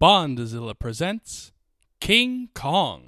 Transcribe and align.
Bondzilla 0.00 0.78
presents 0.78 1.52
King 2.00 2.48
Kong. 2.54 3.02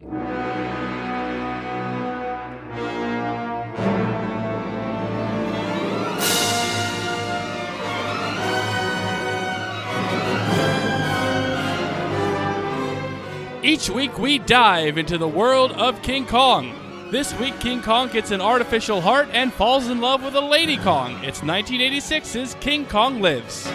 Each 13.63 13.89
week 13.89 14.19
we 14.19 14.39
dive 14.41 14.99
into 14.99 15.17
the 15.17 15.27
world 15.27 15.73
of 15.73 16.03
King 16.03 16.27
Kong. 16.27 16.75
This 17.11 17.33
week, 17.39 17.59
King 17.59 17.81
Kong 17.81 18.11
gets 18.11 18.33
an 18.33 18.43
artificial 18.43 19.01
heart 19.01 19.29
and 19.33 19.51
falls 19.51 19.89
in 19.89 20.03
love 20.03 20.23
with 20.23 20.35
a 20.35 20.41
Lady 20.43 20.77
Kong. 20.77 21.19
It's 21.25 21.41
1986's 21.41 22.55
King 22.61 22.85
Kong 22.85 23.23
Lives. 23.23 23.67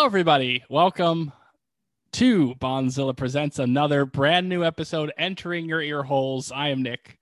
Hello, 0.00 0.06
everybody. 0.06 0.64
Welcome 0.70 1.30
to 2.12 2.54
Bondzilla 2.54 3.14
Presents 3.14 3.58
another 3.58 4.06
brand 4.06 4.48
new 4.48 4.64
episode 4.64 5.12
entering 5.18 5.66
your 5.66 5.82
ear 5.82 6.02
holes. 6.02 6.50
I 6.50 6.70
am 6.70 6.82
Nick. 6.82 7.18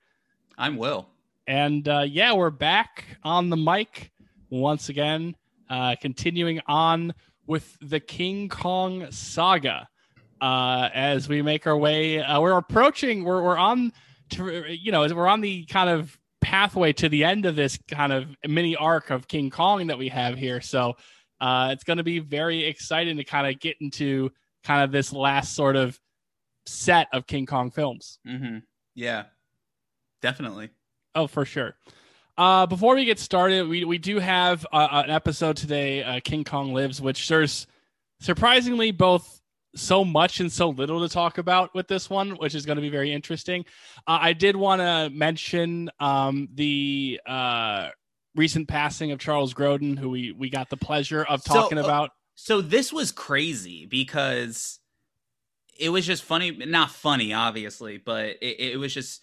I'm 0.57 0.77
Will. 0.77 1.09
And 1.49 1.89
uh, 1.89 2.05
yeah, 2.07 2.35
we're 2.35 2.51
back 2.51 3.05
on 3.25 3.51
the 3.51 3.57
mic 3.57 4.13
once 4.49 4.91
again, 4.91 5.35
uh, 5.69 5.97
continuing 6.01 6.61
on 6.69 7.15
with 7.49 7.77
the 7.83 7.99
King 7.99 8.49
Kong 8.49 9.11
saga. 9.11 9.89
Uh, 10.41 10.89
as 10.95 11.29
we 11.29 11.43
make 11.43 11.67
our 11.67 11.77
way, 11.77 12.21
uh, 12.21 12.41
we're 12.41 12.57
approaching, 12.57 13.25
we're, 13.25 13.43
we're 13.43 13.59
on, 13.59 13.93
to, 14.31 14.73
you 14.73 14.93
know, 14.93 15.01
we're 15.17 15.27
on 15.27 15.41
the 15.41 15.65
kind 15.65 15.91
of 15.91 16.17
pathway 16.41 16.93
to 16.93 17.09
the 17.09 17.25
end 17.25 17.45
of 17.45 17.57
this 17.57 17.77
kind 17.91 18.13
of 18.13 18.29
mini 18.47 18.77
arc 18.77 19.11
of 19.11 19.27
King 19.27 19.51
Kong 19.51 19.89
that 19.89 19.99
we 19.99 20.11
have 20.11 20.39
here. 20.39 20.61
So, 20.61 20.95
uh, 21.41 21.71
it's 21.73 21.85
going 21.85 21.99
to 21.99 22.05
be 22.05 22.19
very 22.19 22.65
exciting 22.65 23.17
to 23.17 23.25
kind 23.25 23.47
of 23.47 23.61
get 23.61 23.77
into 23.81 24.31
kind 24.65 24.83
of 24.83 24.93
this 24.93 25.13
last 25.13 25.55
sort 25.55 25.77
of 25.77 25.99
set 26.67 27.09
of 27.13 27.27
King 27.27 27.47
Kong 27.47 27.71
films. 27.71 28.19
Mm-hmm. 28.27 28.59
Yeah, 28.95 29.25
definitely. 30.23 30.71
Oh, 31.15 31.27
for 31.27 31.45
sure. 31.45 31.77
Uh, 32.37 32.67
before 32.67 32.95
we 32.95 33.05
get 33.05 33.19
started, 33.19 33.69
we, 33.69 33.85
we 33.85 33.99
do 33.99 34.19
have 34.19 34.65
uh, 34.73 35.03
an 35.05 35.11
episode 35.11 35.57
today, 35.57 36.05
uh, 36.05 36.21
King 36.23 36.45
Kong 36.45 36.73
Lives, 36.73 37.01
which 37.01 37.27
there's 37.29 37.67
surprisingly 38.21 38.93
both 38.93 39.41
so 39.75 40.05
much 40.05 40.41
and 40.41 40.51
so 40.51 40.71
little 40.71 41.07
to 41.07 41.13
talk 41.13 41.39
about 41.39 41.75
with 41.75 41.89
this 41.89 42.09
one, 42.09 42.31
which 42.33 42.55
is 42.55 42.65
going 42.65 42.77
to 42.77 42.83
be 42.83 42.89
very 42.89 43.13
interesting. 43.13 43.65
Uh, 44.07 44.19
I 44.21 44.33
did 44.33 44.57
want 44.57 44.81
to 44.81 45.11
mention 45.13 45.91
um, 46.01 46.49
the 46.55 47.21
uh, 47.27 47.89
recent 48.39 48.69
passing 48.69 49.11
of 49.11 49.19
Charles 49.19 49.53
Grodin, 49.53 49.99
who 49.99 50.09
we 50.09 50.33
we 50.33 50.49
got 50.49 50.71
the 50.71 50.77
pleasure 50.77 51.25
of 51.25 51.45
talking 51.45 51.77
so, 51.77 51.83
uh, 51.83 51.87
about. 51.87 52.11
So 52.37 52.61
this 52.63 52.93
was 52.93 53.13
crazy 53.13 53.85
because 53.85 54.79
it 55.79 55.91
was 55.91 56.07
just 56.07 56.23
funny, 56.23 56.53
not 56.53 56.91
funny, 56.91 57.35
obviously, 57.35 57.99
but 57.99 58.37
it, 58.41 58.61
it 58.61 58.79
was 58.79 58.95
just 58.95 59.23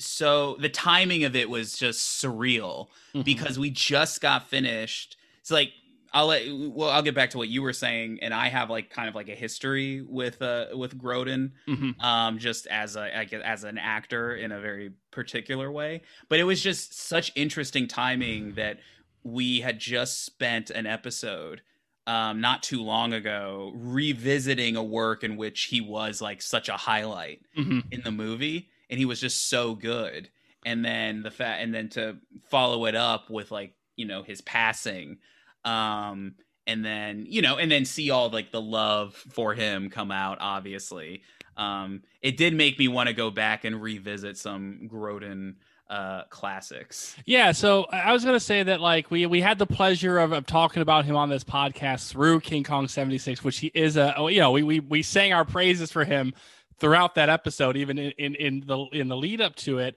so 0.00 0.56
the 0.58 0.68
timing 0.68 1.24
of 1.24 1.36
it 1.36 1.50
was 1.50 1.76
just 1.76 2.22
surreal 2.22 2.88
mm-hmm. 3.14 3.22
because 3.22 3.58
we 3.58 3.70
just 3.70 4.20
got 4.20 4.48
finished. 4.48 5.16
It's 5.40 5.50
like 5.50 5.72
I'll 6.12 6.26
let 6.26 6.42
well 6.48 6.90
I'll 6.90 7.02
get 7.02 7.14
back 7.14 7.30
to 7.30 7.38
what 7.38 7.48
you 7.48 7.62
were 7.62 7.72
saying 7.72 8.18
and 8.22 8.32
I 8.32 8.48
have 8.48 8.70
like 8.70 8.90
kind 8.90 9.08
of 9.08 9.14
like 9.14 9.28
a 9.28 9.34
history 9.34 10.00
with 10.00 10.40
uh 10.42 10.66
with 10.74 10.98
Grodin 10.98 11.52
mm-hmm. 11.66 12.00
um 12.00 12.38
just 12.38 12.66
as 12.68 12.96
a 12.96 13.14
as 13.44 13.64
an 13.64 13.78
actor 13.78 14.34
in 14.34 14.52
a 14.52 14.60
very 14.60 14.92
particular 15.10 15.70
way 15.70 16.02
but 16.28 16.38
it 16.38 16.44
was 16.44 16.62
just 16.62 16.98
such 16.98 17.32
interesting 17.34 17.88
timing 17.88 18.54
that 18.54 18.78
we 19.22 19.60
had 19.60 19.78
just 19.78 20.24
spent 20.24 20.70
an 20.70 20.86
episode 20.86 21.62
um 22.06 22.40
not 22.40 22.62
too 22.62 22.82
long 22.82 23.12
ago 23.12 23.72
revisiting 23.74 24.76
a 24.76 24.82
work 24.82 25.24
in 25.24 25.36
which 25.36 25.64
he 25.64 25.80
was 25.80 26.22
like 26.22 26.40
such 26.40 26.68
a 26.68 26.76
highlight 26.76 27.40
mm-hmm. 27.56 27.80
in 27.90 28.02
the 28.02 28.12
movie 28.12 28.68
and 28.90 28.98
he 28.98 29.04
was 29.04 29.20
just 29.20 29.48
so 29.48 29.74
good 29.74 30.30
and 30.64 30.84
then 30.84 31.22
the 31.22 31.30
fact 31.30 31.62
and 31.62 31.74
then 31.74 31.88
to 31.88 32.16
follow 32.48 32.86
it 32.86 32.94
up 32.94 33.30
with 33.30 33.50
like 33.50 33.74
you 33.96 34.06
know 34.06 34.22
his 34.22 34.40
passing 34.40 35.18
um 35.68 36.34
and 36.66 36.84
then 36.84 37.26
you 37.28 37.42
know 37.42 37.56
and 37.56 37.70
then 37.70 37.84
see 37.84 38.10
all 38.10 38.30
like 38.30 38.52
the 38.52 38.60
love 38.60 39.14
for 39.14 39.54
him 39.54 39.90
come 39.90 40.10
out 40.10 40.38
obviously. 40.40 41.22
Um 41.56 42.02
it 42.22 42.36
did 42.36 42.54
make 42.54 42.78
me 42.78 42.88
want 42.88 43.08
to 43.08 43.14
go 43.14 43.30
back 43.30 43.64
and 43.64 43.80
revisit 43.82 44.36
some 44.36 44.88
Grodin 44.90 45.56
uh 45.90 46.24
classics. 46.24 47.16
Yeah 47.24 47.52
so 47.52 47.86
i 47.90 48.12
was 48.12 48.24
gonna 48.24 48.40
say 48.40 48.62
that 48.62 48.80
like 48.80 49.10
we 49.10 49.26
we 49.26 49.40
had 49.40 49.58
the 49.58 49.66
pleasure 49.66 50.18
of, 50.18 50.32
of 50.32 50.46
talking 50.46 50.82
about 50.82 51.04
him 51.04 51.16
on 51.16 51.30
this 51.30 51.44
podcast 51.44 52.10
through 52.10 52.40
king 52.40 52.62
kong 52.62 52.88
76 52.88 53.42
which 53.42 53.58
he 53.58 53.70
is 53.74 53.96
a 53.96 54.14
oh, 54.16 54.28
you 54.28 54.40
know 54.40 54.52
we 54.52 54.62
we, 54.62 54.80
we 54.80 55.02
sang 55.02 55.32
our 55.32 55.46
praises 55.46 55.90
for 55.90 56.04
him 56.04 56.34
throughout 56.78 57.14
that 57.14 57.28
episode 57.30 57.76
even 57.76 57.98
in 57.98 58.12
in, 58.18 58.34
in 58.34 58.64
the 58.66 58.78
in 58.92 59.08
the 59.08 59.16
lead 59.16 59.40
up 59.40 59.56
to 59.56 59.78
it 59.78 59.96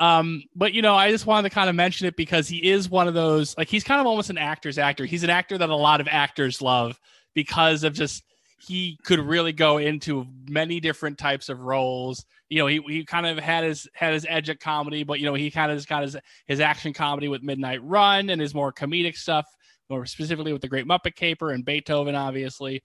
um, 0.00 0.42
but 0.54 0.72
you 0.72 0.82
know, 0.82 0.94
I 0.94 1.10
just 1.10 1.26
wanted 1.26 1.48
to 1.48 1.54
kind 1.54 1.68
of 1.68 1.76
mention 1.76 2.06
it 2.06 2.16
because 2.16 2.48
he 2.48 2.70
is 2.70 2.88
one 2.88 3.06
of 3.06 3.14
those 3.14 3.56
like 3.56 3.68
he's 3.68 3.84
kind 3.84 4.00
of 4.00 4.06
almost 4.06 4.30
an 4.30 4.38
actor's 4.38 4.78
actor. 4.78 5.04
He's 5.04 5.24
an 5.24 5.30
actor 5.30 5.56
that 5.58 5.70
a 5.70 5.76
lot 5.76 6.00
of 6.00 6.08
actors 6.10 6.60
love 6.60 6.98
because 7.34 7.84
of 7.84 7.94
just 7.94 8.24
he 8.66 8.98
could 9.04 9.20
really 9.20 9.52
go 9.52 9.78
into 9.78 10.26
many 10.48 10.80
different 10.80 11.18
types 11.18 11.48
of 11.48 11.60
roles. 11.60 12.24
You 12.48 12.58
know, 12.58 12.66
he, 12.66 12.80
he 12.86 13.04
kind 13.04 13.26
of 13.26 13.38
had 13.38 13.64
his 13.64 13.88
had 13.94 14.14
his 14.14 14.26
edge 14.28 14.50
at 14.50 14.58
comedy, 14.58 15.04
but 15.04 15.20
you 15.20 15.26
know, 15.26 15.34
he 15.34 15.50
kind 15.50 15.70
of 15.70 15.76
has 15.76 15.86
got 15.86 16.02
his 16.02 16.16
his 16.46 16.60
action 16.60 16.92
comedy 16.92 17.28
with 17.28 17.42
Midnight 17.42 17.82
Run 17.84 18.30
and 18.30 18.40
his 18.40 18.54
more 18.54 18.72
comedic 18.72 19.16
stuff, 19.16 19.46
more 19.88 20.06
specifically 20.06 20.52
with 20.52 20.62
the 20.62 20.68
Great 20.68 20.86
Muppet 20.86 21.14
Caper 21.14 21.50
and 21.50 21.64
Beethoven, 21.64 22.14
obviously. 22.14 22.82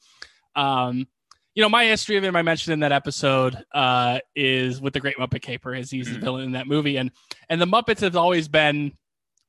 Um, 0.56 1.08
you 1.56 1.64
know, 1.64 1.70
my 1.70 1.86
history 1.86 2.16
of 2.16 2.24
him, 2.24 2.36
I 2.36 2.42
mentioned 2.42 2.74
in 2.74 2.80
that 2.82 2.92
episode, 2.92 3.58
uh, 3.74 4.20
is 4.36 4.80
with 4.80 4.94
the 4.94 5.00
Great 5.00 5.18
Muppet 5.18 5.42
Caper, 5.42 5.74
as 5.74 5.90
he's 5.90 6.10
the 6.10 6.18
mm. 6.18 6.24
villain 6.24 6.44
in 6.46 6.52
that 6.54 6.68
movie, 6.68 6.98
and 6.98 7.12
and 7.50 7.62
the 7.62 7.66
Muppets 7.66 8.02
have 8.02 8.16
always 8.16 8.48
been 8.48 8.94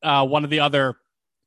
uh, 0.03 0.27
one 0.27 0.45
of 0.45 0.51
the 0.51 0.61
other 0.61 0.97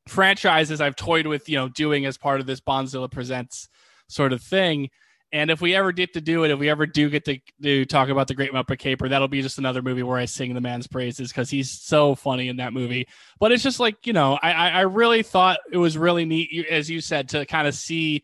franchises 0.07 0.81
I've 0.81 0.95
toyed 0.95 1.27
with, 1.27 1.49
you 1.49 1.57
know, 1.57 1.69
doing 1.69 2.05
as 2.05 2.17
part 2.17 2.39
of 2.39 2.45
this 2.45 2.59
Bondzilla 2.59 3.11
Presents 3.11 3.69
sort 4.07 4.33
of 4.33 4.41
thing. 4.41 4.89
And 5.31 5.49
if 5.49 5.61
we 5.61 5.73
ever 5.73 5.91
get 5.91 6.13
to 6.13 6.21
do 6.21 6.43
it, 6.43 6.51
if 6.51 6.59
we 6.59 6.69
ever 6.69 6.85
do 6.85 7.09
get 7.09 7.25
to, 7.25 7.39
to 7.63 7.85
talk 7.85 8.09
about 8.09 8.27
the 8.27 8.35
Great 8.35 8.51
Muppet 8.51 8.77
Caper, 8.77 9.09
that'll 9.09 9.27
be 9.27 9.41
just 9.41 9.57
another 9.57 9.81
movie 9.81 10.03
where 10.03 10.19
I 10.19 10.25
sing 10.25 10.53
the 10.53 10.61
man's 10.61 10.85
praises 10.85 11.29
because 11.29 11.49
he's 11.49 11.71
so 11.71 12.13
funny 12.13 12.49
in 12.49 12.57
that 12.57 12.71
movie. 12.71 13.07
But 13.39 13.51
it's 13.51 13.63
just 13.63 13.79
like 13.79 14.05
you 14.05 14.13
know, 14.13 14.37
I 14.43 14.69
I 14.69 14.81
really 14.81 15.23
thought 15.23 15.59
it 15.71 15.77
was 15.77 15.97
really 15.97 16.25
neat, 16.25 16.67
as 16.69 16.87
you 16.87 17.01
said, 17.01 17.29
to 17.29 17.47
kind 17.47 17.67
of 17.67 17.73
see, 17.73 18.23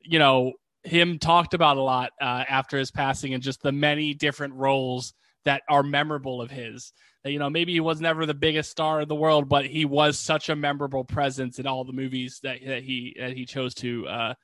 you 0.00 0.18
know, 0.18 0.54
him 0.88 1.18
talked 1.18 1.54
about 1.54 1.76
a 1.76 1.82
lot 1.82 2.12
uh, 2.20 2.44
after 2.48 2.78
his 2.78 2.90
passing 2.90 3.34
and 3.34 3.42
just 3.42 3.62
the 3.62 3.72
many 3.72 4.14
different 4.14 4.54
roles 4.54 5.14
that 5.44 5.62
are 5.68 5.82
memorable 5.82 6.40
of 6.42 6.50
his. 6.50 6.92
You 7.24 7.38
know, 7.38 7.50
maybe 7.50 7.72
he 7.72 7.80
was 7.80 8.00
never 8.00 8.26
the 8.26 8.34
biggest 8.34 8.70
star 8.70 9.02
in 9.02 9.08
the 9.08 9.14
world, 9.14 9.48
but 9.48 9.66
he 9.66 9.84
was 9.84 10.18
such 10.18 10.48
a 10.48 10.56
memorable 10.56 11.04
presence 11.04 11.58
in 11.58 11.66
all 11.66 11.84
the 11.84 11.92
movies 11.92 12.40
that, 12.42 12.58
that 12.64 12.82
he 12.82 13.16
that 13.18 13.32
he 13.32 13.44
chose 13.44 13.74
to 13.74 14.06
uh, 14.06 14.34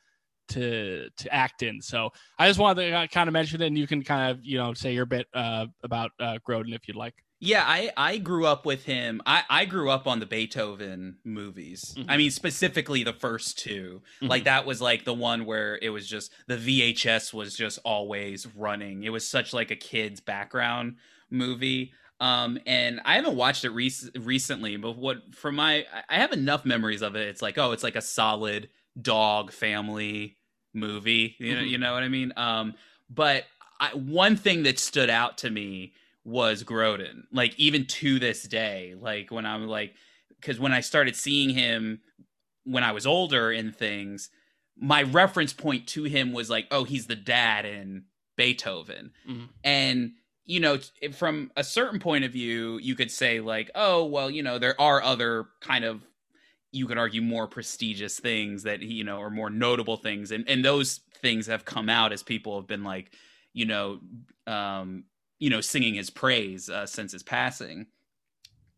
to 0.48 1.08
to 1.16 1.34
act 1.34 1.62
in. 1.62 1.80
So 1.80 2.10
I 2.38 2.48
just 2.48 2.58
wanted 2.58 2.88
to 2.88 2.92
uh, 2.92 3.06
kind 3.06 3.28
of 3.28 3.32
mention 3.32 3.62
it, 3.62 3.66
and 3.68 3.78
you 3.78 3.86
can 3.86 4.02
kind 4.02 4.30
of 4.30 4.44
you 4.44 4.58
know 4.58 4.74
say 4.74 4.92
your 4.92 5.06
bit 5.06 5.26
uh, 5.34 5.66
about 5.82 6.10
uh, 6.20 6.38
Grodin 6.46 6.74
if 6.74 6.86
you'd 6.86 6.96
like. 6.96 7.14
Yeah, 7.44 7.62
I 7.66 7.90
I 7.96 8.16
grew 8.16 8.46
up 8.46 8.64
with 8.64 8.84
him. 8.84 9.20
I 9.26 9.42
I 9.50 9.64
grew 9.66 9.90
up 9.90 10.06
on 10.06 10.18
the 10.18 10.26
Beethoven 10.26 11.18
movies. 11.24 11.94
Mm-hmm. 11.96 12.10
I 12.10 12.16
mean, 12.16 12.30
specifically 12.30 13.04
the 13.04 13.12
first 13.12 13.58
2 13.58 14.00
mm-hmm. 14.00 14.26
Like 14.26 14.44
that 14.44 14.64
was 14.64 14.80
like 14.80 15.04
the 15.04 15.12
one 15.12 15.44
where 15.44 15.78
it 15.82 15.90
was 15.90 16.08
just 16.08 16.32
the 16.46 16.56
VHS 16.56 17.34
was 17.34 17.54
just 17.54 17.78
always 17.84 18.46
running. 18.56 19.04
It 19.04 19.10
was 19.10 19.28
such 19.28 19.52
like 19.52 19.70
a 19.70 19.76
kid's 19.76 20.20
background 20.20 20.96
movie. 21.28 21.92
Um, 22.18 22.58
and 22.64 23.00
I 23.04 23.16
haven't 23.16 23.36
watched 23.36 23.64
it 23.64 23.70
re- 23.70 23.92
recently, 24.18 24.78
but 24.78 24.96
what 24.96 25.34
from 25.34 25.56
my 25.56 25.84
I 26.08 26.16
have 26.16 26.32
enough 26.32 26.64
memories 26.64 27.02
of 27.02 27.14
it. 27.14 27.28
It's 27.28 27.42
like 27.42 27.58
oh, 27.58 27.72
it's 27.72 27.82
like 27.82 27.96
a 27.96 28.02
solid 28.02 28.70
dog 29.00 29.52
family 29.52 30.38
movie. 30.72 31.36
You 31.38 31.56
know, 31.56 31.60
mm-hmm. 31.60 31.68
you 31.68 31.78
know 31.78 31.92
what 31.92 32.04
I 32.04 32.08
mean. 32.08 32.32
Um, 32.38 32.74
but 33.10 33.44
I, 33.78 33.90
one 33.90 34.36
thing 34.36 34.62
that 34.62 34.78
stood 34.78 35.10
out 35.10 35.38
to 35.38 35.50
me 35.50 35.92
was 36.24 36.64
Grodin. 36.64 37.24
Like 37.32 37.58
even 37.58 37.86
to 37.86 38.18
this 38.18 38.42
day, 38.44 38.94
like 38.98 39.30
when 39.30 39.46
I'm 39.46 39.66
like 39.66 39.94
because 40.40 40.58
when 40.58 40.72
I 40.72 40.80
started 40.80 41.16
seeing 41.16 41.50
him 41.50 42.00
when 42.64 42.82
I 42.82 42.92
was 42.92 43.06
older 43.06 43.52
in 43.52 43.72
things, 43.72 44.30
my 44.76 45.02
reference 45.02 45.52
point 45.52 45.86
to 45.88 46.04
him 46.04 46.32
was 46.32 46.50
like, 46.50 46.66
oh, 46.70 46.84
he's 46.84 47.06
the 47.06 47.16
dad 47.16 47.64
in 47.64 48.04
Beethoven. 48.36 49.12
Mhm. 49.28 49.48
And, 49.62 50.12
you 50.44 50.60
know, 50.60 50.78
from 51.12 51.52
a 51.56 51.64
certain 51.64 52.00
point 52.00 52.24
of 52.24 52.32
view, 52.32 52.78
you 52.78 52.94
could 52.94 53.10
say, 53.10 53.40
like, 53.40 53.70
oh, 53.74 54.04
well, 54.04 54.30
you 54.30 54.42
know, 54.42 54.58
there 54.58 54.78
are 54.80 55.02
other 55.02 55.46
kind 55.60 55.84
of, 55.84 56.02
you 56.72 56.86
could 56.86 56.98
argue, 56.98 57.22
more 57.22 57.46
prestigious 57.46 58.18
things 58.18 58.64
that, 58.64 58.80
you 58.82 59.04
know, 59.04 59.18
or 59.18 59.30
more 59.30 59.50
notable 59.50 59.96
things. 59.96 60.32
And, 60.32 60.48
and 60.48 60.64
those 60.64 61.00
things 61.22 61.46
have 61.46 61.64
come 61.64 61.88
out 61.88 62.12
as 62.12 62.22
people 62.22 62.58
have 62.58 62.66
been 62.66 62.82
like, 62.82 63.12
you 63.52 63.66
know, 63.66 64.00
um, 64.46 65.04
you 65.38 65.50
know, 65.50 65.60
singing 65.60 65.94
his 65.94 66.10
praise 66.10 66.68
uh, 66.68 66.86
since 66.86 67.12
his 67.12 67.22
passing. 67.22 67.86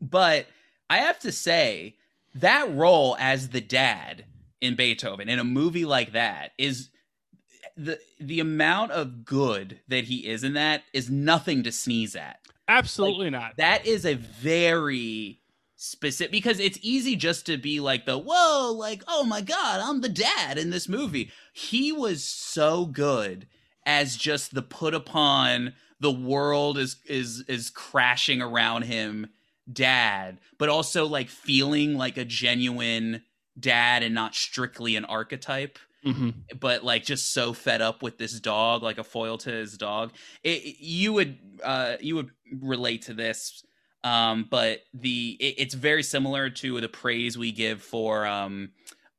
But 0.01 0.47
I 0.89 0.99
have 0.99 1.19
to 1.21 1.33
say, 1.33 1.97
that 2.35 2.75
role 2.75 3.17
as 3.19 3.49
the 3.49 3.61
dad 3.61 4.25
in 4.61 4.77
Beethoven 4.77 5.29
in 5.29 5.39
a 5.39 5.45
movie 5.45 5.85
like 5.85 6.13
that 6.13 6.53
is 6.59 6.91
the 7.77 7.99
the 8.21 8.41
amount 8.41 8.93
of 8.93 9.25
good 9.25 9.81
that 9.89 10.05
he 10.05 10.27
is 10.27 10.45
in 10.45 10.55
that 10.55 10.83
is 10.93 11.11
nothing 11.11 11.63
to 11.63 11.73
sneeze 11.73 12.17
at. 12.17 12.41
Absolutely 12.69 13.31
not. 13.31 13.57
That 13.59 13.87
is 13.87 14.05
a 14.05 14.15
very 14.15 15.41
specific 15.77 16.33
because 16.33 16.59
it's 16.59 16.79
easy 16.81 17.17
just 17.17 17.47
to 17.47 17.59
be 17.59 17.81
like 17.81 18.07
the 18.07 18.19
whoa, 18.19 18.73
like 18.73 19.03
oh 19.09 19.25
my 19.25 19.41
god, 19.41 19.81
I'm 19.81 20.01
the 20.01 20.09
dad 20.09 20.59
in 20.59 20.71
this 20.71 20.89
movie. 20.89 21.31
He 21.53 21.93
was 21.93 22.25
so 22.25 22.87
good 22.87 23.47
as 23.85 24.17
just 24.17 24.55
the 24.55 24.63
put 24.63 24.95
upon 24.95 25.75
the 26.01 26.11
world 26.13 26.79
is 26.79 26.97
is 27.07 27.41
is 27.49 27.71
crashing 27.71 28.43
around 28.43 28.83
him 28.83 29.29
dad, 29.73 30.39
but 30.59 30.69
also 30.69 31.07
like 31.07 31.29
feeling 31.29 31.97
like 31.97 32.17
a 32.17 32.25
genuine 32.25 33.23
dad 33.59 34.03
and 34.03 34.15
not 34.15 34.35
strictly 34.35 34.97
an 34.97 35.05
archetype 35.05 35.79
Mhm. 36.05 36.35
but 36.61 36.85
like 36.85 37.05
just 37.05 37.33
so 37.33 37.53
fed 37.53 37.83
up 37.83 38.01
with 38.03 38.17
this 38.19 38.39
dog, 38.39 38.83
like 38.85 38.99
a 38.99 39.03
foil 39.03 39.39
to 39.39 39.51
his 39.51 39.77
dog. 39.77 40.13
It, 40.45 40.63
it- 40.65 40.77
you 40.85 41.13
would 41.15 41.39
uh, 41.65 41.97
you 42.01 42.15
would 42.15 42.31
relate 42.61 43.03
to 43.03 43.15
this, 43.15 43.65
um, 44.05 44.47
but 44.49 44.83
the 44.95 45.37
it, 45.41 45.55
it's 45.59 45.75
very 45.75 46.05
similar 46.05 46.49
to 46.51 46.81
the 46.81 46.89
praise 46.89 47.37
we 47.37 47.51
give 47.51 47.83
for 47.83 48.25
um, 48.27 48.71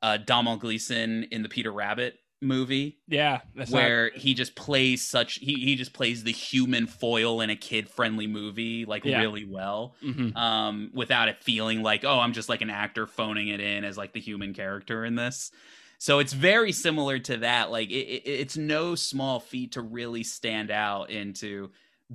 uh, 0.01 0.17
Domhnall 0.17 0.57
Gleeson 0.57 1.23
in 1.31 1.41
the 1.43 1.49
Peter 1.49 1.71
Rabbit 1.73 2.19
movie, 2.41 2.99
Yeah, 3.07 3.41
that's 3.55 3.71
not- 3.71 3.77
where 3.77 4.11
he 4.11 4.33
just 4.33 4.55
plays 4.55 5.03
such 5.03 5.35
he 5.35 5.55
he 5.55 5.75
just 5.75 5.93
plays 5.93 6.23
the 6.23 6.31
human 6.31 6.85
foil 6.85 7.41
in 7.41 7.49
a 7.49 7.55
kid 7.55 7.89
friendly 7.89 8.27
movie 8.27 8.85
like 8.85 9.03
Yeah. 9.05 9.19
really 9.21 9.43
well 9.45 9.95
Mhm. 10.03 10.35
um, 10.35 10.91
without 10.93 11.29
it 11.29 11.41
feeling 11.43 11.81
like, 11.81 12.03
oh, 12.05 12.19
I'm 12.19 12.33
just 12.33 12.47
like 12.49 12.61
an 12.61 12.69
actor 12.69 13.07
phoning 13.07 13.47
it 13.47 13.59
in 13.59 13.83
as 13.83 13.97
like 13.97 14.13
the 14.13 14.19
human 14.19 14.53
character 14.53 15.03
in 15.03 15.15
this. 15.15 15.51
So 15.99 16.19
it's 16.19 16.33
very 16.33 16.71
similar 16.71 17.17
to 17.17 17.37
that. 17.37 17.71
Like 17.71 17.89
it, 17.89 17.93
it, 18.07 18.23
it's 18.29 18.55
no 18.55 18.93
small 18.93 19.39
feat 19.39 19.71
to 19.71 19.81
really 19.81 20.23
stand 20.23 20.69
out 20.69 21.09
and 21.09 21.35
to 21.37 21.71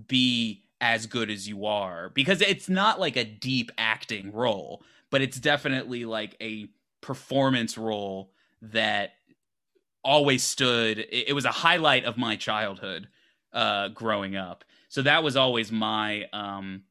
be 0.06 0.62
as 0.80 1.06
good 1.06 1.30
as 1.30 1.48
you 1.48 1.66
are 1.66 2.10
because 2.10 2.40
it's 2.40 2.68
not 2.68 3.00
like 3.00 3.16
a 3.16 3.24
deep 3.24 3.70
acting 3.76 4.30
role, 4.32 4.84
but 5.10 5.20
it's 5.20 5.38
definitely 5.40 6.04
like 6.04 6.36
a 6.40 6.68
performance 7.00 7.76
role 7.76 8.32
that 8.62 9.14
always 10.04 10.42
stood. 10.42 10.98
It, 10.98 11.28
it 11.28 11.32
was 11.32 11.44
a 11.44 11.52
highlight 11.52 12.04
of 12.04 12.16
my 12.16 12.36
childhood 12.36 13.08
uh, 13.52 13.88
growing 13.88 14.36
up. 14.36 14.64
So 14.88 15.02
that 15.02 15.22
was 15.22 15.36
always 15.36 15.72
my 15.72 16.26
um, 16.32 16.82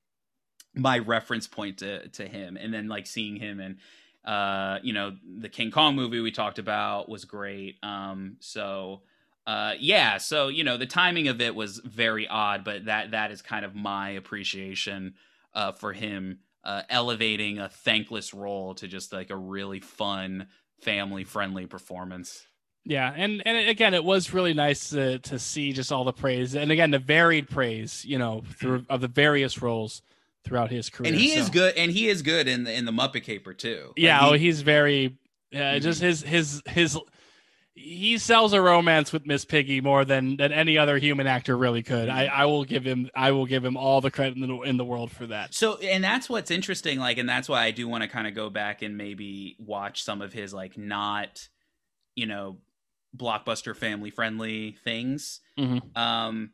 my 0.76 1.00
reference 1.00 1.48
point 1.48 1.80
to 1.80 2.08
to 2.10 2.28
him 2.28 2.58
and 2.58 2.74
then 2.74 2.88
like 2.88 3.06
seeing 3.06 3.36
him 3.36 3.60
and 3.60 3.78
uh 4.26 4.80
you 4.84 4.94
know 4.94 5.16
the 5.40 5.50
king 5.50 5.72
kong 5.72 5.96
movie 5.96 6.20
we 6.20 6.32
talked 6.32 6.60
about 6.60 7.10
was 7.10 7.26
great 7.26 7.78
um 7.84 8.38
so 8.40 9.02
uh 9.48 9.74
yeah 9.80 10.18
so 10.18 10.48
you 10.48 10.64
know 10.64 10.78
the 10.78 10.86
timing 10.86 11.28
of 11.28 11.42
it 11.42 11.56
was 11.56 11.80
very 11.80 12.28
odd 12.28 12.64
but 12.64 12.86
that 12.86 13.12
that 13.12 13.32
is 13.32 13.42
kind 13.42 13.66
of 13.66 13.76
my 13.76 14.12
appreciation 14.12 15.14
uh 15.54 15.72
for 15.72 15.92
him 15.92 16.40
uh 16.64 16.84
elevating 16.90 17.60
a 17.60 17.68
thankless 17.68 18.34
role 18.34 18.74
to 18.76 18.88
just 18.88 19.12
like 19.12 19.30
a 19.30 19.36
really 19.36 19.80
fun 19.80 20.48
family 20.80 21.24
friendly 21.24 21.66
performance 21.66 22.46
Yeah, 22.84 23.14
and 23.16 23.44
and 23.46 23.70
again, 23.70 23.94
it 23.94 24.04
was 24.04 24.34
really 24.34 24.54
nice 24.54 24.90
to 24.90 25.20
to 25.20 25.38
see 25.38 25.72
just 25.72 25.92
all 25.92 26.04
the 26.04 26.14
praise, 26.14 26.56
and 26.56 26.72
again, 26.72 26.90
the 26.92 27.00
varied 27.00 27.48
praise, 27.50 28.04
you 28.06 28.18
know, 28.18 28.44
through 28.58 28.86
of 28.90 29.02
the 29.02 29.08
various 29.08 29.62
roles 29.62 30.02
throughout 30.44 30.72
his 30.72 30.90
career. 30.90 31.12
and 31.12 31.22
he 31.22 31.34
is 31.34 31.50
good 31.52 31.76
and 31.78 31.92
he 31.92 32.08
is 32.08 32.24
good 32.24 32.48
in 32.48 32.64
the 32.64 32.74
in 32.74 32.86
the 32.86 32.92
muppet 32.92 33.24
caper 33.24 33.54
too 33.54 33.86
Like, 33.90 33.94
Yeah, 33.98 34.20
he- 34.22 34.26
oh, 34.30 34.34
he's 34.34 34.62
very, 34.62 35.18
uh, 35.54 35.58
Mhm. 35.58 35.82
just 35.82 36.02
his 36.02 36.24
his 36.24 36.64
his. 36.68 36.98
He 37.74 38.18
sells 38.18 38.52
a 38.54 38.62
romance 38.62 39.14
with 39.14 39.26
Miss 39.26 39.46
Piggy 39.46 39.80
more 39.80 40.04
than 40.04 40.36
than 40.38 40.52
any 40.52 40.78
other 40.78 40.98
human 40.98 41.26
actor 41.28 41.56
really 41.56 41.84
could. 41.84 42.10
I, 42.10 42.26
I 42.26 42.46
will 42.46 42.66
give 42.66 42.84
him 42.84 43.10
I 43.16 43.32
will 43.32 43.46
give 43.46 43.64
him 43.64 43.78
all 43.78 44.02
the 44.02 44.12
credit 44.12 44.36
in 44.38 44.42
the, 44.48 44.62
in 44.62 44.78
the 44.78 44.84
world 44.86 45.12
for 45.12 45.28
that. 45.28 45.54
So, 45.54 45.78
and 45.78 46.04
that's 46.04 46.28
what's 46.30 46.50
interesting. 46.52 46.98
Like, 47.00 47.18
and 47.20 47.30
that's 47.30 47.48
why 47.48 47.64
I 47.64 47.72
do 47.72 47.88
want 47.88 48.02
to 48.04 48.10
kind 48.10 48.28
of 48.28 48.34
go 48.34 48.50
back 48.50 48.82
and 48.82 48.98
maybe 48.98 49.56
watch 49.60 50.04
some 50.04 50.22
of 50.22 50.34
his, 50.34 50.54
like, 50.54 50.78
not, 50.78 51.48
you 52.16 52.26
know, 52.26 52.58
blockbuster 53.16 53.76
family 53.76 54.10
friendly 54.10 54.78
things. 54.84 55.42
Mhm. 55.58 55.96
Um, 55.98 56.54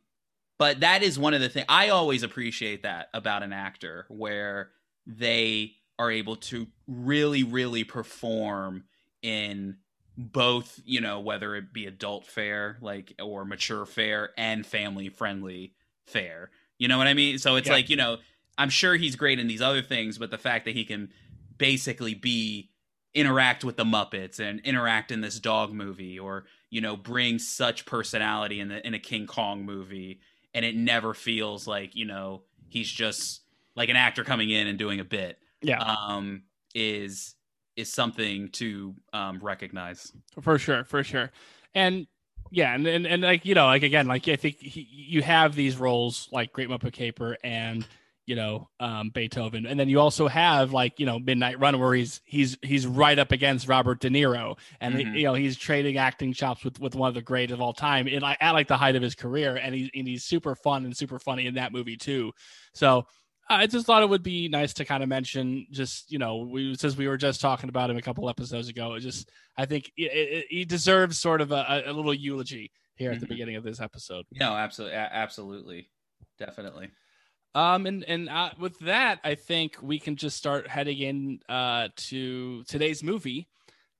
but 0.57 0.80
that 0.80 1.04
is 1.04 1.19
one 1.19 1.33
of 1.33 1.42
the 1.42 1.50
things 1.50 1.65
I 1.69 1.89
always 1.89 2.24
appreciate 2.24 2.83
that 2.83 3.09
about 3.13 3.44
an 3.44 3.54
actor 3.54 4.06
where 4.09 4.71
they 5.06 5.74
are 6.00 6.12
able 6.12 6.36
to 6.36 6.68
really, 6.88 7.44
really 7.44 7.83
perform 7.83 8.86
in 9.21 9.77
both, 10.18 10.80
you 10.83 11.00
know, 11.00 11.19
whether 11.19 11.56
it 11.56 11.74
be 11.74 11.86
adult 11.86 12.25
fare, 12.25 12.77
like, 12.81 13.13
or 13.21 13.45
mature 13.45 13.86
fare 13.86 14.31
and 14.38 14.65
family 14.65 15.09
friendly 15.09 15.75
fare. 16.07 16.50
You 16.80 16.88
know 16.88 16.98
what 16.98 17.07
I 17.07 17.13
mean? 17.13 17.38
So 17.38 17.56
it's 17.56 17.68
Yeah. 17.68 17.74
like, 17.74 17.89
you 17.89 17.95
know, 17.95 18.18
I'm 18.57 18.69
sure 18.69 18.95
he's 18.95 19.15
great 19.15 19.39
in 19.39 19.48
these 19.48 19.62
other 19.62 19.83
things, 19.83 20.18
but 20.18 20.31
the 20.31 20.38
fact 20.39 20.65
that 20.65 20.75
he 20.75 20.86
can 20.86 21.12
basically 21.57 22.15
be 22.15 22.71
interact 23.18 23.64
with 23.64 23.75
the 23.78 23.84
Muppets 23.84 24.40
and 24.40 24.60
interact 24.62 25.12
in 25.12 25.22
this 25.22 25.40
dog 25.40 25.74
movie 25.74 26.19
or, 26.19 26.46
you 26.69 26.81
know, 26.81 26.96
bring 26.96 27.40
such 27.40 27.86
personality 27.86 28.60
in 28.60 28.69
the 28.69 28.86
in 28.86 28.94
a 28.94 29.00
King 29.00 29.25
Kong 29.25 29.66
movie 29.66 30.19
and 30.54 30.64
it 30.64 30.75
never 30.75 31.14
feels 31.14 31.68
like, 31.68 31.96
you 31.96 32.06
know, 32.06 32.44
he's 32.69 32.90
just 32.90 33.42
like 33.75 33.90
an 33.90 33.96
actor 33.96 34.24
coming 34.24 34.50
in 34.50 34.68
and 34.68 34.78
doing 34.78 35.00
a 35.00 35.04
bit. 35.06 35.40
Yeah. 35.62 35.80
Um 35.80 36.44
is 36.75 37.36
is 37.75 37.92
something 37.92 38.50
to 38.50 38.96
um 39.14 39.40
recognize. 39.42 40.14
for 40.42 40.59
sure 40.59 40.83
for 40.83 41.04
sure 41.04 41.31
and 41.74 42.07
yeah 42.52 42.74
and, 42.74 42.88
and 42.88 43.07
and 43.07 43.21
like 43.24 43.45
you 43.45 43.56
know 43.56 43.66
like 43.66 43.83
again 43.83 44.07
like 44.07 44.28
i 44.28 44.36
think 44.36 44.57
he, 44.57 44.88
you 44.90 45.21
have 45.21 45.54
these 45.54 45.78
roles 45.78 46.30
like 46.31 46.54
great 46.54 46.69
muppet 46.69 46.94
caper 46.94 47.38
and 47.44 47.86
you 48.28 48.36
know 48.36 48.69
um 48.80 49.10
beethoven 49.10 49.66
and 49.66 49.80
then 49.80 49.90
you 49.90 50.00
also 50.00 50.28
have 50.28 50.74
like 50.74 51.00
you 51.00 51.06
know 51.06 51.18
midnight 51.18 51.57
run 51.60 51.80
where 51.80 51.94
he's 51.96 52.22
he's 52.26 52.57
he's 52.62 52.86
right 52.86 53.18
up 53.18 53.31
against 53.31 53.68
robert 53.68 54.00
de 54.02 54.10
niro 54.10 54.56
and 54.81 54.96
Mhm. 54.96 55.18
you 55.18 55.24
know 55.24 55.34
he's 55.34 55.57
trading 55.57 55.98
acting 55.98 56.34
chops 56.34 56.64
with 56.64 56.80
with 56.80 56.94
one 56.94 57.07
of 57.07 57.16
the 57.16 57.22
great 57.22 57.50
of 57.52 57.62
all 57.62 57.74
time 57.74 58.07
in 58.07 58.22
like 58.22 58.38
at 58.42 58.52
like 58.52 58.68
the 58.68 58.78
height 58.78 58.96
of 58.96 59.02
his 59.02 59.16
career 59.16 59.56
and 59.56 59.74
he's 59.74 59.90
and 59.96 60.07
he's 60.07 60.26
super 60.26 60.56
fun 60.56 60.86
and 60.86 60.96
super 60.96 61.18
funny 61.18 61.48
in 61.48 61.56
that 61.56 61.72
movie 61.72 61.98
too 61.98 62.31
so 62.74 63.07
I 63.50 63.66
just 63.66 63.86
thought 63.86 64.04
it 64.04 64.10
would 64.10 64.24
be 64.24 64.50
nice 64.50 64.74
to 64.74 64.84
kind 64.84 65.02
of 65.02 65.07
mention, 65.07 65.68
just 65.72 66.12
you 66.12 66.19
know, 66.19 66.40
we 66.40 66.76
since 66.76 66.98
we 66.98 67.07
were 67.07 67.16
just 67.16 67.40
talking 67.40 67.69
about 67.69 67.90
him 67.90 67.96
a 67.96 68.02
couple 68.02 68.30
episodes 68.30 68.68
ago. 68.68 68.96
It 68.96 69.00
just, 69.00 69.31
I 69.57 69.66
think 69.66 69.90
he 69.96 70.66
deserves 70.68 71.18
sort 71.18 71.40
of 71.40 71.54
a, 71.54 71.84
a 71.86 71.94
little 71.94 72.14
eulogy 72.14 72.74
here 72.98 73.14
at 73.14 73.22
the 73.22 73.26
Mhm. 73.26 73.30
beginning 73.30 73.56
of 73.56 73.64
this 73.64 73.80
episode. 73.80 74.26
No, 74.34 74.52
absolutely 74.52 74.98
absolutely. 74.98 75.90
Definitely. 76.38 76.90
Um, 77.57 77.87
and 77.87 78.04
and 78.04 78.30
uh, 78.30 78.52
with 78.59 78.78
that, 78.81 79.19
I 79.23 79.33
think 79.33 79.78
we 79.81 79.97
can 79.97 80.16
just 80.16 80.37
start 80.37 80.68
heading 80.68 80.99
in 80.99 81.40
uh, 81.49 81.87
to 81.95 82.64
today's 82.66 83.02
movie, 83.02 83.47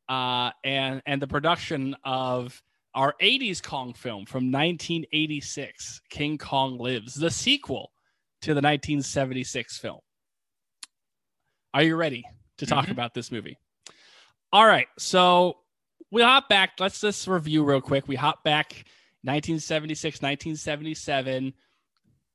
uh, 0.08 0.52
and 0.64 1.02
and 1.08 1.20
the 1.20 1.26
production 1.26 1.96
of 2.04 2.62
our 2.94 3.16
'80s 3.20 3.64
Kong 3.64 3.96
film 3.96 4.28
from 4.28 4.52
1986, 4.52 6.02
King 6.12 6.38
Kong 6.38 6.78
Lives, 6.78 7.16
the 7.16 7.32
sequel 7.32 7.92
to 8.44 8.50
the 8.50 8.62
1976 8.62 9.80
film. 9.80 10.02
Are 11.74 11.82
you 11.82 11.96
ready 11.96 12.26
to 12.60 12.68
talk 12.68 12.86
Mhm. 12.86 12.92
about 12.92 13.16
this 13.16 13.32
movie? 13.32 13.58
All 14.54 14.68
right, 14.68 14.88
so 15.00 15.58
we 16.12 16.22
hop 16.22 16.48
back. 16.48 16.74
Let's 16.80 17.02
just 17.02 17.28
review 17.28 17.64
real 17.64 17.82
quick. 17.82 18.08
We 18.08 18.18
hop 18.18 18.44
back 18.44 18.86
1976, 19.24 20.22
1977 20.22 21.56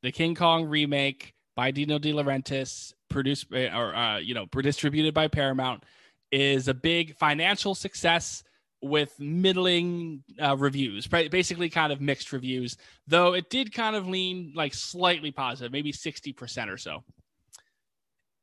the 0.02 0.12
King 0.12 0.34
Kong 0.34 0.66
remake 0.66 1.34
by 1.54 1.70
Dino 1.70 1.98
De 1.98 2.12
Laurentiis, 2.12 2.92
produced 3.08 3.52
or 3.52 3.94
uh, 3.94 4.18
you 4.18 4.34
know 4.34 4.46
distributed 4.46 5.14
by 5.14 5.28
Paramount, 5.28 5.84
is 6.30 6.68
a 6.68 6.74
big 6.74 7.14
financial 7.16 7.74
success 7.74 8.42
with 8.80 9.14
middling 9.20 10.24
uh, 10.42 10.56
reviews, 10.56 11.06
basically 11.06 11.68
kind 11.68 11.92
of 11.92 12.00
mixed 12.00 12.32
reviews. 12.32 12.76
Though 13.06 13.34
it 13.34 13.48
did 13.48 13.72
kind 13.72 13.94
of 13.94 14.08
lean 14.08 14.52
like 14.56 14.74
slightly 14.74 15.30
positive, 15.30 15.72
maybe 15.72 15.92
sixty 15.92 16.32
percent 16.32 16.70
or 16.70 16.78
so. 16.78 17.04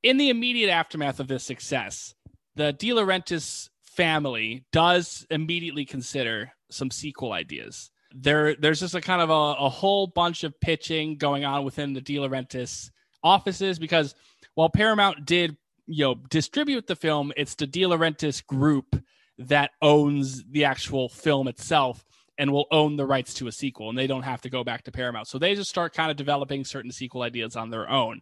in 0.04 0.18
the 0.18 0.30
immediate 0.30 0.70
aftermath 0.70 1.20
of 1.20 1.28
this 1.28 1.44
success, 1.44 2.16
the 2.56 2.74
De 2.74 2.90
Laurentiis 2.90 3.70
family 3.84 4.66
does 4.72 5.26
immediately 5.30 5.86
consider 5.86 6.54
some 6.70 6.92
sequel 6.92 7.34
ideas. 7.34 7.92
There, 8.12 8.56
there's 8.56 8.80
just 8.80 8.96
a 8.96 9.02
kind 9.02 9.22
of 9.22 9.30
a, 9.30 9.66
a 9.66 9.70
whole 9.70 10.08
bunch 10.08 10.44
of 10.44 10.60
pitching 10.60 11.18
going 11.18 11.46
on 11.46 11.64
within 11.64 11.94
the 11.94 12.02
De 12.02 12.16
Laurentiis 12.16 12.90
offices 13.24 13.78
because 13.78 14.16
while 14.56 14.70
Paramount 14.70 15.26
did, 15.26 15.58
you 15.86 16.06
know, 16.06 16.16
distribute 16.30 16.88
the 16.88 16.96
film, 16.96 17.32
it's 17.38 17.56
the 17.56 17.68
De 17.68 17.82
Laurentiis 17.82 18.46
group 18.46 18.96
that 19.38 19.72
owns 19.82 20.44
the 20.52 20.66
actual 20.66 21.08
film 21.08 21.48
itself 21.48 22.04
and 22.38 22.52
will 22.52 22.68
own 22.72 22.96
the 22.96 23.06
rights 23.06 23.34
to 23.36 23.48
a 23.48 23.52
sequel 23.52 23.90
and 23.90 23.98
they 23.98 24.08
don't 24.08 24.24
have 24.24 24.42
to 24.42 24.50
go 24.50 24.64
back 24.64 24.84
to 24.84 24.92
Paramount. 24.92 25.28
So 25.28 25.38
they 25.38 25.56
just 25.56 25.70
start 25.70 25.94
kind 25.94 26.10
of 26.10 26.18
developing 26.18 26.64
certain 26.64 26.92
sequel 26.92 27.22
ideas 27.22 27.56
on 27.56 27.70
their 27.70 27.90
own. 27.90 28.22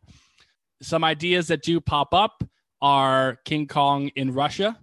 Some 0.82 1.04
ideas 1.04 1.48
that 1.48 1.64
do 1.64 1.80
pop 1.80 2.14
up 2.14 2.44
are 2.82 3.38
King 3.46 3.68
Kong 3.68 4.10
in 4.16 4.34
Russia, 4.34 4.78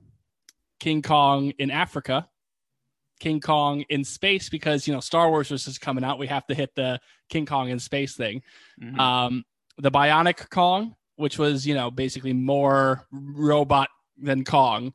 King 0.80 1.02
Kong 1.02 1.52
in 1.58 1.70
Africa, 1.70 2.28
King 3.24 3.40
Kong 3.40 3.86
in 3.88 4.04
space 4.04 4.50
because 4.50 4.86
you 4.86 4.92
know 4.92 5.00
Star 5.00 5.30
Wars 5.30 5.50
was 5.50 5.64
just 5.64 5.80
coming 5.80 6.04
out. 6.04 6.18
We 6.18 6.26
have 6.26 6.46
to 6.48 6.54
hit 6.54 6.74
the 6.74 7.00
King 7.30 7.46
Kong 7.46 7.70
in 7.70 7.78
space 7.78 8.14
thing. 8.14 8.42
Mm-hmm. 8.78 9.00
Um, 9.00 9.44
the 9.78 9.90
Bionic 9.90 10.50
Kong, 10.50 10.94
which 11.16 11.38
was 11.38 11.66
you 11.66 11.74
know 11.74 11.90
basically 11.90 12.34
more 12.34 13.06
robot 13.10 13.88
than 14.18 14.44
Kong, 14.44 14.92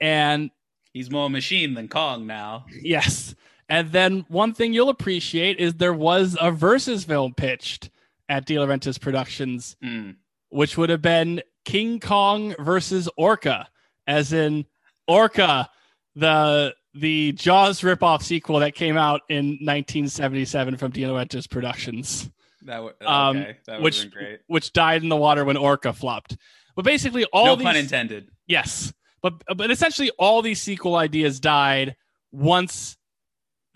and 0.00 0.50
he's 0.92 1.12
more 1.12 1.30
machine 1.30 1.74
than 1.74 1.86
Kong 1.86 2.26
now. 2.26 2.66
Yes, 2.82 3.36
and 3.68 3.92
then 3.92 4.24
one 4.26 4.52
thing 4.52 4.72
you'll 4.72 4.88
appreciate 4.88 5.60
is 5.60 5.74
there 5.74 5.94
was 5.94 6.36
a 6.40 6.50
versus 6.50 7.04
film 7.04 7.34
pitched 7.34 7.88
at 8.28 8.46
De 8.46 8.56
Laurentiis 8.56 9.00
Productions, 9.00 9.76
mm. 9.80 10.16
which 10.48 10.76
would 10.76 10.90
have 10.90 11.02
been 11.02 11.40
King 11.64 12.00
Kong 12.00 12.56
versus 12.58 13.08
Orca, 13.16 13.68
as 14.08 14.32
in 14.32 14.66
Orca, 15.06 15.70
the 16.16 16.74
the 16.94 17.32
Jaws 17.32 17.80
ripoff 17.80 18.22
sequel 18.22 18.60
that 18.60 18.74
came 18.74 18.96
out 18.96 19.22
in 19.28 19.58
1977 19.60 20.76
from 20.76 20.92
De 20.92 21.02
Laurentiis 21.02 21.50
Productions. 21.50 22.30
That, 22.62 22.76
w- 22.76 22.94
um, 23.04 23.46
that 23.66 23.82
which, 23.82 24.10
great. 24.10 24.40
Which 24.46 24.72
died 24.72 25.02
in 25.02 25.08
the 25.08 25.16
water 25.16 25.44
when 25.44 25.56
Orca 25.56 25.92
flopped. 25.92 26.36
But 26.76 26.84
basically, 26.84 27.24
all 27.26 27.46
no 27.46 27.56
these, 27.56 27.64
pun 27.64 27.76
intended. 27.76 28.30
Yes, 28.46 28.92
but 29.22 29.34
but 29.56 29.70
essentially, 29.70 30.10
all 30.18 30.42
these 30.42 30.60
sequel 30.60 30.96
ideas 30.96 31.40
died 31.40 31.94
once 32.32 32.96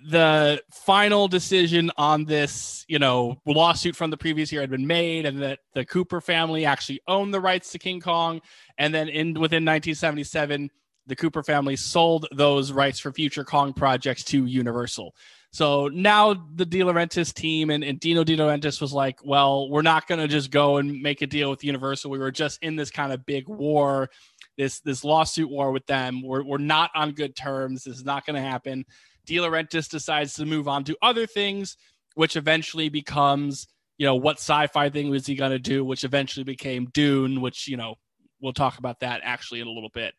the 0.07 0.63
final 0.73 1.27
decision 1.27 1.91
on 1.97 2.25
this, 2.25 2.85
you 2.89 2.99
know, 2.99 3.41
lawsuit 3.47 3.97
from 3.97 4.11
the 4.11 4.17
previous 4.17 4.53
year 4.53 4.61
had 4.61 4.71
been 4.71 4.87
made, 4.87 5.27
and 5.27 5.43
that 5.43 5.61
the 5.75 5.85
Cooper 5.85 6.21
family 6.21 6.65
actually 6.65 7.01
owned 7.07 7.35
the 7.35 7.41
rights 7.41 7.73
to 7.73 7.79
King 7.79 8.01
Kong, 8.01 8.41
and 8.79 8.95
then 8.95 9.09
in 9.09 9.29
within 9.29 9.65
1977, 9.65 10.71
the 11.09 11.17
Cooper 11.17 11.43
family 11.43 11.75
sold 11.75 12.27
those 12.33 12.71
rights 12.71 13.01
for 13.01 13.11
future 13.13 13.45
Kong 13.45 13.73
projects 13.73 14.23
to 14.25 14.47
Universal. 14.47 15.15
So 15.51 15.89
now 15.89 16.35
the 16.55 16.67
De 16.67 16.81
Laurentiis 16.81 17.33
team 17.33 17.71
and, 17.71 17.83
and 17.83 17.99
Dino 17.99 18.23
De 18.23 18.37
Laurentiis 18.37 18.83
was 18.83 18.93
like, 18.93 19.19
well, 19.25 19.71
we're 19.71 19.83
not 19.83 20.07
going 20.07 20.21
to 20.21 20.29
just 20.29 20.51
go 20.51 20.77
and 20.77 21.01
make 21.01 21.23
a 21.23 21.27
deal 21.27 21.49
with 21.49 21.65
Universal. 21.65 22.11
We 22.11 22.19
were 22.19 22.31
just 22.31 22.63
in 22.63 22.77
this 22.77 22.91
kind 22.91 23.13
of 23.13 23.25
big 23.25 23.49
war, 23.49 24.11
this 24.59 24.81
this 24.81 25.05
lawsuit 25.05 25.49
war 25.49 25.73
with 25.73 25.87
them. 25.87 26.23
We're, 26.23 26.45
we're 26.45 26.59
not 26.59 26.91
on 26.95 27.13
good 27.13 27.35
terms. 27.35 27.85
This 27.85 27.97
is 27.97 28.05
not 28.05 28.27
going 28.27 28.37
to 28.37 28.43
happen. 28.43 28.85
De 29.25 29.37
Laurentiis 29.37 29.89
decides 29.89 30.35
to 30.35 30.45
move 30.45 30.69
on 30.69 30.85
to 30.85 30.97
other 31.01 31.27
things, 31.27 31.79
which 32.15 32.37
eventually 32.37 32.91
becomes, 32.91 33.67
you 33.97 34.05
know, 34.05 34.17
what 34.17 34.37
sci-fi 34.37 34.91
thing 34.91 35.09
was 35.09 35.27
he 35.27 35.35
going 35.35 35.51
to 35.51 35.59
do, 35.59 35.83
which 35.83 36.05
eventually 36.05 36.45
became 36.45 36.91
Dune, 36.93 37.41
which, 37.41 37.67
you 37.67 37.79
know, 37.79 37.95
we'll 38.41 38.53
talk 38.53 38.79
about 38.79 39.01
that 39.01 39.23
actually 39.25 39.61
in 39.61 39.67
a 39.67 39.73
little 39.73 39.91
bit. 39.95 40.15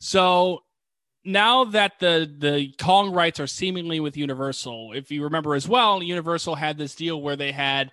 So 0.00 0.62
now 1.24 1.64
that 1.66 1.98
the 2.00 2.30
the 2.38 2.72
Kong 2.80 3.12
rights 3.12 3.38
are 3.38 3.46
seemingly 3.46 4.00
with 4.00 4.16
Universal, 4.16 4.94
if 4.94 5.10
you 5.10 5.22
remember 5.24 5.54
as 5.54 5.68
well, 5.68 6.02
Universal 6.02 6.54
had 6.54 6.78
this 6.78 6.94
deal 6.94 7.20
where 7.20 7.36
they 7.36 7.52
had 7.52 7.92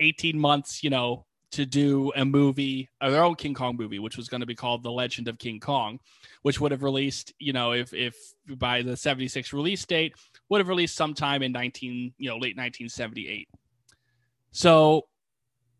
18 0.00 0.38
months, 0.38 0.82
you 0.82 0.90
know, 0.90 1.26
to 1.52 1.66
do 1.66 2.10
a 2.16 2.24
movie, 2.24 2.88
or 3.00 3.10
their 3.10 3.22
own 3.22 3.36
King 3.36 3.54
Kong 3.54 3.76
movie, 3.76 3.98
which 3.98 4.16
was 4.16 4.28
going 4.28 4.40
to 4.40 4.46
be 4.46 4.54
called 4.54 4.82
The 4.82 4.90
Legend 4.90 5.28
of 5.28 5.38
King 5.38 5.60
Kong, 5.60 6.00
which 6.42 6.60
would 6.60 6.72
have 6.72 6.82
released, 6.82 7.32
you 7.38 7.52
know, 7.52 7.72
if 7.72 7.92
if 7.92 8.16
by 8.56 8.82
the 8.82 8.96
76 8.96 9.52
release 9.52 9.84
date, 9.84 10.14
would 10.48 10.58
have 10.58 10.68
released 10.68 10.96
sometime 10.96 11.42
in 11.42 11.52
19, 11.52 12.14
you 12.16 12.28
know, 12.28 12.34
late 12.36 12.56
1978. 12.56 13.48
So 14.50 15.02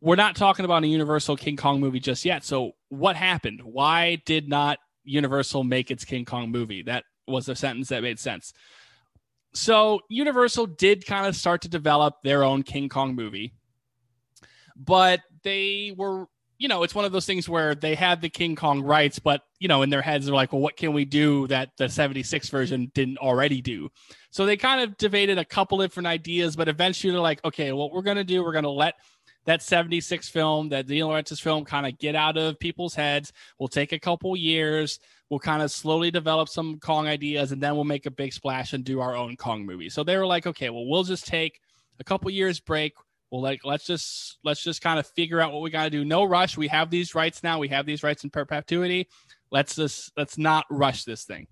we're 0.02 0.16
not 0.16 0.37
talking 0.37 0.66
about 0.66 0.85
a 0.85 0.87
Universal 0.87 1.38
King 1.38 1.56
Kong 1.56 1.80
movie 1.80 2.00
just 2.00 2.26
yet. 2.26 2.44
So 2.44 2.73
what 2.90 3.16
happened? 3.16 3.62
Why 3.64 4.16
did 4.26 4.49
not 4.49 4.78
Universal 5.04 5.64
make 5.64 5.90
its 5.90 6.04
King 6.04 6.25
Kong 6.25 6.50
movie? 6.50 6.82
That 6.82 7.04
was 7.26 7.49
a 7.49 7.54
sentence 7.54 7.88
that 7.88 8.02
made 8.02 8.18
sense. 8.18 8.52
So 9.54 10.00
Universal 10.08 10.66
did 10.66 11.06
kind 11.06 11.26
of 11.26 11.37
start 11.37 11.62
to 11.62 11.68
develop 11.68 12.23
their 12.23 12.42
own 12.42 12.62
King 12.62 12.88
Kong 12.88 13.14
movie 13.14 13.54
but 14.76 15.20
they 15.42 15.94
were 15.96 16.26
you 16.56 16.68
know, 16.68 16.84
it's 16.84 16.94
one 16.94 17.04
of 17.04 17.11
those 17.11 17.26
things 17.26 17.49
where 17.49 17.75
they 17.75 17.96
had 17.96 18.20
the 18.20 18.28
King 18.28 18.54
Kong 18.54 18.80
rights, 18.80 19.18
but 19.18 19.42
you 19.58 19.66
know, 19.66 19.82
in 19.82 19.90
their 19.90 20.00
heads 20.00 20.25
they're 20.25 20.34
like, 20.34 20.52
well, 20.52 20.62
what 20.62 20.76
can 20.76 20.92
we 20.92 21.04
do 21.04 21.49
that 21.49 21.70
the 21.76 21.88
76 21.88 22.49
version 22.49 22.92
didn't 22.94 23.18
already 23.18 23.61
do? 23.61 23.90
So 24.30 24.46
they 24.46 24.56
kind 24.56 24.80
of 24.80 24.96
debated 24.96 25.37
a 25.37 25.44
couple 25.44 25.78
different 25.78 26.06
ideas, 26.06 26.54
but 26.54 26.68
eventually 26.68 27.11
they're 27.11 27.20
like, 27.20 27.44
okay, 27.44 27.73
what 27.73 27.92
we're 27.92 28.02
gonna 28.02 28.25
do, 28.25 28.42
we're 28.42 28.52
gonna 28.52 28.70
let 28.70 28.94
that 29.44 29.62
76 29.62 30.28
film, 30.28 30.70
that 30.70 30.86
De 30.86 30.98
Laurentiis 31.00 31.40
film 31.40 31.64
kind 31.64 31.86
of 31.86 31.98
get 31.98 32.14
out 32.14 32.36
of 32.36 32.58
people's 32.58 32.94
heads. 32.94 33.32
We'll 33.58 33.68
take 33.68 33.92
a 33.92 33.98
couple 33.98 34.36
years. 34.36 34.98
We'll 35.30 35.40
kind 35.40 35.62
of 35.62 35.70
slowly 35.70 36.10
develop 36.10 36.48
some 36.48 36.78
Kong 36.78 37.06
ideas 37.06 37.52
and 37.52 37.62
then 37.62 37.74
we'll 37.74 37.84
make 37.84 38.06
a 38.06 38.10
big 38.10 38.32
splash 38.32 38.72
and 38.72 38.84
do 38.84 39.00
our 39.00 39.14
own 39.14 39.36
Kong 39.36 39.64
movie. 39.64 39.90
So 39.90 40.04
they 40.04 40.16
were 40.16 40.26
like, 40.26 40.46
okay, 40.46 40.70
well, 40.70 40.86
we'll 40.86 41.04
just 41.04 41.26
take 41.26 41.60
a 42.00 42.04
couple 42.04 42.30
years 42.30 42.60
break 42.60 42.94
well 43.30 43.42
like 43.42 43.64
let's 43.64 43.86
just 43.86 44.38
let's 44.44 44.62
just 44.62 44.80
kind 44.80 44.98
of 44.98 45.06
figure 45.06 45.40
out 45.40 45.52
what 45.52 45.62
we 45.62 45.70
got 45.70 45.84
to 45.84 45.90
do 45.90 46.04
no 46.04 46.24
rush 46.24 46.56
we 46.56 46.68
have 46.68 46.90
these 46.90 47.14
rights 47.14 47.42
now 47.42 47.58
we 47.58 47.68
have 47.68 47.86
these 47.86 48.02
rights 48.02 48.24
in 48.24 48.30
perpetuity 48.30 49.08
let's 49.50 49.76
just 49.76 50.12
let's 50.16 50.38
not 50.38 50.64
rush 50.70 51.04
this 51.04 51.24
thing 51.24 51.46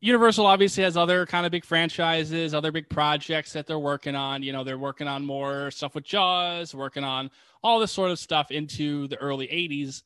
universal 0.00 0.46
obviously 0.46 0.84
has 0.84 0.96
other 0.96 1.26
kind 1.26 1.44
of 1.44 1.52
big 1.52 1.64
franchises 1.64 2.54
other 2.54 2.72
big 2.72 2.88
projects 2.88 3.52
that 3.52 3.66
they're 3.66 3.78
working 3.78 4.14
on 4.14 4.42
you 4.42 4.52
know 4.52 4.64
they're 4.64 4.78
working 4.78 5.08
on 5.08 5.24
more 5.24 5.70
stuff 5.70 5.94
with 5.94 6.04
jaws 6.04 6.74
working 6.74 7.04
on 7.04 7.30
all 7.62 7.80
this 7.80 7.92
sort 7.92 8.10
of 8.10 8.18
stuff 8.18 8.50
into 8.50 9.08
the 9.08 9.16
early 9.16 9.46
80s 9.48 10.02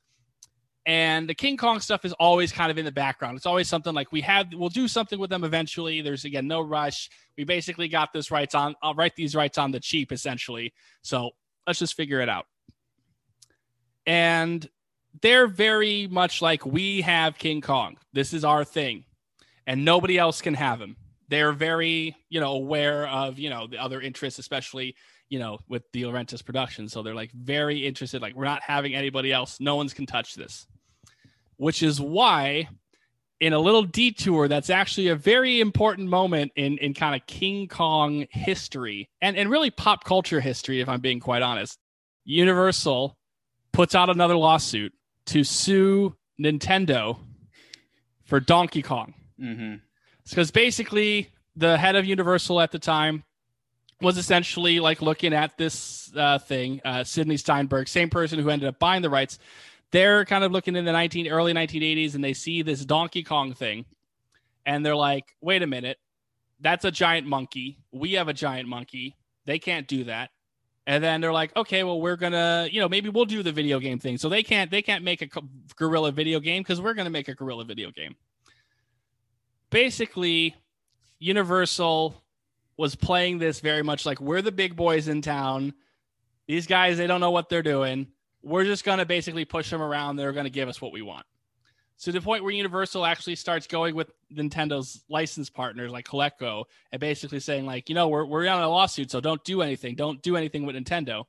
and 0.85 1.29
the 1.29 1.35
King 1.35 1.57
Kong 1.57 1.81
stuff 1.81 2.05
is 2.05 2.13
always 2.15 2.51
kind 2.51 2.71
of 2.71 2.79
in 2.79 2.85
the 2.85 2.93
background. 2.93 3.37
It's 3.37 3.47
always 3.47 3.69
something 3.69 3.95
like 3.95 4.11
we 4.11 4.21
have, 4.23 4.49
we'll 4.53 4.69
do 4.69 4.89
something 4.89 5.19
with 5.19 5.31
them 5.31 5.45
eventually. 5.45 6.01
There's 6.01 6.25
again 6.25 6.49
no 6.49 6.61
rush. 6.61 7.09
We 7.39 7.45
basically 7.45 7.89
got 7.89 8.13
this 8.13 8.31
rights 8.31 8.55
on. 8.55 8.75
I'll 8.83 8.95
write 8.95 9.15
these 9.15 9.37
rights 9.37 9.59
on 9.59 9.71
the 9.71 9.79
cheap, 9.79 10.11
essentially. 10.11 10.73
So 11.03 11.31
let's 11.67 11.79
just 11.79 11.95
figure 11.95 12.21
it 12.21 12.29
out. 12.29 12.47
And 14.07 14.69
they're 15.21 15.47
very 15.47 16.09
much 16.09 16.43
like 16.43 16.67
we 16.67 17.03
have 17.03 17.39
King 17.39 17.61
Kong. 17.61 17.97
This 18.13 18.33
is 18.33 18.45
our 18.45 18.65
thing, 18.65 19.05
and 19.67 19.85
nobody 19.85 20.19
else 20.19 20.41
can 20.41 20.55
have 20.55 20.81
him. 20.81 20.97
They're 21.29 21.53
very, 21.53 22.17
you 22.29 22.41
know, 22.41 22.53
aware 22.53 23.07
of 23.09 23.39
you 23.39 23.51
know 23.51 23.67
the 23.67 23.79
other 23.79 24.01
interests, 24.01 24.39
especially 24.39 24.95
you 25.29 25.39
know 25.39 25.59
with 25.69 25.83
the 25.93 26.03
Laurentiis 26.03 26.45
production. 26.45 26.89
So 26.89 27.03
they're 27.03 27.15
like 27.15 27.33
very 27.33 27.87
interested. 27.87 28.23
Like 28.23 28.35
we're 28.35 28.45
not 28.45 28.63
having 28.63 28.95
anybody 28.95 29.33
else. 29.33 29.61
No 29.61 29.77
one's 29.77 29.95
can 29.95 30.07
touch 30.07 30.35
this 30.35 30.67
which 31.63 31.81
is 31.81 32.01
why 32.01 32.69
in 33.39 33.53
a 33.53 33.59
little 33.59 33.85
detour 33.85 34.49
that's 34.49 34.69
actually 34.69 35.07
a 35.07 35.15
very 35.15 35.61
important 35.61 36.09
moment 36.09 36.51
in 36.57 36.77
in 36.79 36.93
kind 36.93 37.15
of 37.15 37.25
King 37.29 37.69
Kong 37.69 38.27
history 38.31 39.09
and 39.21 39.37
and 39.37 39.49
really 39.49 39.71
pop 39.71 40.03
culture 40.03 40.41
history 40.41 40.81
if 40.81 40.89
I'm 40.89 41.01
being 41.01 41.21
quite 41.21 41.41
honest. 41.41 41.79
Universal 42.25 43.17
puts 43.73 43.95
out 43.95 44.11
another 44.11 44.35
lawsuit 44.35 44.93
to 45.27 45.45
sue 45.45 46.17
Nintendo 46.41 47.17
for 48.25 48.41
Donkey 48.41 48.83
Kong. 48.83 49.15
Mm-hmm. 49.43 49.75
Because 50.29 50.51
basically 50.51 51.31
the 51.57 51.77
head 51.77 51.97
of 51.97 52.05
Universal 52.05 52.61
at 52.61 52.71
the 52.71 52.79
time 52.79 53.25
was 54.01 54.19
essentially 54.19 54.81
like 54.81 55.03
looking 55.03 55.33
at 55.33 55.57
this 55.57 56.13
uh, 56.17 56.39
thing, 56.39 56.81
uh, 56.85 57.05
Sidney 57.05 57.37
Sheinberg, 57.37 57.89
same 57.89 58.11
person 58.11 58.39
who 58.39 58.51
ended 58.51 58.69
up 58.69 58.79
buying 58.79 59.03
the 59.03 59.11
rights, 59.11 59.39
they're 59.91 60.25
kind 60.25 60.45
of 60.45 60.53
looking 60.53 60.77
in 60.77 60.85
the 60.85 60.93
19 60.93 61.29
early 61.29 61.53
1980s 61.53 62.15
and 62.15 62.25
they 62.25 62.33
see 62.33 62.63
this 62.63 62.85
Donkey 62.85 63.23
Kong 63.23 63.53
thing 63.53 63.85
and 64.65 64.85
they're 64.85 64.97
like, 64.97 65.37
wait 65.41 65.63
a 65.63 65.67
minute, 65.67 65.99
that's 66.61 66.85
a 66.85 66.91
giant 66.91 67.27
monkey. 67.27 67.79
We 67.91 68.13
have 68.13 68.29
a 68.29 68.33
giant 68.33 68.69
monkey. 68.69 69.17
They 69.45 69.59
can't 69.59 69.87
do 69.87 70.05
that. 70.05 70.31
And 70.87 71.03
then 71.03 71.21
they're 71.21 71.33
like, 71.33 71.55
okay, 71.57 71.85
well, 71.85 72.01
we're 72.01 72.17
gonna, 72.17 72.69
you 72.71 72.81
know, 72.81 72.89
maybe 72.89 73.09
we'll 73.09 73.25
do 73.25 73.43
the 73.43 73.53
video 73.53 73.79
game 73.79 73.99
thing. 73.99 74.19
So 74.19 74.29
they 74.29 74.43
can't, 74.43 74.71
they 74.71 74.83
can't 74.83 75.05
make 75.05 75.23
a 75.23 75.29
gorilla 75.77 76.11
video 76.11 76.41
game 76.41 76.63
because 76.63 76.81
we're 76.81 76.95
gonna 76.95 77.11
make 77.11 77.29
a 77.29 77.35
gorilla 77.35 77.65
video 77.65 77.91
game. 77.93 78.17
Basically, 79.73 80.55
Universal 81.19 82.15
was 82.77 82.95
playing 82.95 83.39
this 83.39 83.59
very 83.59 83.83
much 83.83 84.07
like 84.07 84.21
we're 84.21 84.43
the 84.43 84.53
big 84.53 84.77
boys 84.77 85.09
in 85.09 85.21
town. 85.21 85.75
These 86.47 86.69
guys, 86.69 86.97
they 86.97 87.09
don't 87.09 87.21
know 87.21 87.33
what 87.33 87.49
they're 87.49 87.63
doing 87.63 88.07
we're 88.43 88.65
just 88.65 88.85
going 88.85 88.99
to 88.99 89.07
basically 89.07 89.45
push 89.45 89.71
them 89.71 89.81
around. 89.81 90.17
They're 90.17 90.33
going 90.33 90.45
to 90.45 90.51
give 90.51 90.69
us 90.69 90.81
what 90.81 90.93
we 90.93 91.03
want. 91.03 91.25
So 91.97 92.11
the 92.11 92.21
point 92.21 92.43
where 92.43 92.53
Universal 92.53 93.07
actually 93.07 93.37
starts 93.37 93.69
going 93.69 93.95
with 93.95 94.11
Nintendo's 94.35 95.05
license 95.09 95.49
partners 95.49 95.93
like 95.93 96.07
Coleco 96.07 96.65
and 96.91 96.99
basically 96.99 97.39
saying, 97.39 97.65
like, 97.65 97.89
you 97.89 97.95
know, 97.95 98.09
we're, 98.09 98.25
we're 98.25 98.49
on 98.49 98.63
a 98.63 98.69
lawsuit, 98.69 99.11
so 99.11 99.21
don't 99.21 99.43
do 99.45 99.63
anything. 99.63 99.95
Don't 99.95 100.21
do 100.21 100.37
anything 100.37 100.67
with 100.67 100.75
Nintendo. 100.75 101.25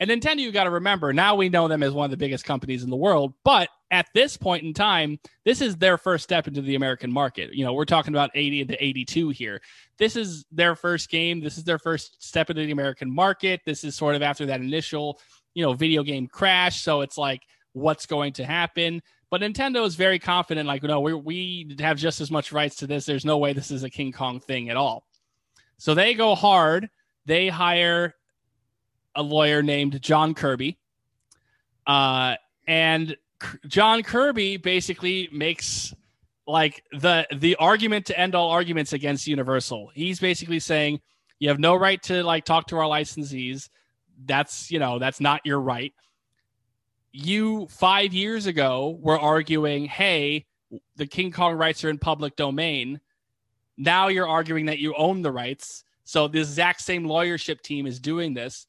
And 0.00 0.10
Nintendo, 0.10 0.38
you 0.38 0.52
got 0.52 0.64
to 0.64 0.70
remember, 0.70 1.12
now 1.12 1.34
we 1.34 1.48
know 1.48 1.66
them 1.66 1.82
as 1.82 1.92
one 1.92 2.04
of 2.04 2.10
the 2.12 2.16
biggest 2.16 2.44
companies 2.44 2.84
in 2.84 2.90
the 2.90 2.96
world. 2.96 3.34
But 3.44 3.68
at 3.90 4.06
this 4.14 4.36
point 4.36 4.62
in 4.62 4.72
time, 4.72 5.18
this 5.44 5.60
is 5.60 5.76
their 5.76 5.98
first 5.98 6.24
step 6.24 6.46
into 6.46 6.60
the 6.60 6.76
American 6.76 7.10
market. 7.10 7.52
You 7.52 7.64
know, 7.64 7.72
we're 7.72 7.84
talking 7.84 8.14
about 8.14 8.30
80 8.34 8.66
to 8.66 8.84
82 8.84 9.30
here. 9.30 9.60
This 9.98 10.14
is 10.14 10.44
their 10.52 10.76
first 10.76 11.10
game. 11.10 11.40
This 11.40 11.58
is 11.58 11.64
their 11.64 11.78
first 11.78 12.22
step 12.22 12.48
into 12.48 12.64
the 12.64 12.70
American 12.70 13.12
market. 13.12 13.60
This 13.66 13.82
is 13.82 13.96
sort 13.96 14.14
of 14.14 14.22
after 14.22 14.46
that 14.46 14.60
initial, 14.60 15.20
you 15.54 15.64
know, 15.64 15.72
video 15.72 16.04
game 16.04 16.28
crash. 16.28 16.82
So 16.82 17.00
it's 17.00 17.18
like, 17.18 17.42
what's 17.72 18.06
going 18.06 18.34
to 18.34 18.44
happen? 18.44 19.02
But 19.30 19.40
Nintendo 19.40 19.84
is 19.84 19.94
very 19.94 20.18
confident, 20.18 20.66
like, 20.66 20.82
no, 20.82 21.00
we, 21.00 21.12
we 21.12 21.76
have 21.80 21.98
just 21.98 22.20
as 22.20 22.30
much 22.30 22.52
rights 22.52 22.76
to 22.76 22.86
this. 22.86 23.04
There's 23.04 23.26
no 23.26 23.38
way 23.38 23.52
this 23.52 23.70
is 23.70 23.82
a 23.82 23.90
King 23.90 24.12
Kong 24.12 24.40
thing 24.40 24.70
at 24.70 24.76
all. 24.76 25.04
So 25.76 25.94
they 25.94 26.14
go 26.14 26.34
hard. 26.34 26.88
They 27.26 27.48
hire 27.48 28.14
a 29.18 29.22
lawyer 29.22 29.62
named 29.62 30.00
John 30.00 30.32
Kirby. 30.32 30.78
Uh, 31.86 32.36
and 32.66 33.16
John 33.66 34.02
Kirby 34.02 34.56
basically 34.56 35.28
makes 35.32 35.92
like 36.46 36.82
the 36.92 37.26
the 37.34 37.56
argument 37.56 38.06
to 38.06 38.18
end 38.18 38.34
all 38.34 38.50
arguments 38.50 38.92
against 38.92 39.26
Universal. 39.26 39.90
He's 39.92 40.20
basically 40.20 40.60
saying 40.60 41.00
you 41.40 41.48
have 41.48 41.58
no 41.58 41.74
right 41.74 42.02
to 42.04 42.22
like 42.22 42.44
talk 42.44 42.68
to 42.68 42.76
our 42.76 42.84
licensees. 42.84 43.68
That's 44.24 44.70
you 44.70 44.78
know 44.78 44.98
that's 44.98 45.20
not 45.20 45.40
your 45.44 45.60
right. 45.60 45.92
You 47.12 47.66
five 47.68 48.14
years 48.14 48.46
ago 48.46 48.98
were 49.00 49.18
arguing, 49.18 49.86
hey, 49.86 50.46
the 50.96 51.06
King 51.06 51.32
Kong 51.32 51.54
rights 51.54 51.84
are 51.84 51.90
in 51.90 51.98
public 51.98 52.36
domain. 52.36 53.00
Now 53.76 54.08
you're 54.08 54.28
arguing 54.28 54.66
that 54.66 54.78
you 54.78 54.94
own 54.94 55.22
the 55.22 55.32
rights. 55.32 55.84
So 56.04 56.28
the 56.28 56.38
exact 56.40 56.80
same 56.82 57.04
lawyership 57.04 57.60
team 57.62 57.86
is 57.86 57.98
doing 57.98 58.32
this. 58.34 58.66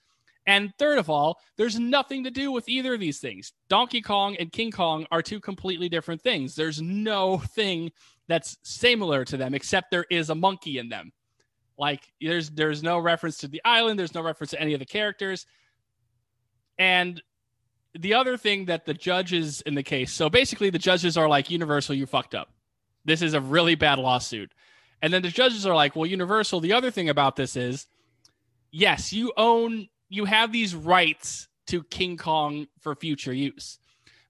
And 0.49 0.73
third 0.79 0.97
of 0.97 1.11
all, 1.11 1.39
there's 1.57 1.77
nothing 1.77 2.23
to 2.23 2.31
do 2.31 2.51
with 2.51 2.67
either 2.67 2.95
of 2.95 2.99
these 2.99 3.19
things. 3.19 3.53
Donkey 3.69 4.01
Kong 4.01 4.35
and 4.37 4.51
King 4.51 4.71
Kong 4.71 5.05
are 5.11 5.21
two 5.21 5.39
completely 5.39 5.89
different 5.89 6.23
things. 6.23 6.55
There's 6.55 6.81
no 6.81 7.37
thing 7.37 7.91
that's 8.27 8.57
similar 8.63 9.23
to 9.25 9.37
them 9.37 9.53
except 9.53 9.91
there 9.91 10.07
is 10.09 10.31
a 10.31 10.35
monkey 10.35 10.79
in 10.79 10.89
them. 10.89 11.11
Like 11.77 12.01
there's 12.19 12.49
there's 12.49 12.81
no 12.81 12.97
reference 12.97 13.37
to 13.37 13.47
the 13.47 13.61
island, 13.63 13.99
there's 13.99 14.15
no 14.15 14.23
reference 14.23 14.49
to 14.49 14.59
any 14.59 14.73
of 14.73 14.79
the 14.79 14.87
characters. 14.87 15.45
And 16.79 17.21
the 17.93 18.15
other 18.15 18.35
thing 18.35 18.65
that 18.65 18.87
the 18.87 18.95
judges 18.95 19.61
in 19.61 19.75
the 19.75 19.83
case, 19.83 20.11
so 20.11 20.31
basically 20.31 20.71
the 20.71 20.79
judges 20.79 21.15
are 21.15 21.29
like 21.29 21.51
Universal, 21.51 21.93
you 21.93 22.07
fucked 22.07 22.33
up. 22.33 22.51
This 23.05 23.21
is 23.21 23.35
a 23.35 23.41
really 23.41 23.75
bad 23.75 23.99
lawsuit. 23.99 24.51
And 25.03 25.13
then 25.13 25.21
the 25.21 25.29
judges 25.29 25.67
are 25.67 25.75
like, 25.75 25.95
well, 25.95 26.07
Universal, 26.07 26.61
the 26.61 26.73
other 26.73 26.89
thing 26.89 27.07
about 27.07 27.35
this 27.35 27.55
is 27.55 27.85
yes, 28.71 29.13
you 29.13 29.31
own 29.37 29.89
you 30.09 30.25
have 30.25 30.51
these 30.51 30.75
rights 30.75 31.47
to 31.67 31.83
King 31.83 32.17
Kong 32.17 32.67
for 32.79 32.95
future 32.95 33.33
use. 33.33 33.79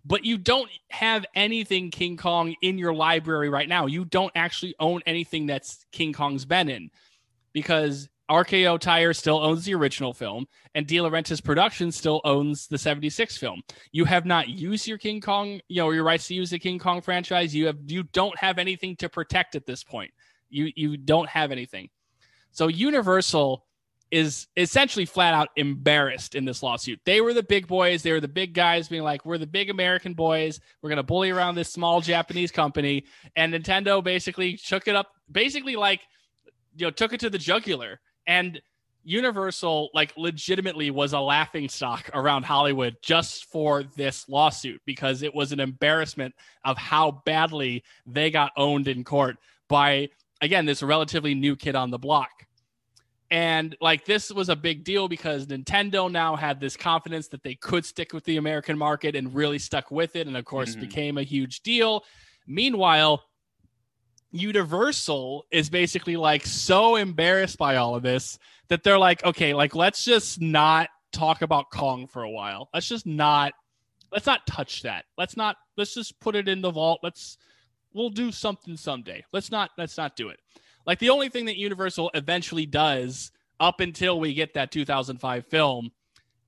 But 0.05 0.23
you 0.23 0.37
don't 0.37 0.69
have 0.89 1.25
anything 1.35 1.91
King 1.91 2.17
Kong 2.17 2.55
in 2.61 2.77
your 2.77 2.93
library 2.93 3.49
right 3.49 3.67
now. 3.67 3.85
You 3.85 4.05
don't 4.05 4.31
actually 4.35 4.75
own 4.79 5.01
anything 5.05 5.45
that's 5.45 5.85
King 5.91 6.13
Kong's 6.13 6.45
been 6.45 6.69
in 6.69 6.89
because 7.53 8.09
RKO 8.29 8.79
Tire 8.79 9.13
still 9.13 9.39
owns 9.39 9.65
the 9.65 9.73
original 9.73 10.13
film 10.13 10.47
and 10.75 10.85
De 10.85 10.97
Laurentiis 10.97 11.43
Production 11.43 11.91
still 11.91 12.21
owns 12.23 12.67
the 12.67 12.77
76 12.77 13.37
film. 13.37 13.61
You 13.91 14.05
have 14.05 14.25
not 14.25 14.49
used 14.49 14.87
your 14.87 14.97
King 14.97 15.19
Kong, 15.19 15.59
you 15.67 15.81
know, 15.81 15.89
your 15.89 16.03
rights 16.03 16.27
to 16.27 16.35
use 16.35 16.51
the 16.51 16.59
King 16.59 16.79
Kong 16.79 17.01
franchise. 17.01 17.55
You 17.55 17.65
have 17.65 17.77
you 17.87 18.03
don't 18.03 18.37
have 18.37 18.57
anything 18.59 18.95
to 18.97 19.09
protect 19.09 19.55
at 19.55 19.65
this 19.65 19.83
point. 19.83 20.11
You 20.49 20.71
you 20.75 20.95
don't 20.95 21.27
have 21.27 21.51
anything. 21.51 21.89
So 22.51 22.67
Universal 22.67 23.65
is 24.11 24.47
essentially 24.57 25.05
flat 25.05 25.33
out 25.33 25.49
embarrassed 25.55 26.35
in 26.35 26.45
this 26.45 26.63
lawsuit. 26.63 26.99
They 27.05 27.21
were 27.21 27.33
the 27.33 27.43
big 27.43 27.67
boys. 27.67 28.01
They 28.01 28.11
were 28.11 28.19
the 28.19 28.27
big 28.27 28.53
guys 28.53 28.87
being 28.87 29.03
like, 29.03 29.25
we're 29.25 29.37
the 29.37 29.47
big 29.47 29.69
American 29.69 30.13
boys. 30.13 30.59
We're 30.81 30.95
to 30.95 31.03
bully 31.03 31.29
around 31.29 31.55
this 31.55 31.71
small 31.71 32.01
Japanese 32.01 32.51
company. 32.51 33.05
And 33.35 33.53
Nintendo 33.53 34.03
basically 34.03 34.57
took 34.57 34.87
it 34.87 34.95
up, 34.95 35.11
basically 35.31 35.75
like, 35.75 36.01
you 36.75 36.87
know, 36.87 36.91
took 36.91 37.13
it 37.13 37.19
to 37.19 37.29
the 37.29 37.37
jugular. 37.37 37.99
And 38.25 38.61
Universal, 39.03 39.89
like, 39.93 40.13
legitimately 40.17 40.91
was 40.91 41.13
a 41.13 41.19
laughing 41.19 41.69
stock 41.69 42.09
around 42.13 42.43
Hollywood 42.43 42.97
just 43.01 43.45
for 43.45 43.83
this 43.95 44.27
lawsuit 44.27 44.81
because 44.85 45.23
it 45.23 45.33
was 45.33 45.51
an 45.51 45.59
embarrassment 45.59 46.35
of 46.65 46.77
how 46.77 47.21
badly 47.25 47.83
they 48.05 48.29
got 48.29 48.51
owned 48.57 48.87
in 48.87 49.03
court 49.03 49.37
by, 49.69 50.09
again, 50.41 50.65
this 50.65 50.83
relatively 50.83 51.33
new 51.33 51.55
kid 51.55 51.75
on 51.75 51.91
the 51.91 51.97
block. 51.97 52.29
And 53.31 53.75
like 53.79 54.05
this 54.05 54.31
was 54.31 54.49
a 54.49 54.55
big 54.55 54.83
deal 54.83 55.07
because 55.07 55.45
Nintendo 55.45 56.11
now 56.11 56.35
had 56.35 56.59
this 56.59 56.75
confidence 56.75 57.27
that 57.27 57.43
they 57.43 57.55
could 57.55 57.85
stick 57.85 58.11
with 58.11 58.23
the 58.23 58.37
American 58.37 58.77
market 58.77 59.15
and 59.15 59.33
really 59.33 59.59
stuck 59.59 59.91
with 59.91 60.15
it. 60.15 60.25
And 60.27 60.35
of 60.35 60.45
course, 60.45 60.71
mm-hmm. 60.71 60.81
became 60.81 61.17
a 61.17 61.23
huge 61.23 61.61
deal. 61.61 62.03
Meanwhile, 62.47 63.23
Universal 64.31 65.45
is 65.51 65.69
basically 65.69 66.15
like 66.15 66.45
so 66.45 66.95
embarrassed 66.95 67.57
by 67.57 67.77
all 67.77 67.95
of 67.95 68.03
this 68.03 68.37
that 68.67 68.83
they're 68.83 68.99
like, 68.99 69.23
okay, 69.23 69.53
like 69.53 69.75
let's 69.75 70.03
just 70.03 70.39
not 70.39 70.89
talk 71.11 71.41
about 71.41 71.71
Kong 71.71 72.07
for 72.07 72.23
a 72.23 72.29
while. 72.29 72.69
Let's 72.73 72.87
just 72.87 73.05
not 73.05 73.53
let's 74.11 74.25
not 74.25 74.45
touch 74.47 74.83
that. 74.83 75.05
Let's 75.17 75.35
not 75.35 75.57
let's 75.77 75.93
just 75.93 76.19
put 76.19 76.35
it 76.35 76.47
in 76.47 76.61
the 76.61 76.71
vault. 76.71 76.99
Let's 77.03 77.37
we'll 77.93 78.09
do 78.09 78.31
something 78.31 78.77
someday. 78.77 79.23
Let's 79.33 79.51
not 79.51 79.71
let's 79.77 79.97
not 79.97 80.15
do 80.15 80.29
it. 80.29 80.39
Like 80.89 80.97
the 80.97 81.11
only 81.11 81.29
thing 81.29 81.45
that 81.45 81.55
Universal 81.55 82.09
eventually 82.15 82.65
does 82.65 83.31
up 83.59 83.79
until 83.79 84.19
we 84.19 84.33
get 84.33 84.55
that 84.55 84.71
2005 84.71 85.45
film 85.45 85.91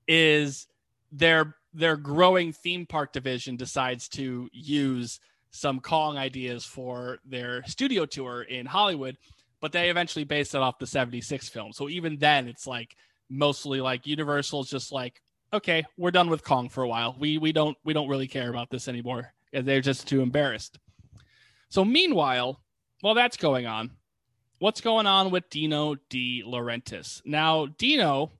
is 0.08 0.66
their 1.12 1.54
their 1.72 1.96
growing 1.96 2.52
theme 2.52 2.84
park 2.84 3.12
division 3.12 3.54
decides 3.54 4.08
to 4.08 4.48
use 4.52 5.20
some 5.52 5.78
Kong 5.78 6.18
ideas 6.18 6.64
for 6.64 7.18
their 7.24 7.62
studio 7.68 8.04
tour 8.04 8.42
in 8.42 8.66
Hollywood, 8.66 9.16
but 9.60 9.70
they 9.70 9.90
eventually 9.90 10.24
base 10.24 10.54
it 10.54 10.60
off 10.60 10.80
the 10.80 10.88
76 10.88 11.48
film. 11.48 11.72
So 11.72 11.88
even 11.88 12.16
then 12.16 12.48
it's 12.48 12.66
like 12.66 12.96
mostly 13.30 13.80
like 13.80 14.08
Universal's 14.08 14.68
just 14.68 14.90
like, 14.90 15.22
okay, 15.52 15.84
we're 15.96 16.10
done 16.10 16.28
with 16.28 16.42
Kong 16.42 16.68
for 16.68 16.82
a 16.82 16.88
while. 16.88 17.14
We 17.16 17.38
we 17.38 17.52
don't 17.52 17.78
we 17.84 17.92
don't 17.92 18.08
really 18.08 18.26
care 18.26 18.50
about 18.50 18.70
this 18.70 18.88
anymore. 18.88 19.34
They're 19.52 19.80
just 19.80 20.08
too 20.08 20.20
embarrassed. 20.20 20.80
So 21.68 21.84
meanwhile, 21.84 22.60
while 23.02 23.14
that's 23.14 23.36
going 23.36 23.66
on, 23.66 23.92
what's 24.62 24.80
going 24.80 25.08
on 25.08 25.32
with 25.32 25.50
Dino 25.50 25.96
De 26.08 26.40
Laurentiis? 26.46 27.20
Now, 27.24 27.66
Dino 27.66 28.30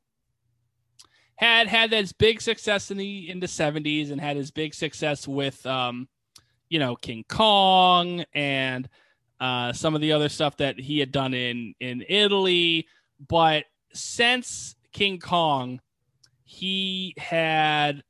had 1.35 1.67
had 1.67 1.93
his 1.93 2.13
big 2.13 2.41
success 2.41 2.93
in 2.93 2.97
the 2.97 3.29
in 3.29 3.41
the 3.41 3.49
70s 3.49 4.13
and 4.13 4.21
had 4.21 4.37
his 4.37 4.53
big 4.53 4.73
success 4.73 5.27
with 5.27 5.67
um, 5.67 6.09
you 6.69 6.79
know, 6.79 6.95
King 6.95 7.25
Kong 7.29 8.25
and 8.35 8.89
uh, 9.41 9.73
some 9.73 9.97
of 9.97 10.01
the 10.01 10.13
other 10.13 10.29
stuff 10.29 10.57
that 10.59 10.79
he 10.79 11.01
had 11.01 11.11
done 11.11 11.35
in 11.35 11.75
in 11.81 12.05
Italy, 12.09 12.87
but 13.29 13.65
since 13.93 14.77
King 14.93 15.19
Kong, 15.19 15.81
he 16.45 17.15
had 17.19 18.05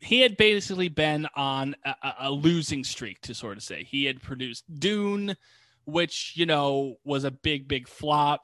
he 0.00 0.20
had 0.20 0.36
basically 0.36 0.88
been 0.88 1.26
on 1.34 1.74
a, 1.84 2.12
a, 2.20 2.30
losing 2.30 2.84
streak 2.84 3.20
to 3.22 3.34
sort 3.34 3.56
of 3.56 3.62
say. 3.62 3.82
He 3.84 4.04
had 4.04 4.22
produced 4.22 4.64
Dune, 4.78 5.34
which, 5.88 6.34
you 6.36 6.44
know, 6.44 6.96
was 7.02 7.24
a 7.24 7.30
big, 7.30 7.66
big 7.66 7.88
flop. 7.88 8.42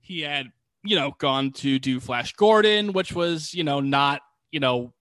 He 0.00 0.22
had, 0.22 0.46
you 0.82 0.96
know, 0.96 1.14
gone 1.18 1.52
to 1.52 1.78
do 1.78 2.00
Flash 2.00 2.32
Gordon, 2.32 2.94
which 2.94 3.12
was, 3.12 3.52
you 3.52 3.64
know, 3.64 3.80
not, 3.80 4.22
you 4.50 4.60
know, 4.60 4.94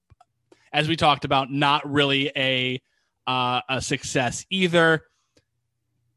as 0.73 0.89
we 0.89 0.97
talked 0.97 1.23
about, 1.23 1.51
not 1.51 1.89
really 1.89 2.31
a 2.35 2.81
uh, 3.25 3.61
a 3.69 3.81
success 3.81 4.45
either. 4.49 5.03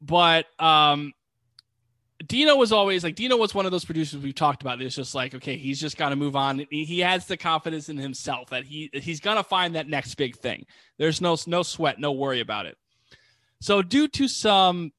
But 0.00 0.46
um 0.58 1.12
Dino 2.26 2.56
was 2.56 2.72
always 2.72 3.04
like 3.04 3.14
Dino 3.14 3.36
was 3.36 3.54
one 3.54 3.64
of 3.64 3.72
those 3.72 3.84
producers 3.84 4.20
we've 4.20 4.34
talked 4.34 4.62
about. 4.62 4.82
It's 4.82 4.96
just 4.96 5.14
like, 5.14 5.34
okay, 5.34 5.56
he's 5.56 5.80
just 5.80 5.96
got 5.96 6.08
to 6.10 6.16
move 6.16 6.36
on. 6.36 6.66
He 6.70 7.00
has 7.00 7.26
the 7.26 7.36
confidence 7.36 7.88
in 7.88 7.96
himself 7.96 8.50
that 8.50 8.64
he 8.64 8.90
he's 8.92 9.20
gonna 9.20 9.44
find 9.44 9.76
that 9.76 9.88
next 9.88 10.16
big 10.16 10.36
thing. 10.36 10.66
There's 10.98 11.20
no 11.20 11.36
no 11.46 11.62
sweat, 11.62 12.00
no 12.00 12.12
worry 12.12 12.40
about 12.40 12.66
it. 12.66 12.76
So 13.60 13.80
due 13.80 14.08
to 14.08 14.26
some 14.26 14.92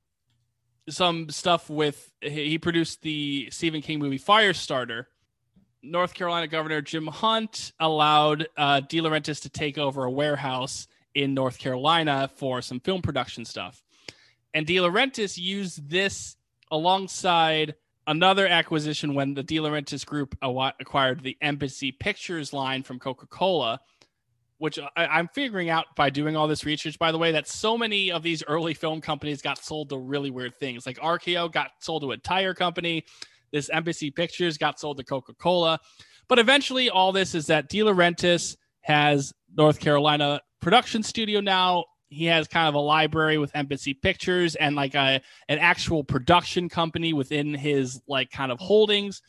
some 0.89 1.29
stuff 1.29 1.69
with 1.69 2.11
he 2.21 2.57
produced 2.57 3.01
the 3.01 3.49
Stephen 3.51 3.81
King 3.81 3.99
movie 3.99 4.19
Firestarter. 4.19 5.05
North 5.81 6.13
Carolina 6.13 6.47
Governor 6.47 6.81
Jim 6.81 7.07
Hunt 7.07 7.73
allowed 7.79 8.47
uh, 8.55 8.79
De 8.79 8.99
Laurentiis 8.99 9.41
to 9.41 9.49
take 9.49 9.77
over 9.77 10.05
a 10.05 10.11
warehouse 10.11 10.87
in 11.13 11.33
North 11.33 11.57
Carolina 11.57 12.29
for 12.35 12.61
some 12.61 12.79
film 12.79 13.01
production 13.01 13.43
stuff. 13.43 13.83
And 14.53 14.65
De 14.65 14.75
Laurentiis 14.77 15.37
used 15.37 15.89
this 15.89 16.37
alongside 16.71 17.75
another 18.07 18.47
acquisition 18.47 19.13
when 19.13 19.33
the 19.33 19.43
De 19.43 19.57
Laurentiis 19.57 20.05
group 20.05 20.37
acquired 20.41 21.21
the 21.21 21.37
Embassy 21.41 21.91
Pictures 21.91 22.53
line 22.53 22.83
from 22.83 22.99
Coca 22.99 23.27
Cola 23.27 23.79
which 24.63 24.79
I, 24.95 25.19
am 25.19 25.27
figuring 25.27 25.69
out 25.69 25.87
by 25.93 26.09
doing 26.09 26.37
all 26.37 26.47
this 26.47 26.63
research, 26.63 26.97
by 26.97 27.11
the 27.11 27.17
way, 27.17 27.33
that 27.33 27.49
so 27.49 27.77
many 27.77 28.13
of 28.13 28.23
these 28.23 28.41
early 28.47 28.73
film 28.73 29.01
companies 29.01 29.41
got 29.41 29.57
sold 29.57 29.89
to 29.89 29.97
really 29.97 30.31
weird 30.31 30.55
things. 30.57 30.85
Like 30.85 30.97
RKO 30.99 31.51
got 31.51 31.71
sold 31.79 32.03
to 32.03 32.11
a 32.11 32.17
tire 32.17 32.53
company. 32.53 33.03
This 33.51 33.69
Embassy 33.69 34.09
Pictures 34.09 34.57
got 34.57 34.79
sold 34.79 34.95
to 34.99 35.03
Coca 35.03 35.33
Cola. 35.33 35.81
But 36.29 36.39
eventually, 36.39 36.89
all 36.89 37.11
this 37.11 37.35
is 37.35 37.45
that 37.47 37.67
De 37.67 37.79
Laurentiis 37.79 38.55
has 38.79 39.33
North 39.53 39.81
Carolina 39.81 40.39
production 40.61 41.03
studio 41.03 41.41
now. 41.41 41.83
He 42.07 42.23
has 42.27 42.47
kind 42.47 42.69
of 42.69 42.75
a 42.75 42.79
library 42.79 43.37
with 43.39 43.53
Embassy 43.57 43.93
Pictures 43.93 44.55
and 44.55 44.77
like 44.77 44.95
a 44.95 45.19
an 45.49 45.59
actual 45.59 46.05
production 46.05 46.69
company 46.69 47.11
within 47.11 47.53
his 47.53 48.01
like 48.07 48.31
kind 48.31 48.49
of 48.49 48.61
holdings. 48.61 49.21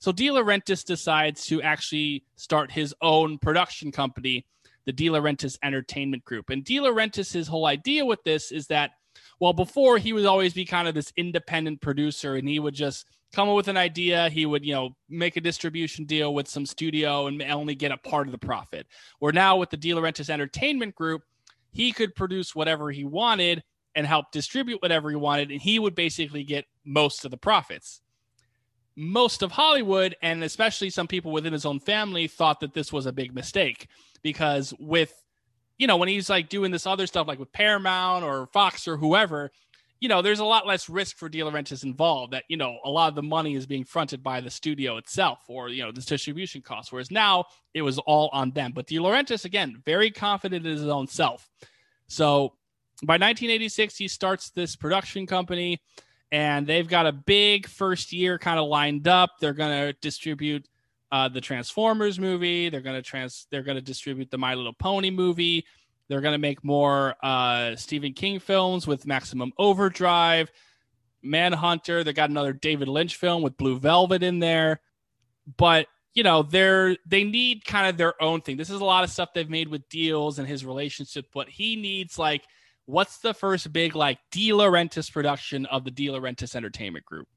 So 0.00 0.10
De 0.10 0.26
Laurentiis 0.26 0.84
decides 0.84 1.46
to 1.46 1.62
actually 1.62 2.24
start 2.34 2.72
his 2.72 2.92
own 3.02 3.38
production 3.38 3.92
company, 3.92 4.46
the 4.86 4.92
De 4.92 5.06
Laurentiis 5.06 5.58
Entertainment 5.62 6.24
Group. 6.24 6.50
And 6.50 6.64
De 6.64 6.76
Laurentiis' 6.76 7.48
whole 7.48 7.66
idea 7.66 8.04
with 8.04 8.22
this 8.24 8.52
is 8.52 8.66
that, 8.68 8.92
well, 9.38 9.52
before 9.52 9.98
he 9.98 10.12
would 10.12 10.26
always 10.26 10.54
be 10.54 10.64
kind 10.64 10.88
of 10.88 10.94
this 10.94 11.12
independent 11.16 11.80
producer 11.80 12.36
and 12.36 12.48
he 12.48 12.58
would 12.58 12.74
just 12.74 13.06
come 13.32 13.48
up 13.48 13.56
with 13.56 13.68
an 13.68 13.76
idea. 13.76 14.28
He 14.28 14.46
would, 14.46 14.64
you 14.64 14.74
know, 14.74 14.90
make 15.08 15.36
a 15.36 15.40
distribution 15.40 16.04
deal 16.04 16.34
with 16.34 16.48
some 16.48 16.66
studio 16.66 17.26
and 17.28 17.40
only 17.42 17.74
get 17.74 17.92
a 17.92 17.96
part 17.96 18.26
of 18.26 18.32
the 18.32 18.38
profit. 18.38 18.86
Where 19.18 19.32
now 19.32 19.56
with 19.56 19.70
the 19.70 19.76
De 19.76 19.90
Laurentiis 19.90 20.30
Entertainment 20.30 20.94
Group, 20.94 21.22
he 21.70 21.92
could 21.92 22.14
produce 22.16 22.54
whatever 22.54 22.90
he 22.90 23.04
wanted 23.04 23.62
and 23.94 24.06
help 24.06 24.32
distribute 24.32 24.82
whatever 24.82 25.10
he 25.10 25.16
wanted, 25.16 25.50
and 25.50 25.60
he 25.60 25.78
would 25.78 25.94
basically 25.94 26.44
get 26.44 26.64
most 26.84 27.24
of 27.24 27.30
the 27.30 27.36
profits 27.36 28.00
most 28.96 29.42
of 29.42 29.50
Hollywood, 29.50 30.14
and 30.20 30.44
especially 30.44 30.90
some 30.90 31.06
people 31.06 31.32
within 31.32 31.52
his 31.52 31.64
own 31.64 31.80
family, 31.80 32.26
thought 32.26 32.60
that 32.60 32.74
this 32.74 32.92
was 32.92 33.06
a 33.06 33.12
big 33.12 33.34
mistake 33.34 33.88
because 34.22 34.74
with, 34.78 35.12
you 35.78 35.86
know, 35.86 35.96
when 35.96 36.08
he's 36.08 36.30
like 36.30 36.48
doing 36.48 36.70
this 36.70 36.86
other 36.86 37.06
stuff, 37.06 37.26
like 37.26 37.38
with 37.38 37.52
Paramount 37.52 38.24
or 38.24 38.46
Fox 38.48 38.86
or 38.86 38.96
whoever, 38.96 39.50
you 40.00 40.08
know, 40.08 40.22
there's 40.22 40.40
a 40.40 40.44
lot 40.44 40.66
less 40.66 40.88
risk 40.88 41.16
for 41.16 41.28
De 41.28 41.40
Laurentiis 41.40 41.84
involved. 41.84 42.32
That 42.32 42.44
you 42.48 42.56
know, 42.56 42.78
a 42.84 42.90
lot 42.90 43.08
of 43.08 43.14
the 43.14 43.22
money 43.22 43.54
is 43.54 43.66
being 43.66 43.84
fronted 43.84 44.22
by 44.22 44.40
the 44.40 44.50
studio 44.50 44.96
itself, 44.96 45.40
or 45.46 45.68
you 45.68 45.82
know, 45.82 45.92
the 45.92 46.00
distribution 46.00 46.62
costs. 46.62 46.90
Whereas 46.90 47.10
now 47.10 47.44
it 47.74 47.82
was 47.82 47.98
all 47.98 48.30
on 48.32 48.50
them. 48.52 48.72
But 48.74 48.86
De 48.86 48.96
Laurentiis, 48.96 49.44
again, 49.44 49.82
very 49.84 50.10
confident 50.10 50.66
in 50.66 50.72
his 50.72 50.86
own 50.88 51.06
self. 51.06 51.50
So 52.08 52.54
by 53.02 53.14
1986, 53.14 53.96
he 53.96 54.08
starts 54.08 54.50
this 54.50 54.74
production 54.74 55.26
company 55.26 55.80
and 56.32 56.66
they've 56.66 56.88
got 56.88 57.06
a 57.06 57.12
big 57.12 57.66
first 57.66 58.12
year 58.12 58.38
kind 58.38 58.58
of 58.58 58.68
lined 58.68 59.08
up. 59.08 59.30
They're 59.40 59.52
going 59.52 59.88
to 59.88 59.92
distribute 60.00 60.68
uh, 61.12 61.28
the 61.28 61.40
Transformers 61.40 62.18
movie. 62.18 62.68
They're 62.68 62.80
to 62.96 63.02
trans. 63.02 63.46
They're 63.50 63.62
to 63.76 63.82
distribute 63.82 64.30
the 64.30 64.38
My 64.38 64.54
Little 64.54 64.72
Pony 64.72 65.10
movie. 65.10 65.64
They're 66.08 66.20
to 66.32 66.38
make 66.38 66.64
more 66.64 67.14
uh, 67.22 67.76
Stephen 67.76 68.12
King 68.12 68.40
films 68.40 68.86
with 68.86 69.06
Maximum 69.06 69.52
Overdrive, 69.58 70.50
Manhunter. 71.22 72.02
They 72.02 72.12
got 72.12 72.30
another 72.30 72.52
David 72.52 72.88
Lynch 72.88 73.16
film 73.16 73.42
with 73.42 73.56
Blue 73.56 73.78
Velvet 73.78 74.22
in 74.22 74.40
there, 74.40 74.80
but 75.56 75.86
you 76.14 76.24
know 76.24 76.42
they're 76.42 76.96
they 77.06 77.22
need 77.22 77.64
kind 77.64 77.88
of 77.88 77.96
their 77.96 78.20
own 78.20 78.40
thing. 78.40 78.56
This 78.56 78.70
is 78.70 78.80
a 78.80 78.84
lot 78.84 79.04
of 79.04 79.10
stuff 79.10 79.30
they've 79.34 79.48
made 79.48 79.68
with 79.68 79.88
deals 79.88 80.38
and 80.38 80.48
his 80.48 80.64
relationship, 80.64 81.26
but 81.32 81.48
he 81.48 81.76
needs 81.76 82.18
like 82.18 82.42
what's 82.86 83.18
the 83.18 83.32
first 83.32 83.72
big 83.72 83.94
like 83.94 84.18
De 84.32 84.50
Laurentiis 84.50 85.12
production 85.12 85.66
of 85.66 85.84
the 85.84 85.90
De 85.92 86.08
Laurentiis 86.08 86.56
Entertainment 86.56 87.04
Group? 87.04 87.28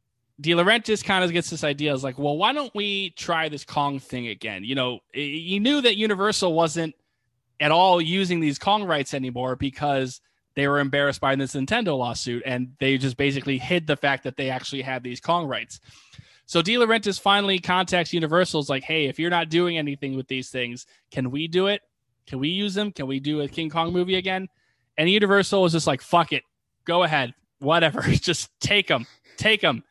De 0.42 0.52
Laurentiis 0.52 1.04
kind 1.04 1.24
of 1.24 1.32
gets 1.32 1.50
this 1.50 1.64
idea 1.64 1.94
is 1.94 2.04
like, 2.04 2.18
well, 2.18 2.38
why 2.38 2.54
don't 2.54 2.74
we 2.74 3.12
try 3.12 3.50
this 3.50 3.64
Kong 3.64 4.00
thing 4.00 4.28
again? 4.28 4.64
You 4.64 4.76
know, 4.76 5.00
he 5.14 5.60
knew 5.60 5.82
that 5.82 5.96
Universal 5.96 6.54
wasn't 6.54 6.96
at 7.60 7.72
all 7.72 8.02
using 8.02 8.40
these 8.40 8.58
Kong 8.58 8.84
rights 8.84 9.14
anymore 9.14 9.56
because 9.56 10.22
they 10.56 10.68
were 10.68 10.80
embarrassed 10.80 11.22
by 11.22 11.36
this 11.36 11.54
Nintendo 11.54 11.98
lawsuit 11.98 12.44
and 12.46 12.74
they 12.80 12.98
just 12.98 13.16
basically 13.16 13.58
hid 13.58 13.88
the 13.88 13.96
fact 13.96 14.24
that 14.24 14.36
they 14.36 14.50
actually 14.50 14.82
had 14.82 15.04
these 15.04 15.20
Kong 15.20 15.48
rights. 15.48 15.80
So 16.46 16.62
De 16.62 16.74
Laurentiis 16.74 17.20
finally 17.20 17.60
contacts 17.60 18.12
Universal. 18.12 18.60
Universal's 18.60 18.70
like, 18.70 18.84
hey, 18.84 19.06
if 19.06 19.20
you're 19.20 19.30
not 19.30 19.50
doing 19.50 19.78
anything 19.78 20.16
with 20.16 20.28
these 20.28 20.50
things, 20.50 20.86
can 21.12 21.32
we 21.32 21.48
do 21.48 21.68
it? 21.68 21.82
Can 22.28 22.40
we 22.40 22.50
use 22.50 22.74
them? 22.74 22.92
Can 22.92 23.08
we 23.08 23.20
do 23.20 23.42
a 23.42 23.48
King 23.48 23.70
Kong 23.70 23.94
movie 23.94 24.16
again? 24.16 24.48
And 24.98 25.10
Universal 25.10 25.62
was 25.62 25.72
just 25.72 25.88
like, 25.88 26.02
fuck 26.02 26.34
it, 26.34 26.44
go 26.86 27.04
ahead, 27.04 27.34
whatever, 27.60 28.02
just 28.12 28.50
take 28.60 28.88
them, 28.88 29.08
take 29.38 29.62
them, 29.62 29.84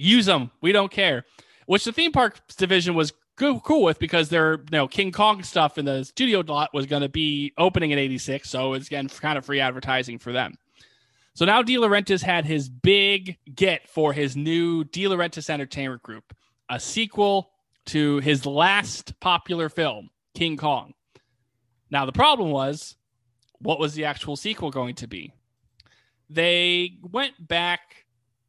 use 0.00 0.26
them. 0.26 0.50
We 0.60 0.72
don't 0.72 0.90
care. 0.90 1.24
Which 1.66 1.84
the 1.84 1.92
theme 1.92 2.12
park 2.12 2.40
division 2.56 2.94
was 2.94 3.12
cool, 3.36 3.82
with 3.82 3.98
because 3.98 4.28
their 4.28 4.54
you 4.54 4.64
know 4.72 4.88
King 4.88 5.12
Kong 5.12 5.42
stuff 5.42 5.78
in 5.78 5.84
the 5.84 6.04
studio 6.04 6.42
lot 6.46 6.74
was 6.74 6.86
going 6.86 7.02
to 7.02 7.08
be 7.08 7.52
opening 7.56 7.90
in 7.90 7.98
'86, 7.98 8.48
so 8.48 8.74
it's 8.74 8.86
again 8.86 9.08
kind 9.08 9.38
of 9.38 9.44
free 9.44 9.60
advertising 9.60 10.18
for 10.18 10.32
them. 10.32 10.54
So 11.34 11.44
now 11.44 11.62
De 11.62 11.76
Laurentiis 11.76 12.22
had 12.22 12.44
his 12.44 12.68
big 12.68 13.38
get 13.54 13.88
for 13.88 14.12
his 14.12 14.36
new 14.36 14.84
De 14.84 15.04
Laurentiis 15.04 15.48
Entertainment 15.48 16.02
Group, 16.02 16.34
a 16.68 16.80
sequel 16.80 17.50
to 17.86 18.18
his 18.18 18.44
last 18.44 19.18
popular 19.20 19.68
film, 19.68 20.10
King 20.34 20.56
Kong. 20.56 20.92
Now 21.90 22.04
the 22.04 22.12
problem 22.12 22.50
was 22.50 22.96
what 23.60 23.78
was 23.78 23.94
the 23.94 24.04
actual 24.06 24.36
sequel 24.36 24.70
going 24.70 24.96
to 24.96 25.06
be? 25.06 25.32
They 26.28 26.98
went 27.02 27.34
back 27.46 28.06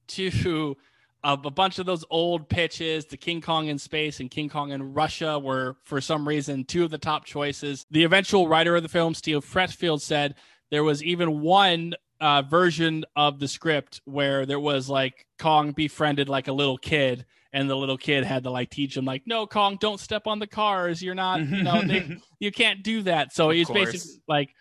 to 0.10 0.76
a, 1.24 1.34
a 1.34 1.52
bunch 1.52 1.80
of 1.80 1.86
those 1.86 2.06
old 2.10 2.50
pitches. 2.50 3.06
The 3.06 3.18
King 3.18 3.42
Kong 3.42 3.68
in 3.68 3.78
space 3.78 4.20
and 4.20 4.30
King 4.30 4.50
Kong 4.50 4.72
in 4.72 4.94
Russia 4.94 5.40
were, 5.40 5.78
for 5.84 6.02
some 6.02 6.28
reason, 6.28 6.66
two 6.66 6.84
of 6.84 6.92
the 6.92 6.98
top 6.98 7.26
choices. 7.26 7.86
The 7.92 8.04
eventual 8.04 8.48
writer 8.48 8.76
of 8.76 8.84
the 8.84 8.90
film, 8.90 9.14
Steve 9.14 9.40
Pressfield, 9.40 10.02
said 10.02 10.36
there 10.70 10.84
was 10.84 11.04
even 11.04 11.42
one 11.42 11.94
uh, 12.20 12.44
version 12.44 13.04
of 13.16 13.40
the 13.40 13.48
script 13.48 14.02
where 14.06 14.46
there 14.46 14.60
was 14.60 14.90
like 14.90 15.26
Kong 15.40 15.72
befriended 15.72 16.30
like 16.30 16.48
a 16.48 16.54
little 16.54 16.78
kid 16.78 17.26
and 17.54 17.70
the 17.70 17.76
little 17.76 17.98
kid 17.98 18.24
had 18.24 18.44
to 18.44 18.50
like 18.50 18.70
teach 18.70 18.96
him 18.96 19.04
like 19.04 19.24
no 19.26 19.46
kong 19.46 19.78
don't 19.82 20.00
step 20.00 20.26
on 20.26 20.40
the 20.40 20.48
cars 20.48 21.02
you're 21.02 21.14
not 21.14 21.42
you 21.42 21.64
know 21.64 21.82
they, 21.82 22.18
you 22.40 22.50
can't 22.50 22.82
do 22.82 23.02
that 23.02 23.34
so 23.34 23.50
he's 23.50 23.70
basically 23.70 24.22
like 24.26 24.52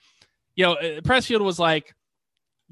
you 0.61 0.67
know, 0.67 0.73
uh, 0.75 1.01
Pressfield 1.01 1.41
was 1.41 1.59
like, 1.59 1.95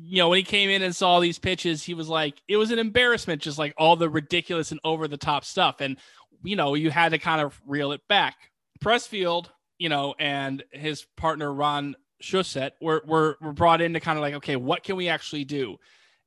you 0.01 0.19
know, 0.19 0.29
when 0.29 0.39
he 0.39 0.45
came 0.45 0.71
in 0.71 0.83
and 0.83 0.95
saw 0.95 1.21
these 1.21 1.39
pitches, 1.39 1.83
he 1.83 1.95
was 1.95 2.09
like, 2.09 2.41
it 2.47 2.57
was 2.57 2.71
an 2.71 2.79
embarrassment, 2.79 3.43
just 3.43 3.59
like 3.59 3.75
all 3.77 3.97
the 3.97 4.09
ridiculous 4.09 4.71
and 4.71 4.81
over 4.85 5.09
the 5.09 5.17
top 5.17 5.45
stuff. 5.45 5.81
And, 5.81 5.97
you 6.45 6.57
know, 6.57 6.75
you 6.75 6.91
had 6.91 7.11
to 7.11 7.19
kind 7.19 7.41
of 7.41 7.61
reel 7.67 7.93
it 7.93 8.01
back. 8.09 8.37
Pressfield, 8.81 9.47
you 9.79 9.89
know, 9.89 10.15
and 10.19 10.63
his 10.73 11.05
partner, 11.17 11.53
Ron 11.53 11.97
Shusett, 12.23 12.73
were, 12.81 13.03
were, 13.07 13.37
were 13.41 13.53
brought 13.53 13.81
in 13.81 13.95
to 13.95 14.01
kind 14.01 14.17
of 14.17 14.23
like, 14.23 14.35
okay, 14.35 14.57
what 14.57 14.85
can 14.85 14.95
we 14.97 15.09
actually 15.09 15.45
do? 15.45 15.79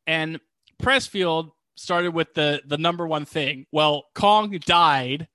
And 0.05 0.39
Pressfield 0.81 1.51
started 1.75 2.13
with 2.13 2.33
the 2.33 2.61
the 2.65 2.77
number 2.77 3.07
one 3.07 3.25
thing. 3.25 3.65
Well, 3.71 4.05
Kong 4.13 4.57
died 4.65 5.27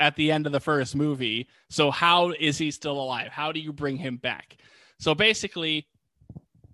at 0.00 0.16
the 0.16 0.32
end 0.32 0.46
of 0.46 0.52
the 0.52 0.60
first 0.60 0.96
movie. 0.96 1.48
So 1.70 1.90
how 1.90 2.32
is 2.32 2.58
he 2.58 2.70
still 2.70 3.00
alive? 3.00 3.30
How 3.30 3.52
do 3.52 3.60
you 3.60 3.72
bring 3.72 3.96
him 3.96 4.16
back? 4.16 4.56
So 4.98 5.14
basically, 5.14 5.86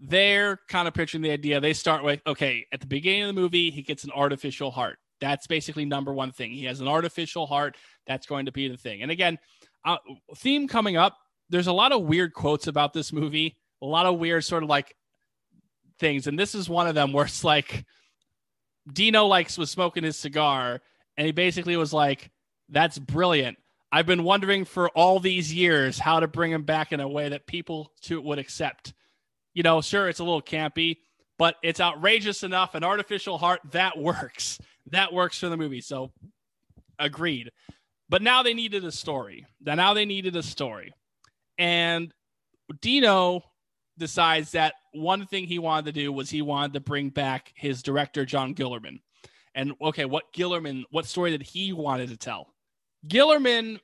they're 0.01 0.61
kind 0.69 0.89
of 0.89 0.95
pitching 0.95 1.23
the 1.23 1.31
idea. 1.31 1.61
They 1.61 1.73
start 1.73 2.05
with, 2.05 2.21
okay, 2.27 2.67
at 2.73 2.81
the 2.81 2.87
beginning 2.87 3.23
of 3.23 3.29
the 3.29 3.41
movie, 3.41 3.71
he 3.71 3.83
gets 3.83 4.05
an 4.05 4.11
artificial 4.15 4.71
heart. 4.71 4.99
That's 5.21 5.47
basically 5.47 5.85
number 5.85 6.13
one 6.13 6.33
thing. 6.33 6.53
He 6.53 6.65
has 6.67 6.81
an 6.81 6.89
artificial 6.89 7.47
heart. 7.47 7.77
That's 8.07 8.27
going 8.27 8.47
to 8.47 8.53
be 8.53 8.69
the 8.69 8.77
thing. 8.77 9.03
And 9.03 9.11
again, 9.11 9.39
uh, 9.85 9.97
theme 10.37 10.69
coming 10.69 10.97
up. 10.97 11.17
There's 11.51 11.67
a 11.67 11.73
lot 11.73 11.93
of 11.93 12.03
weird 12.03 12.35
quotes 12.35 12.67
about 12.67 12.93
this 12.93 13.13
movie. 13.13 13.57
A 13.83 13.87
lot 13.87 14.07
of 14.07 14.19
weird 14.19 14.45
sort 14.45 14.63
of 14.63 14.69
like 14.69 14.95
things, 15.99 16.27
and 16.27 16.39
this 16.39 16.55
is 16.55 16.69
one 16.69 16.87
of 16.87 16.95
them 16.95 17.13
where 17.13 17.25
it's 17.25 17.45
like 17.45 17.85
Dino 18.93 19.27
likes 19.27 19.57
was 19.57 19.71
smoking 19.71 20.05
his 20.05 20.19
cigar, 20.19 20.81
and 21.17 21.27
he 21.27 21.33
basically 21.33 21.77
was 21.77 21.93
like, 21.93 22.31
"That's 22.69 22.99
brilliant." 22.99 23.57
I've 23.91 24.07
been 24.07 24.25
wondering 24.25 24.65
for 24.65 24.91
all 24.91 25.21
these 25.21 25.53
years 25.53 25.99
how 25.99 26.21
to 26.21 26.29
bring 26.29 26.53
him 26.53 26.65
back 26.65 26.93
in 26.93 27.01
a 27.01 27.09
way 27.09 27.31
that 27.31 27.47
people 27.47 27.93
to, 28.03 28.21
would 28.21 28.39
accept. 28.39 28.93
You 29.59 29.65
know, 29.65 29.81
sure, 29.81 30.09
it's 30.09 30.21
a 30.21 30.25
little 30.25 30.41
campy, 30.41 30.99
but 31.37 31.57
it's 31.65 31.81
outrageous 31.81 32.45
enough. 32.45 32.77
An 32.77 32.85
artificial 32.85 33.39
heart 33.39 33.61
that 33.73 33.99
works. 33.99 34.61
That 34.91 35.13
works 35.13 35.39
for 35.39 35.51
the 35.51 35.57
movie. 35.59 35.83
So, 35.83 36.13
agreed. 36.99 37.51
But 38.09 38.23
now 38.23 38.43
they 38.43 38.55
needed 38.55 38.87
a 38.87 38.93
story. 38.93 39.45
Now 39.61 39.93
they 39.93 40.07
needed 40.07 40.35
a 40.35 40.43
story, 40.43 40.95
and 41.59 42.11
Dino 42.81 43.43
decides 43.99 44.53
that 44.53 44.73
one 44.95 45.27
thing 45.27 45.45
he 45.45 45.59
wanted 45.59 45.87
to 45.87 45.93
do 45.93 46.11
was 46.11 46.31
he 46.31 46.41
wanted 46.41 46.73
to 46.73 46.81
bring 46.81 47.11
back 47.11 47.53
his 47.55 47.83
director 47.83 48.25
John 48.25 48.55
Guillermin. 48.55 49.01
And 49.55 49.75
okay, 49.83 50.07
what 50.07 50.33
Guillermin, 50.33 50.85
what 50.91 51.05
story 51.05 51.33
did 51.33 51.43
he 51.43 51.75
wanted 51.75 52.09
to 52.09 52.17
tell? 52.17 52.55
Guillermin 53.07 53.79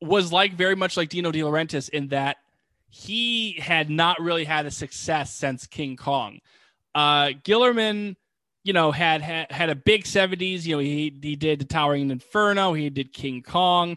was 0.00 0.32
like 0.32 0.54
very 0.54 0.74
much 0.74 0.96
like 0.96 1.10
Dino 1.10 1.30
De 1.30 1.42
Laurentiis 1.42 1.90
in 1.90 2.08
that 2.08 2.38
he 2.94 3.54
had 3.58 3.90
not 3.90 4.20
really 4.20 4.44
had 4.44 4.66
a 4.66 4.70
success 4.70 5.34
since 5.34 5.66
King 5.66 5.96
Kong. 5.96 6.38
Uh, 6.94 7.30
Guillermin, 7.42 8.16
you 8.62 8.72
know, 8.72 8.92
had, 8.92 9.20
had 9.20 9.50
had 9.50 9.68
a 9.68 9.74
big 9.74 10.04
70s. 10.04 10.64
You 10.64 10.76
know, 10.76 10.78
he 10.78 11.12
he 11.20 11.34
did 11.34 11.58
the 11.58 11.64
Towering 11.64 12.12
Inferno, 12.12 12.72
he 12.72 12.88
did 12.90 13.12
King 13.12 13.42
Kong. 13.42 13.96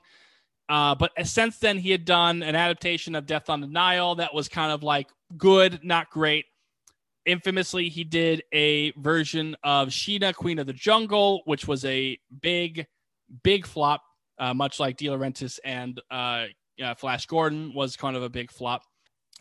Uh, 0.68 0.96
but 0.96 1.12
since 1.24 1.60
then, 1.60 1.78
he 1.78 1.92
had 1.92 2.06
done 2.06 2.42
an 2.42 2.56
adaptation 2.56 3.14
of 3.14 3.28
Death 3.28 3.52
on 3.52 3.62
the 3.62 3.68
Nile 3.68 4.16
that 4.16 4.34
was 4.34 4.50
kind 4.50 4.72
of 4.72 4.82
like 4.82 5.10
good, 5.38 5.80
not 5.84 6.10
great. 6.10 6.46
Infamously, 7.28 7.90
he 7.90 8.04
did 8.04 8.42
a 8.52 8.92
version 8.94 9.56
of 9.64 9.90
Sheena, 9.90 10.34
Queen 10.34 10.58
of 10.58 10.66
the 10.66 10.74
Jungle, 10.74 11.44
which 11.46 11.68
was 11.68 11.86
a 11.86 12.18
big, 12.42 12.88
big 13.44 13.68
flop, 13.68 14.02
uh, 14.40 14.56
much 14.56 14.80
like 14.80 14.98
De 14.98 15.06
Laurentiis 15.06 15.60
and 15.64 16.02
uh, 16.10 16.46
Flash 16.96 17.26
Gordon 17.26 17.74
was 17.74 17.96
kind 17.96 18.16
of 18.16 18.24
a 18.24 18.30
big 18.30 18.52
flop. 18.52 18.84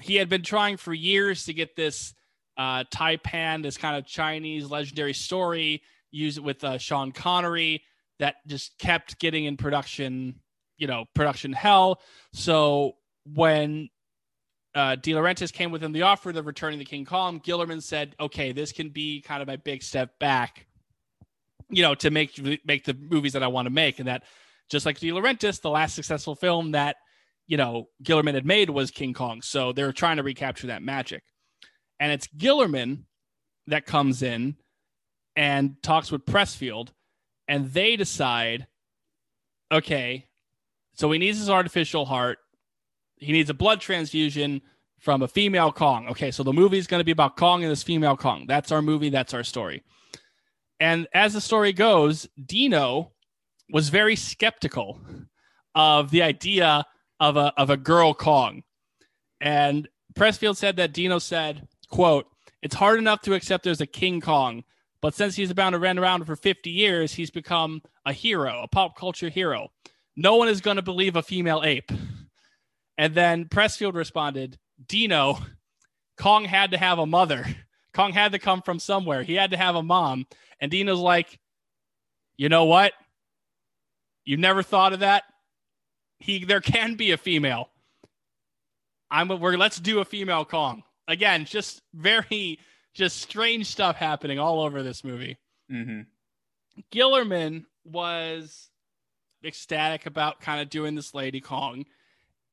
He 0.01 0.17
had 0.17 0.29
been 0.29 0.43
trying 0.43 0.77
for 0.77 0.93
years 0.93 1.45
to 1.45 1.55
get 1.55 1.77
this 1.77 2.15
uh, 2.57 2.85
Taipan, 2.85 3.63
this 3.63 3.77
kind 3.77 3.97
of 3.97 4.07
Chinese 4.07 4.71
legendary 4.71 5.15
story, 5.15 5.83
use 6.11 6.39
it 6.39 6.45
with 6.45 6.63
uh, 6.65 6.79
Sean 6.79 7.13
Connery 7.13 7.83
that 8.19 8.37
just 8.47 8.79
kept 8.79 9.19
getting 9.19 9.45
in 9.45 9.57
production 9.57 10.41
you 10.79 10.87
know 10.87 11.05
production 11.15 11.53
hell. 11.53 12.01
So 12.33 12.93
when 13.25 13.89
uh, 14.75 14.97
De 14.97 15.13
Laurentiis 15.13 15.53
came 15.53 15.71
with 15.71 15.83
him 15.83 15.93
the 15.93 16.03
offer 16.03 16.31
of 16.31 16.47
returning 16.47 16.79
the 16.79 16.85
King 16.85 17.05
Kong, 17.05 17.41
Guillermin 17.43 17.81
said, 17.81 18.15
"Okay, 18.21 18.53
this 18.53 18.73
can 18.73 18.91
be 18.91 19.21
kind 19.23 19.43
of 19.43 19.49
my 19.49 19.57
big 19.57 19.83
step 19.83 20.19
back, 20.19 20.67
you 21.69 21.83
know, 21.83 21.95
to 21.97 22.11
make 22.11 22.39
make 22.65 22.85
the 22.85 22.95
movies 22.95 23.33
that 23.33 23.43
I 23.43 23.49
want 23.49 23.67
to 23.67 23.71
make." 23.71 23.99
And 23.99 24.09
that, 24.09 24.25
just 24.69 24.87
like 24.87 24.99
De 24.99 25.11
Laurentiis, 25.11 25.61
the 25.61 25.71
last 25.71 25.95
successful 25.95 26.35
film 26.35 26.73
that 26.73 26.97
you 27.47 27.57
know 27.57 27.89
Guillermin 28.03 28.35
had 28.35 28.47
made 28.47 28.71
was 28.71 28.91
King 28.91 29.15
Kong. 29.15 29.43
So 29.43 29.73
they're 29.73 29.93
trying 29.93 30.17
to 30.17 30.23
recapture 30.23 30.69
that 30.69 30.83
magic, 30.83 31.23
and 32.01 32.13
it's 32.13 32.29
Guillermin 32.37 33.05
that 33.67 33.87
comes 33.87 34.23
in 34.23 34.57
and 35.35 35.83
talks 35.83 36.11
with 36.11 36.25
Pressfield, 36.25 36.91
and 37.49 37.71
they 37.73 37.97
decide, 37.97 38.67
okay, 39.71 40.27
so 40.95 41.11
he 41.11 41.19
needs 41.19 41.39
his 41.39 41.51
artificial 41.51 42.07
heart. 42.07 42.39
He 43.17 43.33
needs 43.33 43.51
a 43.51 43.55
blood 43.55 43.81
transfusion 43.81 44.63
from 44.99 45.23
a 45.23 45.29
female 45.29 45.73
Kong. 45.73 46.09
Okay, 46.09 46.31
so 46.31 46.43
the 46.43 46.53
movie 46.53 46.79
is 46.79 46.87
going 46.87 47.01
to 47.01 47.05
be 47.05 47.13
about 47.13 47.37
Kong 47.37 47.63
and 47.63 47.71
this 47.71 47.83
female 47.83 48.17
Kong. 48.17 48.47
That's 48.47 48.73
our 48.73 48.83
movie. 48.83 49.11
That's 49.11 49.35
our 49.35 49.45
story. 49.45 49.83
And 50.81 51.07
as 51.15 51.33
the 51.35 51.41
story 51.41 51.73
goes, 51.73 52.29
Dino 52.45 53.13
was 53.71 53.89
very 53.89 54.17
skeptical 54.17 55.01
of 55.75 56.11
the 56.11 56.23
idea 56.23 56.85
of 57.21 57.37
a 57.37 57.53
of 57.57 57.71
a 57.71 57.77
girl 57.77 58.15
Kong. 58.15 58.63
And 59.41 59.89
Pressfield 60.15 60.57
said 60.57 60.77
that 60.77 60.93
Dino 60.93 61.19
said, 61.19 61.67
quote, 61.91 62.27
it's 62.63 62.75
hard 62.75 62.99
enough 62.99 63.21
to 63.23 63.35
accept 63.35 63.65
there's 63.65 63.81
a 63.81 63.87
King 63.87 64.21
Kong, 64.21 64.65
but 65.03 65.15
since 65.15 65.37
he's 65.37 65.51
about 65.51 65.71
to 65.71 65.79
run 65.79 65.99
around 65.99 66.25
for 66.25 66.37
50 66.37 66.71
years, 66.71 67.13
he's 67.13 67.31
become 67.31 67.83
a 68.07 68.13
hero, 68.13 68.63
a 68.63 68.69
pop 68.69 68.97
culture 68.97 69.29
hero 69.29 69.71
no 70.17 70.37
one 70.37 70.49
is 70.49 70.61
going 70.61 70.77
to 70.77 70.83
believe 70.83 71.17
a 71.17 71.23
female 71.23 71.63
ape. 71.65 71.93
And 72.99 73.15
then 73.15 73.45
Pressfield 73.45 73.95
responded, 73.95 74.59
Dino, 74.87 75.39
Kong 76.17 76.45
had 76.45 76.71
to 76.71 76.79
have 76.79 76.99
a 76.99 77.07
mother. 77.07 77.45
Kong 77.93 78.13
had 78.13 78.33
to 78.33 78.39
come 78.39 78.63
from 78.63 78.79
somewhere. 78.79 79.23
He 79.23 79.35
had 79.35 79.51
to 79.51 79.57
have 79.57 79.77
a 79.77 79.83
mom. 79.83 80.27
And 80.61 80.71
Dino's 80.71 80.99
like, 80.99 81.39
you 82.39 82.49
know 82.49 82.65
what? 82.65 82.93
You 84.25 84.39
never 84.39 84.63
thought 84.63 84.95
of 84.95 85.01
that? 85.01 85.25
He 86.19 86.45
there 86.45 86.61
can 86.61 86.95
be 86.95 87.13
a 87.13 87.17
female. 87.17 87.71
I'm 89.11 89.31
a, 89.31 89.37
we're 89.37 89.57
let's 89.57 89.79
do 89.79 90.01
a 90.01 90.05
female 90.05 90.45
Kong. 90.45 90.83
Again, 91.09 91.45
just 91.45 91.83
very 91.95 92.59
just 92.95 93.21
strange 93.21 93.67
stuff 93.67 93.97
happening 93.97 94.39
all 94.39 94.61
over 94.61 94.83
this 94.83 95.05
movie. 95.05 95.39
Mm-hmm. 95.71 96.03
Guillermin 96.91 97.67
was 97.85 98.71
ecstatic 99.45 100.07
about 100.07 100.41
kind 100.41 100.61
of 100.61 100.71
doing 100.71 100.95
this 100.95 101.15
Lady 101.15 101.41
Kong. 101.41 101.85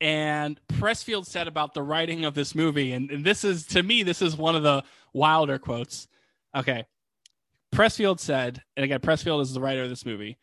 And 0.00 0.60
Pressfield 0.68 1.24
said 1.26 1.48
about 1.48 1.72
the 1.72 1.82
writing 1.82 2.24
of 2.24 2.34
this 2.34 2.54
movie, 2.54 2.92
and, 2.92 3.10
and 3.10 3.24
this 3.24 3.44
is 3.44 3.66
to 3.68 3.82
me, 3.82 4.02
this 4.02 4.20
is 4.20 4.36
one 4.36 4.56
of 4.56 4.62
the 4.62 4.84
wilder 5.12 5.58
quotes. 5.58 6.08
Okay. 6.54 6.84
Pressfield 7.74 8.20
said, 8.20 8.62
and 8.76 8.84
again, 8.84 9.00
Pressfield 9.00 9.40
is 9.40 9.54
the 9.54 9.60
writer 9.60 9.82
of 9.82 9.88
this 9.88 10.06
movie. 10.06 10.36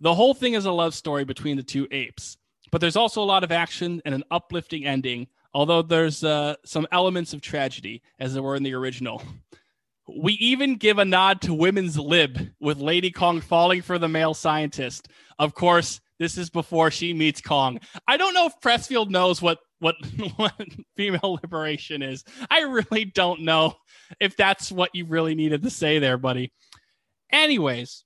The 0.00 0.14
whole 0.14 0.34
thing 0.34 0.54
is 0.54 0.64
a 0.64 0.72
love 0.72 0.94
story 0.94 1.24
between 1.24 1.56
the 1.56 1.62
two 1.62 1.86
apes, 1.90 2.36
but 2.72 2.80
there's 2.80 2.96
also 2.96 3.22
a 3.22 3.24
lot 3.24 3.44
of 3.44 3.52
action 3.52 4.02
and 4.04 4.14
an 4.14 4.24
uplifting 4.30 4.84
ending, 4.84 5.28
although 5.54 5.82
there's 5.82 6.24
uh, 6.24 6.56
some 6.64 6.88
elements 6.90 7.32
of 7.32 7.40
tragedy, 7.40 8.02
as 8.18 8.34
there 8.34 8.42
were 8.42 8.56
in 8.56 8.64
the 8.64 8.74
original. 8.74 9.22
We 10.08 10.32
even 10.34 10.76
give 10.76 10.98
a 10.98 11.04
nod 11.04 11.42
to 11.42 11.54
women's 11.54 11.96
lib 11.96 12.50
with 12.58 12.78
Lady 12.78 13.12
Kong 13.12 13.40
falling 13.40 13.82
for 13.82 13.98
the 13.98 14.08
male 14.08 14.34
scientist. 14.34 15.08
Of 15.38 15.54
course, 15.54 16.00
this 16.18 16.36
is 16.36 16.50
before 16.50 16.90
she 16.90 17.12
meets 17.12 17.40
Kong. 17.40 17.78
I 18.08 18.16
don't 18.16 18.34
know 18.34 18.46
if 18.46 18.60
Pressfield 18.60 19.10
knows 19.10 19.40
what 19.40 19.58
what, 19.78 19.96
what 20.36 20.54
female 20.96 21.38
liberation 21.42 22.02
is. 22.02 22.24
I 22.50 22.60
really 22.60 23.04
don't 23.04 23.42
know 23.42 23.76
if 24.20 24.36
that's 24.36 24.72
what 24.72 24.94
you 24.94 25.04
really 25.04 25.34
needed 25.34 25.62
to 25.62 25.70
say 25.70 25.98
there, 25.98 26.16
buddy. 26.16 26.52
Anyways, 27.30 28.04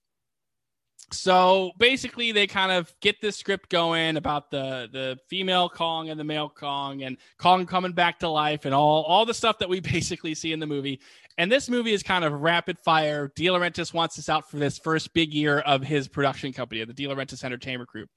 so 1.13 1.71
basically 1.79 2.33
they 2.33 2.47
kind 2.47 2.73
of 2.73 2.93
get 3.01 3.21
this 3.21 3.37
script 3.37 3.71
going 3.71 4.17
about 4.17 4.51
the 4.51 4.89
the 4.93 5.19
female 5.29 5.69
kong 5.69 6.11
and 6.11 6.19
the 6.19 6.25
male 6.25 6.49
kong 6.49 7.03
and 7.03 7.17
kong 7.39 7.65
coming 7.65 7.93
back 7.93 8.19
to 8.19 8.29
life 8.29 8.65
and 8.65 8.75
all 8.75 9.05
all 9.05 9.25
the 9.25 9.35
stuff 9.35 9.59
that 9.59 9.69
we 9.69 9.81
basically 9.95 10.35
see 10.35 10.53
in 10.53 10.61
the 10.61 10.67
movie. 10.67 11.01
And 11.39 11.53
this 11.53 11.69
movie 11.69 11.93
is 11.93 12.03
kind 12.03 12.25
of 12.25 12.33
rapid 12.33 12.79
fire. 12.79 13.31
De 13.37 13.45
Laurentiis 13.45 13.93
wants 13.93 14.19
us 14.19 14.29
out 14.29 14.51
for 14.51 14.57
this 14.57 14.79
first 14.79 15.13
big 15.13 15.35
year 15.35 15.61
of 15.61 15.83
his 15.83 16.09
production 16.09 16.53
company 16.53 16.85
the 16.85 16.93
De 16.93 17.05
Laurentiis 17.05 17.45
entertainment 17.45 17.89
group. 17.89 18.11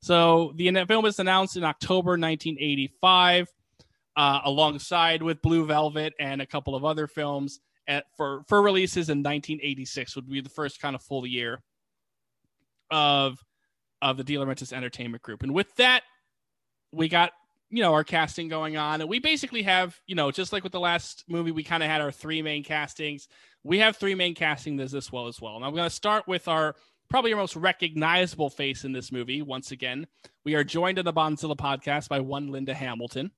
So 0.00 0.52
the 0.56 0.84
film 0.88 1.04
was 1.04 1.20
announced 1.20 1.56
in 1.56 1.62
october 1.62 2.12
1985 2.12 3.48
uh, 4.16 4.40
alongside 4.44 5.22
with 5.22 5.40
blue 5.42 5.64
velvet 5.64 6.12
and 6.18 6.42
a 6.42 6.46
couple 6.46 6.74
of 6.74 6.84
other 6.84 7.06
films 7.06 7.60
at, 7.86 8.04
for 8.16 8.42
for 8.48 8.62
releases 8.62 9.10
in 9.10 9.18
1986 9.18 10.16
would 10.16 10.28
be 10.28 10.40
the 10.40 10.48
first 10.48 10.80
kind 10.80 10.96
of 10.96 11.02
full 11.02 11.24
year 11.24 11.62
of 12.92 13.42
of 14.00 14.16
the 14.16 14.24
De 14.24 14.34
Laurentiis 14.34 14.72
Entertainment 14.72 15.22
Group. 15.22 15.42
And 15.42 15.54
with 15.54 15.74
that, 15.76 16.02
we 16.92 17.08
got 17.08 17.32
you 17.70 17.82
know 17.82 17.94
our 17.94 18.04
casting 18.04 18.48
going 18.48 18.76
on, 18.76 19.00
and 19.00 19.10
we 19.10 19.18
basically 19.18 19.62
have 19.62 19.98
you 20.06 20.14
know 20.14 20.30
just 20.30 20.52
like 20.52 20.62
with 20.62 20.72
the 20.72 20.80
last 20.80 21.24
movie, 21.26 21.50
we 21.50 21.64
kind 21.64 21.82
of 21.82 21.88
had 21.88 22.00
our 22.00 22.12
three 22.12 22.42
main 22.42 22.62
castings. 22.62 23.26
We 23.64 23.78
have 23.78 23.96
three 23.96 24.14
main 24.14 24.34
castings 24.34 24.80
as 24.80 24.92
this 24.92 25.10
well 25.10 25.26
as 25.26 25.40
well. 25.40 25.56
And 25.56 25.64
I'm 25.64 25.72
going 25.72 25.88
to 25.88 25.90
start 25.90 26.28
with 26.28 26.46
our 26.46 26.76
probably 27.08 27.32
our 27.32 27.38
most 27.38 27.56
recognizable 27.56 28.50
face 28.50 28.84
in 28.84 28.92
this 28.92 29.10
movie. 29.10 29.42
Once 29.42 29.70
again, 29.70 30.06
we 30.44 30.54
are 30.54 30.64
joined 30.64 30.98
in 30.98 31.04
the 31.04 31.12
Bondzilla 31.12 31.56
podcast 31.56 32.08
by 32.08 32.20
one 32.20 32.48
Linda 32.48 32.74
Hamilton, 32.74 33.30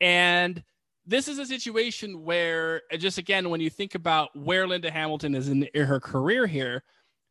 and 0.00 0.62
this 1.06 1.28
is 1.28 1.38
a 1.38 1.46
situation 1.46 2.22
where 2.22 2.82
just 2.98 3.18
again 3.18 3.48
when 3.48 3.60
you 3.60 3.70
think 3.70 3.94
about 3.94 4.36
where 4.36 4.66
Linda 4.66 4.90
Hamilton 4.90 5.34
is 5.34 5.48
in 5.48 5.66
her 5.74 5.98
career 5.98 6.46
here 6.46 6.84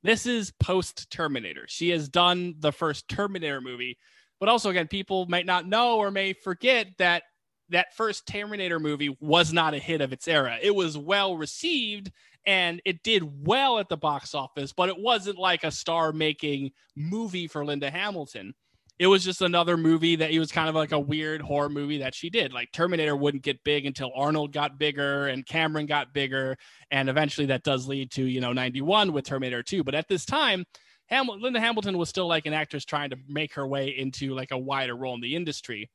this 0.03 0.25
is 0.25 0.51
post 0.59 1.09
Terminator. 1.11 1.65
She 1.67 1.89
has 1.89 2.09
done 2.09 2.55
the 2.59 2.71
first 2.71 3.07
Terminator 3.07 3.61
movie, 3.61 3.97
but 4.39 4.49
also 4.49 4.69
again, 4.69 4.87
people 4.87 5.25
might 5.27 5.45
not 5.45 5.67
know 5.67 5.97
or 5.97 6.11
may 6.11 6.33
forget 6.33 6.87
that 6.97 7.23
that 7.69 7.95
first 7.95 8.27
Terminator 8.27 8.79
movie 8.79 9.15
was 9.19 9.53
not 9.53 9.73
a 9.73 9.79
hit 9.79 10.01
of 10.01 10.11
its 10.11 10.27
era. 10.27 10.57
It 10.61 10.75
was 10.75 10.97
well 10.97 11.37
received 11.37 12.11
and 12.45 12.81
it 12.85 13.03
did 13.03 13.45
well 13.45 13.79
at 13.79 13.87
the 13.87 13.97
box 13.97 14.33
office, 14.33 14.73
but 14.73 14.89
it 14.89 14.99
wasn't 14.99 15.37
like 15.37 15.63
a 15.63 15.71
star 15.71 16.11
making 16.11 16.71
movie 16.95 17.47
for 17.47 17.63
Linda 17.63 17.89
Hamilton 17.89 18.53
it 19.01 19.07
was 19.07 19.23
just 19.23 19.41
another 19.41 19.77
movie 19.77 20.15
that 20.15 20.29
it 20.29 20.37
was 20.37 20.51
kind 20.51 20.69
of 20.69 20.75
like 20.75 20.91
a 20.91 20.99
weird 20.99 21.41
horror 21.41 21.69
movie 21.69 21.97
that 21.97 22.13
she 22.13 22.29
did. 22.29 22.53
Like 22.53 22.71
Terminator 22.71 23.15
wouldn't 23.15 23.41
get 23.41 23.63
big 23.63 23.87
until 23.87 24.11
Arnold 24.15 24.53
got 24.53 24.77
bigger 24.77 25.25
and 25.25 25.43
Cameron 25.43 25.87
got 25.87 26.13
bigger. 26.13 26.55
And 26.91 27.09
eventually 27.09 27.47
that 27.47 27.63
does 27.63 27.87
lead 27.87 28.11
to, 28.11 28.23
you 28.23 28.39
know, 28.39 28.53
91 28.53 29.11
with 29.11 29.25
Terminator 29.25 29.63
2. 29.63 29.83
But 29.83 29.95
at 29.95 30.07
this 30.07 30.23
time, 30.23 30.65
Ham- 31.07 31.31
Linda 31.39 31.59
Hamilton 31.59 31.97
was 31.97 32.09
still 32.09 32.27
like 32.27 32.45
an 32.45 32.53
actress 32.53 32.85
trying 32.85 33.09
to 33.09 33.17
make 33.27 33.55
her 33.55 33.67
way 33.67 33.87
into 33.89 34.35
like 34.35 34.51
a 34.51 34.57
wider 34.57 34.95
role 34.95 35.15
in 35.15 35.21
the 35.21 35.35
industry. 35.35 35.89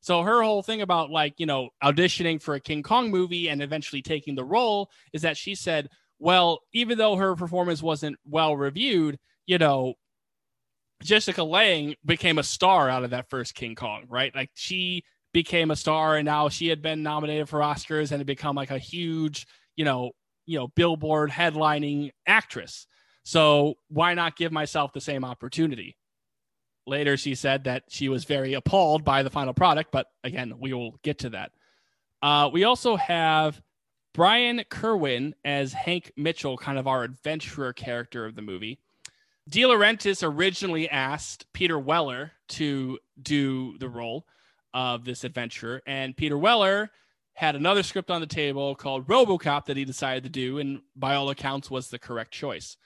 So 0.00 0.22
her 0.22 0.40
whole 0.44 0.62
thing 0.62 0.82
about 0.82 1.10
like, 1.10 1.34
you 1.38 1.46
know, 1.46 1.70
auditioning 1.82 2.40
for 2.40 2.54
a 2.54 2.60
King 2.60 2.84
Kong 2.84 3.10
movie 3.10 3.48
and 3.48 3.60
eventually 3.60 4.02
taking 4.02 4.36
the 4.36 4.44
role 4.44 4.88
is 5.12 5.22
that 5.22 5.36
she 5.36 5.56
said, 5.56 5.88
well, 6.20 6.60
even 6.72 6.96
though 6.96 7.16
her 7.16 7.34
performance 7.34 7.82
wasn't 7.82 8.18
well 8.24 8.56
reviewed, 8.56 9.18
you 9.46 9.58
know, 9.58 9.94
Jessica 11.02 11.42
Lange 11.42 11.96
became 12.04 12.38
a 12.38 12.42
star 12.42 12.88
out 12.88 13.04
of 13.04 13.10
that 13.10 13.28
first 13.28 13.54
King 13.54 13.74
Kong, 13.74 14.04
right? 14.08 14.34
Like 14.34 14.50
she 14.54 15.04
became 15.32 15.70
a 15.70 15.76
star 15.76 16.16
and 16.16 16.26
now 16.26 16.48
she 16.48 16.68
had 16.68 16.82
been 16.82 17.02
nominated 17.02 17.48
for 17.48 17.60
Oscars 17.60 18.10
and 18.10 18.20
had 18.20 18.26
become 18.26 18.56
like 18.56 18.70
a 18.70 18.78
huge, 18.78 19.46
you 19.76 19.84
know, 19.84 20.12
you 20.46 20.58
know, 20.58 20.68
billboard 20.68 21.30
headlining 21.30 22.10
actress. 22.26 22.86
So 23.24 23.74
why 23.88 24.14
not 24.14 24.36
give 24.36 24.52
myself 24.52 24.92
the 24.92 25.00
same 25.00 25.24
opportunity? 25.24 25.96
Later, 26.86 27.16
she 27.16 27.34
said 27.34 27.64
that 27.64 27.84
she 27.88 28.08
was 28.08 28.24
very 28.24 28.54
appalled 28.54 29.04
by 29.04 29.22
the 29.22 29.30
final 29.30 29.54
product, 29.54 29.92
but 29.92 30.08
again, 30.24 30.54
we 30.58 30.72
will 30.72 30.98
get 31.02 31.18
to 31.20 31.30
that. 31.30 31.52
Uh, 32.20 32.50
we 32.52 32.64
also 32.64 32.96
have 32.96 33.60
Brian 34.14 34.62
Kerwin 34.68 35.34
as 35.44 35.72
Hank 35.72 36.12
Mitchell, 36.16 36.56
kind 36.56 36.78
of 36.78 36.86
our 36.86 37.04
adventurer 37.04 37.72
character 37.72 38.26
of 38.26 38.34
the 38.34 38.42
movie. 38.42 38.80
De 39.48 39.62
Laurentiis 39.62 40.22
originally 40.22 40.88
asked 40.88 41.46
Peter 41.52 41.78
Weller 41.78 42.32
to 42.48 42.98
do 43.20 43.76
the 43.78 43.88
role 43.88 44.26
of 44.72 45.04
this 45.04 45.24
adventure, 45.24 45.82
and 45.86 46.16
Peter 46.16 46.38
Weller 46.38 46.90
had 47.34 47.56
another 47.56 47.82
script 47.82 48.10
on 48.10 48.20
the 48.20 48.26
table 48.26 48.74
called 48.74 49.06
RoboCop 49.08 49.66
that 49.66 49.76
he 49.76 49.84
decided 49.84 50.22
to 50.24 50.30
do, 50.30 50.58
and 50.58 50.80
by 50.94 51.14
all 51.14 51.30
accounts 51.30 51.70
was 51.70 51.88
the 51.88 51.98
correct 51.98 52.30
choice. 52.30 52.76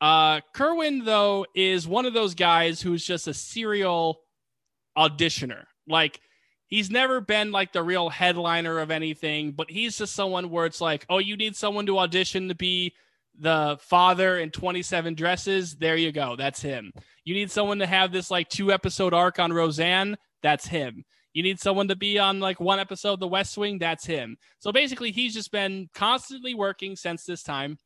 Uh, 0.00 0.40
Kerwin, 0.52 1.04
though, 1.04 1.46
is 1.54 1.88
one 1.88 2.04
of 2.04 2.12
those 2.12 2.34
guys 2.34 2.80
who's 2.82 3.04
just 3.04 3.28
a 3.28 3.34
serial 3.34 4.20
auditioner. 4.98 5.64
Like, 5.88 6.20
he's 6.66 6.90
never 6.90 7.20
been 7.20 7.52
like 7.52 7.72
the 7.72 7.82
real 7.82 8.10
headliner 8.10 8.78
of 8.80 8.90
anything, 8.90 9.52
but 9.52 9.70
he's 9.70 9.96
just 9.96 10.14
someone 10.14 10.50
where 10.50 10.66
it's 10.66 10.80
like, 10.80 11.06
oh, 11.08 11.18
you 11.18 11.36
need 11.36 11.56
someone 11.56 11.86
to 11.86 11.98
audition 11.98 12.48
to 12.48 12.54
be 12.54 12.92
the 13.38 13.78
father 13.80 14.38
in 14.38 14.50
27 14.50 15.14
dresses. 15.14 15.76
There 15.76 15.96
you 15.96 16.12
go. 16.12 16.36
That's 16.36 16.60
him. 16.60 16.92
You 17.24 17.34
need 17.34 17.50
someone 17.50 17.78
to 17.80 17.86
have 17.86 18.12
this 18.12 18.30
like 18.30 18.48
two 18.48 18.72
episode 18.72 19.14
arc 19.14 19.38
on 19.38 19.52
Roseanne. 19.52 20.16
That's 20.42 20.66
him. 20.66 21.04
You 21.32 21.42
need 21.42 21.60
someone 21.60 21.88
to 21.88 21.96
be 21.96 22.18
on 22.18 22.40
like 22.40 22.60
one 22.60 22.80
episode 22.80 23.14
of 23.14 23.20
The 23.20 23.28
West 23.28 23.58
Wing. 23.58 23.78
That's 23.78 24.06
him. 24.06 24.38
So 24.58 24.72
basically, 24.72 25.10
he's 25.10 25.34
just 25.34 25.52
been 25.52 25.88
constantly 25.94 26.54
working 26.54 26.96
since 26.96 27.24
this 27.24 27.42
time 27.42 27.78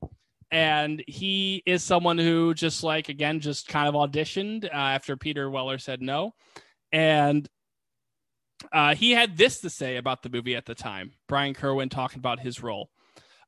and 0.51 1.03
he 1.07 1.63
is 1.65 1.83
someone 1.83 2.19
who 2.19 2.55
just 2.55 2.83
like 2.83 3.09
again 3.09 3.41
just 3.41 3.69
kind 3.69 3.89
of 3.89 3.95
auditioned 3.95 4.65
uh, 4.65 4.69
after 4.77 5.17
Peter 5.17 5.49
Weller 5.51 5.79
said 5.79 6.03
no, 6.03 6.35
and 6.93 7.49
uh, 8.73 8.95
he 8.95 9.13
had 9.13 9.37
this 9.37 9.61
to 9.61 9.71
say 9.71 9.97
about 9.97 10.23
the 10.23 10.29
movie 10.29 10.57
at 10.57 10.67
the 10.67 10.75
time. 10.75 11.13
Brian 11.29 11.55
Kerwin 11.55 11.89
talking 11.89 12.19
about 12.19 12.41
his 12.41 12.63
role. 12.63 12.91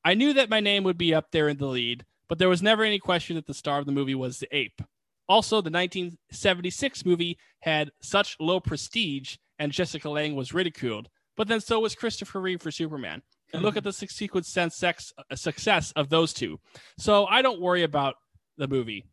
I 0.05 0.15
knew 0.15 0.33
that 0.35 0.51
my 0.51 0.61
name 0.61 0.85
would 0.85 0.99
be 0.99 1.15
up 1.15 1.31
there 1.31 1.49
in 1.49 1.59
the 1.59 1.67
lead, 1.67 2.05
but 2.29 2.38
there 2.38 2.49
was 2.49 2.62
never 2.62 2.83
any 2.83 2.99
question 2.99 3.37
that 3.37 3.47
the 3.47 3.55
star 3.55 3.79
of 3.79 3.87
the 3.87 3.93
movie 3.93 4.15
was 4.15 4.38
the 4.38 4.55
ape. 4.57 4.83
Also, 5.29 5.57
the 5.57 5.71
1976 5.71 7.07
movie 7.07 7.38
had 7.61 7.91
such 8.01 8.37
low 8.41 8.61
prestige, 8.61 9.37
and 9.59 9.73
Jessica 9.73 10.11
Lange 10.11 10.35
was 10.35 10.53
ridiculed. 10.53 11.09
But 11.37 11.49
then 11.49 11.61
so 11.61 11.81
was 11.81 11.95
Christopher 11.95 12.41
Reeve 12.41 12.61
for 12.61 12.71
Superman 12.71 13.23
and 13.53 13.62
look 13.62 13.77
at 13.77 13.85
the 13.85 13.93
sequence 13.93 14.49
sex, 14.49 15.12
uh, 15.17 15.37
success 15.37 15.93
of 15.93 16.09
those 16.09 16.33
two. 16.33 16.59
So 16.99 17.27
I 17.27 17.43
don't 17.43 17.61
worry 17.61 17.83
about 17.83 18.17
the 18.57 18.69
movie. 18.69 19.05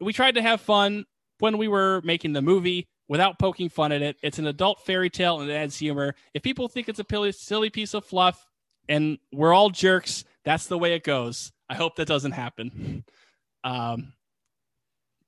We 0.00 0.12
tried 0.12 0.34
to 0.34 0.42
have 0.42 0.60
fun 0.60 1.04
when 1.38 1.58
we 1.58 1.68
were 1.68 2.00
making 2.04 2.32
the 2.32 2.42
movie 2.42 2.88
without 3.08 3.38
poking 3.38 3.68
fun 3.68 3.92
at 3.92 4.02
it. 4.02 4.16
It's 4.22 4.38
an 4.38 4.46
adult 4.46 4.84
fairy 4.84 5.10
tale 5.10 5.40
and 5.40 5.50
it 5.50 5.54
adds 5.54 5.78
humor. 5.78 6.14
If 6.34 6.42
people 6.42 6.68
think 6.68 6.88
it's 6.88 7.00
a 7.00 7.32
silly 7.32 7.70
piece 7.70 7.94
of 7.94 8.04
fluff 8.04 8.44
and 8.88 9.18
we're 9.32 9.52
all 9.52 9.70
jerks, 9.70 10.24
that's 10.44 10.66
the 10.66 10.78
way 10.78 10.94
it 10.94 11.04
goes. 11.04 11.52
I 11.68 11.74
hope 11.74 11.96
that 11.96 12.08
doesn't 12.08 12.32
happen. 12.32 13.04
Um, 13.64 14.14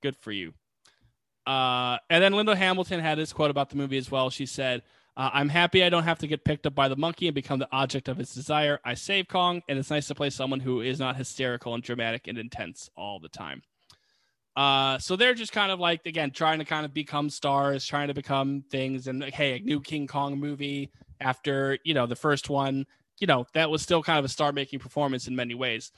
good 0.03 0.16
for 0.16 0.33
you. 0.33 0.55
Uh, 1.46 1.98
and 2.11 2.20
then 2.20 2.33
Linda 2.33 2.57
Hamilton 2.57 2.98
had 2.98 3.16
this 3.16 3.33
quote 3.33 3.53
about 3.53 3.70
the 3.70 3.77
movie 3.77 3.96
as 3.96 4.11
well. 4.11 4.29
She 4.29 4.44
said, 4.44 4.83
uh, 5.16 5.31
I'm 5.33 5.48
happy 5.48 5.85
I 5.85 5.88
don't 5.88 6.03
have 6.03 6.18
to 6.18 6.27
get 6.27 6.44
picked 6.44 6.66
up 6.66 6.74
by 6.74 6.88
the 6.88 6.96
monkey 6.96 7.29
and 7.29 7.35
become 7.35 7.61
the 7.61 7.68
object 7.70 8.09
of 8.09 8.16
his 8.16 8.35
desire. 8.35 8.81
I 8.85 8.94
save 8.94 9.29
Kong, 9.29 9.62
and 9.68 9.79
it's 9.79 9.90
nice 9.90 10.09
to 10.09 10.14
play 10.14 10.31
someone 10.31 10.59
who 10.59 10.81
is 10.81 10.98
not 10.98 11.16
hysterical 11.16 11.74
and 11.74 11.83
dramatic 11.83 12.27
and 12.27 12.37
intense 12.37 12.90
all 12.96 13.20
the 13.20 13.29
time. 13.29 13.62
Uh, 14.57 14.98
so 14.98 15.16
they're 15.16 15.35
just 15.35 15.53
kind 15.53 15.72
of 15.72 15.81
like 15.81 16.07
again 16.07 16.31
trying 16.31 16.61
to 16.61 16.64
kind 16.64 16.85
of 16.85 16.94
become 16.94 17.29
stars, 17.29 17.85
trying 17.85 18.09
to 18.09 18.14
become 18.14 18.64
things. 18.70 19.07
And 19.07 19.20
like, 19.20 19.35
hey, 19.35 19.57
a 19.57 19.61
new 19.61 19.81
King 19.81 20.07
Kong 20.07 20.38
movie 20.38 20.90
after 21.20 21.79
you 21.85 21.94
know 21.94 22.07
the 22.07 22.16
first 22.16 22.50
one, 22.50 22.87
you 23.18 23.27
know 23.27 23.46
that 23.55 23.70
was 23.70 23.83
still 23.83 24.03
kind 24.03 24.18
of 24.18 24.24
a 24.24 24.29
star-making 24.29 24.79
performance 24.79 25.27
in 25.29 25.37
many 25.37 25.55
ways. 25.55 25.92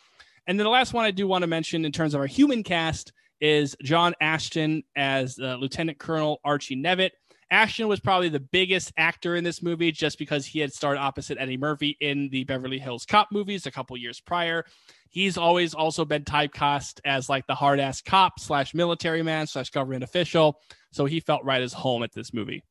And 0.46 0.58
then 0.58 0.64
the 0.64 0.70
last 0.70 0.92
one 0.92 1.04
I 1.04 1.10
do 1.10 1.26
want 1.26 1.42
to 1.42 1.48
mention 1.48 1.84
in 1.84 1.92
terms 1.92 2.14
of 2.14 2.20
our 2.20 2.26
human 2.26 2.62
cast 2.62 3.12
is 3.40 3.76
John 3.82 4.14
Ashton 4.20 4.82
as 4.96 5.38
uh, 5.38 5.56
Lieutenant 5.56 5.98
Colonel 5.98 6.40
Archie 6.44 6.76
Nevitt. 6.76 7.10
Ashton 7.50 7.86
was 7.86 8.00
probably 8.00 8.28
the 8.28 8.40
biggest 8.40 8.92
actor 8.96 9.36
in 9.36 9.44
this 9.44 9.62
movie 9.62 9.92
just 9.92 10.18
because 10.18 10.44
he 10.44 10.58
had 10.58 10.72
starred 10.72 10.98
opposite 10.98 11.38
Eddie 11.38 11.56
Murphy 11.56 11.96
in 12.00 12.28
the 12.30 12.44
Beverly 12.44 12.78
Hills 12.78 13.06
Cop 13.06 13.28
movies 13.30 13.66
a 13.66 13.70
couple 13.70 13.96
years 13.96 14.20
prior. 14.20 14.64
He's 15.10 15.38
always 15.38 15.72
also 15.72 16.04
been 16.04 16.24
typecast 16.24 17.00
as 17.04 17.28
like 17.28 17.46
the 17.46 17.54
hard 17.54 17.78
ass 17.78 18.02
cop 18.02 18.40
slash 18.40 18.74
military 18.74 19.22
man 19.22 19.46
slash 19.46 19.70
government 19.70 20.02
official. 20.02 20.60
So 20.90 21.04
he 21.04 21.20
felt 21.20 21.44
right 21.44 21.62
as 21.62 21.72
home 21.72 22.02
at 22.02 22.12
this 22.12 22.34
movie. 22.34 22.64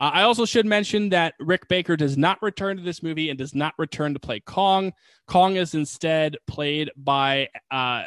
Uh, 0.00 0.10
I 0.12 0.22
also 0.22 0.44
should 0.44 0.66
mention 0.66 1.10
that 1.10 1.34
Rick 1.38 1.68
Baker 1.68 1.96
does 1.96 2.18
not 2.18 2.42
return 2.42 2.76
to 2.76 2.82
this 2.82 3.02
movie 3.02 3.30
and 3.30 3.38
does 3.38 3.54
not 3.54 3.74
return 3.78 4.14
to 4.14 4.20
play 4.20 4.40
Kong. 4.40 4.92
Kong 5.28 5.56
is 5.56 5.74
instead 5.74 6.36
played 6.46 6.90
by 6.96 7.48
uh, 7.70 8.04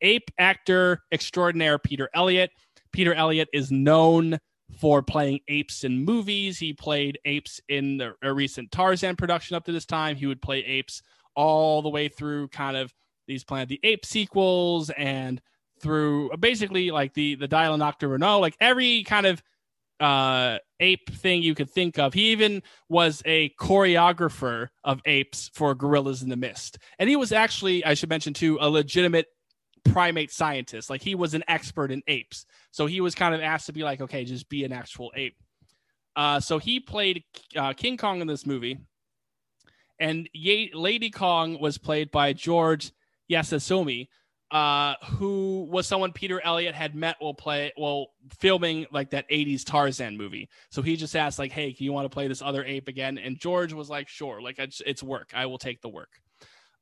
ape 0.00 0.30
actor 0.38 1.02
extraordinaire 1.12 1.78
Peter 1.78 2.08
Elliott. 2.14 2.50
Peter 2.92 3.14
Elliott 3.14 3.48
is 3.52 3.70
known 3.70 4.38
for 4.78 5.02
playing 5.02 5.40
apes 5.48 5.84
in 5.84 6.04
movies. 6.04 6.58
He 6.58 6.72
played 6.72 7.18
apes 7.24 7.60
in 7.68 7.98
the, 7.98 8.14
a 8.22 8.32
recent 8.32 8.70
Tarzan 8.70 9.16
production 9.16 9.56
up 9.56 9.64
to 9.66 9.72
this 9.72 9.86
time. 9.86 10.16
He 10.16 10.26
would 10.26 10.42
play 10.42 10.58
apes 10.58 11.02
all 11.34 11.82
the 11.82 11.88
way 11.88 12.08
through 12.08 12.48
kind 12.48 12.76
of 12.76 12.92
these 13.26 13.44
Planet 13.44 13.68
the 13.68 13.80
Ape 13.84 14.04
sequels 14.04 14.90
and 14.90 15.40
through 15.80 16.30
basically 16.38 16.90
like 16.90 17.14
the 17.14 17.36
the 17.36 17.46
Dial 17.46 17.74
of 17.74 17.80
Nocturno, 17.80 18.40
like 18.40 18.56
every 18.60 19.04
kind 19.04 19.26
of 19.26 19.42
uh 20.00 20.58
ape 20.80 21.10
thing 21.10 21.42
you 21.42 21.54
could 21.54 21.70
think 21.70 21.98
of. 21.98 22.14
He 22.14 22.32
even 22.32 22.62
was 22.88 23.22
a 23.24 23.50
choreographer 23.60 24.68
of 24.84 25.00
apes 25.04 25.50
for 25.54 25.74
Gorillas 25.74 26.22
in 26.22 26.28
the 26.28 26.36
Mist. 26.36 26.78
And 26.98 27.08
he 27.08 27.16
was 27.16 27.32
actually, 27.32 27.84
I 27.84 27.94
should 27.94 28.08
mention 28.08 28.34
too, 28.34 28.58
a 28.60 28.70
legitimate 28.70 29.26
primate 29.84 30.30
scientist. 30.30 30.90
Like 30.90 31.02
he 31.02 31.14
was 31.14 31.34
an 31.34 31.44
expert 31.48 31.90
in 31.90 32.02
apes. 32.06 32.46
So 32.70 32.86
he 32.86 33.00
was 33.00 33.14
kind 33.14 33.34
of 33.34 33.40
asked 33.40 33.66
to 33.66 33.72
be 33.72 33.82
like, 33.82 34.00
okay, 34.00 34.24
just 34.24 34.48
be 34.48 34.64
an 34.64 34.72
actual 34.72 35.12
ape. 35.16 35.36
Uh, 36.16 36.40
so 36.40 36.58
he 36.58 36.80
played 36.80 37.24
uh, 37.56 37.72
King 37.72 37.96
Kong 37.96 38.20
in 38.20 38.26
this 38.26 38.46
movie. 38.46 38.78
And 40.00 40.28
Ye- 40.32 40.72
Lady 40.74 41.10
Kong 41.10 41.60
was 41.60 41.78
played 41.78 42.10
by 42.10 42.32
George 42.32 42.92
Yiasoumi, 43.30 44.08
uh, 44.50 44.94
who 45.04 45.68
was 45.70 45.86
someone 45.86 46.12
Peter 46.12 46.40
Elliott 46.42 46.74
had 46.74 46.94
met 46.94 47.16
while 47.18 47.34
play 47.34 47.72
while 47.76 48.08
filming 48.38 48.86
like 48.90 49.10
that 49.10 49.28
80s 49.28 49.64
Tarzan 49.64 50.16
movie. 50.16 50.48
So 50.70 50.80
he 50.80 50.96
just 50.96 51.14
asked, 51.14 51.38
like, 51.38 51.52
hey, 51.52 51.72
can 51.72 51.84
you 51.84 51.92
want 51.92 52.06
to 52.06 52.14
play 52.14 52.28
this 52.28 52.40
other 52.40 52.64
ape 52.64 52.88
again? 52.88 53.18
And 53.18 53.38
George 53.38 53.72
was 53.72 53.90
like, 53.90 54.08
sure, 54.08 54.40
like 54.40 54.58
it's, 54.58 54.80
it's 54.86 55.02
work. 55.02 55.32
I 55.34 55.46
will 55.46 55.58
take 55.58 55.82
the 55.82 55.88
work. 55.88 56.20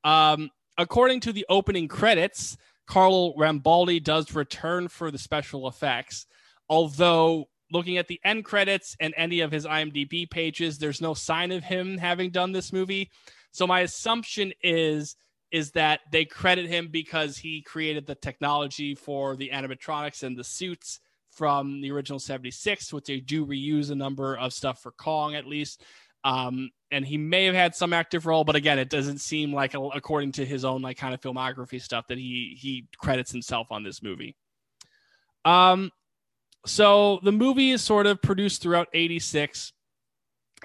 Um, 0.03 0.49
according 0.77 1.19
to 1.21 1.33
the 1.33 1.45
opening 1.49 1.87
credits, 1.89 2.55
Carlo 2.85 3.33
Rambaldi 3.37 4.01
does 4.01 4.33
return 4.33 4.87
for 4.87 5.11
the 5.11 5.17
special 5.17 5.67
effects, 5.67 6.25
although 6.69 7.49
looking 7.69 7.97
at 7.97 8.07
the 8.07 8.21
end 8.23 8.45
credits 8.45 8.95
and 9.01 9.13
any 9.17 9.41
of 9.41 9.51
his 9.51 9.65
IMDb 9.65 10.29
pages, 10.29 10.77
there's 10.77 11.01
no 11.01 11.13
sign 11.13 11.51
of 11.51 11.65
him 11.65 11.97
having 11.97 12.31
done 12.31 12.53
this 12.53 12.71
movie. 12.71 13.11
So 13.51 13.67
my 13.67 13.81
assumption 13.81 14.53
is 14.63 15.17
is 15.51 15.71
that 15.71 16.01
they 16.11 16.25
credit 16.25 16.67
him 16.67 16.89
because 16.89 17.37
he 17.37 17.61
created 17.61 18.05
the 18.05 18.15
technology 18.15 18.95
for 18.95 19.35
the 19.35 19.49
animatronics 19.53 20.23
and 20.23 20.37
the 20.37 20.43
suits 20.43 20.99
from 21.31 21.81
the 21.81 21.91
original 21.91 22.19
76, 22.19 22.91
which 22.91 23.05
they 23.05 23.19
do 23.19 23.45
reuse 23.45 23.91
a 23.91 23.95
number 23.95 24.35
of 24.35 24.51
stuff 24.51 24.81
for 24.81 24.91
Kong 24.91 25.35
at 25.35 25.45
least. 25.45 25.83
Um, 26.23 26.71
and 26.91 27.05
he 27.05 27.17
may 27.17 27.45
have 27.45 27.55
had 27.55 27.75
some 27.75 27.93
active 27.93 28.25
role, 28.25 28.43
but 28.43 28.55
again, 28.55 28.79
it 28.79 28.89
doesn't 28.89 29.19
seem 29.19 29.53
like, 29.53 29.73
according 29.73 30.33
to 30.33 30.45
his 30.45 30.65
own 30.65 30.81
like 30.81 30.97
kind 30.97 31.13
of 31.13 31.21
filmography 31.21 31.81
stuff, 31.81 32.07
that 32.07 32.17
he 32.17 32.57
he 32.59 32.87
credits 32.97 33.31
himself 33.31 33.67
on 33.71 33.83
this 33.83 34.01
movie. 34.01 34.35
Um, 35.45 35.91
so 36.65 37.19
the 37.23 37.31
movie 37.31 37.71
is 37.71 37.81
sort 37.83 38.07
of 38.07 38.21
produced 38.21 38.61
throughout 38.61 38.87
'86, 38.93 39.73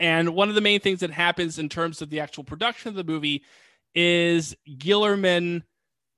and 0.00 0.34
one 0.34 0.48
of 0.48 0.54
the 0.54 0.60
main 0.60 0.80
things 0.80 1.00
that 1.00 1.10
happens 1.10 1.58
in 1.58 1.68
terms 1.68 2.02
of 2.02 2.10
the 2.10 2.20
actual 2.20 2.44
production 2.44 2.88
of 2.88 2.94
the 2.94 3.04
movie 3.04 3.44
is 3.94 4.54
Guillermin 4.78 5.62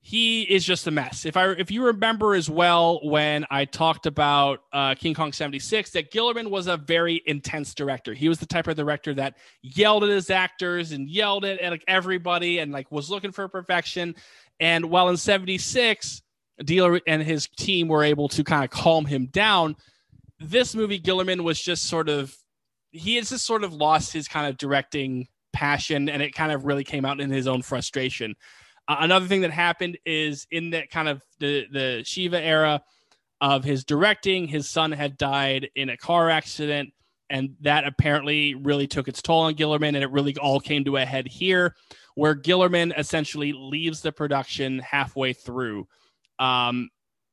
he 0.06 0.42
is 0.42 0.66
just 0.66 0.86
a 0.86 0.90
mess. 0.90 1.24
If 1.24 1.34
I 1.34 1.52
if 1.52 1.70
you 1.70 1.86
remember 1.86 2.34
as 2.34 2.50
well 2.50 3.00
when 3.04 3.46
I 3.50 3.64
talked 3.64 4.04
about 4.04 4.60
uh, 4.70 4.94
King 4.96 5.14
Kong 5.14 5.32
76 5.32 5.92
that 5.92 6.10
Guillermin 6.10 6.50
was 6.50 6.66
a 6.66 6.76
very 6.76 7.22
intense 7.24 7.74
director. 7.74 8.12
He 8.12 8.28
was 8.28 8.38
the 8.38 8.44
type 8.44 8.66
of 8.66 8.76
director 8.76 9.14
that 9.14 9.38
yelled 9.62 10.04
at 10.04 10.10
his 10.10 10.28
actors 10.28 10.92
and 10.92 11.08
yelled 11.08 11.46
at, 11.46 11.58
at 11.58 11.70
like 11.70 11.84
everybody 11.88 12.58
and 12.58 12.70
like 12.70 12.92
was 12.92 13.08
looking 13.08 13.32
for 13.32 13.48
perfection. 13.48 14.14
And 14.60 14.90
while 14.90 15.08
in 15.08 15.16
76 15.16 16.20
Dealer 16.62 17.00
and 17.06 17.22
his 17.22 17.48
team 17.56 17.88
were 17.88 18.04
able 18.04 18.28
to 18.28 18.44
kind 18.44 18.62
of 18.62 18.68
calm 18.68 19.06
him 19.06 19.28
down, 19.32 19.74
this 20.38 20.74
movie 20.74 20.98
Guillermin 20.98 21.44
was 21.44 21.58
just 21.58 21.86
sort 21.86 22.10
of 22.10 22.36
he 22.90 23.16
has 23.16 23.30
just 23.30 23.46
sort 23.46 23.64
of 23.64 23.72
lost 23.72 24.12
his 24.12 24.28
kind 24.28 24.46
of 24.46 24.58
directing 24.58 25.28
passion 25.54 26.08
and 26.10 26.20
it 26.20 26.34
kind 26.34 26.52
of 26.52 26.66
really 26.66 26.84
came 26.84 27.06
out 27.06 27.20
in 27.20 27.30
his 27.30 27.46
own 27.46 27.62
frustration. 27.62 28.34
Uh, 28.86 28.96
another 29.00 29.26
thing 29.26 29.40
that 29.40 29.50
happened 29.50 29.96
is 30.04 30.46
in 30.50 30.70
that 30.70 30.90
kind 30.90 31.08
of 31.08 31.22
the 31.38 31.66
the 31.72 32.02
Sheena 32.04 32.40
era 32.40 32.82
of 33.40 33.64
his 33.64 33.84
directing, 33.84 34.46
his 34.46 34.68
son 34.68 34.92
had 34.92 35.16
died 35.16 35.68
in 35.74 35.88
a 35.88 35.96
car 35.96 36.28
accident, 36.28 36.92
and 37.30 37.54
that 37.60 37.86
apparently 37.86 38.54
really 38.54 38.86
took 38.86 39.08
its 39.08 39.22
toll 39.22 39.42
on 39.42 39.54
Guillermin, 39.54 39.94
and 39.94 40.04
it 40.04 40.10
really 40.10 40.36
all 40.36 40.60
came 40.60 40.84
to 40.84 40.96
a 40.96 41.04
head 41.04 41.26
here, 41.26 41.74
where 42.14 42.34
Guillermin 42.34 42.92
essentially 42.96 43.52
leaves 43.52 44.02
the 44.02 44.12
production 44.12 44.80
halfway 44.80 45.32
through. 45.32 45.86
Um, 46.38 46.90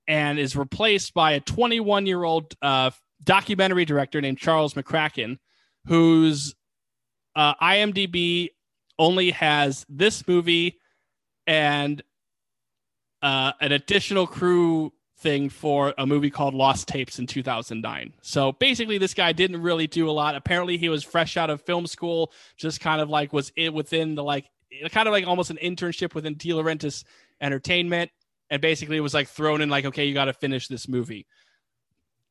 and 0.07 0.39
is 0.39 0.55
replaced 0.55 1.13
by 1.13 1.33
a 1.33 1.39
21 1.39 2.05
year 2.05 2.23
old 2.23 2.53
uh, 2.61 2.91
documentary 3.23 3.85
director 3.85 4.19
named 4.19 4.37
Charles 4.37 4.73
McCracken, 4.73 5.37
whose 5.85 6.55
uh, 7.35 7.55
IMDb 7.55 8.49
only 8.99 9.31
has 9.31 9.85
this 9.89 10.27
movie 10.27 10.79
and 11.47 12.03
uh, 13.21 13.53
an 13.59 13.71
additional 13.71 14.27
crew 14.27 14.93
thing 15.21 15.49
for 15.49 15.93
a 15.97 16.05
movie 16.05 16.29
called 16.29 16.53
Lost 16.53 16.87
Tapes 16.87 17.19
in 17.19 17.27
2009. 17.27 18.13
So 18.21 18.51
basically, 18.53 18.97
this 18.97 19.13
guy 19.13 19.31
didn't 19.31 19.61
really 19.61 19.87
do 19.87 20.09
a 20.09 20.11
lot. 20.11 20.35
Apparently, 20.35 20.77
he 20.77 20.89
was 20.89 21.03
fresh 21.03 21.37
out 21.37 21.49
of 21.49 21.61
film 21.61 21.87
school, 21.87 22.31
just 22.57 22.79
kind 22.79 23.01
of 23.01 23.09
like 23.09 23.31
was 23.31 23.51
it 23.55 23.73
within 23.73 24.15
the 24.15 24.23
like 24.23 24.45
kind 24.89 25.07
of 25.07 25.11
like 25.11 25.27
almost 25.27 25.49
an 25.49 25.57
internship 25.61 26.15
within 26.15 26.35
De 26.35 26.49
Laurentiis 26.49 27.03
Entertainment, 27.39 28.11
and 28.49 28.61
basically 28.61 28.99
was 28.99 29.13
like 29.13 29.27
thrown 29.27 29.61
in 29.61 29.69
like, 29.69 29.85
okay, 29.85 30.05
you 30.05 30.13
got 30.13 30.25
to 30.25 30.33
finish 30.33 30.67
this 30.67 30.87
movie. 30.87 31.27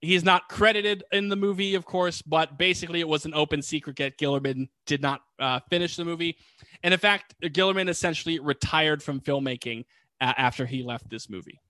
He's 0.02 0.24
not 0.24 0.48
credited 0.48 1.04
in 1.12 1.28
the 1.28 1.36
movie, 1.36 1.74
of 1.74 1.84
course, 1.84 2.22
but 2.22 2.56
basically 2.56 3.00
it 3.00 3.08
was 3.08 3.26
an 3.26 3.34
open 3.34 3.60
secret 3.60 3.96
that 3.96 4.16
Guillermin 4.16 4.68
did 4.86 5.02
not 5.02 5.20
uh, 5.38 5.60
finish 5.68 5.96
the 5.96 6.06
movie. 6.06 6.38
And 6.82 6.94
in 6.94 7.00
fact, 7.00 7.34
Guillermin 7.52 7.88
essentially 7.88 8.38
retired 8.38 9.02
from 9.02 9.20
filmmaking 9.20 9.84
uh, 10.20 10.32
after 10.36 10.64
he 10.64 10.82
left 10.82 11.10
this 11.10 11.28
movie. 11.28 11.60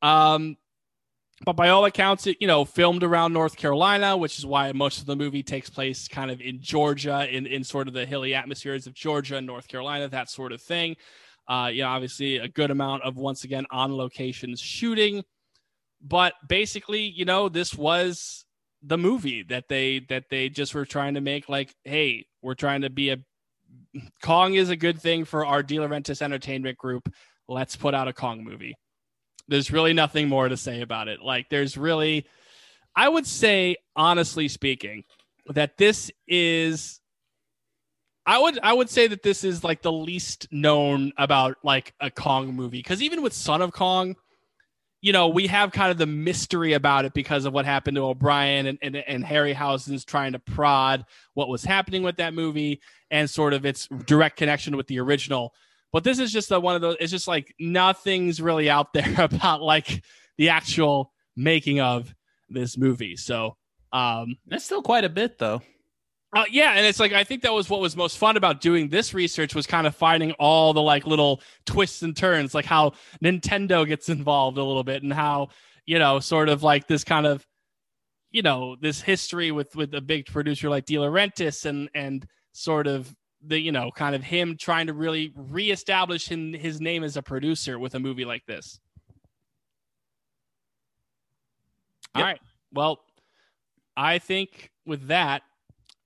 Um, 0.00 0.56
but 1.44 1.56
by 1.56 1.70
all 1.70 1.86
accounts, 1.86 2.26
it 2.26 2.36
you 2.40 2.46
know 2.46 2.64
filmed 2.64 3.02
around 3.02 3.32
North 3.32 3.56
Carolina, 3.56 4.16
which 4.16 4.38
is 4.38 4.44
why 4.44 4.72
most 4.72 5.00
of 5.00 5.06
the 5.06 5.16
movie 5.16 5.42
takes 5.42 5.70
place 5.70 6.06
kind 6.06 6.30
of 6.30 6.40
in 6.40 6.60
Georgia, 6.60 7.26
in 7.34 7.46
in 7.46 7.64
sort 7.64 7.88
of 7.88 7.94
the 7.94 8.04
hilly 8.04 8.34
atmospheres 8.34 8.86
of 8.86 8.94
Georgia 8.94 9.36
and 9.36 9.46
North 9.46 9.66
Carolina, 9.66 10.08
that 10.08 10.28
sort 10.28 10.52
of 10.52 10.60
thing. 10.60 10.96
Uh, 11.48 11.70
you 11.72 11.82
know, 11.82 11.88
obviously 11.88 12.36
a 12.36 12.48
good 12.48 12.70
amount 12.70 13.02
of 13.02 13.16
once 13.16 13.44
again 13.44 13.66
on 13.70 13.96
locations 13.96 14.60
shooting, 14.60 15.24
but 16.02 16.34
basically, 16.46 17.02
you 17.02 17.24
know, 17.24 17.48
this 17.48 17.74
was 17.74 18.44
the 18.82 18.98
movie 18.98 19.42
that 19.44 19.68
they 19.68 20.00
that 20.08 20.24
they 20.30 20.48
just 20.48 20.74
were 20.74 20.86
trying 20.86 21.14
to 21.14 21.20
make. 21.20 21.48
Like, 21.48 21.74
hey, 21.84 22.26
we're 22.42 22.54
trying 22.54 22.82
to 22.82 22.90
be 22.90 23.10
a 23.10 23.18
Kong 24.22 24.54
is 24.54 24.70
a 24.70 24.76
good 24.76 25.00
thing 25.00 25.24
for 25.24 25.44
our 25.44 25.62
De 25.62 25.76
Laurentiis 25.76 26.22
Entertainment 26.22 26.78
Group. 26.78 27.12
Let's 27.48 27.76
put 27.76 27.94
out 27.94 28.08
a 28.08 28.12
Kong 28.12 28.44
movie. 28.44 28.74
There's 29.48 29.70
really 29.70 29.92
nothing 29.92 30.28
more 30.28 30.48
to 30.48 30.56
say 30.56 30.80
about 30.80 31.08
it. 31.08 31.20
Like, 31.20 31.48
there's 31.50 31.76
really, 31.76 32.26
I 32.94 33.08
would 33.08 33.26
say, 33.26 33.76
honestly 33.96 34.48
speaking, 34.48 35.04
that 35.46 35.76
this 35.76 36.10
is. 36.26 37.00
I 38.26 38.38
would 38.38 38.60
I 38.62 38.72
would 38.72 38.90
say 38.90 39.08
that 39.08 39.22
this 39.22 39.44
is 39.44 39.64
like 39.64 39.82
the 39.82 39.90
least 39.90 40.46
known 40.52 41.12
about 41.16 41.56
like 41.64 41.94
a 42.00 42.10
Kong 42.10 42.54
movie 42.54 42.78
because 42.78 43.02
even 43.02 43.22
with 43.22 43.32
Son 43.32 43.60
of 43.62 43.72
Kong, 43.72 44.14
you 45.00 45.12
know, 45.12 45.28
we 45.28 45.46
have 45.46 45.72
kind 45.72 45.90
of 45.90 45.98
the 45.98 46.06
mystery 46.06 46.74
about 46.74 47.04
it 47.04 47.14
because 47.14 47.46
of 47.46 47.52
what 47.52 47.64
happened 47.64 47.96
to 47.96 48.04
O'Brien 48.04 48.66
and, 48.66 48.78
and, 48.82 48.96
and 48.96 49.24
Harryhausen's 49.24 50.04
trying 50.04 50.32
to 50.32 50.38
prod 50.38 51.06
what 51.34 51.48
was 51.48 51.64
happening 51.64 52.02
with 52.02 52.16
that 52.16 52.34
movie 52.34 52.80
and 53.10 53.28
sort 53.28 53.54
of 53.54 53.64
its 53.64 53.88
direct 54.04 54.36
connection 54.36 54.76
with 54.76 54.86
the 54.88 55.00
original. 55.00 55.54
But 55.92 56.04
this 56.04 56.18
is 56.18 56.32
just 56.32 56.50
one 56.50 56.74
of 56.74 56.82
those, 56.82 56.96
it's 57.00 57.10
just 57.10 57.28
like 57.28 57.54
nothing's 57.58 58.42
really 58.42 58.68
out 58.68 58.92
there 58.92 59.14
about 59.18 59.62
like 59.62 60.04
the 60.36 60.50
actual 60.50 61.12
making 61.36 61.80
of 61.80 62.14
this 62.50 62.76
movie. 62.76 63.16
So, 63.16 63.56
um, 63.92 64.36
that's 64.46 64.64
still 64.64 64.82
quite 64.82 65.04
a 65.04 65.08
bit 65.08 65.38
though. 65.38 65.62
Uh, 66.32 66.44
yeah, 66.48 66.74
and 66.74 66.86
it's 66.86 67.00
like 67.00 67.12
I 67.12 67.24
think 67.24 67.42
that 67.42 67.52
was 67.52 67.68
what 67.68 67.80
was 67.80 67.96
most 67.96 68.16
fun 68.16 68.36
about 68.36 68.60
doing 68.60 68.88
this 68.88 69.12
research 69.14 69.54
was 69.54 69.66
kind 69.66 69.86
of 69.86 69.96
finding 69.96 70.30
all 70.32 70.72
the 70.72 70.82
like 70.82 71.04
little 71.04 71.40
twists 71.66 72.02
and 72.02 72.16
turns, 72.16 72.54
like 72.54 72.64
how 72.64 72.92
Nintendo 73.22 73.86
gets 73.86 74.08
involved 74.08 74.56
a 74.56 74.62
little 74.62 74.84
bit, 74.84 75.02
and 75.02 75.12
how 75.12 75.48
you 75.86 75.98
know, 75.98 76.20
sort 76.20 76.48
of 76.48 76.62
like 76.62 76.86
this 76.86 77.02
kind 77.02 77.26
of, 77.26 77.44
you 78.30 78.42
know, 78.42 78.76
this 78.80 79.00
history 79.00 79.50
with 79.50 79.74
with 79.74 79.92
a 79.92 80.00
big 80.00 80.26
producer 80.26 80.70
like 80.70 80.84
De 80.86 80.94
Laurentiis, 80.94 81.66
and 81.66 81.90
and 81.96 82.24
sort 82.52 82.86
of 82.86 83.12
the 83.44 83.58
you 83.58 83.72
know, 83.72 83.90
kind 83.90 84.14
of 84.14 84.22
him 84.22 84.56
trying 84.56 84.86
to 84.86 84.92
really 84.92 85.32
reestablish 85.34 86.28
him, 86.28 86.52
his 86.52 86.80
name 86.80 87.02
as 87.02 87.16
a 87.16 87.22
producer 87.22 87.76
with 87.76 87.96
a 87.96 87.98
movie 87.98 88.24
like 88.24 88.46
this. 88.46 88.78
Yep. 92.14 92.22
All 92.22 92.22
right, 92.22 92.40
well, 92.72 93.00
I 93.96 94.18
think 94.18 94.70
with 94.86 95.08
that 95.08 95.42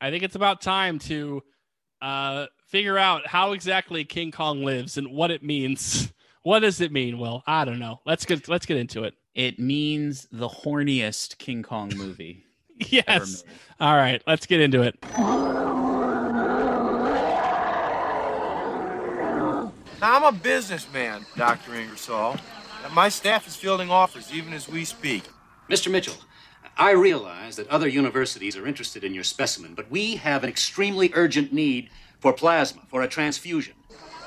I 0.04 0.10
think 0.10 0.22
it's 0.22 0.36
about 0.36 0.60
time 0.60 0.98
to 0.98 1.42
uh, 2.02 2.44
figure 2.66 2.98
out 2.98 3.26
how 3.26 3.52
exactly 3.52 4.04
King 4.04 4.32
Kong 4.32 4.62
lives 4.62 4.98
and 4.98 5.10
what 5.10 5.30
it 5.30 5.42
means. 5.42 6.12
What 6.42 6.60
does 6.60 6.82
it 6.82 6.92
mean? 6.92 7.16
Well, 7.16 7.42
I 7.46 7.64
don't 7.64 7.78
know. 7.78 8.02
Let's 8.04 8.26
get 8.26 8.48
let's 8.48 8.66
get 8.66 8.76
into 8.76 9.04
it. 9.04 9.14
It 9.34 9.58
means 9.58 10.28
the 10.30 10.46
horniest 10.46 11.38
King 11.38 11.62
Kong 11.62 11.90
movie. 11.96 12.44
yes. 12.78 13.44
All 13.80 13.96
right, 13.96 14.22
let's 14.26 14.44
get 14.44 14.60
into 14.60 14.82
it. 14.82 14.94
Now, 20.02 20.02
I'm 20.02 20.24
a 20.24 20.32
businessman, 20.32 21.24
Dr. 21.34 21.76
Ingersoll. 21.76 22.36
And 22.84 22.92
my 22.92 23.08
staff 23.08 23.48
is 23.48 23.56
fielding 23.56 23.90
offers 23.90 24.30
even 24.30 24.52
as 24.52 24.68
we 24.68 24.84
speak. 24.84 25.22
Mr. 25.70 25.90
Mitchell, 25.90 26.18
I 26.76 26.90
realize 26.90 27.56
that 27.56 27.68
other 27.68 27.86
universities 27.86 28.56
are 28.56 28.66
interested 28.66 29.04
in 29.04 29.14
your 29.14 29.24
specimen, 29.24 29.74
but 29.74 29.90
we 29.90 30.16
have 30.16 30.42
an 30.42 30.50
extremely 30.50 31.12
urgent 31.14 31.52
need 31.52 31.88
for 32.18 32.32
plasma, 32.32 32.82
for 32.88 33.02
a 33.02 33.08
transfusion. 33.08 33.74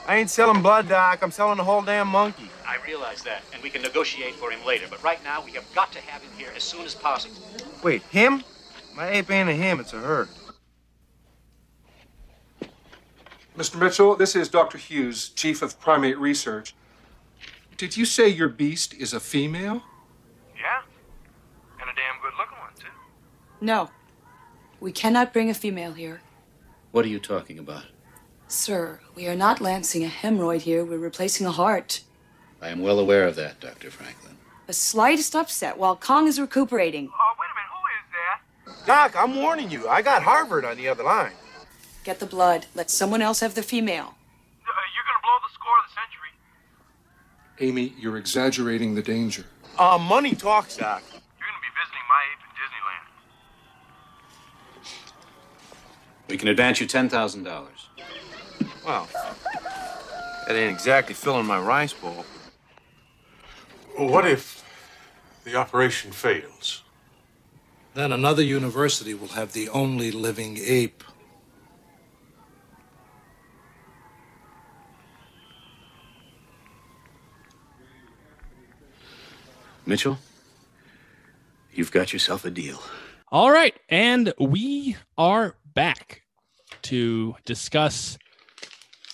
I 0.07 0.15
ain't 0.15 0.29
selling 0.29 0.61
blood, 0.61 0.87
Doc. 0.87 1.19
I'm 1.21 1.31
selling 1.31 1.57
the 1.57 1.65
whole 1.65 1.81
damn 1.81 2.07
monkey. 2.07 2.49
I 2.65 2.77
realize 2.85 3.21
that, 3.23 3.41
and 3.53 3.61
we 3.61 3.69
can 3.69 3.81
negotiate 3.81 4.35
for 4.35 4.49
him 4.49 4.65
later. 4.65 4.85
But 4.89 5.03
right 5.03 5.21
now, 5.25 5.43
we 5.43 5.51
have 5.51 5.65
got 5.75 5.91
to 5.91 5.99
have 5.99 6.21
him 6.21 6.31
here 6.37 6.49
as 6.55 6.63
soon 6.63 6.85
as 6.85 6.95
possible. 6.95 7.35
Wait, 7.83 8.01
him? 8.03 8.43
My 8.95 9.09
ape 9.09 9.29
ain't 9.29 9.49
a 9.49 9.53
him, 9.53 9.81
it's 9.81 9.91
a 9.91 9.99
her. 9.99 10.29
Mr. 13.57 13.77
Mitchell, 13.77 14.15
this 14.15 14.35
is 14.35 14.47
Dr. 14.47 14.77
Hughes, 14.77 15.29
Chief 15.29 15.61
of 15.61 15.79
Primate 15.79 16.17
Research. 16.17 16.75
Did 17.75 17.97
you 17.97 18.05
say 18.05 18.29
your 18.29 18.49
beast 18.49 18.93
is 18.93 19.13
a 19.13 19.19
female? 19.19 19.83
Yeah 21.97 22.03
damn 22.03 22.21
good 22.21 22.37
looking 22.37 22.57
one, 22.59 22.73
too. 22.79 22.87
No. 23.61 23.89
We 24.79 24.91
cannot 24.91 25.33
bring 25.33 25.49
a 25.49 25.53
female 25.53 25.93
here. 25.93 26.21
What 26.91 27.05
are 27.05 27.09
you 27.09 27.19
talking 27.19 27.59
about? 27.59 27.85
Sir, 28.47 28.99
we 29.15 29.27
are 29.27 29.35
not 29.35 29.59
lancing 29.59 30.03
a 30.05 30.07
hemorrhoid 30.07 30.61
here. 30.61 30.85
We're 30.85 30.97
replacing 30.97 31.47
a 31.47 31.51
heart. 31.51 32.01
I 32.61 32.69
am 32.69 32.81
well 32.81 32.99
aware 32.99 33.27
of 33.27 33.35
that, 33.35 33.59
Dr. 33.59 33.91
Franklin. 33.91 34.37
The 34.67 34.73
slightest 34.73 35.35
upset 35.35 35.77
while 35.77 35.95
Kong 35.95 36.27
is 36.27 36.39
recuperating. 36.39 37.09
Oh, 37.11 37.33
wait 37.39 37.47
a 37.51 37.55
minute. 37.55 37.71
Who 38.65 38.75
is 38.75 38.85
that? 38.85 38.87
Doc, 38.87 39.15
I'm 39.21 39.35
warning 39.35 39.69
you. 39.69 39.87
I 39.87 40.01
got 40.01 40.23
Harvard 40.23 40.65
on 40.65 40.77
the 40.77 40.87
other 40.87 41.03
line. 41.03 41.33
Get 42.03 42.19
the 42.19 42.25
blood. 42.25 42.67
Let 42.73 42.89
someone 42.89 43.21
else 43.21 43.41
have 43.41 43.55
the 43.55 43.63
female. 43.63 44.05
Uh, 44.05 44.71
you're 44.95 45.03
going 45.03 45.17
to 45.17 45.23
blow 45.23 45.37
the 45.45 45.53
score 45.53 45.73
of 45.83 45.89
the 45.89 45.95
century. 45.99 46.31
Amy, 47.59 47.93
you're 47.99 48.17
exaggerating 48.17 48.95
the 48.95 49.01
danger. 49.01 49.45
Uh, 49.77 49.97
money 49.97 50.35
talks, 50.35 50.77
Doc. 50.77 51.03
We 56.27 56.37
can 56.37 56.49
advance 56.49 56.81
you 56.81 56.87
$10,000. 56.87 57.67
Well, 58.85 59.07
that 60.47 60.55
ain't 60.55 60.71
exactly 60.71 61.13
filling 61.13 61.45
my 61.45 61.59
rice 61.59 61.93
bowl. 61.93 62.25
Well, 63.97 64.09
what 64.09 64.27
if 64.27 64.63
the 65.43 65.55
operation 65.55 66.11
fails? 66.11 66.83
Then 67.93 68.11
another 68.11 68.43
university 68.43 69.13
will 69.13 69.29
have 69.29 69.53
the 69.53 69.69
only 69.69 70.11
living 70.11 70.57
ape. 70.61 71.03
Mitchell, 79.85 80.19
you've 81.73 81.91
got 81.91 82.11
yourself 82.11 82.43
a 82.43 82.51
deal. 82.51 82.83
All 83.31 83.51
right. 83.51 83.73
And 83.89 84.33
we 84.39 84.97
are 85.17 85.55
back 85.77 86.23
to 86.81 87.35
discuss 87.45 88.17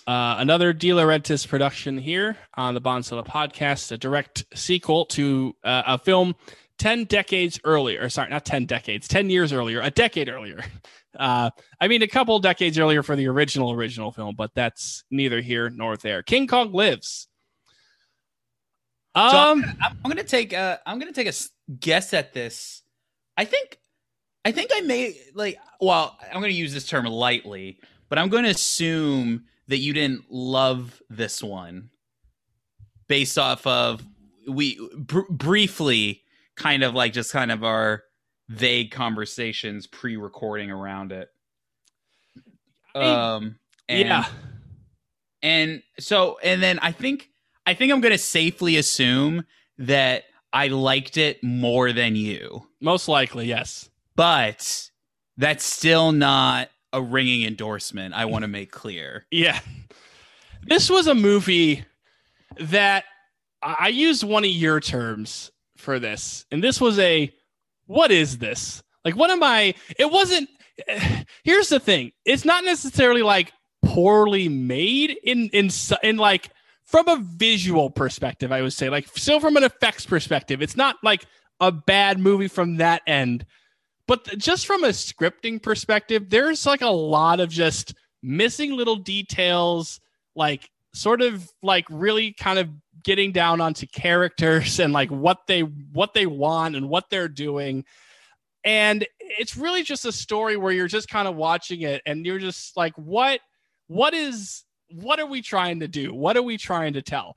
uh, 0.07 0.37
another 0.39 0.71
De 0.71 0.91
Laurentiis 0.91 1.45
production 1.45 1.97
here 1.97 2.37
on 2.55 2.73
the 2.73 2.79
Bondzilla 2.79 3.27
podcast, 3.27 3.91
a 3.91 3.97
direct 3.97 4.45
sequel 4.55 5.05
to 5.07 5.53
uh, 5.65 5.83
a 5.85 5.97
film 5.97 6.33
10 6.79 7.03
decades 7.03 7.59
earlier. 7.65 8.07
Sorry, 8.07 8.29
not 8.29 8.45
10 8.45 8.65
decades, 8.65 9.09
10 9.09 9.29
years 9.29 9.51
earlier, 9.51 9.81
a 9.81 9.91
decade 9.91 10.29
earlier. 10.29 10.63
Uh, 11.19 11.51
I 11.79 11.89
mean, 11.89 12.01
a 12.01 12.07
couple 12.07 12.39
decades 12.39 12.79
earlier 12.79 13.03
for 13.03 13.15
the 13.15 13.27
original, 13.27 13.71
original 13.71 14.11
film, 14.11 14.33
but 14.35 14.49
that's 14.55 15.03
neither 15.11 15.41
here 15.41 15.69
nor 15.69 15.95
there. 15.95 16.23
King 16.23 16.47
Kong 16.47 16.73
Lives. 16.73 17.27
Um, 19.13 19.29
so 19.29 19.37
I'm, 19.37 19.63
I'm 20.03 20.09
gonna 20.09 20.23
take 20.23 20.53
a, 20.53 20.79
I'm 20.87 20.97
gonna 20.97 21.13
take 21.13 21.27
a 21.27 21.33
guess 21.79 22.15
at 22.15 22.33
this. 22.33 22.81
I 23.37 23.45
think 23.45 23.77
I 24.45 24.51
think 24.51 24.71
I 24.73 24.81
may 24.81 25.17
like. 25.33 25.57
Well, 25.79 26.17
I'm 26.21 26.41
going 26.41 26.51
to 26.51 26.57
use 26.57 26.73
this 26.73 26.87
term 26.87 27.05
lightly, 27.05 27.79
but 28.09 28.19
I'm 28.19 28.29
going 28.29 28.43
to 28.43 28.49
assume 28.49 29.45
that 29.67 29.77
you 29.77 29.93
didn't 29.93 30.25
love 30.29 31.01
this 31.09 31.41
one 31.41 31.89
based 33.07 33.37
off 33.37 33.65
of 33.67 34.03
we 34.47 34.79
br- 34.95 35.21
briefly 35.29 36.21
kind 36.55 36.83
of 36.83 36.93
like 36.93 37.13
just 37.13 37.31
kind 37.31 37.51
of 37.51 37.63
our 37.63 38.03
vague 38.49 38.91
conversations 38.91 39.87
pre-recording 39.87 40.69
around 40.69 41.11
it. 41.11 41.29
Um 42.95 43.55
and, 43.89 44.07
yeah. 44.07 44.25
And 45.41 45.83
so 45.99 46.37
and 46.43 46.61
then 46.61 46.79
I 46.79 46.91
think 46.91 47.29
I 47.65 47.73
think 47.73 47.91
I'm 47.91 48.01
going 48.01 48.11
to 48.11 48.17
safely 48.17 48.77
assume 48.77 49.45
that 49.77 50.25
I 50.51 50.67
liked 50.67 51.17
it 51.17 51.43
more 51.43 51.91
than 51.93 52.15
you. 52.15 52.67
Most 52.81 53.07
likely, 53.07 53.47
yes. 53.47 53.89
But 54.15 54.89
that's 55.37 55.63
still 55.63 56.11
not 56.11 56.69
a 56.91 57.01
ringing 57.01 57.43
endorsement. 57.43 58.13
I 58.13 58.25
want 58.25 58.43
to 58.43 58.47
make 58.47 58.71
clear. 58.71 59.25
Yeah. 59.31 59.59
This 60.61 60.89
was 60.89 61.07
a 61.07 61.15
movie 61.15 61.83
that 62.59 63.05
I 63.61 63.87
used 63.87 64.23
one 64.23 64.43
of 64.43 64.51
your 64.51 64.79
terms 64.79 65.51
for 65.77 65.99
this. 65.99 66.45
And 66.51 66.63
this 66.63 66.79
was 66.79 66.99
a 66.99 67.33
what 67.87 68.11
is 68.11 68.37
this? 68.37 68.83
Like 69.03 69.15
what 69.15 69.31
am 69.31 69.43
I 69.43 69.73
it 69.97 70.09
wasn't 70.09 70.49
here's 71.43 71.69
the 71.69 71.79
thing. 71.79 72.11
It's 72.25 72.45
not 72.45 72.63
necessarily 72.63 73.23
like 73.23 73.51
poorly 73.83 74.47
made 74.47 75.17
in 75.23 75.49
in 75.49 75.69
in 76.03 76.17
like 76.17 76.49
from 76.83 77.07
a 77.07 77.17
visual 77.17 77.89
perspective, 77.89 78.51
I 78.51 78.61
would 78.61 78.73
say, 78.73 78.89
like 78.89 79.07
still 79.15 79.39
from 79.39 79.57
an 79.57 79.63
effects 79.63 80.05
perspective, 80.05 80.61
it's 80.61 80.75
not 80.75 80.97
like 81.03 81.25
a 81.59 81.71
bad 81.71 82.19
movie 82.19 82.47
from 82.47 82.77
that 82.77 83.01
end. 83.07 83.45
But 84.07 84.37
just 84.37 84.65
from 84.65 84.83
a 84.83 84.89
scripting 84.89 85.61
perspective, 85.61 86.29
there's 86.29 86.65
like 86.65 86.81
a 86.81 86.87
lot 86.87 87.39
of 87.39 87.49
just 87.49 87.93
missing 88.21 88.75
little 88.75 88.97
details, 88.97 89.99
like 90.35 90.69
sort 90.93 91.21
of 91.21 91.49
like 91.61 91.85
really 91.89 92.33
kind 92.33 92.59
of 92.59 92.69
getting 93.03 93.31
down 93.31 93.61
onto 93.61 93.87
characters 93.87 94.79
and 94.79 94.93
like 94.93 95.09
what 95.09 95.39
they 95.47 95.61
what 95.61 96.13
they 96.13 96.25
want 96.25 96.75
and 96.75 96.89
what 96.89 97.09
they're 97.09 97.27
doing. 97.27 97.85
And 98.65 99.05
it's 99.19 99.57
really 99.57 99.83
just 99.83 100.05
a 100.05 100.11
story 100.11 100.55
where 100.55 100.71
you're 100.71 100.87
just 100.87 101.09
kind 101.09 101.27
of 101.27 101.35
watching 101.35 101.81
it 101.81 102.01
and 102.05 102.25
you're 102.25 102.39
just 102.39 102.77
like, 102.77 102.93
what 102.97 103.39
what 103.87 104.13
is 104.13 104.63
what 104.89 105.19
are 105.19 105.25
we 105.25 105.41
trying 105.41 105.79
to 105.79 105.87
do? 105.87 106.13
What 106.13 106.37
are 106.37 106.43
we 106.43 106.57
trying 106.57 106.93
to 106.93 107.01
tell? 107.01 107.35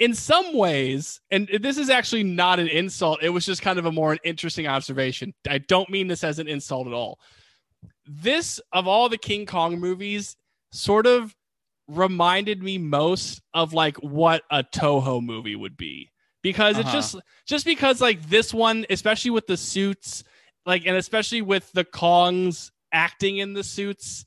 In 0.00 0.14
some 0.14 0.56
ways, 0.56 1.20
and 1.30 1.48
this 1.60 1.76
is 1.76 1.90
actually 1.90 2.24
not 2.24 2.58
an 2.58 2.68
insult, 2.68 3.22
it 3.22 3.28
was 3.28 3.44
just 3.44 3.60
kind 3.60 3.78
of 3.78 3.84
a 3.84 3.92
more 3.92 4.16
interesting 4.24 4.66
observation. 4.66 5.34
I 5.48 5.58
don't 5.58 5.90
mean 5.90 6.08
this 6.08 6.24
as 6.24 6.38
an 6.38 6.48
insult 6.48 6.86
at 6.86 6.94
all. 6.94 7.20
This, 8.06 8.60
of 8.72 8.88
all 8.88 9.08
the 9.08 9.18
King 9.18 9.44
Kong 9.46 9.78
movies, 9.78 10.36
sort 10.72 11.06
of 11.06 11.36
reminded 11.86 12.62
me 12.62 12.78
most 12.78 13.42
of 13.52 13.72
like 13.74 13.96
what 13.98 14.42
a 14.50 14.62
Toho 14.62 15.22
movie 15.22 15.56
would 15.56 15.76
be 15.76 16.10
because 16.42 16.76
uh-huh. 16.76 16.88
it 16.88 16.92
just 16.92 17.16
just 17.46 17.64
because 17.64 18.00
like 18.00 18.22
this 18.28 18.54
one 18.54 18.86
especially 18.90 19.32
with 19.32 19.46
the 19.48 19.56
suits 19.56 20.22
like 20.66 20.86
and 20.86 20.96
especially 20.96 21.42
with 21.42 21.70
the 21.72 21.84
Kongs 21.84 22.70
acting 22.92 23.38
in 23.38 23.54
the 23.54 23.64
suits 23.64 24.24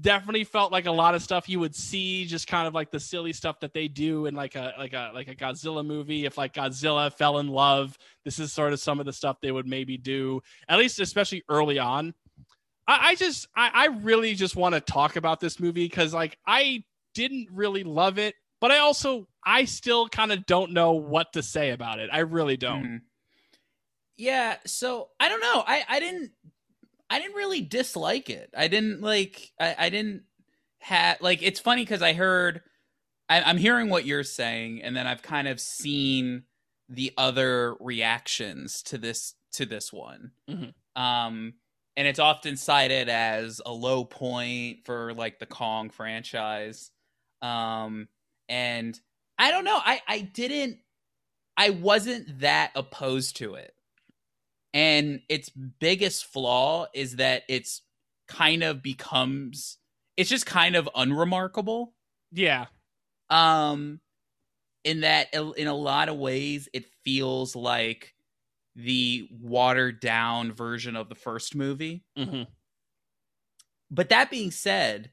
definitely 0.00 0.44
felt 0.44 0.72
like 0.72 0.86
a 0.86 0.92
lot 0.92 1.14
of 1.14 1.22
stuff 1.22 1.48
you 1.48 1.58
would 1.60 1.74
see 1.74 2.24
just 2.24 2.46
kind 2.46 2.66
of 2.66 2.74
like 2.74 2.90
the 2.90 3.00
silly 3.00 3.32
stuff 3.32 3.60
that 3.60 3.72
they 3.72 3.88
do 3.88 4.26
in 4.26 4.34
like 4.34 4.54
a 4.54 4.74
like 4.78 4.92
a 4.92 5.10
like 5.14 5.28
a 5.28 5.34
Godzilla 5.34 5.84
movie. 5.84 6.24
If 6.24 6.38
like 6.38 6.54
Godzilla 6.54 7.12
fell 7.12 7.38
in 7.38 7.48
love 7.48 7.96
this 8.24 8.38
is 8.38 8.52
sort 8.52 8.72
of 8.72 8.80
some 8.80 9.00
of 9.00 9.06
the 9.06 9.12
stuff 9.12 9.38
they 9.40 9.50
would 9.50 9.66
maybe 9.66 9.96
do 9.96 10.40
at 10.68 10.78
least 10.78 11.00
especially 11.00 11.42
early 11.48 11.78
on. 11.78 12.14
I, 12.86 13.10
I 13.10 13.14
just 13.14 13.48
I, 13.56 13.70
I 13.72 13.86
really 13.86 14.34
just 14.34 14.56
want 14.56 14.74
to 14.74 14.80
talk 14.80 15.16
about 15.16 15.40
this 15.40 15.58
movie 15.58 15.84
because 15.84 16.12
like 16.14 16.38
I 16.46 16.84
didn't 17.14 17.48
really 17.52 17.84
love 17.84 18.18
it 18.18 18.34
but 18.60 18.70
I 18.70 18.78
also 18.78 19.26
I 19.44 19.64
still 19.64 20.08
kind 20.08 20.32
of 20.32 20.46
don't 20.46 20.72
know 20.72 20.92
what 20.92 21.32
to 21.32 21.42
say 21.42 21.70
about 21.70 21.98
it. 21.98 22.10
I 22.12 22.20
really 22.20 22.56
don't. 22.56 22.84
Mm-hmm. 22.84 22.96
yeah 24.16 24.56
so 24.66 25.08
I 25.18 25.28
don't 25.28 25.40
know. 25.40 25.64
I 25.66 25.84
I 25.88 26.00
didn't 26.00 26.32
I 27.12 27.18
didn't 27.18 27.36
really 27.36 27.60
dislike 27.60 28.30
it. 28.30 28.48
I 28.56 28.68
didn't 28.68 29.02
like. 29.02 29.52
I, 29.60 29.76
I 29.78 29.88
didn't 29.90 30.22
have 30.78 31.20
like. 31.20 31.42
It's 31.42 31.60
funny 31.60 31.82
because 31.82 32.00
I 32.00 32.14
heard. 32.14 32.62
I, 33.28 33.42
I'm 33.42 33.58
hearing 33.58 33.90
what 33.90 34.06
you're 34.06 34.24
saying, 34.24 34.82
and 34.82 34.96
then 34.96 35.06
I've 35.06 35.20
kind 35.20 35.46
of 35.46 35.60
seen 35.60 36.44
the 36.88 37.12
other 37.18 37.76
reactions 37.80 38.82
to 38.84 38.96
this 38.96 39.34
to 39.52 39.66
this 39.66 39.92
one. 39.92 40.30
Mm-hmm. 40.48 41.02
Um, 41.02 41.52
and 41.98 42.08
it's 42.08 42.18
often 42.18 42.56
cited 42.56 43.10
as 43.10 43.60
a 43.66 43.72
low 43.72 44.06
point 44.06 44.86
for 44.86 45.12
like 45.12 45.38
the 45.38 45.44
Kong 45.44 45.90
franchise. 45.90 46.90
Um, 47.42 48.08
and 48.48 48.98
I 49.36 49.50
don't 49.50 49.64
know. 49.64 49.78
I 49.84 50.00
I 50.08 50.20
didn't. 50.20 50.78
I 51.58 51.68
wasn't 51.68 52.40
that 52.40 52.70
opposed 52.74 53.36
to 53.36 53.56
it. 53.56 53.74
And 54.74 55.20
its 55.28 55.50
biggest 55.50 56.26
flaw 56.26 56.86
is 56.94 57.16
that 57.16 57.42
it's 57.48 57.82
kind 58.28 58.62
of 58.62 58.82
becomes 58.82 59.78
it's 60.16 60.30
just 60.30 60.46
kind 60.46 60.76
of 60.76 60.88
unremarkable. 60.94 61.94
Yeah. 62.30 62.66
Um 63.30 64.00
in 64.84 65.00
that 65.00 65.34
in 65.34 65.66
a 65.66 65.74
lot 65.74 66.08
of 66.08 66.16
ways 66.16 66.68
it 66.72 66.86
feels 67.04 67.54
like 67.54 68.14
the 68.74 69.28
watered 69.30 70.00
down 70.00 70.52
version 70.52 70.96
of 70.96 71.08
the 71.08 71.14
first 71.14 71.54
movie. 71.54 72.04
Mm-hmm. 72.18 72.44
But 73.90 74.08
that 74.08 74.30
being 74.30 74.50
said, 74.50 75.10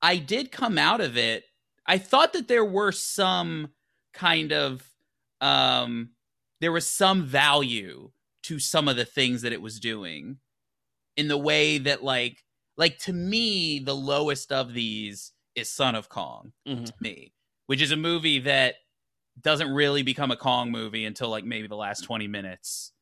I 0.00 0.16
did 0.18 0.52
come 0.52 0.78
out 0.78 1.00
of 1.00 1.16
it. 1.16 1.44
I 1.84 1.98
thought 1.98 2.32
that 2.34 2.46
there 2.46 2.64
were 2.64 2.92
some 2.92 3.70
kind 4.14 4.52
of 4.52 4.84
um 5.40 6.10
there 6.60 6.72
was 6.72 6.88
some 6.88 7.24
value 7.24 8.10
to 8.48 8.58
some 8.58 8.88
of 8.88 8.96
the 8.96 9.04
things 9.04 9.42
that 9.42 9.52
it 9.52 9.60
was 9.60 9.78
doing 9.78 10.38
in 11.16 11.28
the 11.28 11.36
way 11.36 11.76
that 11.76 12.02
like 12.02 12.44
like 12.78 12.98
to 12.98 13.12
me 13.12 13.78
the 13.78 13.94
lowest 13.94 14.52
of 14.52 14.72
these 14.72 15.32
is 15.54 15.68
Son 15.70 15.94
of 15.94 16.08
Kong 16.08 16.52
mm-hmm. 16.66 16.84
to 16.84 16.92
me, 17.00 17.32
which 17.66 17.82
is 17.82 17.92
a 17.92 17.96
movie 17.96 18.38
that 18.40 18.76
doesn't 19.40 19.72
really 19.72 20.02
become 20.02 20.30
a 20.30 20.36
Kong 20.36 20.70
movie 20.70 21.04
until 21.04 21.28
like 21.28 21.44
maybe 21.44 21.68
the 21.68 21.76
last 21.76 22.04
20 22.04 22.26
minutes 22.26 22.92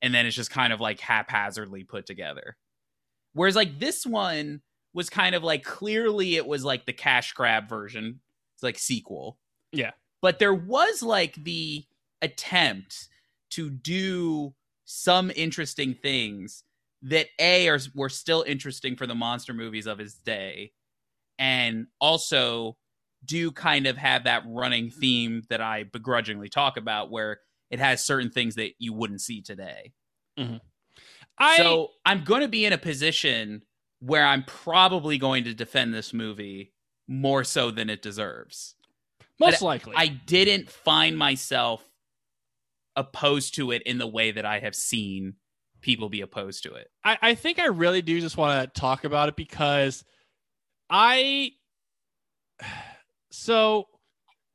and 0.00 0.14
then 0.14 0.24
it's 0.24 0.36
just 0.36 0.50
kind 0.50 0.72
of 0.72 0.80
like 0.80 1.00
haphazardly 1.00 1.84
put 1.84 2.06
together. 2.06 2.56
Whereas 3.34 3.56
like 3.56 3.78
this 3.78 4.06
one 4.06 4.62
was 4.94 5.10
kind 5.10 5.34
of 5.34 5.42
like 5.42 5.64
clearly 5.64 6.36
it 6.36 6.46
was 6.46 6.64
like 6.64 6.86
the 6.86 6.92
cash 6.92 7.32
grab 7.32 7.68
version. 7.68 8.20
It's 8.54 8.62
like 8.62 8.78
sequel. 8.78 9.38
Yeah. 9.72 9.90
But 10.22 10.38
there 10.38 10.54
was 10.54 11.02
like 11.02 11.34
the 11.42 11.84
attempt 12.22 13.08
to 13.50 13.68
do 13.70 14.54
some 14.94 15.30
interesting 15.34 15.94
things 15.94 16.62
that 17.02 17.26
a 17.38 17.68
are 17.68 17.78
were 17.94 18.08
still 18.08 18.44
interesting 18.46 18.96
for 18.96 19.06
the 19.06 19.14
monster 19.14 19.52
movies 19.52 19.86
of 19.86 19.98
his 19.98 20.14
day 20.14 20.72
and 21.38 21.86
also 22.00 22.76
do 23.24 23.50
kind 23.50 23.86
of 23.86 23.96
have 23.96 24.24
that 24.24 24.44
running 24.46 24.90
theme 24.90 25.42
that 25.48 25.60
I 25.60 25.84
begrudgingly 25.84 26.48
talk 26.48 26.76
about 26.76 27.10
where 27.10 27.40
it 27.70 27.80
has 27.80 28.04
certain 28.04 28.30
things 28.30 28.54
that 28.54 28.72
you 28.78 28.92
wouldn't 28.92 29.20
see 29.20 29.42
today. 29.42 29.92
Mm-hmm. 30.38 30.56
I... 31.38 31.56
So 31.56 31.88
I'm 32.06 32.24
going 32.24 32.42
to 32.42 32.48
be 32.48 32.64
in 32.64 32.72
a 32.72 32.78
position 32.78 33.62
where 34.00 34.24
I'm 34.24 34.44
probably 34.44 35.18
going 35.18 35.44
to 35.44 35.54
defend 35.54 35.92
this 35.92 36.12
movie 36.12 36.72
more 37.08 37.44
so 37.44 37.70
than 37.70 37.90
it 37.90 38.02
deserves. 38.02 38.76
Most 39.40 39.60
but 39.60 39.66
likely. 39.66 39.94
I 39.96 40.08
didn't 40.08 40.70
find 40.70 41.18
myself 41.18 41.84
opposed 42.96 43.54
to 43.56 43.70
it 43.70 43.82
in 43.82 43.98
the 43.98 44.06
way 44.06 44.30
that 44.32 44.44
I 44.44 44.60
have 44.60 44.74
seen 44.74 45.34
people 45.80 46.08
be 46.08 46.22
opposed 46.22 46.62
to 46.64 46.74
it. 46.74 46.90
I, 47.04 47.18
I 47.20 47.34
think 47.34 47.58
I 47.58 47.66
really 47.66 48.02
do 48.02 48.20
just 48.20 48.36
want 48.36 48.74
to 48.74 48.80
talk 48.80 49.04
about 49.04 49.28
it 49.28 49.36
because 49.36 50.04
I 50.88 51.52
so 53.30 53.86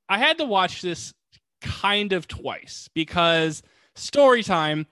I 0.07 0.17
had 0.17 0.39
to 0.39 0.45
watch 0.45 0.81
this 0.81 1.13
kind 1.61 2.13
of 2.13 2.27
twice 2.27 2.89
because 2.93 3.61
story 3.95 4.43
time 4.43 4.87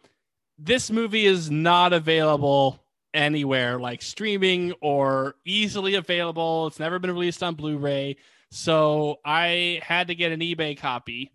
this 0.60 0.92
movie 0.92 1.26
is 1.26 1.50
not 1.50 1.94
available 1.94 2.84
anywhere 3.14 3.80
like 3.80 4.02
streaming 4.02 4.74
or 4.82 5.36
easily 5.46 5.96
available. 5.96 6.68
It's 6.68 6.80
never 6.80 7.00
been 7.00 7.12
released 7.12 7.42
on 7.42 7.56
blu-ray. 7.56 8.18
So 8.52 9.18
i 9.26 9.80
had 9.84 10.08
to 10.08 10.16
get 10.16 10.32
an 10.32 10.40
ebay 10.40 10.78
copy 10.78 11.32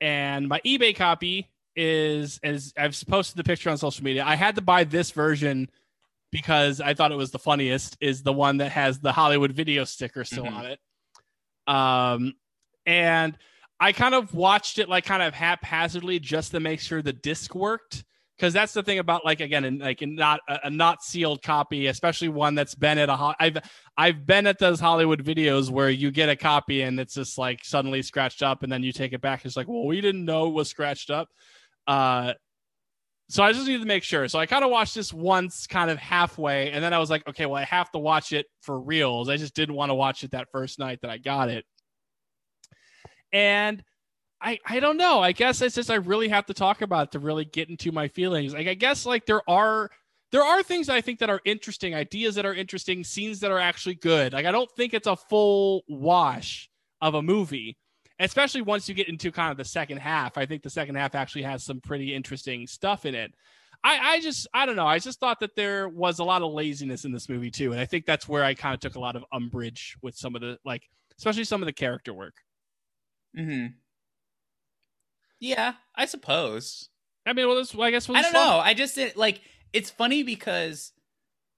and 0.00 0.48
my 0.48 0.60
eBay 0.64 0.94
copy 0.94 1.50
is 1.74 2.40
as 2.42 2.72
I've 2.76 3.00
posted 3.08 3.36
the 3.36 3.44
picture 3.44 3.70
on 3.70 3.76
social 3.76 4.04
media. 4.04 4.24
I 4.24 4.34
had 4.34 4.56
to 4.56 4.62
buy 4.62 4.84
this 4.84 5.10
version 5.10 5.68
because 6.32 6.80
I 6.80 6.94
thought 6.94 7.12
it 7.12 7.16
was 7.16 7.30
the 7.30 7.38
funniest. 7.38 7.96
Is 8.00 8.22
the 8.22 8.32
one 8.32 8.58
that 8.58 8.72
has 8.72 8.98
the 8.98 9.12
Hollywood 9.12 9.52
video 9.52 9.84
sticker 9.84 10.24
still 10.24 10.44
mm-hmm. 10.44 10.56
on 10.56 10.66
it. 10.66 10.80
Um, 11.66 12.34
and 12.86 13.36
I 13.78 13.92
kind 13.92 14.14
of 14.14 14.34
watched 14.34 14.78
it 14.78 14.88
like 14.88 15.04
kind 15.04 15.22
of 15.22 15.34
haphazardly 15.34 16.18
just 16.18 16.52
to 16.52 16.60
make 16.60 16.80
sure 16.80 17.02
the 17.02 17.12
disc 17.12 17.54
worked 17.54 18.04
because 18.36 18.52
that's 18.52 18.72
the 18.72 18.82
thing 18.82 18.98
about 18.98 19.24
like 19.24 19.40
again 19.40 19.64
in 19.64 19.78
like 19.78 20.02
in 20.02 20.14
not 20.14 20.40
a, 20.48 20.60
a 20.64 20.70
not 20.70 21.02
sealed 21.02 21.42
copy 21.42 21.86
especially 21.86 22.28
one 22.28 22.54
that's 22.54 22.74
been 22.74 22.98
at 22.98 23.08
a 23.08 23.16
ho- 23.16 23.34
i've 23.40 23.58
i've 23.96 24.26
been 24.26 24.46
at 24.46 24.58
those 24.58 24.78
hollywood 24.78 25.24
videos 25.24 25.70
where 25.70 25.90
you 25.90 26.10
get 26.10 26.28
a 26.28 26.36
copy 26.36 26.82
and 26.82 27.00
it's 27.00 27.14
just 27.14 27.38
like 27.38 27.64
suddenly 27.64 28.02
scratched 28.02 28.42
up 28.42 28.62
and 28.62 28.70
then 28.70 28.82
you 28.82 28.92
take 28.92 29.12
it 29.12 29.20
back. 29.20 29.44
It's 29.44 29.56
like 29.56 29.68
well 29.68 29.86
we 29.86 30.00
didn't 30.00 30.24
know 30.24 30.46
it 30.48 30.54
was 30.54 30.68
scratched 30.68 31.10
up. 31.10 31.28
Uh 31.86 32.34
so 33.28 33.42
i 33.42 33.52
just 33.52 33.66
need 33.66 33.80
to 33.80 33.86
make 33.86 34.02
sure. 34.02 34.28
So 34.28 34.38
i 34.38 34.46
kind 34.46 34.64
of 34.64 34.70
watched 34.70 34.94
this 34.94 35.12
once 35.12 35.66
kind 35.66 35.90
of 35.90 35.98
halfway 35.98 36.70
and 36.70 36.82
then 36.82 36.92
i 36.92 36.98
was 36.98 37.10
like 37.10 37.26
okay 37.28 37.46
well 37.46 37.56
i 37.56 37.64
have 37.64 37.90
to 37.92 37.98
watch 37.98 38.32
it 38.32 38.46
for 38.62 38.80
reals. 38.80 39.28
I 39.28 39.36
just 39.36 39.54
didn't 39.54 39.74
want 39.74 39.90
to 39.90 39.94
watch 39.94 40.24
it 40.24 40.32
that 40.32 40.48
first 40.52 40.78
night 40.78 41.00
that 41.02 41.10
i 41.10 41.18
got 41.18 41.48
it. 41.48 41.64
And 43.32 43.82
I 44.40 44.58
I 44.66 44.80
don't 44.80 44.96
know. 44.96 45.20
I 45.20 45.32
guess 45.32 45.62
it's 45.62 45.74
just 45.74 45.90
I 45.90 45.96
really 45.96 46.28
have 46.28 46.46
to 46.46 46.54
talk 46.54 46.82
about 46.82 47.12
to 47.12 47.18
really 47.18 47.44
get 47.44 47.68
into 47.70 47.92
my 47.92 48.08
feelings. 48.08 48.52
Like 48.54 48.68
I 48.68 48.74
guess 48.74 49.06
like 49.06 49.26
there 49.26 49.48
are 49.48 49.90
there 50.32 50.42
are 50.42 50.62
things 50.62 50.88
I 50.88 51.00
think 51.00 51.20
that 51.20 51.30
are 51.30 51.40
interesting, 51.44 51.94
ideas 51.94 52.34
that 52.34 52.44
are 52.44 52.54
interesting, 52.54 53.04
scenes 53.04 53.40
that 53.40 53.50
are 53.50 53.58
actually 53.58 53.94
good. 53.94 54.32
Like 54.32 54.46
I 54.46 54.52
don't 54.52 54.70
think 54.76 54.94
it's 54.94 55.06
a 55.06 55.16
full 55.16 55.82
wash 55.88 56.68
of 57.00 57.14
a 57.14 57.22
movie, 57.22 57.76
especially 58.18 58.62
once 58.62 58.88
you 58.88 58.94
get 58.94 59.08
into 59.08 59.32
kind 59.32 59.50
of 59.50 59.56
the 59.56 59.64
second 59.64 59.98
half. 59.98 60.36
I 60.36 60.46
think 60.46 60.62
the 60.62 60.70
second 60.70 60.96
half 60.96 61.14
actually 61.14 61.42
has 61.42 61.64
some 61.64 61.80
pretty 61.80 62.14
interesting 62.14 62.66
stuff 62.66 63.06
in 63.06 63.14
it. 63.14 63.32
I, 63.84 63.98
I 64.14 64.20
just 64.20 64.46
I 64.52 64.66
don't 64.66 64.76
know. 64.76 64.86
I 64.86 64.98
just 64.98 65.20
thought 65.20 65.40
that 65.40 65.54
there 65.54 65.88
was 65.88 66.18
a 66.18 66.24
lot 66.24 66.42
of 66.42 66.52
laziness 66.52 67.04
in 67.04 67.12
this 67.12 67.28
movie 67.28 67.50
too, 67.50 67.72
and 67.72 67.80
I 67.80 67.86
think 67.86 68.04
that's 68.04 68.28
where 68.28 68.44
I 68.44 68.54
kind 68.54 68.74
of 68.74 68.80
took 68.80 68.96
a 68.96 69.00
lot 69.00 69.16
of 69.16 69.24
umbrage 69.32 69.96
with 70.02 70.16
some 70.16 70.34
of 70.34 70.40
the 70.40 70.58
like, 70.64 70.82
especially 71.18 71.44
some 71.44 71.62
of 71.62 71.66
the 71.66 71.72
character 71.72 72.12
work. 72.12 72.34
Mm-hmm. 73.38 73.66
Yeah, 75.40 75.74
I 75.94 76.06
suppose. 76.06 76.88
I 77.26 77.32
mean, 77.32 77.46
well, 77.46 77.56
this 77.56 77.74
I 77.74 77.90
guess 77.90 78.08
was 78.08 78.18
I 78.18 78.22
don't 78.22 78.32
fun. 78.32 78.46
know. 78.46 78.58
I 78.58 78.74
just 78.74 78.94
did 78.94 79.16
like 79.16 79.40
it's 79.72 79.90
funny 79.90 80.22
because 80.22 80.92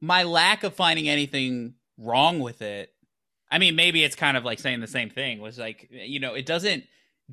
my 0.00 0.22
lack 0.24 0.64
of 0.64 0.74
finding 0.74 1.08
anything 1.08 1.74
wrong 1.98 2.40
with 2.40 2.62
it. 2.62 2.90
I 3.50 3.58
mean, 3.58 3.76
maybe 3.76 4.02
it's 4.04 4.16
kind 4.16 4.36
of 4.36 4.44
like 4.44 4.58
saying 4.58 4.80
the 4.80 4.86
same 4.86 5.10
thing. 5.10 5.40
Was 5.40 5.58
like 5.58 5.88
you 5.90 6.20
know, 6.20 6.34
it 6.34 6.46
doesn't 6.46 6.84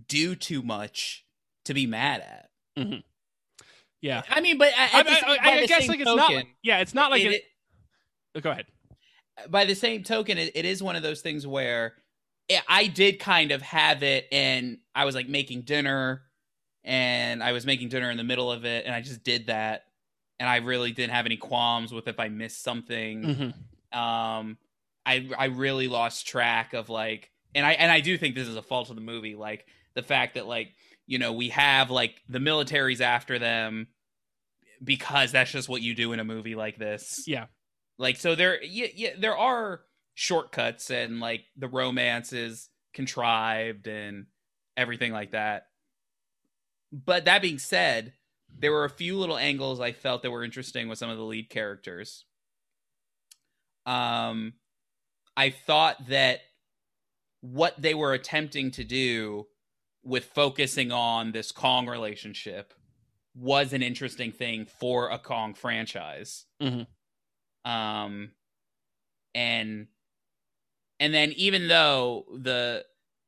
do 0.07 0.35
too 0.35 0.61
much 0.61 1.25
to 1.65 1.73
be 1.73 1.87
mad 1.87 2.21
at. 2.21 2.49
Mm-hmm. 2.77 2.99
Yeah, 4.01 4.21
I 4.29 4.41
mean, 4.41 4.57
but 4.57 4.71
I, 4.77 5.01
I, 5.01 5.37
I, 5.39 5.51
I 5.61 5.65
guess 5.65 5.87
like 5.87 5.99
it's 5.99 6.05
not. 6.05 6.31
Yeah, 6.61 6.79
it's 6.79 6.93
not 6.93 7.09
like 7.11 7.23
it- 7.23 7.31
it, 7.33 7.43
oh, 8.35 8.41
Go 8.41 8.51
ahead. 8.51 8.65
by 9.49 9.65
the 9.65 9.73
same 9.73 10.03
token, 10.03 10.37
it, 10.37 10.51
it 10.55 10.65
is 10.65 10.83
one 10.83 10.95
of 10.95 11.01
those 11.01 11.21
things 11.21 11.47
where 11.47 11.93
it, 12.47 12.61
I 12.67 12.85
did 12.87 13.19
kind 13.19 13.51
of 13.51 13.61
have 13.63 14.03
it, 14.03 14.27
and 14.31 14.77
I 14.93 15.05
was 15.05 15.15
like 15.15 15.27
making 15.27 15.61
dinner, 15.61 16.21
and 16.85 17.43
I 17.43 17.51
was 17.51 17.65
making 17.65 17.89
dinner 17.89 18.09
in 18.11 18.17
the 18.17 18.23
middle 18.23 18.49
of 18.51 18.63
it, 18.63 18.85
and 18.85 18.93
I 18.95 19.01
just 19.01 19.23
did 19.23 19.47
that, 19.47 19.83
and 20.39 20.47
I 20.47 20.57
really 20.57 20.91
didn't 20.91 21.13
have 21.13 21.25
any 21.25 21.37
qualms 21.37 21.91
with 21.91 22.07
if 22.07 22.19
I 22.19 22.29
missed 22.29 22.63
something. 22.63 23.53
Mhm. 23.91 23.97
Um, 23.97 24.57
I 25.05 25.29
I 25.37 25.45
really 25.45 25.87
lost 25.87 26.27
track 26.27 26.73
of 26.73 26.89
like, 26.89 27.31
and 27.53 27.65
I 27.65 27.73
and 27.73 27.91
I 27.91 27.99
do 27.99 28.17
think 28.17 28.35
this 28.35 28.47
is 28.47 28.55
a 28.55 28.61
fault 28.61 28.89
of 28.89 28.95
the 28.95 29.01
movie, 29.01 29.35
like 29.35 29.65
the 29.95 30.03
fact 30.03 30.35
that 30.35 30.45
like 30.47 30.75
you 31.07 31.17
know 31.19 31.33
we 31.33 31.49
have 31.49 31.89
like 31.89 32.21
the 32.29 32.39
militaries 32.39 33.01
after 33.01 33.39
them 33.39 33.87
because 34.83 35.31
that's 35.31 35.51
just 35.51 35.69
what 35.69 35.81
you 35.81 35.95
do 35.95 36.11
in 36.13 36.19
a 36.19 36.23
movie 36.23 36.55
like 36.55 36.77
this 36.77 37.23
Yeah, 37.27 37.45
like 37.97 38.17
so 38.17 38.35
there 38.35 38.61
yeah, 38.63 38.87
yeah 38.93 39.09
there 39.17 39.37
are 39.37 39.81
shortcuts 40.15 40.89
and 40.91 41.19
like 41.19 41.45
the 41.55 41.67
romance 41.67 42.33
is 42.33 42.69
contrived 42.93 43.87
and 43.87 44.25
everything 44.75 45.11
like 45.11 45.31
that 45.31 45.67
but 47.03 47.25
that 47.25 47.41
being 47.41 47.59
said 47.59 48.13
there 48.57 48.71
were 48.71 48.85
a 48.85 48.89
few 48.89 49.17
little 49.17 49.37
angles 49.37 49.79
i 49.81 49.91
felt 49.91 50.21
that 50.23 50.31
were 50.31 50.43
interesting 50.43 50.87
with 50.87 50.97
some 50.97 51.09
of 51.09 51.17
the 51.17 51.23
lead 51.23 51.49
characters 51.49 52.23
um 53.85 54.53
i 55.35 55.49
thought 55.49 56.07
that 56.07 56.39
what 57.41 57.79
they 57.79 57.93
were 57.93 58.13
attempting 58.13 58.71
to 58.71 58.83
do 58.83 59.45
with 60.03 60.25
focusing 60.25 60.91
on 60.91 61.31
this 61.31 61.51
kong 61.51 61.87
relationship 61.87 62.73
was 63.35 63.73
an 63.73 63.83
interesting 63.83 64.31
thing 64.31 64.65
for 64.65 65.09
a 65.09 65.19
kong 65.19 65.53
franchise 65.53 66.45
Mhm. 66.61 66.87
um 67.65 68.31
and 69.33 69.87
and 70.99 71.13
then 71.13 71.33
even 71.33 71.67
though 71.67 72.25
the 72.33 72.85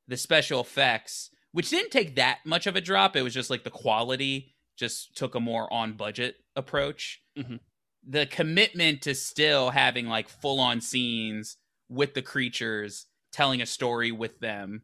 the 0.08 0.16
special 0.16 0.62
effects 0.62 1.32
which 1.58 1.72
didn't 1.72 1.90
take 1.92 2.16
that 2.16 2.38
much 2.46 2.68
of 2.68 2.76
a 2.76 2.82
drop 2.82 3.16
it 3.16 3.24
was 3.24 3.34
just 3.34 3.50
like 3.50 3.64
the 3.64 3.70
quality 3.72 4.54
just 4.78 5.16
took 5.18 5.34
a 5.34 5.40
more 5.40 5.72
on 5.74 5.94
budget 5.94 6.36
approach 6.56 7.22
Mhm. 7.38 7.60
the 8.08 8.26
commitment 8.28 9.02
to 9.02 9.16
still 9.16 9.72
having 9.72 10.06
like 10.08 10.30
full 10.30 10.60
on 10.60 10.82
scenes 10.82 11.58
with 11.90 12.14
the 12.14 12.22
creatures 12.22 13.08
telling 13.32 13.62
a 13.62 13.66
story 13.66 14.12
with 14.12 14.40
them 14.40 14.84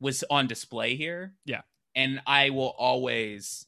was 0.00 0.22
on 0.30 0.46
display 0.46 0.94
here 0.96 1.34
Yeah. 1.44 1.62
and 1.96 2.20
i 2.26 2.50
will 2.50 2.74
always 2.78 3.66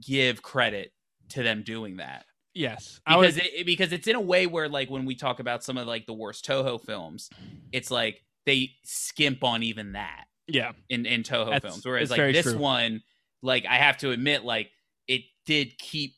give 0.00 0.42
credit 0.42 0.92
to 1.28 1.42
them 1.42 1.62
doing 1.62 1.96
that 1.98 2.24
yes. 2.54 3.00
I 3.06 3.16
was. 3.16 3.34
because 3.36 3.50
it, 3.54 3.66
because 3.66 3.92
it's 3.92 4.06
in 4.08 4.16
a 4.16 4.20
way 4.20 4.46
where 4.46 4.68
like 4.68 4.90
when 4.90 5.04
we 5.06 5.14
talk 5.14 5.38
about 5.40 5.62
some 5.64 5.78
of 5.78 5.86
like 5.86 6.06
the 6.06 6.12
worst 6.12 6.44
Toho 6.46 6.78
films, 6.84 7.30
it's 7.72 7.90
like 7.90 8.22
they 8.44 8.72
skimp 8.84 9.42
on 9.44 9.62
even 9.62 9.92
that 9.92 10.24
Yeah, 10.46 10.72
in 10.88 11.06
in 11.06 11.22
Toho 11.22 11.46
That's- 11.50 11.62
films. 11.62 11.84
Whereas 11.84 12.10
like 12.10 12.32
this 12.32 12.44
true. 12.46 12.58
one, 12.58 13.02
like 13.42 13.64
I 13.66 13.76
have 13.76 13.96
to 13.98 14.10
admit, 14.10 14.44
like 14.44 14.70
it 15.06 15.22
did 15.46 15.78
keep 15.78 16.14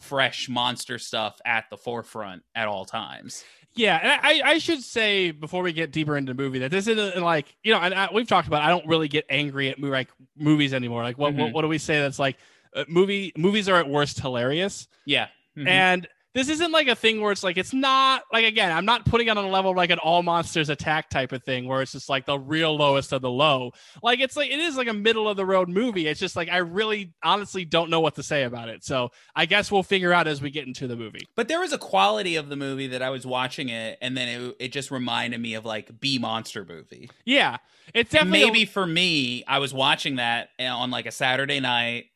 fresh 0.00 0.48
monster 0.48 0.98
stuff 0.98 1.40
at 1.44 1.64
the 1.70 1.76
forefront 1.76 2.42
at 2.54 2.68
all 2.68 2.84
times. 2.84 3.44
Yeah, 3.74 3.98
and 4.02 4.20
I, 4.44 4.52
I 4.52 4.58
should 4.58 4.82
say 4.82 5.32
before 5.32 5.62
we 5.62 5.72
get 5.72 5.90
deeper 5.92 6.16
into 6.16 6.32
the 6.32 6.42
movie 6.42 6.60
that 6.60 6.70
this 6.70 6.86
isn't 6.86 7.22
like 7.22 7.54
you 7.62 7.72
know, 7.74 7.80
and 7.80 7.92
I, 7.92 8.08
we've 8.12 8.26
talked 8.26 8.48
about. 8.48 8.62
I 8.62 8.68
don't 8.68 8.86
really 8.86 9.08
get 9.08 9.26
angry 9.28 9.68
at 9.68 9.78
like 9.80 10.08
movies 10.36 10.72
anymore. 10.72 11.02
Like 11.02 11.18
what, 11.18 11.34
what 11.34 11.50
Mhm. 11.50 11.52
what 11.52 11.62
do 11.62 11.68
we 11.68 11.78
say? 11.78 12.00
That's 12.00 12.18
like 12.18 12.38
uh, 12.74 12.84
movie 12.88 13.32
movies 13.36 13.68
are 13.68 13.76
at 13.76 13.88
worst 13.88 14.18
hilarious, 14.20 14.88
Yeah. 15.04 15.28
Mhm. 15.58 15.68
and 15.68 16.08
this 16.36 16.50
isn't 16.50 16.70
like 16.70 16.86
a 16.86 16.94
thing 16.94 17.22
where 17.22 17.32
it's 17.32 17.42
like 17.42 17.56
it's 17.56 17.72
not 17.72 18.24
like 18.30 18.44
again. 18.44 18.70
I'm 18.70 18.84
not 18.84 19.06
putting 19.06 19.28
it 19.28 19.38
on 19.38 19.42
a 19.46 19.48
level 19.48 19.74
like 19.74 19.88
an 19.88 19.98
all 19.98 20.22
monsters 20.22 20.68
attack 20.68 21.08
type 21.08 21.32
of 21.32 21.42
thing 21.42 21.66
where 21.66 21.80
it's 21.80 21.92
just 21.92 22.10
like 22.10 22.26
the 22.26 22.38
real 22.38 22.76
lowest 22.76 23.14
of 23.14 23.22
the 23.22 23.30
low. 23.30 23.72
Like 24.02 24.20
it's 24.20 24.36
like 24.36 24.50
it 24.50 24.60
is 24.60 24.76
like 24.76 24.86
a 24.86 24.92
middle 24.92 25.30
of 25.30 25.38
the 25.38 25.46
road 25.46 25.70
movie. 25.70 26.06
It's 26.06 26.20
just 26.20 26.36
like 26.36 26.50
I 26.50 26.58
really 26.58 27.14
honestly 27.24 27.64
don't 27.64 27.88
know 27.88 28.00
what 28.00 28.16
to 28.16 28.22
say 28.22 28.42
about 28.42 28.68
it. 28.68 28.84
So 28.84 29.12
I 29.34 29.46
guess 29.46 29.72
we'll 29.72 29.82
figure 29.82 30.12
out 30.12 30.28
as 30.28 30.42
we 30.42 30.50
get 30.50 30.66
into 30.66 30.86
the 30.86 30.94
movie. 30.94 31.26
But 31.36 31.48
there 31.48 31.58
was 31.60 31.72
a 31.72 31.78
quality 31.78 32.36
of 32.36 32.50
the 32.50 32.56
movie 32.56 32.88
that 32.88 33.00
I 33.00 33.08
was 33.08 33.26
watching 33.26 33.70
it, 33.70 33.96
and 34.02 34.14
then 34.14 34.28
it, 34.28 34.56
it 34.60 34.72
just 34.72 34.90
reminded 34.90 35.40
me 35.40 35.54
of 35.54 35.64
like 35.64 35.98
B 36.00 36.18
monster 36.18 36.66
movie. 36.66 37.08
Yeah, 37.24 37.56
it's 37.94 38.10
definitely 38.10 38.42
a- 38.42 38.46
maybe 38.46 38.64
for 38.66 38.86
me, 38.86 39.42
I 39.48 39.58
was 39.58 39.72
watching 39.72 40.16
that 40.16 40.50
eh, 40.58 40.68
on 40.68 40.90
like 40.90 41.06
a 41.06 41.12
Saturday 41.12 41.60
night, 41.60 42.08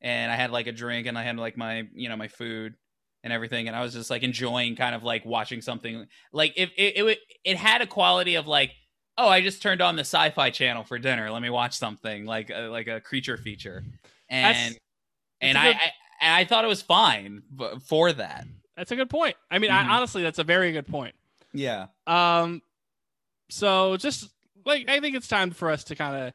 and 0.00 0.32
I 0.32 0.36
had 0.36 0.50
like 0.50 0.66
a 0.66 0.72
drink, 0.72 1.06
and 1.06 1.18
I 1.18 1.24
had 1.24 1.36
like 1.36 1.58
my 1.58 1.86
you 1.94 2.08
know 2.08 2.16
my 2.16 2.28
food 2.28 2.74
and 3.26 3.32
everything, 3.32 3.66
and 3.66 3.76
I 3.76 3.82
was 3.82 3.92
just 3.92 4.08
like 4.08 4.22
enjoying 4.22 4.76
kind 4.76 4.94
of 4.94 5.02
like 5.02 5.26
watching 5.26 5.60
something 5.60 6.06
like 6.32 6.52
if 6.56 6.70
it, 6.78 6.96
it 6.96 7.04
it 7.04 7.18
it 7.44 7.56
had 7.56 7.82
a 7.82 7.86
quality 7.86 8.36
of 8.36 8.46
like 8.46 8.70
oh 9.18 9.28
I 9.28 9.40
just 9.42 9.60
turned 9.60 9.82
on 9.82 9.96
the 9.96 10.02
Sci-Fi 10.02 10.50
Channel 10.50 10.84
for 10.84 10.96
dinner, 10.98 11.30
let 11.30 11.42
me 11.42 11.50
watch 11.50 11.76
something 11.76 12.24
like 12.24 12.50
a, 12.50 12.68
like 12.68 12.86
a 12.86 13.00
creature 13.00 13.36
feature, 13.36 13.82
and 14.30 14.44
That's- 14.56 14.76
and 15.40 15.56
that's 15.56 15.66
I, 15.66 15.72
good- 15.72 15.80
I 15.80 15.92
and 16.22 16.34
I 16.34 16.44
thought 16.44 16.64
it 16.64 16.68
was 16.68 16.80
fine 16.82 17.42
for 17.84 18.12
that. 18.12 18.46
That's 18.76 18.92
a 18.92 18.96
good 18.96 19.10
point. 19.10 19.34
I 19.50 19.58
mean, 19.58 19.70
Mhm. 19.70 19.74
I, 19.86 19.96
honestly, 19.96 20.22
that's 20.22 20.38
a 20.38 20.44
very 20.44 20.70
good 20.72 20.86
point. 20.86 21.14
Yeah. 21.52 21.86
Um, 22.06 22.62
so 23.50 23.96
just 23.96 24.28
like 24.64 24.88
I 24.88 25.00
think 25.00 25.16
it's 25.16 25.28
time 25.28 25.50
for 25.50 25.70
us 25.70 25.84
to 25.84 25.94
kind 25.96 26.16
of 26.28 26.32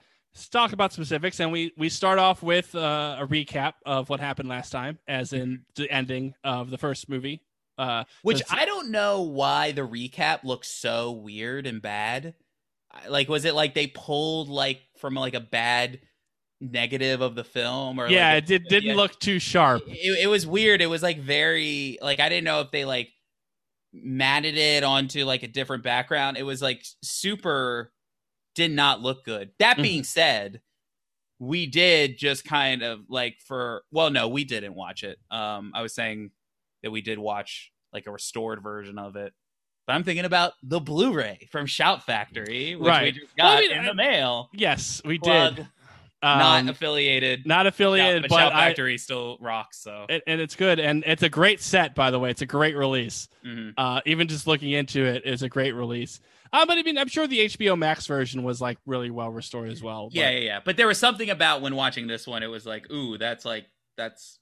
talk 0.51 0.73
about 0.73 0.93
specifics, 0.93 1.39
and 1.39 1.51
we 1.51 1.73
we 1.77 1.89
start 1.89 2.19
off 2.19 2.41
with 2.43 2.73
uh, 2.75 3.17
a 3.19 3.27
recap 3.27 3.73
of 3.85 4.09
what 4.09 4.19
happened 4.19 4.49
last 4.49 4.71
time, 4.71 4.99
as 5.07 5.33
in 5.33 5.65
the 5.75 5.89
ending 5.91 6.33
of 6.43 6.69
the 6.69 6.77
first 6.77 7.09
movie. 7.09 7.41
Uh, 7.77 8.03
Which 8.21 8.41
I 8.49 8.65
don't 8.65 8.91
know 8.91 9.21
why 9.21 9.71
the 9.71 9.81
recap 9.81 10.43
looks 10.43 10.67
so 10.67 11.11
weird 11.11 11.65
and 11.65 11.81
bad. 11.81 12.35
Like, 13.09 13.29
was 13.29 13.45
it 13.45 13.55
like 13.55 13.73
they 13.73 13.87
pulled 13.87 14.49
like 14.49 14.81
from 14.97 15.15
like 15.15 15.33
a 15.33 15.39
bad 15.39 15.99
negative 16.59 17.21
of 17.21 17.35
the 17.35 17.43
film, 17.43 17.99
or 17.99 18.07
yeah, 18.07 18.33
like, 18.33 18.43
it 18.43 18.45
did, 18.47 18.63
didn't 18.65 18.89
yeah. 18.89 18.95
look 18.95 19.19
too 19.19 19.39
sharp. 19.39 19.83
It, 19.87 20.23
it 20.23 20.27
was 20.27 20.45
weird. 20.45 20.81
It 20.81 20.87
was 20.87 21.01
like 21.01 21.19
very 21.19 21.97
like 22.01 22.19
I 22.19 22.29
didn't 22.29 22.43
know 22.45 22.61
if 22.61 22.71
they 22.71 22.85
like 22.85 23.09
matted 23.93 24.57
it 24.57 24.83
onto 24.83 25.25
like 25.25 25.43
a 25.43 25.47
different 25.47 25.83
background. 25.83 26.37
It 26.37 26.43
was 26.43 26.61
like 26.61 26.85
super 27.03 27.91
did 28.55 28.71
not 28.71 29.01
look 29.01 29.23
good. 29.23 29.51
That 29.59 29.77
Mhm. 29.77 29.81
being 29.83 30.03
said, 30.03 30.61
we 31.39 31.65
did 31.65 32.17
just 32.17 32.45
kind 32.45 32.83
of 32.83 33.01
like 33.09 33.39
for 33.45 33.83
well, 33.91 34.09
no, 34.09 34.27
we 34.27 34.43
didn't 34.43 34.75
watch 34.75 35.03
it. 35.03 35.17
Um, 35.31 35.71
I 35.73 35.81
was 35.81 35.93
saying 35.93 36.31
that 36.83 36.91
we 36.91 37.01
did 37.01 37.17
watch 37.19 37.71
like 37.93 38.07
a 38.07 38.11
restored 38.11 38.61
version 38.61 38.97
of 38.97 39.15
it. 39.15 39.33
But 39.87 39.93
I'm 39.93 40.03
thinking 40.03 40.25
about 40.25 40.53
the 40.63 40.79
Blu-ray 40.79 41.49
from 41.51 41.65
Shout 41.65 42.05
Factory, 42.05 42.75
which 42.75 42.81
we 42.83 42.87
Right. 42.87 43.13
just 43.15 43.25
Well, 43.37 43.47
I 43.47 43.61
got 43.61 43.69
mean, 43.69 43.79
in 43.79 43.85
the 43.85 43.93
mail. 43.95 44.49
Yes, 44.53 45.01
we 45.03 45.17
Plug. 45.17 45.55
did. 45.55 45.67
not 46.23 46.59
Um, 46.59 46.69
affiliated. 46.69 47.47
not 47.47 47.65
Yeah, 47.65 47.69
affiliated, 47.69 48.21
but, 48.21 48.29
but 48.29 48.37
Shout 48.37 48.53
I, 48.53 48.67
Factory 48.67 48.97
still 48.99 49.37
rocks. 49.41 49.79
So 49.79 50.05
it, 50.07 50.21
and 50.27 50.39
it's 50.39 50.55
good 50.55 50.79
and 50.79 51.03
it's 51.07 51.23
a 51.23 51.29
great 51.29 51.59
set 51.61 51.95
by 51.95 52.11
the 52.11 52.19
way 52.19 52.29
it's 52.29 52.43
a 52.43 52.45
great 52.45 52.75
release 52.75 53.27
Mhm. 53.43 53.73
uh 53.75 54.01
even 54.05 54.27
just 54.27 54.45
looking 54.45 54.69
into 54.69 55.03
it 55.03 55.25
is 55.25 55.41
a 55.41 55.49
great 55.49 55.71
release 55.71 56.19
uh, 56.53 56.65
but 56.65 56.77
i 56.77 56.81
mean 56.83 56.97
i'm 56.97 57.07
sure 57.07 57.27
the 57.27 57.39
hbo 57.45 57.77
max 57.77 58.07
version 58.07 58.43
was 58.43 58.59
like 58.61 58.77
really 58.85 59.09
well 59.11 59.29
restored 59.29 59.69
as 59.71 59.81
well 59.81 60.09
yeah, 60.11 60.25
but- 60.27 60.33
yeah, 60.33 60.39
yeah. 60.39 60.59
But 60.63 60.77
there 60.77 60.87
was 60.87 60.97
something 60.97 61.29
about 61.29 61.61
when 61.61 61.75
watching 61.75 62.07
this 62.07 62.27
one, 62.27 62.43
it 62.43 62.47
was 62.47 62.65
like, 62.65 62.89
ooh, 62.91 63.17
that's 63.17 63.45
like 63.45 63.65
that's 63.97 64.39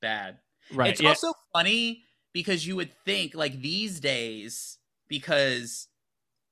bad. 0.00 0.38
right 0.72 0.90
It's 0.90 1.00
yeah. 1.00 1.08
also 1.10 1.32
funny 1.52 2.02
because 2.32 2.66
you 2.66 2.76
would 2.76 2.92
think 3.04 3.34
like 3.34 3.60
these 3.60 4.00
days, 4.00 4.78
because 5.08 5.88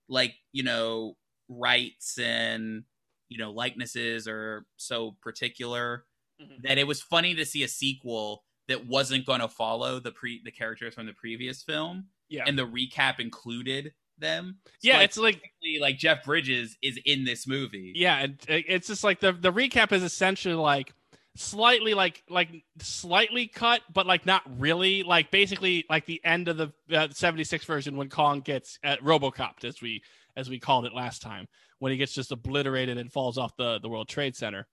like 0.08 0.34
you 0.52 0.62
know 0.62 1.16
rights 1.48 2.18
and 2.18 2.84
you 3.28 3.38
know 3.38 3.50
likenesses 3.52 4.26
are 4.28 4.66
so 4.76 5.16
particular 5.22 6.04
Mhm. 6.40 6.62
that 6.62 6.78
it 6.78 6.86
was 6.86 7.02
funny 7.02 7.34
to 7.34 7.44
see 7.44 7.62
a 7.64 7.68
sequel 7.68 8.44
that 8.68 8.86
wasn't 8.86 9.26
going 9.26 9.40
to 9.40 9.48
follow 9.48 10.00
the 10.00 10.12
pre 10.12 10.40
the 10.44 10.50
characters 10.50 10.94
from 10.94 11.06
the 11.06 11.12
previous 11.12 11.62
film 11.62 12.06
yeah 12.28 12.44
and 12.46 12.58
the 12.58 12.66
recap 12.66 13.18
included 13.20 13.92
them. 14.20 14.58
So, 14.64 14.70
yeah 14.82 14.96
like, 14.98 15.04
it's 15.04 15.18
like 15.18 15.42
like 15.80 15.98
Jeff 15.98 16.24
Bridges 16.24 16.76
is 16.82 16.98
in 17.04 17.24
this 17.24 17.46
movie. 17.46 17.92
yeah 17.96 18.22
it, 18.24 18.46
it's 18.48 18.86
just 18.88 19.02
like 19.04 19.20
the 19.20 19.32
the 19.32 19.52
recap 19.52 19.92
is 19.92 20.02
essentially 20.02 20.54
like 20.54 20.92
slightly 21.36 21.94
like 21.94 22.22
like 22.28 22.48
slightly 22.80 23.46
cut 23.46 23.80
but 23.92 24.04
like 24.06 24.26
not 24.26 24.42
really 24.58 25.02
like 25.04 25.30
basically 25.30 25.84
like 25.88 26.04
the 26.06 26.20
end 26.24 26.48
of 26.48 26.56
the 26.56 26.72
uh, 26.92 27.08
76 27.10 27.64
version 27.64 27.96
when 27.96 28.08
kong 28.08 28.40
gets 28.40 28.78
uh, 28.84 28.96
robocopped 29.02 29.64
as 29.64 29.80
we 29.80 30.02
as 30.36 30.50
we 30.50 30.58
called 30.58 30.84
it 30.86 30.92
last 30.92 31.22
time 31.22 31.46
when 31.78 31.92
he 31.92 31.98
gets 31.98 32.12
just 32.12 32.32
obliterated 32.32 32.98
and 32.98 33.12
falls 33.12 33.38
off 33.38 33.56
the 33.56 33.78
the 33.78 33.88
world 33.88 34.08
trade 34.08 34.34
center 34.34 34.66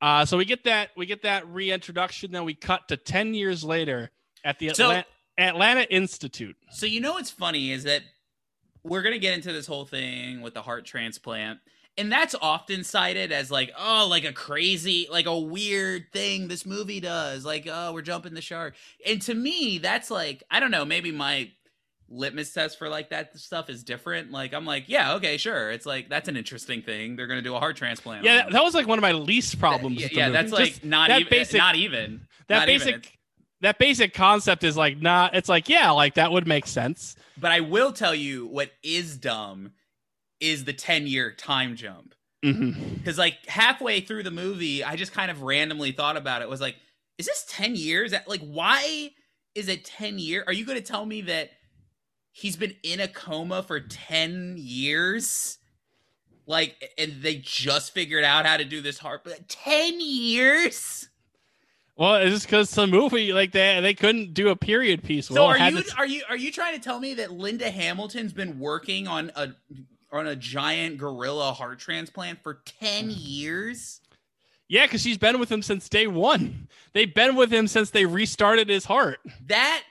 uh 0.00 0.24
so 0.24 0.38
we 0.38 0.46
get 0.46 0.64
that 0.64 0.90
we 0.96 1.04
get 1.04 1.22
that 1.22 1.46
reintroduction 1.48 2.32
then 2.32 2.44
we 2.44 2.54
cut 2.54 2.88
to 2.88 2.96
10 2.96 3.34
years 3.34 3.62
later 3.62 4.10
at 4.44 4.58
the 4.58 4.70
So- 4.74 4.90
Atla- 4.90 5.04
atlanta 5.38 5.82
institute 5.92 6.56
So 6.70 6.86
you 6.86 7.00
know 7.00 7.12
what's 7.12 7.30
funny 7.30 7.70
is 7.70 7.84
that 7.84 8.00
we're 8.86 9.02
gonna 9.02 9.18
get 9.18 9.34
into 9.34 9.52
this 9.52 9.66
whole 9.66 9.84
thing 9.84 10.40
with 10.40 10.54
the 10.54 10.62
heart 10.62 10.84
transplant, 10.84 11.60
and 11.98 12.10
that's 12.12 12.34
often 12.40 12.84
cited 12.84 13.32
as 13.32 13.50
like, 13.50 13.72
oh, 13.78 14.06
like 14.08 14.24
a 14.24 14.32
crazy, 14.32 15.08
like 15.10 15.26
a 15.26 15.38
weird 15.38 16.12
thing 16.12 16.48
this 16.48 16.66
movie 16.66 17.00
does. 17.00 17.44
Like, 17.44 17.66
oh, 17.70 17.92
we're 17.92 18.02
jumping 18.02 18.34
the 18.34 18.40
shark. 18.42 18.74
And 19.06 19.20
to 19.22 19.34
me, 19.34 19.78
that's 19.78 20.10
like, 20.10 20.42
I 20.50 20.60
don't 20.60 20.70
know, 20.70 20.84
maybe 20.84 21.10
my 21.10 21.50
litmus 22.08 22.52
test 22.52 22.78
for 22.78 22.88
like 22.88 23.10
that 23.10 23.36
stuff 23.38 23.68
is 23.70 23.82
different. 23.82 24.30
Like, 24.30 24.54
I'm 24.54 24.64
like, 24.66 24.84
yeah, 24.88 25.14
okay, 25.14 25.38
sure. 25.38 25.70
It's 25.70 25.86
like 25.86 26.08
that's 26.08 26.28
an 26.28 26.36
interesting 26.36 26.82
thing. 26.82 27.16
They're 27.16 27.26
gonna 27.26 27.42
do 27.42 27.54
a 27.54 27.58
heart 27.58 27.76
transplant. 27.76 28.24
yeah 28.24 28.36
that, 28.44 28.52
that 28.52 28.62
was 28.62 28.74
like 28.74 28.86
one 28.86 28.98
of 28.98 29.02
my 29.02 29.12
least 29.12 29.58
problems 29.58 29.96
yeah, 29.96 30.04
with 30.04 30.12
the 30.12 30.18
yeah, 30.18 30.28
that's 30.28 30.52
like 30.52 30.68
Just 30.68 30.84
not 30.84 31.08
that 31.08 31.20
even, 31.20 31.30
basic- 31.30 31.58
not 31.58 31.76
even 31.76 32.20
that 32.48 32.58
not 32.60 32.68
even. 32.68 32.86
basic 32.86 33.18
that 33.62 33.78
basic 33.78 34.12
concept 34.14 34.64
is 34.64 34.76
like 34.76 35.00
not 35.00 35.34
it's 35.34 35.48
like 35.48 35.68
yeah 35.68 35.90
like 35.90 36.14
that 36.14 36.30
would 36.30 36.46
make 36.46 36.66
sense 36.66 37.15
But 37.38 37.52
I 37.52 37.60
will 37.60 37.92
tell 37.92 38.14
you 38.14 38.46
what 38.46 38.70
is 38.82 39.16
dumb 39.16 39.72
is 40.40 40.64
the 40.64 40.72
10 40.72 41.06
year 41.06 41.32
time 41.32 41.76
jump. 41.76 42.14
mm-hmm. 42.44 42.94
Because 42.94 43.18
like 43.18 43.46
halfway 43.46 44.00
through 44.00 44.22
the 44.22 44.30
movie, 44.30 44.84
I 44.84 44.96
just 44.96 45.12
kind 45.12 45.30
of 45.30 45.42
randomly 45.42 45.92
thought 45.92 46.16
about 46.16 46.42
it. 46.42 46.48
Was 46.48 46.60
like, 46.60 46.76
is 47.18 47.26
this 47.26 47.46
10 47.48 47.76
years? 47.76 48.12
Like, 48.26 48.42
why 48.42 49.10
is 49.54 49.68
it 49.68 49.84
10 49.84 50.18
year? 50.18 50.44
Are 50.46 50.52
you 50.52 50.66
going 50.66 50.78
to 50.78 50.84
tell 50.84 51.06
me 51.06 51.22
that 51.22 51.50
he's 52.32 52.56
been 52.56 52.74
in 52.82 53.00
a 53.00 53.08
coma 53.08 53.62
for 53.62 53.80
10 53.80 54.56
years? 54.58 55.58
Like, 56.46 56.92
and 56.96 57.22
they 57.22 57.36
just 57.36 57.92
figured 57.92 58.22
out 58.22 58.46
how 58.46 58.56
to 58.56 58.64
do 58.64 58.80
this 58.80 58.98
heart, 58.98 59.22
but 59.24 59.48
10 59.48 60.00
years? 60.00 61.08
Well 61.96 62.16
it's 62.16 62.30
just 62.32 62.46
because 62.46 62.70
the 62.70 62.86
movie 62.86 63.32
like 63.32 63.52
they 63.52 63.80
they 63.80 63.94
couldn't 63.94 64.34
do 64.34 64.48
a 64.48 64.56
period 64.56 65.02
piece 65.02 65.26
So 65.28 65.34
well, 65.34 65.44
are 65.46 65.58
you 65.70 65.82
are 65.96 66.06
you 66.06 66.22
are 66.28 66.36
you 66.36 66.52
trying 66.52 66.74
to 66.74 66.80
tell 66.80 67.00
me 67.00 67.14
that 67.14 67.32
Linda 67.32 67.70
Hamilton's 67.70 68.32
been 68.32 68.58
working 68.58 69.08
on 69.08 69.30
a 69.36 69.48
on 70.12 70.26
a 70.26 70.36
giant 70.36 70.98
gorilla 70.98 71.52
heart 71.52 71.78
transplant 71.78 72.42
for 72.42 72.62
10 72.80 73.10
years? 73.10 74.00
yeah 74.68 74.84
because 74.84 75.00
she's 75.02 75.18
been 75.18 75.38
with 75.38 75.50
him 75.50 75.62
since 75.62 75.88
day 75.88 76.06
one 76.06 76.68
they've 76.92 77.14
been 77.14 77.36
with 77.36 77.52
him 77.52 77.66
since 77.68 77.90
they 77.90 78.04
restarted 78.04 78.68
his 78.68 78.84
heart 78.84 79.18
That 79.46 79.82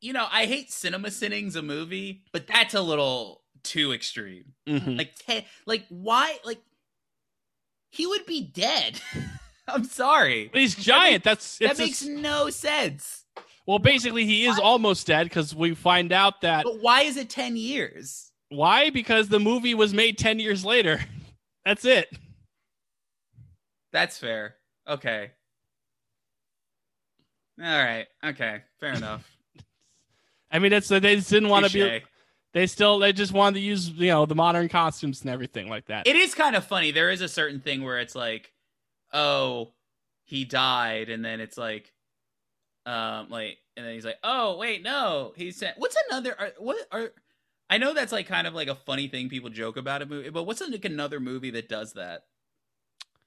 you 0.00 0.12
know, 0.12 0.26
I 0.32 0.46
hate 0.46 0.72
cinema 0.72 1.12
sinning's 1.12 1.54
a 1.54 1.62
movie, 1.62 2.24
but 2.32 2.48
that's 2.48 2.74
a 2.74 2.80
little 2.82 3.42
too 3.62 3.92
extreme. 3.92 4.46
Mhm. 4.66 4.98
Like 4.98 5.14
10 5.28 5.44
like 5.64 5.84
why 5.90 6.38
like 6.44 6.60
he 7.90 8.06
would 8.06 8.26
be 8.26 8.40
dead. 8.40 9.00
I'm 9.74 9.84
sorry. 9.84 10.48
But 10.52 10.60
he's 10.60 10.74
giant 10.74 11.24
that's 11.24 11.58
That 11.58 11.78
makes 11.78 12.00
just- 12.00 12.10
no 12.10 12.50
sense. 12.50 13.24
well 13.66 13.78
basically 13.78 14.24
he 14.26 14.44
is 14.46 14.58
almost 14.58 15.06
dead 15.06 15.24
because 15.24 15.54
we 15.54 15.74
find 15.74 16.12
out 16.12 16.40
that 16.42 16.64
But 16.64 16.80
why 16.80 17.02
is 17.02 17.16
it 17.16 17.28
10 17.30 17.56
years? 17.56 18.30
why 18.48 18.90
because 18.90 19.28
the 19.28 19.40
movie 19.40 19.74
was 19.74 19.94
made 19.94 20.18
10 20.18 20.38
years 20.38 20.64
later 20.64 21.00
that's 21.64 21.84
it 21.84 22.08
That's 23.92 24.18
fair. 24.18 24.56
Okay. 24.88 25.30
All 27.62 27.66
right. 27.84 28.06
Okay. 28.24 28.62
Fair 28.80 28.94
enough. 28.94 29.28
i 30.50 30.58
mean 30.58 30.72
it's 30.72 30.88
they 30.88 31.00
just 31.16 31.30
didn't 31.30 31.48
want 31.48 31.64
to 31.64 31.72
be 31.72 32.02
they 32.52 32.66
still 32.66 32.98
they 32.98 33.10
just 33.12 33.32
wanted 33.32 33.54
to 33.54 33.60
use 33.64 33.88
you 33.88 34.08
know 34.08 34.26
the 34.26 34.34
modern 34.34 34.68
costumes 34.68 35.22
and 35.22 35.30
everything 35.30 35.66
like 35.70 35.86
that 35.86 36.06
It 36.06 36.14
is 36.16 36.34
kind 36.34 36.54
of 36.56 36.64
funny. 36.64 36.90
There 36.90 37.10
is 37.10 37.22
a 37.22 37.28
certain 37.28 37.60
thing 37.60 37.82
where 37.82 37.98
it's 37.98 38.14
like, 38.14 38.51
oh, 39.12 39.74
he 40.24 40.44
died, 40.44 41.08
and 41.10 41.24
then 41.24 41.40
it's 41.40 41.58
like, 41.58 41.92
um, 42.86 43.28
like, 43.30 43.58
and 43.76 43.86
then 43.86 43.94
he's 43.94 44.04
like, 44.04 44.18
oh, 44.24 44.56
wait, 44.58 44.82
no, 44.82 45.32
he 45.36 45.50
said, 45.52 45.74
what's 45.78 45.96
another? 46.10 46.38
Are, 46.38 46.52
what 46.58 46.76
are? 46.90 47.10
I 47.70 47.78
know 47.78 47.94
that's 47.94 48.12
like 48.12 48.26
kind 48.26 48.46
of 48.46 48.54
like 48.54 48.68
a 48.68 48.74
funny 48.74 49.08
thing 49.08 49.28
people 49.28 49.48
joke 49.50 49.76
about 49.76 50.02
a 50.02 50.06
movie, 50.06 50.30
but 50.30 50.44
what's 50.44 50.60
like 50.60 50.84
another 50.84 51.20
movie 51.20 51.50
that 51.52 51.68
does 51.68 51.94
that? 51.94 52.24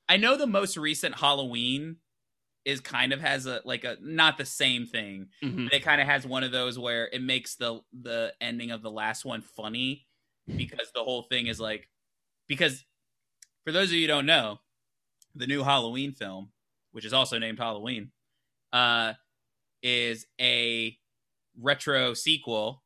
I 0.08 0.18
know 0.18 0.38
the 0.38 0.46
most 0.48 0.78
recent 0.78 1.16
Halloween 1.16 1.98
is 2.64 2.80
kind 2.80 3.12
of 3.14 3.22
has 3.22 3.46
a 3.48 3.62
like 3.66 3.84
a 3.84 3.98
not 4.02 4.38
the 4.38 4.46
same 4.46 4.86
thing, 4.86 5.30
Mhm. 5.44 5.66
but 5.66 5.74
it 5.74 5.84
kind 5.84 6.02
of 6.02 6.08
has 6.08 6.28
one 6.28 6.44
of 6.44 6.52
those 6.52 6.78
where 6.78 7.08
it 7.12 7.22
makes 7.22 7.56
the 7.56 7.82
the 7.94 8.34
ending 8.42 8.72
of 8.72 8.82
the 8.84 8.92
last 8.92 9.26
one 9.26 9.42
funny 9.42 10.08
because 10.56 10.92
the 10.94 11.04
whole 11.04 11.24
thing 11.24 11.48
is 11.48 11.60
like 11.60 11.90
because 12.48 12.86
for 13.66 13.72
those 13.72 13.90
of 13.90 13.94
you 13.94 14.02
who 14.02 14.08
don't 14.08 14.26
know 14.28 14.60
the 15.36 15.48
new 15.48 15.64
halloween 15.64 16.14
film 16.14 16.50
which 16.92 17.06
is 17.06 17.14
also 17.14 17.38
named 17.38 17.58
halloween 17.60 18.12
uh 18.74 19.14
is 19.84 20.26
a 20.40 20.98
retro 21.62 22.14
sequel 22.14 22.84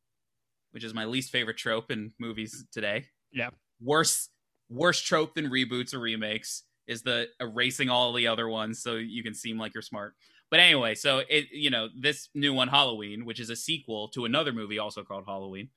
which 0.72 0.84
is 0.84 0.94
my 0.94 1.06
least 1.06 1.32
favorite 1.32 1.58
trope 1.58 1.92
in 1.92 2.12
movies 2.20 2.66
today 2.72 3.06
Yeah. 3.32 3.50
worse 3.82 4.30
worse 4.70 5.02
trope 5.02 5.34
than 5.36 5.46
reboots 5.50 5.94
or 5.94 6.00
remakes 6.00 6.64
is 6.88 7.02
the 7.04 7.28
erasing 7.40 7.90
all 7.90 8.14
the 8.14 8.28
other 8.28 8.48
ones 8.48 8.82
so 8.82 8.96
you 8.96 9.24
can 9.24 9.34
seem 9.34 9.58
like 9.58 9.74
you're 9.74 9.82
smart 9.82 10.16
but 10.52 10.60
anyway 10.60 10.94
so 10.96 11.24
it 11.30 11.48
you 11.52 11.70
know 11.70 11.88
this 12.00 12.30
new 12.36 12.54
one 12.54 12.68
halloween 12.68 13.26
which 13.26 13.40
is 13.40 13.50
a 13.50 13.56
sequel 13.56 14.08
to 14.10 14.26
another 14.26 14.54
movie 14.54 14.80
also 14.80 15.04
called 15.04 15.24
halloween 15.26 15.70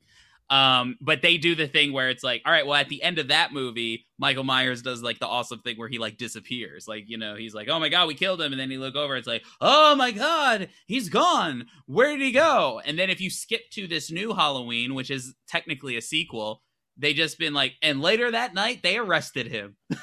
um 0.51 0.97
but 1.01 1.23
they 1.23 1.37
do 1.37 1.55
the 1.55 1.67
thing 1.67 1.93
where 1.93 2.11
it's 2.11 2.25
like 2.25 2.43
all 2.45 2.53
right 2.53 2.67
well 2.67 2.79
at 2.79 2.89
the 2.89 3.03
end 3.03 3.19
of 3.19 3.29
that 3.29 3.53
movie 3.53 4.07
michael 4.19 4.45
myers 4.45 4.83
does 4.83 5.03
like 5.03 5.19
the 5.19 5.27
awesome 5.27 5.61
thing 5.61 5.77
where 5.77 5.89
he 5.89 5.99
like 5.99 6.17
disappears. 6.17 6.87
Like 6.87 7.05
you 7.09 7.19
know 7.19 7.35
he's 7.35 7.55
like 7.55 7.69
oh 7.69 7.79
my 7.79 7.89
god 7.89 8.09
we 8.09 8.15
killed 8.15 8.41
him. 8.41 8.53
And 8.53 8.61
then 8.61 8.71
you 8.71 8.81
look 8.81 8.97
over 8.97 9.17
it's 9.17 9.27
like 9.27 9.45
oh 9.61 9.95
my 9.95 10.11
god 10.11 10.69
he's 10.87 11.09
gone. 11.09 11.67
Where 11.87 12.11
did 12.11 12.21
he 12.21 12.33
go? 12.33 12.81
And 12.85 12.99
then 12.99 13.11
if 13.11 13.21
you 13.21 13.31
skip 13.31 13.71
to 13.73 13.87
this 13.87 14.11
new 14.11 14.33
halloween 14.35 14.95
which 14.95 15.11
is 15.11 15.35
technically 15.49 15.97
a 15.97 16.03
sequel 16.03 16.63
they 16.97 17.15
just 17.15 17.39
been 17.39 17.55
like 17.55 17.75
and 17.83 18.01
later 18.01 18.31
that 18.31 18.55
night 18.55 18.83
they 18.83 18.97
arrested 18.99 19.47
him. 19.49 19.77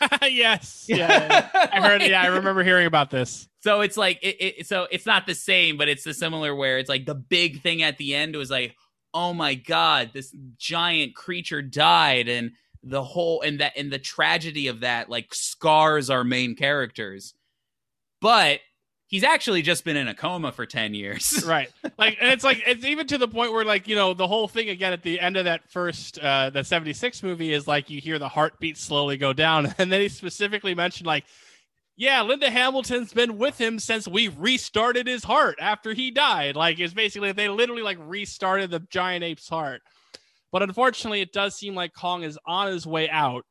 Yes 0.22 0.84
yeah 0.88 1.48
i 1.54 1.80
heard 1.80 2.02
yeah 2.02 2.20
i 2.20 2.26
remember 2.26 2.62
hearing 2.62 2.86
about 2.86 3.10
this. 3.10 3.48
So 3.60 3.80
it's 3.80 3.96
like 3.96 4.20
it, 4.22 4.36
it 4.38 4.66
so 4.68 4.86
it's 4.92 5.06
not 5.06 5.26
the 5.26 5.34
same, 5.34 5.76
but 5.76 5.88
it's 5.88 6.04
the 6.04 6.14
similar 6.14 6.54
where 6.54 6.78
it's 6.78 6.88
like 6.88 7.04
the 7.04 7.16
big 7.16 7.62
thing 7.62 7.82
at 7.82 7.98
the 7.98 8.14
end 8.14 8.36
was 8.36 8.48
like, 8.48 8.76
oh 9.16 9.32
my 9.32 9.54
god, 9.54 10.10
this 10.12 10.30
giant 10.58 11.16
creature 11.16 11.62
died, 11.62 12.28
and 12.28 12.52
the 12.82 13.02
whole 13.02 13.40
and 13.40 13.60
that 13.60 13.72
and 13.76 13.90
the 13.90 13.98
tragedy 13.98 14.68
of 14.68 14.80
that 14.80 15.08
like 15.08 15.34
scars 15.34 16.10
our 16.10 16.22
main 16.22 16.54
characters. 16.54 17.32
But 18.20 18.60
he's 19.06 19.24
actually 19.24 19.62
just 19.62 19.84
been 19.84 19.96
in 19.96 20.06
a 20.06 20.14
coma 20.14 20.52
for 20.52 20.66
ten 20.66 20.92
years. 20.92 21.42
right 21.46 21.72
like 21.98 22.18
and 22.20 22.30
it's 22.30 22.44
like 22.44 22.62
it's 22.66 22.84
even 22.84 23.06
to 23.06 23.16
the 23.16 23.26
point 23.26 23.52
where 23.52 23.64
like 23.64 23.88
you 23.88 23.96
know 23.96 24.12
the 24.12 24.28
whole 24.28 24.48
thing 24.48 24.68
again 24.68 24.92
at 24.92 25.02
the 25.02 25.18
end 25.18 25.38
of 25.38 25.46
that 25.46 25.68
first 25.70 26.18
uh 26.18 26.50
the 26.50 26.62
76 26.62 27.22
movie 27.22 27.54
is 27.54 27.66
like 27.66 27.88
you 27.88 28.00
hear 28.00 28.18
the 28.18 28.28
heartbeat 28.28 28.76
slowly 28.76 29.16
go 29.16 29.32
down 29.32 29.74
and 29.78 29.90
then 29.90 30.02
he 30.02 30.08
specifically 30.10 30.74
mentioned 30.74 31.06
like 31.06 31.24
yeah 31.96 32.22
linda 32.22 32.50
hamilton's 32.50 33.12
been 33.12 33.38
with 33.38 33.58
him 33.58 33.78
since 33.78 34.06
we 34.06 34.28
restarted 34.28 35.06
his 35.06 35.24
heart 35.24 35.56
after 35.60 35.92
he 35.92 36.10
died 36.10 36.56
like 36.56 36.78
it's 36.78 36.94
basically 36.94 37.32
they 37.32 37.48
literally 37.48 37.82
like 37.82 37.98
restarted 38.00 38.70
the 38.70 38.80
giant 38.90 39.24
ape's 39.24 39.48
heart 39.48 39.82
but 40.52 40.62
unfortunately 40.62 41.20
it 41.20 41.32
does 41.32 41.54
seem 41.54 41.74
like 41.74 41.92
kong 41.92 42.22
is 42.22 42.38
on 42.46 42.68
his 42.68 42.86
way 42.86 43.08
out 43.10 43.44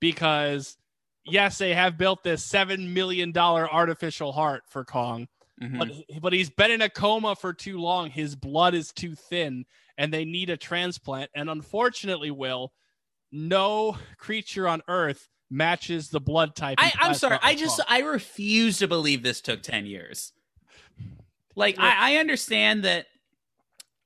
because 0.00 0.76
yes, 1.24 1.58
they 1.58 1.74
have 1.74 1.98
built 1.98 2.22
this 2.22 2.44
seven 2.44 2.92
million 2.92 3.32
dollar 3.32 3.68
artificial 3.70 4.32
heart 4.32 4.62
for 4.68 4.84
Kong, 4.84 5.26
Mhm. 5.60 5.78
but 5.78 6.20
but 6.22 6.32
he's 6.32 6.50
been 6.50 6.70
in 6.70 6.82
a 6.82 6.88
coma 6.90 7.34
for 7.34 7.52
too 7.52 7.78
long. 7.78 8.10
His 8.10 8.36
blood 8.36 8.74
is 8.74 8.92
too 8.92 9.14
thin, 9.14 9.64
and 9.98 10.12
they 10.12 10.24
need 10.24 10.50
a 10.50 10.56
transplant. 10.56 11.30
And 11.34 11.48
unfortunately, 11.50 12.30
Will, 12.30 12.72
no 13.32 13.96
creature 14.18 14.68
on 14.68 14.82
Earth 14.88 15.28
matches 15.50 16.10
the 16.10 16.20
blood 16.20 16.54
type. 16.54 16.78
I, 16.80 16.92
I'm 17.00 17.14
sorry. 17.14 17.38
I 17.42 17.54
just 17.54 17.80
I 17.88 18.00
refuse 18.00 18.78
to 18.78 18.88
believe 18.88 19.22
this 19.22 19.40
took 19.40 19.62
ten 19.62 19.86
years. 19.86 20.32
Like 21.54 21.78
I, 21.78 22.14
I 22.14 22.16
understand 22.16 22.84
that 22.84 23.06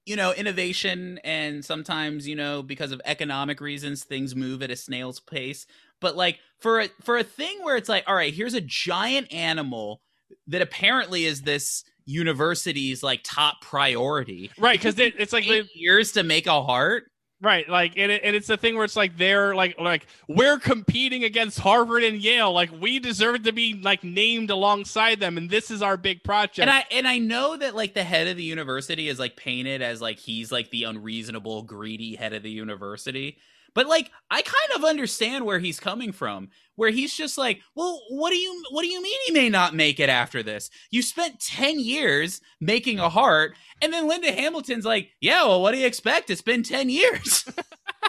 you 0.06 0.16
know 0.16 0.32
innovation 0.32 1.18
and 1.24 1.64
sometimes 1.64 2.26
you 2.26 2.36
know 2.36 2.62
because 2.62 2.92
of 2.92 3.00
economic 3.04 3.60
reasons 3.60 4.04
things 4.04 4.34
move 4.34 4.62
at 4.62 4.70
a 4.70 4.76
snail's 4.76 5.20
pace. 5.20 5.66
But 6.00 6.16
like 6.16 6.38
for 6.58 6.80
a 6.80 6.88
for 7.02 7.18
a 7.18 7.24
thing 7.24 7.62
where 7.62 7.76
it's 7.76 7.88
like, 7.88 8.04
all 8.06 8.14
right, 8.14 8.32
here's 8.32 8.54
a 8.54 8.60
giant 8.60 9.32
animal 9.32 10.00
that 10.46 10.62
apparently 10.62 11.24
is 11.24 11.42
this 11.42 11.84
university's 12.06 13.02
like 13.02 13.20
top 13.22 13.60
priority. 13.60 14.50
right 14.58 14.78
because 14.78 14.98
it, 14.98 15.14
it's 15.18 15.32
like 15.32 15.46
they, 15.46 15.64
years 15.74 16.12
to 16.12 16.22
make 16.22 16.46
a 16.46 16.62
heart. 16.62 17.04
Right, 17.42 17.66
like, 17.66 17.94
and, 17.96 18.12
it, 18.12 18.20
and 18.22 18.36
it's 18.36 18.48
the 18.48 18.58
thing 18.58 18.74
where 18.76 18.84
it's 18.84 18.96
like 18.96 19.16
they're 19.16 19.54
like 19.54 19.80
like 19.80 20.06
we're 20.28 20.58
competing 20.58 21.24
against 21.24 21.58
Harvard 21.58 22.02
and 22.02 22.18
Yale, 22.18 22.52
like 22.52 22.70
we 22.78 22.98
deserve 22.98 23.44
to 23.44 23.52
be 23.52 23.80
like 23.82 24.04
named 24.04 24.50
alongside 24.50 25.20
them, 25.20 25.38
and 25.38 25.48
this 25.48 25.70
is 25.70 25.80
our 25.80 25.96
big 25.96 26.22
project. 26.22 26.58
And 26.58 26.68
I 26.68 26.84
and 26.90 27.08
I 27.08 27.16
know 27.16 27.56
that 27.56 27.74
like 27.74 27.94
the 27.94 28.04
head 28.04 28.26
of 28.26 28.36
the 28.36 28.42
university 28.42 29.08
is 29.08 29.18
like 29.18 29.36
painted 29.36 29.80
as 29.80 30.02
like 30.02 30.18
he's 30.18 30.52
like 30.52 30.68
the 30.68 30.84
unreasonable, 30.84 31.62
greedy 31.62 32.14
head 32.14 32.34
of 32.34 32.42
the 32.42 32.50
university. 32.50 33.38
But 33.74 33.86
like 33.86 34.10
I 34.30 34.42
kind 34.42 34.76
of 34.76 34.84
understand 34.84 35.44
where 35.44 35.58
he's 35.58 35.80
coming 35.80 36.12
from, 36.12 36.48
where 36.76 36.90
he's 36.90 37.16
just 37.16 37.38
like, 37.38 37.60
"Well, 37.74 38.00
what 38.10 38.30
do 38.30 38.36
you 38.36 38.62
what 38.70 38.82
do 38.82 38.88
you 38.88 39.02
mean 39.02 39.18
he 39.26 39.32
may 39.32 39.48
not 39.48 39.74
make 39.74 40.00
it 40.00 40.08
after 40.08 40.42
this? 40.42 40.70
You 40.90 41.02
spent 41.02 41.40
10 41.40 41.80
years 41.80 42.40
making 42.60 42.98
a 42.98 43.08
heart." 43.08 43.56
And 43.82 43.92
then 43.92 44.08
Linda 44.08 44.32
Hamilton's 44.32 44.84
like, 44.84 45.10
"Yeah, 45.20 45.44
well, 45.44 45.62
what 45.62 45.72
do 45.72 45.78
you 45.78 45.86
expect? 45.86 46.30
It's 46.30 46.42
been 46.42 46.62
10 46.62 46.90
years." 46.90 47.44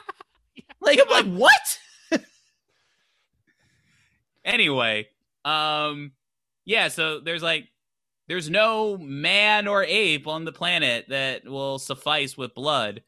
like 0.82 0.99
I'm 0.99 1.09
like, 1.09 1.39
"What?" 1.39 2.22
anyway, 4.45 5.07
um 5.45 6.12
yeah, 6.66 6.88
so 6.88 7.20
there's 7.20 7.43
like 7.43 7.68
there's 8.28 8.49
no 8.49 8.97
man 8.97 9.68
or 9.68 9.84
ape 9.84 10.28
on 10.28 10.45
the 10.45 10.51
planet 10.51 11.05
that 11.09 11.45
will 11.45 11.80
suffice 11.80 12.38
with 12.38 12.55
blood 12.55 13.01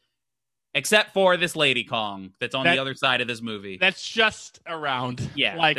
except 0.75 1.13
for 1.13 1.37
this 1.37 1.55
lady 1.55 1.83
Kong 1.83 2.33
that's 2.39 2.55
on 2.55 2.63
That- 2.65 2.75
the 2.75 2.81
other 2.81 2.93
side 2.95 3.21
of 3.21 3.27
this 3.27 3.41
movie. 3.41 3.77
That's 3.77 4.07
just 4.07 4.59
around. 4.67 5.29
yeah, 5.35 5.55
like 5.57 5.77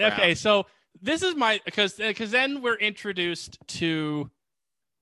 okay, 0.00 0.34
so 0.34 0.66
this 1.02 1.22
is 1.22 1.34
my 1.34 1.60
because 1.64 1.94
because 1.94 2.30
then 2.30 2.62
we're 2.62 2.76
introduced 2.76 3.58
to 3.68 4.30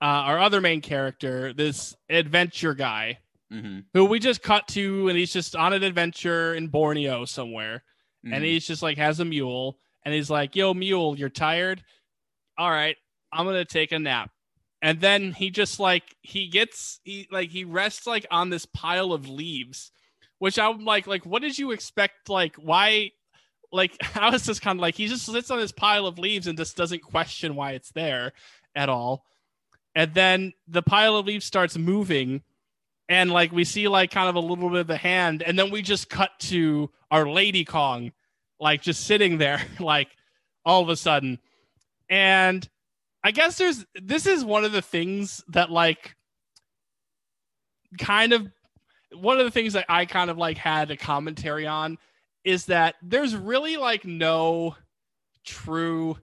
uh, 0.03 0.05
our 0.05 0.39
other 0.39 0.61
main 0.61 0.81
character, 0.81 1.53
this 1.53 1.97
adventure 2.11 2.75
guy 2.75 3.19
Mhm, 3.53 3.85
who 3.95 4.05
we 4.07 4.19
just 4.19 4.43
cut 4.43 4.67
to, 4.69 5.09
and 5.09 5.17
he's 5.17 5.33
just 5.33 5.55
on 5.55 5.73
an 5.73 5.85
adventure 5.85 6.55
in 6.55 6.67
Borneo 6.67 7.25
somewhere. 7.25 7.85
and 8.25 8.35
mhm. 8.43 8.45
he's 8.45 8.67
just 8.67 8.83
like 8.83 8.99
has 8.99 9.21
a 9.21 9.25
mule 9.25 9.79
and 10.05 10.13
he's 10.13 10.29
like 10.29 10.57
yo 10.57 10.75
mule 10.75 11.17
you're 11.17 11.29
tired 11.29 11.81
all 12.59 12.71
right 12.71 12.97
i'm 13.33 13.47
gonna 13.47 13.65
take 13.65 13.93
a 13.93 13.99
nap 14.01 14.31
and 14.83 15.01
then 15.01 15.33
he 15.33 15.51
just 15.51 15.81
like 15.81 16.17
he 16.23 16.49
gets 16.49 17.01
he 17.05 17.29
like 17.31 17.51
he 17.51 17.65
rests 17.65 18.07
like 18.07 18.27
on 18.31 18.51
this 18.51 18.67
pile 18.67 19.13
of 19.13 19.29
leaves 19.29 19.91
which 20.39 20.59
i'm 20.59 20.85
like 20.85 21.07
like 21.07 21.25
what 21.25 21.43
did 21.43 21.59
you 21.59 21.71
expect? 21.73 22.29
Like 22.29 22.57
why 22.57 23.13
like 23.73 23.97
i 24.17 24.31
was 24.31 24.47
just 24.47 24.63
kind 24.63 24.79
of 24.79 24.83
like 24.83 24.95
he 24.95 25.07
just 25.07 25.27
sits 25.27 25.51
on 25.51 25.59
this 25.59 25.73
pile 25.73 26.07
of 26.07 26.19
leaves 26.19 26.47
and 26.47 26.59
just 26.59 26.77
doesn't 26.77 27.03
question 27.03 27.57
why 27.57 27.73
it's 27.73 27.91
there 27.91 28.33
at 28.75 28.89
all. 28.89 29.25
And 29.95 30.13
then 30.13 30.53
the 30.69 30.83
pile 30.83 31.17
of 31.17 31.27
leaves 31.27 31.47
starts 31.47 31.79
moving 31.79 32.43
and 33.09 33.31
like 33.31 33.53
we 33.53 33.65
see 33.65 33.89
like 33.89 34.11
kind 34.11 34.29
of 34.29 34.35
a 34.35 34.41
little 34.41 34.69
bit 34.69 34.81
of 34.81 34.87
the 34.87 34.97
hand 34.97 35.43
and 35.43 35.59
then 35.59 35.71
we 35.71 35.81
just 35.81 36.11
cut 36.11 36.31
to 36.41 36.91
our 37.11 37.27
lady 37.27 37.65
kong 37.65 38.13
like 38.61 38.83
just 38.83 39.05
sitting 39.07 39.39
there 39.39 39.63
like 39.81 40.09
all 40.65 40.83
of 40.83 40.89
a 40.89 40.97
sudden. 40.97 41.39
And 42.11 42.69
i 43.27 43.31
guess 43.31 43.59
there's 43.59 43.85
this 43.95 44.27
is 44.27 44.45
one 44.45 44.65
of 44.65 44.73
the 44.73 44.83
things 44.83 45.43
that 45.49 45.71
like 45.71 46.15
kind 47.99 48.33
of 48.33 48.47
one 49.13 49.39
of 49.39 49.45
the 49.45 49.51
things 49.51 49.73
that 49.73 49.85
i 49.89 50.05
kind 50.05 50.31
of 50.31 50.39
like 50.39 50.57
had 50.57 50.91
a 50.91 50.97
commentary 50.97 51.67
on 51.67 51.99
is 52.45 52.67
that 52.67 52.95
there's 53.03 53.35
really 53.35 53.77
like 53.77 54.05
no 54.05 54.77
true 55.45 56.17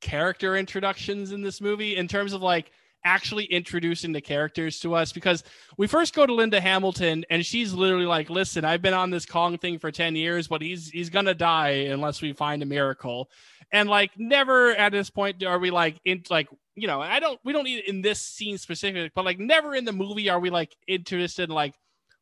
character 0.00 0.56
introductions 0.56 1.32
in 1.32 1.42
this 1.42 1.60
movie 1.60 1.96
in 1.96 2.08
terms 2.08 2.32
of 2.32 2.42
like 2.42 2.70
actually 3.04 3.44
introducing 3.44 4.12
the 4.12 4.20
characters 4.20 4.80
to 4.80 4.94
us 4.94 5.12
because 5.12 5.44
we 5.76 5.86
first 5.86 6.14
go 6.14 6.24
to 6.24 6.32
Linda 6.32 6.60
Hamilton 6.60 7.24
and 7.30 7.44
she's 7.44 7.74
literally 7.74 8.06
like, 8.06 8.30
"Listen, 8.30 8.64
I've 8.64 8.82
been 8.82 8.94
on 8.94 9.10
this 9.10 9.26
Kong 9.26 9.58
thing 9.58 9.78
for 9.78 9.90
10 9.90 10.16
years, 10.16 10.48
but 10.48 10.62
he's 10.62 10.88
he's 10.88 11.10
going 11.10 11.26
to 11.26 11.34
die 11.34 11.88
unless 11.90 12.22
we 12.22 12.32
find 12.32 12.62
a 12.62 12.66
miracle." 12.66 13.30
And 13.72 13.88
like 13.88 14.12
never 14.18 14.70
at 14.74 14.92
this 14.92 15.10
point 15.10 15.42
are 15.44 15.58
we 15.58 15.70
like 15.70 16.00
in 16.04 16.22
like, 16.30 16.48
you 16.74 16.86
know, 16.86 17.00
I 17.00 17.20
don't 17.20 17.38
we 17.44 17.52
don't 17.52 17.64
need 17.64 17.84
in 17.84 18.02
this 18.02 18.20
scene 18.20 18.58
specific, 18.58 19.12
but 19.14 19.24
like 19.24 19.38
never 19.38 19.74
in 19.74 19.84
the 19.84 19.92
movie 19.92 20.28
are 20.30 20.40
we 20.40 20.50
like 20.50 20.76
interested 20.86 21.48
in 21.48 21.54
like 21.54 21.74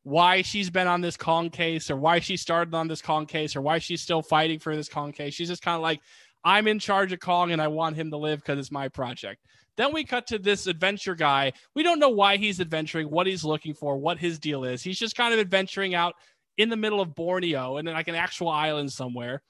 why 0.05 0.43
she's 0.43 0.70
been 0.70 0.88
on 0.88 1.01
this 1.01 1.16
Kong 1.16 1.51
case 1.51 1.90
or 1.90 1.97
why 1.97 2.18
she 2.18 2.36
started 2.36 2.74
on 2.74 2.88
this 2.88 3.03
Kong 3.03 3.26
case 3.26 3.55
or 3.55 3.61
why 3.61 3.78
she's 3.78 4.03
still 4.03 4.22
fighting 4.22 4.59
for 4.59 4.74
this 4.74 4.88
Kong 4.88 5.12
case. 5.12 5.34
She's 5.34 5.49
just 5.49 5.62
kind 5.62 5.76
of 5.76 5.82
like, 5.82 6.01
I'm 6.45 6.66
in 6.66 6.78
charge 6.78 7.12
of 7.12 7.20
Kong 7.20 7.53
and 7.53 7.62
I 7.62 7.68
want 7.68 7.97
him 7.97 8.11
to 8.11 8.16
live 8.16 8.40
because 8.40 8.59
it's 8.59 8.72
my 8.72 8.88
project. 8.88 9.45
Then 9.76 9.93
we 9.93 10.05
cut 10.05 10.26
to 10.26 10.38
this 10.38 10.66
adventure 10.66 11.14
guy. 11.14 11.53
We 11.74 11.82
don't 11.82 11.99
know 11.99 12.11
why 12.11 12.36
he's 12.36 12.61
adventuring, 12.61 13.11
what 13.11 13.26
he's 13.26 13.45
looking 13.45 13.74
for, 13.74 13.97
what 13.97 14.18
his 14.18 14.38
deal 14.38 14.64
is. 14.64 14.82
He's 14.82 14.99
just 14.99 15.16
kind 15.16 15.32
of 15.32 15.40
adventuring 15.40 15.95
out 15.95 16.14
in 16.59 16.68
the 16.68 16.76
middle 16.76 17.01
of 17.01 17.14
Borneo 17.14 17.78
and 17.78 17.88
like 17.88 18.09
an 18.09 18.14
actual 18.14 18.49
island 18.49 18.93
somewhere. 18.93 19.43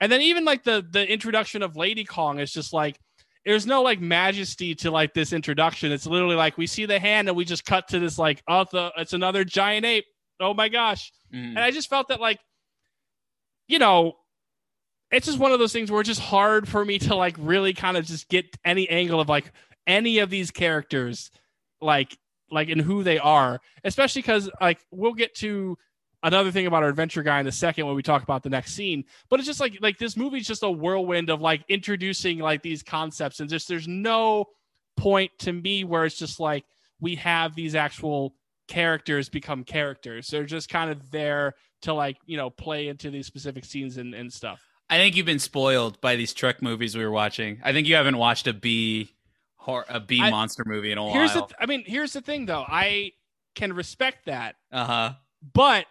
And 0.00 0.10
then 0.10 0.22
even 0.22 0.44
like 0.44 0.64
the 0.64 0.84
the 0.88 1.10
introduction 1.10 1.62
of 1.62 1.76
Lady 1.76 2.04
Kong 2.04 2.38
is 2.38 2.52
just 2.52 2.72
like 2.72 2.98
there's 3.44 3.66
no 3.66 3.82
like 3.82 4.00
majesty 4.00 4.74
to 4.76 4.90
like 4.90 5.14
this 5.14 5.32
introduction. 5.32 5.92
It's 5.92 6.06
literally 6.06 6.36
like 6.36 6.58
we 6.58 6.66
see 6.66 6.86
the 6.86 6.98
hand 6.98 7.28
and 7.28 7.36
we 7.36 7.44
just 7.44 7.64
cut 7.64 7.88
to 7.88 7.98
this 7.98 8.18
like 8.18 8.42
oh 8.48 8.64
the, 8.70 8.92
it's 8.96 9.12
another 9.12 9.44
giant 9.44 9.86
ape. 9.86 10.06
Oh 10.40 10.54
my 10.54 10.68
gosh. 10.68 11.12
Mhm. 11.34 11.50
And 11.50 11.58
I 11.58 11.70
just 11.70 11.88
felt 11.88 12.08
that 12.08 12.20
like 12.20 12.40
you 13.68 13.78
know 13.78 14.14
it's 15.10 15.26
just 15.26 15.38
one 15.38 15.52
of 15.52 15.58
those 15.58 15.72
things 15.72 15.90
where 15.90 16.00
it's 16.00 16.08
just 16.08 16.20
hard 16.20 16.68
for 16.68 16.84
me 16.84 16.98
to 17.00 17.14
like 17.14 17.34
really 17.38 17.72
kind 17.72 17.96
of 17.96 18.04
just 18.04 18.28
get 18.28 18.46
any 18.64 18.88
angle 18.88 19.20
of 19.20 19.28
like 19.28 19.52
any 19.86 20.18
of 20.18 20.30
these 20.30 20.50
characters 20.50 21.30
like 21.80 22.16
like 22.50 22.68
in 22.68 22.78
who 22.78 23.02
they 23.02 23.18
are 23.18 23.60
especially 23.84 24.22
because 24.22 24.50
like 24.60 24.78
we'll 24.90 25.14
get 25.14 25.34
to 25.34 25.76
another 26.22 26.50
thing 26.50 26.66
about 26.66 26.82
our 26.82 26.88
adventure 26.88 27.22
guy 27.22 27.40
in 27.40 27.46
a 27.46 27.52
second 27.52 27.86
when 27.86 27.94
we 27.96 28.02
talk 28.02 28.22
about 28.22 28.42
the 28.42 28.50
next 28.50 28.74
scene 28.74 29.04
but 29.28 29.40
it's 29.40 29.46
just 29.46 29.60
like 29.60 29.76
like 29.80 29.98
this 29.98 30.16
movie's 30.16 30.46
just 30.46 30.62
a 30.62 30.70
whirlwind 30.70 31.30
of 31.30 31.40
like 31.40 31.62
introducing 31.68 32.38
like 32.38 32.62
these 32.62 32.82
concepts 32.82 33.40
and 33.40 33.48
just 33.48 33.68
there's 33.68 33.88
no 33.88 34.44
point 34.96 35.30
to 35.38 35.52
me 35.52 35.84
where 35.84 36.04
it's 36.04 36.18
just 36.18 36.38
like 36.40 36.64
we 37.00 37.14
have 37.14 37.54
these 37.54 37.74
actual 37.74 38.34
characters 38.68 39.28
become 39.28 39.64
characters 39.64 40.28
they're 40.28 40.44
just 40.44 40.68
kind 40.68 40.90
of 40.90 41.10
there 41.10 41.54
to 41.82 41.92
like 41.94 42.16
you 42.26 42.36
know 42.36 42.50
play 42.50 42.88
into 42.88 43.10
these 43.10 43.26
specific 43.26 43.64
scenes 43.64 43.96
and, 43.96 44.14
and 44.14 44.32
stuff 44.32 44.60
I 44.92 44.96
think 44.96 45.14
you've 45.16 45.24
been 45.26 45.38
spoiled 45.38 46.00
by 46.00 46.16
these 46.16 46.34
Trek 46.34 46.62
movies 46.62 46.96
we 46.96 47.04
were 47.04 47.12
watching. 47.12 47.60
I 47.62 47.72
think 47.72 47.86
you 47.86 47.94
haven't 47.94 48.18
watched 48.18 48.48
a 48.48 48.52
B 48.52 49.14
hor- 49.54 49.86
a 49.88 50.00
B 50.00 50.20
I- 50.20 50.30
monster 50.30 50.64
movie 50.66 50.90
in 50.90 50.98
a 50.98 51.12
here's 51.12 51.32
the 51.32 51.38
while. 51.40 51.46
th- 51.48 51.56
i 51.60 51.66
mean 51.66 51.84
here's 51.86 52.12
the 52.12 52.20
thing 52.20 52.46
though 52.46 52.64
i 52.66 53.12
can 53.54 53.72
respect 53.72 54.24
that 54.26 54.56
uh 54.72 54.84
huh. 54.84 55.12
but 55.54 55.86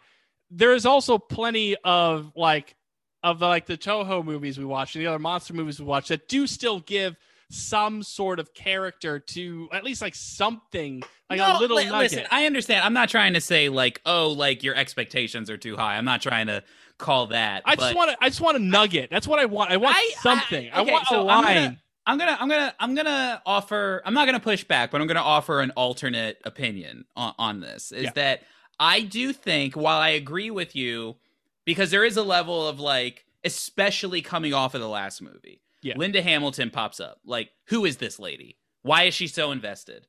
there 0.52 0.74
is 0.74 0.86
also 0.86 1.18
plenty 1.18 1.76
of 1.84 2.32
like 2.36 2.76
of 3.24 3.40
the 3.40 3.48
like 3.48 3.66
the 3.66 3.78
Toho 3.78 4.24
movies 4.24 4.58
we 4.58 4.66
watch 4.66 4.96
and 4.96 5.04
the 5.04 5.08
other 5.08 5.20
monster 5.20 5.54
movies 5.54 5.80
we 5.80 5.86
watch 5.86 6.08
that 6.10 6.28
do 6.28 6.48
still 6.48 6.80
give 6.80 7.16
some 7.52 8.04
sort 8.04 8.40
of 8.40 8.54
character 8.54 9.20
to 9.20 9.68
at 9.74 9.84
least 9.84 10.02
like 10.02 10.14
something 10.16 11.02
like 11.30 11.40
a 11.40 11.58
little 11.60 11.78
li- 11.78 11.86
nugget. 11.86 12.00
listen. 12.00 12.24
I 12.32 12.46
understand. 12.46 12.86
I'm 12.86 12.94
not 12.94 13.10
trying 13.10 13.34
to 13.34 13.42
say 13.42 13.70
like, 13.70 14.02
oh, 14.06 14.30
like 14.30 14.64
your 14.64 14.76
expectations 14.76 15.50
are 15.50 15.58
too 15.58 15.76
high. 15.76 15.98
I'm 15.98 16.06
not 16.06 16.22
trying 16.22 16.48
to 16.48 16.64
call 17.00 17.28
that. 17.28 17.64
I 17.66 17.76
just 17.76 17.96
want 17.96 18.12
to. 18.12 18.18
I 18.22 18.30
just 18.30 18.42
want 18.42 18.58
a 18.58 18.60
nugget. 18.60 19.10
That's 19.10 19.28
what 19.28 19.40
I 19.40 19.46
want. 19.46 19.72
I 19.72 19.78
want 19.78 19.96
I- 19.98 20.12
something. 20.22 20.70
I, 20.72 20.82
okay, 20.82 20.92
want 20.92 21.08
so 21.08 21.22
a 21.22 21.28
I'm 21.32 21.44
line. 21.44 21.56
gonna- 21.56 21.78
I'm 22.08 22.18
gonna, 22.18 22.38
I'm 22.40 22.50
gonna, 22.50 22.74
I'm 22.80 22.96
gonna 22.96 23.42
offer. 23.46 24.02
I'm 24.04 24.16
not 24.16 24.26
gonna 24.26 24.40
push 24.40 24.64
back, 24.64 24.90
but 24.90 25.00
I'm 25.00 25.06
gonna 25.06 25.20
offer 25.22 25.62
an 25.62 25.70
alternate 25.72 26.40
opinion 26.44 27.06
on, 27.16 27.34
on 27.38 27.60
this. 27.60 27.92
Is 27.92 28.06
Yeah. 28.06 28.12
that 28.16 28.44
I 28.80 29.02
do 29.02 29.34
think, 29.34 29.76
while 29.76 30.00
I 30.00 30.10
agree 30.10 30.52
with 30.52 30.76
you, 30.76 31.18
because 31.66 31.92
there 31.92 32.06
is 32.06 32.18
a 32.18 32.24
level 32.24 32.68
of 32.68 32.80
like, 32.80 33.26
especially 33.44 34.22
coming 34.22 34.54
off 34.54 34.74
of 34.76 34.82
the 34.82 34.88
last 34.90 35.22
movie, 35.22 35.62
Yeah. 35.82 35.96
Linda 35.98 36.22
Hamilton 36.22 36.70
pops 36.70 37.00
up. 37.00 37.20
Like, 37.26 37.52
who 37.66 37.86
is 37.86 37.98
this 37.98 38.20
lady? 38.20 38.58
Why 38.82 39.04
is 39.04 39.14
she 39.14 39.28
so 39.28 39.52
invested? 39.52 40.08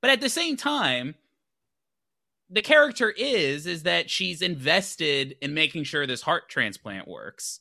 But 0.00 0.10
at 0.10 0.20
the 0.20 0.28
same 0.28 0.56
time, 0.56 1.14
the 2.50 2.62
character 2.62 3.10
is 3.10 3.66
is 3.66 3.82
that 3.82 4.08
she's 4.10 4.40
invested 4.42 5.36
in 5.42 5.52
making 5.54 5.84
sure 5.84 6.06
this 6.06 6.22
heart 6.22 6.48
transplant 6.48 7.06
works 7.06 7.60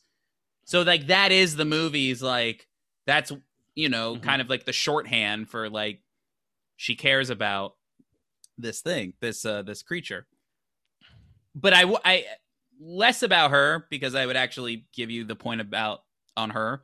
So 0.64 0.82
like 0.82 1.08
that 1.08 1.32
is 1.32 1.55
the 1.58 1.66
movie's 1.66 2.22
like 2.24 2.68
that's 3.05 3.32
you 3.76 3.89
know 3.89 4.16
Mhm. 4.16 4.24
kind 4.24 4.41
of 4.41 4.49
like 4.49 4.66
the 4.66 4.72
shorthand 4.74 5.49
for 5.49 5.70
like 5.70 6.01
she 6.78 6.95
cares 6.95 7.30
about 7.30 7.76
this 8.58 8.82
thing, 8.82 9.14
this 9.20 9.43
uh 9.45 9.62
this 9.64 9.84
creature. 9.84 10.26
But 11.60 11.74
I 11.74 11.84
I 12.05 12.26
less 12.80 13.24
about 13.24 13.49
her 13.51 13.88
because 13.89 14.14
I 14.16 14.26
would 14.26 14.38
actually 14.38 14.86
give 14.93 15.10
you 15.10 15.24
the 15.26 15.36
point 15.36 15.60
about 15.62 16.03
on 16.38 16.51
her. 16.51 16.84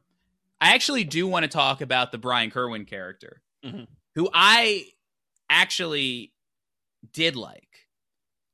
I 0.59 0.73
actually 0.73 1.03
do 1.03 1.27
want 1.27 1.43
to 1.43 1.49
talk 1.49 1.81
about 1.81 2.11
the 2.11 2.17
Brian 2.17 2.49
Kerwin 2.49 2.85
character, 2.85 3.43
Mhm. 3.63 3.87
who 4.15 4.29
I 4.33 4.87
actually 5.49 6.33
did 7.11 7.35
like 7.35 7.87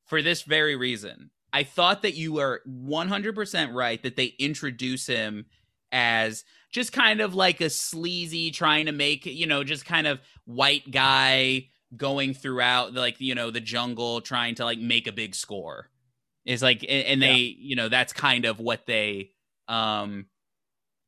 for 0.08 0.22
this 0.22 0.42
very 0.42 0.76
reason. 0.76 1.32
I 1.54 1.64
thought 1.64 2.02
that 2.02 2.16
you 2.16 2.34
were 2.34 2.62
100% 2.66 3.74
right 3.74 4.02
that 4.04 4.16
they 4.18 4.36
introduce 4.40 5.08
him 5.08 5.46
as 5.92 6.44
just 6.72 6.92
kind 6.92 7.22
of 7.22 7.34
like 7.34 7.62
a 7.62 7.70
sleazy 7.70 8.52
trying 8.52 8.88
to 8.88 8.92
make, 8.92 9.26
you 9.26 9.48
know, 9.48 9.64
just 9.64 9.86
kind 9.86 10.06
of 10.08 10.20
white 10.46 10.92
guy 10.92 11.70
going 11.96 12.34
throughout 12.34 12.94
like, 12.94 13.20
you 13.22 13.34
know, 13.34 13.50
the 13.50 13.62
jungle 13.62 14.20
trying 14.22 14.56
to 14.56 14.66
like 14.66 14.80
make 14.80 15.08
a 15.08 15.12
big 15.12 15.34
score. 15.34 15.90
Is 16.46 16.62
like 16.62 16.86
and, 16.88 17.22
they, 17.22 17.36
you 17.36 17.76
know, 17.76 17.90
that's 17.90 18.14
kind 18.14 18.46
of 18.46 18.60
what 18.60 18.86
they 18.86 19.32
um 19.68 20.26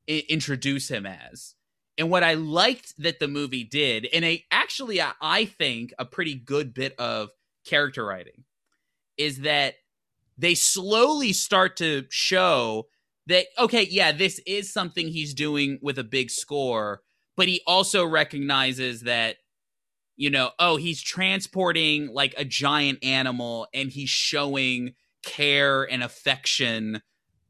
I- 0.10 0.26
introduce 0.30 0.90
him 0.90 1.06
as. 1.06 1.56
And 1.98 2.10
what 2.10 2.24
I 2.24 2.36
liked 2.36 2.94
that 3.00 3.20
the 3.20 3.28
movie 3.28 3.64
did, 3.64 4.08
and 4.14 4.26
a 4.26 4.44
actually 4.52 5.02
I, 5.02 5.12
I 5.22 5.46
think 5.46 5.94
a 6.00 6.06
pretty 6.06 6.36
good 6.36 6.74
bit 6.74 6.96
of 7.00 7.30
character 7.66 8.06
writing, 8.06 8.44
is 9.18 9.42
that 9.42 9.76
they 10.38 10.56
slowly 10.56 11.34
start 11.34 11.78
to 11.78 12.06
show 12.10 12.88
that 13.28 13.48
okay, 13.58 13.88
yeah, 13.90 14.12
this 14.12 14.40
is 14.46 14.72
something 14.72 15.08
he's 15.08 15.34
doing 15.34 15.80
with 15.82 15.98
a 15.98 16.04
big 16.04 16.30
score, 16.30 17.02
but 17.36 17.48
he 17.48 17.62
also 17.68 18.06
recognizes 18.06 19.02
that 19.02 19.38
you 20.18 20.30
know, 20.30 20.52
oh, 20.60 20.76
he's 20.76 21.02
transporting 21.02 22.08
like 22.14 22.36
a 22.38 22.46
giant 22.46 23.04
animal 23.04 23.68
and 23.74 23.90
he's 23.90 24.10
showing 24.10 24.94
care 25.24 25.84
and 25.84 26.04
affection 26.04 27.02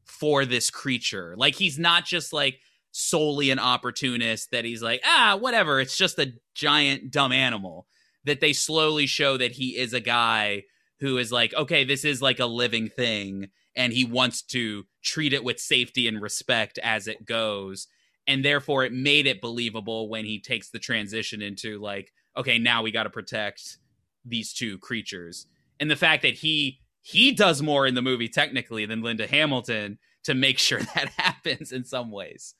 for 0.04 0.44
this 0.44 0.70
creature. 0.70 1.34
Like 1.36 1.54
he's 1.54 1.78
not 1.78 2.04
just 2.04 2.32
like 2.32 2.60
solely 2.92 3.50
an 3.50 3.58
opportunist 3.58 4.50
that 4.50 4.64
he's 4.64 4.82
like, 4.82 5.00
ah, 5.04 5.36
whatever, 5.40 5.80
it's 5.80 5.96
just 5.96 6.18
a 6.18 6.32
giant 6.54 7.10
dumb 7.10 7.32
animal. 7.32 7.86
That 8.24 8.40
they 8.40 8.52
slowly 8.52 9.06
show 9.06 9.36
that 9.36 9.52
he 9.52 9.76
is 9.76 9.92
a 9.92 10.00
guy 10.00 10.64
who 11.00 11.18
is 11.18 11.32
like, 11.32 11.52
okay, 11.54 11.82
this 11.82 12.04
is 12.04 12.22
like 12.22 12.38
a 12.38 12.46
living 12.46 12.88
thing, 12.88 13.48
and 13.74 13.92
he 13.92 14.04
wants 14.04 14.42
to 14.42 14.84
treat 15.02 15.32
it 15.32 15.42
with 15.42 15.58
safety 15.58 16.06
and 16.06 16.22
respect 16.22 16.78
as 16.78 17.08
it 17.08 17.24
goes. 17.24 17.88
And 18.28 18.44
therefore, 18.44 18.84
it 18.84 18.92
made 18.92 19.26
it 19.26 19.40
believable 19.40 20.08
when 20.08 20.24
he 20.24 20.38
takes 20.38 20.70
the 20.70 20.78
transition 20.78 21.42
into 21.42 21.80
like, 21.80 22.12
okay, 22.36 22.58
now 22.58 22.82
we 22.82 22.92
got 22.92 23.02
to 23.02 23.10
protect 23.10 23.78
these 24.24 24.52
two 24.52 24.78
creatures. 24.78 25.48
And 25.80 25.90
the 25.90 25.96
fact 25.96 26.22
that 26.22 26.34
he 26.34 26.81
he 27.02 27.32
does 27.32 27.60
more 27.60 27.86
in 27.86 27.94
the 27.94 28.02
movie 28.02 28.28
technically 28.28 28.86
than 28.86 29.02
Linda 29.02 29.26
Hamilton 29.26 29.98
to 30.24 30.34
make 30.34 30.58
sure 30.58 30.78
that 30.94 31.10
happens 31.18 31.72
in 31.72 31.84
some 31.84 32.10
ways. 32.10 32.54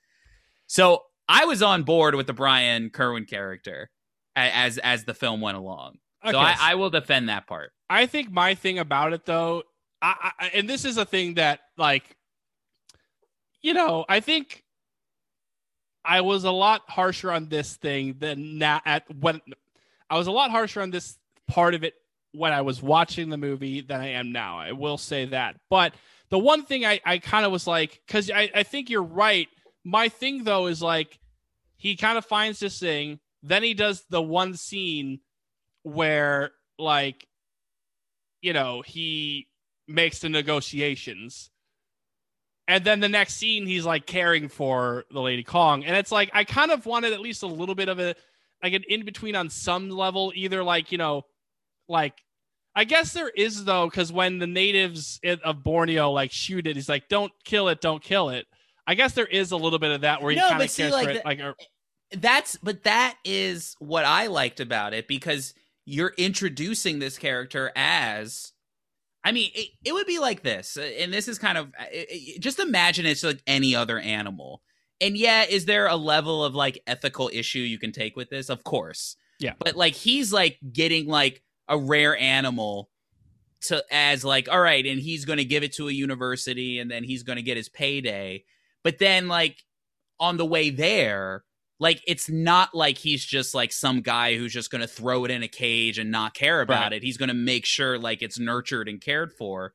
So 0.67 1.05
I 1.29 1.45
was 1.45 1.63
on 1.63 1.85
board 1.85 2.15
with 2.15 2.27
the 2.27 2.33
Brian 2.33 2.91
Kerwin 2.91 3.25
character 3.25 3.91
as 4.35 4.79
as 4.79 5.05
the 5.05 5.15
film 5.15 5.41
went 5.41 5.57
along. 5.57 5.99
Okay, 6.25 6.33
So 6.33 6.39
I, 6.39 6.57
I 6.61 6.75
will 6.75 6.91
defend 6.91 7.29
that 7.29 7.47
part. 7.47 7.73
I 7.89 8.07
think 8.07 8.31
my 8.31 8.55
thing 8.55 8.79
about 8.79 9.13
it 9.13 9.25
though, 9.25 9.63
I, 10.01 10.33
I 10.39 10.51
and 10.55 10.69
this 10.69 10.85
is 10.85 10.97
a 10.97 11.05
thing 11.05 11.35
that 11.35 11.61
like, 11.77 12.17
you 13.61 13.75
know, 13.75 14.05
I 14.09 14.21
think 14.21 14.65
I 16.05 16.23
was 16.23 16.45
a 16.45 16.51
lot 16.51 16.83
harsher 16.89 17.31
on 17.31 17.49
this 17.49 17.77
thing 17.77 18.17
than 18.19 18.59
now 18.59 18.81
at 18.85 19.05
when 19.15 19.41
I 20.11 20.19
was 20.19 20.27
a 20.27 20.33
lot 20.33 20.51
harsher 20.51 20.81
on 20.81 20.91
this 20.91 21.17
part 21.47 21.75
of 21.75 21.85
it 21.85 21.95
when 22.33 22.53
I 22.53 22.63
was 22.63 22.83
watching 22.83 23.29
the 23.29 23.37
movie 23.37 23.81
than 23.81 24.01
I 24.01 24.11
am 24.11 24.33
now. 24.33 24.59
I 24.59 24.73
will 24.73 24.99
say 24.99 25.27
that. 25.27 25.57
But 25.69 25.95
the 26.31 26.39
one 26.39 26.65
thing 26.65 26.85
I, 26.85 27.01
I 27.05 27.19
kind 27.19 27.45
of 27.45 27.53
was 27.53 27.67
like, 27.67 28.01
because 28.07 28.31
I, 28.31 28.51
I 28.55 28.63
think 28.63 28.91
you're 28.91 29.03
right. 29.03 29.49
My 29.85 30.09
thing 30.09 30.45
though 30.45 30.67
is 30.67 30.83
like 30.83 31.19
he 31.77 31.97
kind 31.97 32.17
of 32.17 32.25
finds 32.25 32.61
this 32.61 32.79
thing, 32.79 33.21
then 33.43 33.63
he 33.63 33.75
does 33.75 34.05
the 34.09 34.23
one 34.23 34.55
scene 34.55 35.21
where 35.83 36.53
like 36.79 37.27
you 38.43 38.53
know, 38.53 38.83
he 38.83 39.47
makes 39.89 40.19
the 40.19 40.29
negotiations. 40.29 41.51
And 42.69 42.85
then 42.85 43.01
the 43.01 43.09
next 43.09 43.35
scene, 43.35 43.67
he's 43.67 43.87
like 43.87 44.07
caring 44.07 44.49
for 44.49 45.05
the 45.11 45.21
Lady 45.21 45.45
Kong. 45.45 45.85
And 45.85 45.97
it's 45.97 46.13
like, 46.13 46.31
I 46.35 46.45
kind 46.45 46.71
of 46.71 46.85
wanted 46.85 47.13
at 47.13 47.21
least 47.21 47.43
a 47.43 47.47
little 47.47 47.75
bit 47.75 47.89
of 47.89 47.99
a, 47.99 48.15
like 48.63 48.75
an 48.75 48.85
in 48.89 49.05
between 49.05 49.35
on 49.35 49.49
some 49.49 49.91
level, 49.91 50.33
either 50.35 50.63
like, 50.63 50.93
you 50.93 50.99
know, 50.99 51.25
like, 51.89 52.15
I 52.75 52.85
guess 52.85 53.13
there 53.13 53.29
is 53.29 53.65
though, 53.65 53.87
because 53.89 54.13
when 54.13 54.39
the 54.39 54.47
natives 54.47 55.21
of 55.45 55.63
Borneo 55.63 56.11
like 56.11 56.33
shoot 56.33 56.67
it, 56.67 56.77
he's 56.77 56.89
like, 56.89 57.09
don't 57.09 57.33
kill 57.45 57.69
it, 57.69 57.81
don't 57.81 58.03
kill 58.03 58.31
it. 58.31 58.47
I 58.87 58.95
guess 58.95 59.13
there 59.13 59.27
is 59.27 59.53
a 59.53 59.57
little 59.57 59.79
bit 59.79 59.93
of 59.93 60.01
that 60.01 60.23
where 60.23 60.33
he 60.33 60.39
No, 60.39 60.49
kind 60.49 60.63
of 60.63 60.71
see, 60.71 60.83
cares 60.83 60.93
like 60.93 61.07
for 61.09 61.13
the- 61.15 61.19
it. 61.21 61.25
Like, 61.25 61.41
or, 61.41 61.55
that's 62.19 62.57
but 62.63 62.83
that 62.85 63.17
is 63.25 63.75
what 63.79 64.05
I 64.05 64.27
liked 64.27 64.61
about 64.61 64.93
it 64.93 65.09
because 65.09 65.55
you're 65.87 66.13
introducing 66.19 66.99
this 66.99 67.17
character 67.19 67.73
as 67.75 68.53
I 69.25 69.33
mean 69.33 69.51
it, 69.55 69.69
it 69.85 69.93
would 69.93 70.07
be 70.07 70.19
like 70.19 70.43
this 70.43 70.77
and 70.77 71.13
this 71.13 71.27
is 71.27 71.39
kind 71.39 71.57
of 71.57 71.69
uh, 71.69 71.85
it- 71.91 72.09
it- 72.11 72.41
just 72.41 72.59
imagine 72.59 73.07
it's 73.07 73.25
like 73.25 73.43
any 73.47 73.75
other 73.75 73.99
animal 73.99 74.63
and 75.01 75.17
yeah 75.17 75.45
is 75.49 75.65
there 75.65 75.87
a 75.87 75.97
level 75.97 76.45
of 76.45 76.55
like 76.55 76.83
ethical 76.87 77.31
issue 77.33 77.61
you 77.61 77.79
can 77.79 77.93
take 77.93 78.15
with 78.15 78.29
this 78.31 78.51
of 78.51 78.63
course 78.63 79.17
Yeah. 79.41 79.55
but 79.59 79.75
like 79.75 79.95
he's 79.95 80.33
like 80.35 80.59
getting 80.73 81.07
like 81.07 81.43
a 81.69 81.79
rare 81.79 82.17
animal 82.17 82.91
to 83.63 83.85
as 83.93 84.25
like 84.25 84.49
all 84.51 84.61
right 84.61 84.85
and 84.87 85.01
he's 85.01 85.25
going 85.25 85.37
to 85.39 85.45
give 85.45 85.63
it 85.63 85.73
to 85.75 85.89
a 85.89 85.93
university 85.93 86.79
and 86.81 86.91
then 86.91 87.05
he's 87.05 87.23
going 87.23 87.37
to 87.37 87.43
get 87.43 87.57
his 87.57 87.69
payday. 87.69 88.45
But 88.83 88.99
then 88.99 89.29
like 89.29 89.63
on 90.19 90.37
the 90.37 90.47
way 90.47 90.71
there 90.71 91.45
like 91.79 92.03
it's 92.07 92.29
not 92.29 92.75
like 92.75 92.99
he's 92.99 93.25
just 93.25 93.55
like 93.55 93.73
some 93.73 94.01
guy 94.03 94.37
who's 94.37 94.53
just 94.53 94.71
going 94.71 94.83
to 94.83 94.87
throw 94.87 95.25
it 95.25 95.31
in 95.33 95.43
a 95.43 95.49
cage 95.49 95.99
and 95.99 96.11
not 96.13 96.35
care 96.35 96.61
about 96.61 96.85
Right. 96.85 96.93
it. 96.95 97.03
He's 97.03 97.17
going 97.17 97.29
to 97.29 97.35
make 97.35 97.65
sure 97.67 97.99
like 97.99 98.23
it's 98.23 98.39
nurtured 98.39 98.89
and 98.89 99.01
cared 99.01 99.33
for. 99.33 99.73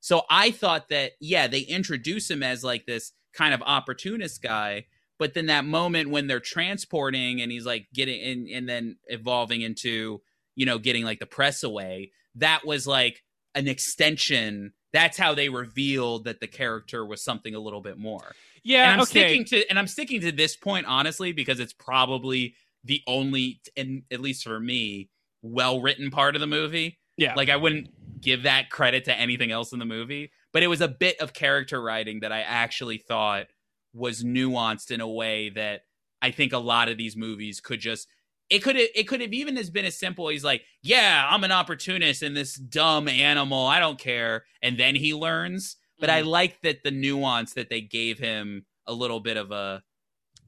So 0.00 0.22
i 0.30 0.50
thought 0.50 0.88
that 0.88 1.12
yeah 1.20 1.46
they 1.46 1.60
introduce 1.60 2.30
him 2.30 2.42
as 2.42 2.64
like 2.64 2.86
this 2.86 3.12
kind 3.34 3.52
of 3.54 3.62
opportunist 3.62 4.42
guy 4.42 4.86
but 5.18 5.34
then 5.34 5.46
that 5.46 5.64
moment 5.66 6.08
when 6.10 6.26
they're 6.26 6.40
transporting 6.40 7.42
and 7.42 7.52
he's 7.52 7.66
like 7.66 7.86
getting 7.92 8.20
and, 8.22 8.48
and 8.48 8.68
then 8.68 8.96
evolving 9.08 9.60
into 9.60 10.20
you 10.60 10.66
know 10.66 10.78
getting 10.78 11.04
like 11.04 11.18
the 11.18 11.26
press 11.26 11.62
away 11.62 12.12
that 12.34 12.66
was 12.66 12.86
like 12.86 13.22
an 13.54 13.66
extension 13.66 14.72
that's 14.92 15.16
how 15.16 15.34
they 15.34 15.48
revealed 15.48 16.24
that 16.24 16.40
the 16.40 16.46
character 16.46 17.06
was 17.06 17.22
something 17.22 17.54
a 17.54 17.60
little 17.60 17.80
bit 17.80 17.98
more 17.98 18.34
yeah, 18.62 18.84
and 18.84 18.92
I'm 18.92 19.00
okay. 19.02 19.38
sticking 19.38 19.44
to 19.46 19.70
and 19.70 19.78
I'm 19.78 19.86
sticking 19.86 20.20
to 20.22 20.32
this 20.32 20.56
point 20.56 20.86
honestly 20.86 21.32
because 21.32 21.60
it's 21.60 21.72
probably 21.72 22.54
the 22.84 23.02
only 23.06 23.60
and 23.76 24.02
at 24.10 24.20
least 24.20 24.44
for 24.44 24.60
me 24.60 25.10
well 25.42 25.80
written 25.80 26.10
part 26.10 26.34
of 26.34 26.40
the 26.40 26.46
movie. 26.46 26.98
yeah. 27.16 27.34
Like 27.34 27.48
I 27.48 27.56
wouldn't 27.56 27.88
give 28.20 28.42
that 28.42 28.70
credit 28.70 29.06
to 29.06 29.18
anything 29.18 29.50
else 29.50 29.72
in 29.72 29.78
the 29.78 29.86
movie, 29.86 30.30
but 30.52 30.62
it 30.62 30.66
was 30.66 30.80
a 30.80 30.88
bit 30.88 31.20
of 31.20 31.32
character 31.32 31.80
writing 31.80 32.20
that 32.20 32.32
I 32.32 32.40
actually 32.42 32.98
thought 32.98 33.46
was 33.94 34.22
nuanced 34.22 34.90
in 34.90 35.00
a 35.00 35.08
way 35.08 35.48
that 35.50 35.82
I 36.22 36.30
think 36.30 36.52
a 36.52 36.58
lot 36.58 36.88
of 36.88 36.98
these 36.98 37.16
movies 37.16 37.60
could 37.60 37.80
just 37.80 38.06
it 38.50 38.58
could 38.62 38.76
have 38.76 38.88
it 38.94 39.04
could 39.04 39.20
have 39.20 39.32
even 39.32 39.56
as 39.56 39.70
been 39.70 39.84
as 39.84 39.96
simple 39.96 40.28
He's 40.28 40.44
like, 40.44 40.62
yeah, 40.82 41.26
I'm 41.30 41.44
an 41.44 41.52
opportunist 41.52 42.22
and 42.22 42.36
this 42.36 42.54
dumb 42.54 43.08
animal, 43.08 43.66
I 43.66 43.80
don't 43.80 43.98
care, 43.98 44.44
and 44.60 44.78
then 44.78 44.96
he 44.96 45.14
learns. 45.14 45.76
But 45.98 46.08
I 46.08 46.22
like 46.22 46.62
that 46.62 46.82
the 46.82 46.90
nuance 46.90 47.52
that 47.54 47.68
they 47.68 47.82
gave 47.82 48.18
him 48.18 48.64
a 48.86 48.92
little 48.92 49.20
bit 49.20 49.36
of 49.36 49.50
a 49.50 49.82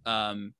um 0.06 0.54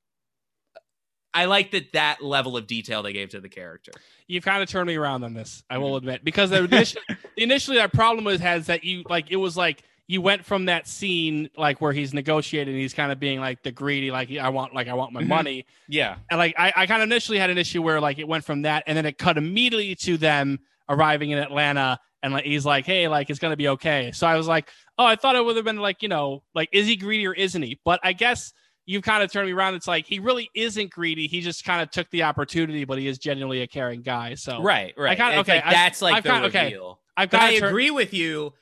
I 1.35 1.47
like 1.47 1.71
that 1.71 1.93
that 1.95 2.23
level 2.23 2.59
of 2.59 2.67
detail 2.67 3.03
they 3.03 3.15
gave 3.15 3.31
to 3.31 3.41
the 3.41 3.49
character. 3.49 3.93
you've 4.27 4.45
kind 4.45 4.63
of 4.63 4.69
turned 4.69 4.87
me 4.87 4.97
around 4.97 5.25
on 5.25 5.33
this. 5.33 5.65
I 5.71 5.79
will 5.79 5.97
admit 5.97 6.25
because 6.25 6.51
the 6.51 6.65
initially, 6.65 7.05
initially 7.39 7.77
that 7.79 7.93
problem 7.95 8.25
was 8.25 8.41
has 8.41 8.67
that 8.67 8.85
you 8.85 9.03
like 9.09 9.31
it 9.31 9.37
was 9.37 9.57
like 9.57 9.83
you 10.13 10.21
went 10.21 10.45
from 10.45 10.67
that 10.67 10.87
scene 10.87 11.49
like 11.57 11.81
where 11.81 11.93
he's 11.93 12.13
negotiating, 12.13 12.75
he's 12.77 12.93
kind 12.93 13.11
of 13.11 13.19
being 13.19 13.41
like 13.41 13.63
the 13.63 13.73
greedy, 13.73 14.11
like 14.11 14.31
I 14.37 14.51
want 14.51 14.75
like 14.75 14.87
I 14.89 14.93
want 14.95 15.13
my 15.13 15.23
Mhm. 15.23 15.29
money, 15.29 15.67
Yeah. 15.89 16.17
and 16.31 16.39
like 16.39 16.55
I, 16.59 16.73
I 16.77 16.87
kind 16.87 17.03
of 17.03 17.07
initially 17.09 17.39
had 17.39 17.49
an 17.49 17.57
issue 17.57 17.81
where 17.83 17.99
like 18.01 18.19
it 18.19 18.29
went 18.29 18.45
from 18.45 18.63
that, 18.63 18.85
and 18.87 18.97
then 18.97 19.07
it 19.07 19.17
cut 19.17 19.39
immediately 19.39 19.95
to 19.97 20.19
them 20.19 20.59
arriving 20.89 21.31
in 21.31 21.39
Atlanta, 21.39 21.99
and 22.23 22.35
like 22.35 22.45
he's 22.45 22.67
like, 22.67 22.85
hey, 22.85 23.09
like 23.09 23.31
it's 23.31 23.39
gonna 23.39 23.57
be 23.57 23.69
okay. 23.69 24.13
So 24.13 24.27
I 24.27 24.37
was 24.37 24.47
like, 24.47 24.69
oh, 24.99 25.07
I 25.07 25.17
thought 25.17 25.35
it 25.35 25.43
would 25.45 25.57
have 25.57 25.65
been 25.65 25.79
like 25.79 26.03
you 26.03 26.09
know 26.09 26.43
like 26.55 26.69
is 26.73 26.87
he 26.87 26.95
greedy 26.97 27.27
or 27.27 27.33
isn't 27.35 27.63
he? 27.63 27.81
But 27.85 27.99
I 28.05 28.13
guess. 28.13 28.53
You've 28.85 29.05
kind 29.05 29.23
of 29.23 29.31
turned 29.31 29.47
me 29.47 29.53
around. 29.53 29.77
It's 29.77 29.87
like 29.87 30.07
he 30.07 30.19
really 30.19 30.51
isn't 30.57 30.91
greedy. 30.91 31.29
He 31.29 31.41
just 31.41 31.65
kind 31.65 31.81
of 31.81 31.93
took 31.93 32.11
the 32.11 32.25
opportunity, 32.25 32.85
but 32.85 32.99
he 32.99 33.07
is 33.07 33.17
genuinely 33.17 33.63
a 33.63 33.67
caring 33.69 34.03
guy. 34.03 34.35
So 34.35 34.61
Right, 34.61 34.93
right. 34.97 35.17
kinda- 35.17 35.39
okay, 35.39 35.55
like 35.59 35.67
I- 35.67 35.73
that's 35.73 36.03
like 36.03 36.15
I've 36.17 36.25
the 36.25 36.29
kinda- 36.31 36.49
okay. 36.49 36.65
reveal. 36.65 37.01
I've 37.17 37.31
got 37.31 37.43
I 37.43 37.55
to 37.55 37.61
turn, 37.61 37.69
agree 37.69 37.93
with 37.93 38.13
you 38.13 38.53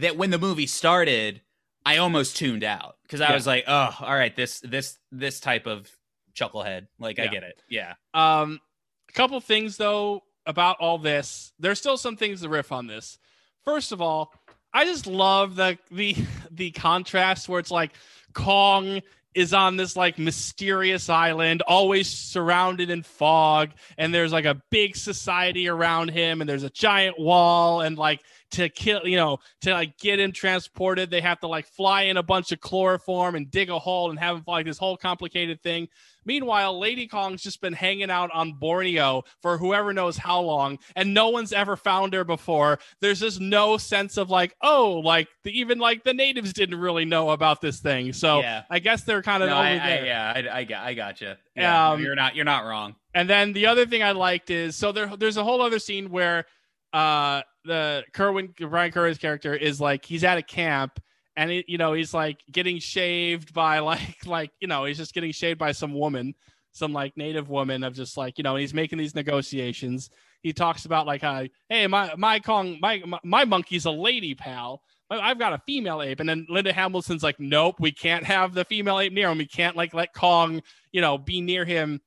that 0.00 0.16
when 0.16 0.30
the 0.30 0.38
movie 0.38 0.66
started, 0.66 1.40
I 1.86 1.96
almost 1.98 2.36
tuned 2.36 2.64
out 2.64 2.96
because 3.02 3.20
I 3.20 3.28
Yeah. 3.30 3.34
was 3.34 3.46
like, 3.46 3.64
oh, 3.66 3.94
all 4.00 4.14
right, 4.14 4.34
this 4.34 4.60
this 4.60 4.98
this 5.10 5.40
type 5.40 5.66
of 5.66 5.90
chucklehead, 6.34 6.86
like 6.98 7.18
I 7.18 7.26
get 7.28 7.42
it, 7.42 7.60
yeah. 7.68 7.94
Um, 8.14 8.60
a 9.08 9.12
couple 9.12 9.40
things 9.40 9.76
though 9.76 10.22
about 10.46 10.76
all 10.80 10.98
this. 10.98 11.52
There's 11.58 11.78
still 11.78 11.96
some 11.96 12.16
things 12.16 12.42
to 12.42 12.48
riff 12.48 12.72
on 12.72 12.86
this. 12.86 13.18
First 13.64 13.92
of 13.92 14.00
all, 14.00 14.32
I 14.72 14.84
just 14.84 15.06
love 15.06 15.56
the 15.56 15.78
the 15.90 16.16
the 16.50 16.70
contrast 16.72 17.48
where 17.48 17.60
it's 17.60 17.70
like 17.70 17.92
Kong 18.32 19.00
is 19.34 19.54
on 19.54 19.76
this 19.76 19.94
like 19.96 20.18
mysterious 20.18 21.08
island, 21.08 21.62
always 21.62 22.08
surrounded 22.08 22.90
in 22.90 23.02
fog, 23.02 23.70
and 23.96 24.12
there's 24.12 24.32
like 24.32 24.44
a 24.44 24.60
big 24.70 24.96
society 24.96 25.68
around 25.68 26.08
him, 26.10 26.40
and 26.40 26.50
there's 26.50 26.64
a 26.64 26.70
giant 26.70 27.18
wall, 27.18 27.80
and 27.80 27.96
like 27.96 28.20
to 28.52 28.68
kill, 28.68 29.06
you 29.06 29.16
know, 29.16 29.38
to 29.62 29.72
like 29.72 29.98
get 29.98 30.18
him 30.20 30.32
transported, 30.32 31.10
they 31.10 31.20
have 31.20 31.40
to 31.40 31.46
like 31.46 31.66
fly 31.66 32.02
in 32.02 32.16
a 32.16 32.22
bunch 32.22 32.52
of 32.52 32.60
chloroform 32.60 33.34
and 33.34 33.50
dig 33.50 33.70
a 33.70 33.78
hole 33.78 34.10
and 34.10 34.18
have 34.18 34.36
him 34.38 34.44
like 34.46 34.66
this 34.66 34.78
whole 34.78 34.96
complicated 34.96 35.62
thing. 35.62 35.88
Meanwhile, 36.26 36.78
Lady 36.78 37.06
Kong's 37.06 37.42
just 37.42 37.62
been 37.62 37.72
hanging 37.72 38.10
out 38.10 38.30
on 38.34 38.52
Borneo 38.52 39.22
for 39.40 39.56
whoever 39.56 39.94
knows 39.94 40.18
how 40.18 40.40
long, 40.40 40.78
and 40.94 41.14
no 41.14 41.30
one's 41.30 41.52
ever 41.52 41.76
found 41.76 42.12
her 42.12 42.24
before. 42.24 42.78
There's 43.00 43.20
just 43.20 43.40
no 43.40 43.78
sense 43.78 44.18
of 44.18 44.28
like, 44.28 44.54
oh, 44.60 45.00
like 45.02 45.28
the, 45.44 45.58
even 45.58 45.78
like 45.78 46.04
the 46.04 46.12
natives 46.12 46.52
didn't 46.52 46.78
really 46.78 47.06
know 47.06 47.30
about 47.30 47.62
this 47.62 47.80
thing. 47.80 48.12
So 48.12 48.40
Yeah. 48.40 48.64
I 48.68 48.80
guess 48.80 49.02
they're 49.04 49.22
kind 49.22 49.42
of 49.42 49.48
No, 49.48 49.56
I, 49.56 49.70
I, 49.70 50.02
yeah, 50.04 50.32
I, 50.36 50.58
I 50.58 50.64
got, 50.64 50.86
I 50.86 50.94
got 50.94 51.20
you. 51.22 51.32
Yeah, 51.56 51.90
Um, 51.90 52.02
you're 52.02 52.14
not, 52.14 52.36
you're 52.36 52.44
not 52.44 52.66
wrong. 52.66 52.96
And 53.14 53.28
then 53.28 53.52
the 53.54 53.66
other 53.66 53.86
thing 53.86 54.02
I 54.02 54.12
liked 54.12 54.50
is 54.50 54.76
so 54.76 54.92
there 54.92 55.08
there's 55.16 55.36
a 55.36 55.42
whole 55.42 55.62
other 55.62 55.78
scene 55.78 56.10
where 56.10 56.44
uh 56.92 57.42
the 57.64 58.04
Kerwin 58.12 58.54
Brian 58.58 58.92
Kerwin's 58.92 59.18
character 59.18 59.54
is 59.54 59.80
like 59.80 60.04
he's 60.04 60.24
at 60.24 60.38
a 60.38 60.42
camp 60.42 61.00
and 61.36 61.62
you 61.66 61.78
know 61.78 61.92
he's 61.92 62.14
like 62.14 62.42
getting 62.50 62.78
shaved 62.78 63.52
by 63.52 63.78
like 63.80 64.26
like 64.26 64.50
you 64.60 64.68
know 64.68 64.84
he's 64.84 64.96
just 64.96 65.14
getting 65.14 65.32
shaved 65.32 65.58
by 65.58 65.72
some 65.72 65.94
woman 65.94 66.34
some 66.72 66.92
like 66.92 67.16
native 67.16 67.48
woman 67.48 67.82
of 67.82 67.94
just 67.94 68.16
like 68.16 68.38
you 68.38 68.44
know 68.44 68.56
he's 68.56 68.74
making 68.74 68.98
these 68.98 69.14
negotiations. 69.14 70.10
He 70.42 70.52
talks 70.52 70.84
about 70.84 71.06
like 71.06 71.22
how 71.22 71.44
hey 71.68 71.86
my 71.86 72.14
my 72.16 72.40
Kong 72.40 72.78
my 72.80 73.02
my, 73.06 73.18
my 73.24 73.44
monkey's 73.44 73.84
a 73.84 73.90
lady 73.90 74.34
pal. 74.34 74.82
I've 75.12 75.40
got 75.40 75.52
a 75.52 75.62
female 75.66 76.02
ape, 76.02 76.20
and 76.20 76.28
then 76.28 76.46
Linda 76.48 76.72
Hamilton's 76.72 77.24
like, 77.24 77.40
"Nope, 77.40 77.80
we 77.80 77.90
can't 77.90 78.24
have 78.24 78.54
the 78.54 78.64
female 78.64 79.00
ape 79.00 79.12
near 79.12 79.28
him. 79.28 79.38
We 79.38 79.46
can't 79.46 79.76
like 79.76 79.92
let 79.92 80.14
Kong, 80.14 80.62
you 80.92 81.00
know, 81.00 81.18
be 81.18 81.40
near 81.40 81.64
him 81.64 82.00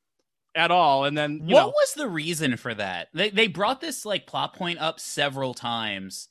at 0.56 0.72
all." 0.72 1.06
And 1.06 1.18
then, 1.18 1.42
you 1.46 1.56
what 1.56 1.62
know, 1.62 1.68
was 1.70 1.94
the 1.94 2.08
reason 2.08 2.58
for 2.58 2.74
that? 2.74 3.10
They 3.14 3.30
they 3.30 3.48
brought 3.48 3.82
this 3.82 4.06
like 4.06 4.28
plot 4.28 4.56
point 4.56 4.80
up 4.80 5.00
several 5.00 5.54
times, 5.54 6.30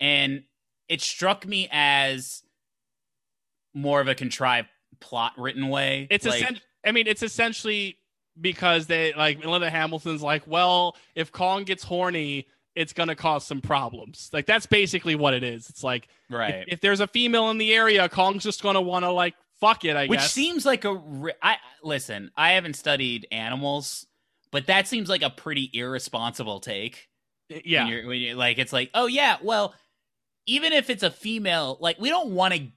and 0.00 0.44
it 0.88 1.00
struck 1.00 1.46
me 1.46 1.68
as 1.70 2.42
more 3.74 4.00
of 4.00 4.08
a 4.08 4.14
contrived 4.14 4.68
plot 5.00 5.32
written 5.36 5.68
way. 5.68 6.06
it's 6.10 6.24
like, 6.26 6.42
essen- 6.42 6.60
I 6.84 6.92
mean, 6.92 7.06
it's 7.06 7.22
essentially 7.22 7.98
because 8.40 8.86
they 8.86 9.12
like 9.14 9.44
Linda 9.44 9.70
Hamilton's 9.70 10.22
like, 10.22 10.46
well, 10.46 10.96
if 11.14 11.32
Kong 11.32 11.64
gets 11.64 11.82
horny, 11.82 12.46
it's 12.74 12.92
gonna 12.92 13.14
cause 13.14 13.46
some 13.46 13.60
problems. 13.60 14.30
Like 14.32 14.46
that's 14.46 14.66
basically 14.66 15.14
what 15.14 15.34
it 15.34 15.42
is. 15.42 15.68
It's 15.70 15.82
like 15.84 16.08
if- 16.28 16.34
right. 16.34 16.64
if, 16.68 16.80
there's 16.80 17.00
a 17.00 17.06
female 17.06 17.50
in 17.50 17.58
the 17.58 17.72
area, 17.74 18.08
Kong's 18.08 18.44
just 18.44 18.62
gonna 18.62 18.80
want 18.80 19.04
to 19.04 19.10
like 19.10 19.34
fuck 19.60 19.84
it. 19.84 19.96
I 19.96 20.06
Which 20.06 20.20
guess. 20.20 20.32
seems 20.32 20.64
like 20.66 20.84
a 20.84 20.94
ri- 20.94 21.32
I 21.42 21.56
listen. 21.82 22.30
I 22.36 22.52
haven't 22.52 22.74
studied 22.74 23.26
animals, 23.30 24.06
but 24.50 24.66
that 24.66 24.86
seems 24.88 25.08
like 25.08 25.22
a 25.22 25.30
pretty 25.30 25.70
irresponsible 25.72 26.60
take. 26.60 27.08
yeah. 27.48 27.84
when 27.84 27.92
you're, 27.92 28.06
when 28.06 28.20
you're 28.20 28.34
like, 28.36 28.58
it's 28.58 28.72
like, 28.72 28.90
oh 28.94 29.06
yeah, 29.06 29.36
well, 29.42 29.74
even 30.46 30.72
if 30.72 30.90
it's 30.90 31.02
a 31.02 31.10
female, 31.10 31.76
like 31.80 31.98
we 32.00 32.08
don't 32.08 32.30
want 32.30 32.54
to 32.54 32.68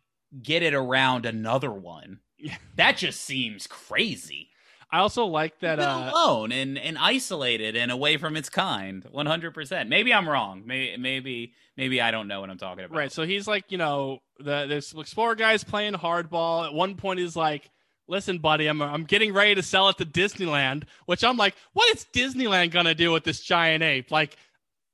get 0.42 0.64
it 0.64 0.74
around 0.74 1.26
another 1.26 1.72
one. 1.72 2.20
Yeah. 2.38 2.56
That 2.76 2.98
just 2.98 3.22
seems 3.22 3.68
crazy. 3.68 4.49
I 4.92 5.00
also 5.00 5.26
like 5.26 5.60
that. 5.60 5.80
Uh, 5.80 6.12
alone 6.12 6.52
and 6.52 6.78
and 6.78 6.98
isolated 6.98 7.76
and 7.76 7.92
away 7.92 8.18
from 8.18 8.36
its 8.36 8.50
kind. 8.50 9.06
One 9.12 9.26
hundred 9.26 9.54
percent. 9.54 9.90
Maybe 9.90 10.14
I'm 10.14 10.28
wrong. 10.28 10.64
Maybe 10.66 10.98
maybe 10.98 11.54
maybe 11.78 12.02
I 12.02 12.12
don't 12.12 12.28
know 12.28 12.42
what 12.42 12.50
I'm 12.50 12.58
talking 12.58 12.84
about. 12.84 12.98
Right. 12.98 13.12
So 13.12 13.24
he's 13.24 13.48
like, 13.48 13.66
you 13.70 13.78
know, 13.78 14.20
the 14.40 14.66
this 14.68 14.94
explorer 14.94 15.36
guy's 15.36 15.64
playing 15.64 15.94
hardball. 15.94 16.66
At 16.66 16.74
one 16.74 16.96
point, 16.96 17.20
he's 17.20 17.36
like, 17.36 17.70
"Listen, 18.08 18.40
buddy, 18.40 18.68
I'm 18.68 18.82
I'm 18.82 19.04
getting 19.04 19.32
ready 19.34 19.54
to 19.56 19.62
sell 19.62 19.90
it 19.90 19.98
to 20.00 20.06
Disneyland." 20.06 20.86
Which 21.06 21.24
I'm 21.24 21.38
like, 21.38 21.56
"What 21.74 21.96
is 21.96 22.08
Disneyland 22.12 22.72
gonna 22.72 22.96
do 22.96 23.12
with 23.12 23.24
this 23.24 23.42
giant 23.42 23.84
ape?" 23.84 24.10
Like, 24.10 24.38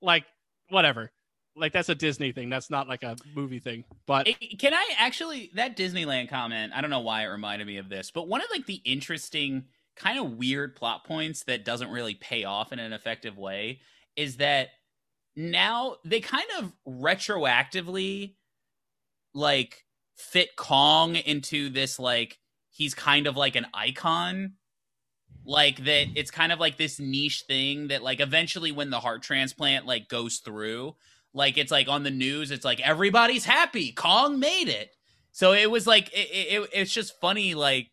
like 0.01 0.25
whatever. 0.69 1.11
Like 1.57 1.71
that's 1.71 1.87
a 1.87 1.95
Disney 1.95 2.33
thing. 2.33 2.49
That's 2.49 2.69
not 2.69 2.89
like 2.89 3.03
a 3.03 3.15
movie 3.33 3.59
thing. 3.59 3.85
But 4.05 4.27
Can 4.59 4.73
I 4.73 4.85
actually 4.97 5.51
that 5.55 5.77
Disneyland 5.77 6.29
comment? 6.29 6.73
I 6.75 6.81
don't 6.81 6.89
know 6.89 6.99
why 6.99 7.23
it 7.23 7.27
reminded 7.27 7.65
me 7.65 7.77
of 7.77 7.87
this, 7.87 8.11
but 8.11 8.27
one 8.27 8.41
of 8.41 8.47
like 8.51 8.65
the 8.65 8.81
interesting 8.83 9.63
kind 9.95 10.19
of 10.19 10.33
weird 10.33 10.75
plot 10.75 11.03
points 11.05 11.43
that 11.43 11.65
doesn't 11.65 11.91
really 11.91 12.15
pay 12.15 12.43
off 12.43 12.71
in 12.71 12.79
an 12.79 12.93
effective 12.93 13.37
way 13.37 13.79
is 14.15 14.37
that 14.37 14.69
now 15.35 15.97
they 16.05 16.19
kind 16.19 16.45
of 16.59 16.71
retroactively 16.87 18.35
like 19.33 19.85
fit 20.15 20.55
Kong 20.55 21.15
into 21.15 21.69
this 21.69 21.99
like 21.99 22.39
he's 22.69 22.93
kind 22.93 23.27
of 23.27 23.37
like 23.37 23.55
an 23.55 23.67
icon. 23.73 24.53
Like 25.47 25.85
that 25.85 26.07
it's 26.15 26.31
kind 26.31 26.51
of 26.51 26.59
like 26.59 26.77
this 26.77 26.99
niche 26.99 27.43
thing 27.47 27.89
that 27.89 28.01
like 28.01 28.19
eventually 28.19 28.71
when 28.71 28.89
the 28.89 28.99
heart 28.99 29.21
transplant 29.21 29.85
like 29.85 30.09
goes 30.09 30.37
through 30.37 30.95
like 31.35 31.59
it's 31.59 31.71
like 31.71 31.87
on 31.87 32.01
the 32.01 32.09
news 32.09 32.49
it's 32.49 32.65
like 32.65 32.79
everybody's 32.81 33.45
happy. 33.45 33.91
Kong 33.91 34.39
made 34.39 34.69
it. 34.69 34.95
So 35.31 35.51
it 35.51 35.69
was 35.69 35.85
like 35.85 36.07
it, 36.13 36.29
it, 36.31 36.69
it's 36.73 36.91
just 36.91 37.19
funny 37.19 37.53
like 37.53 37.91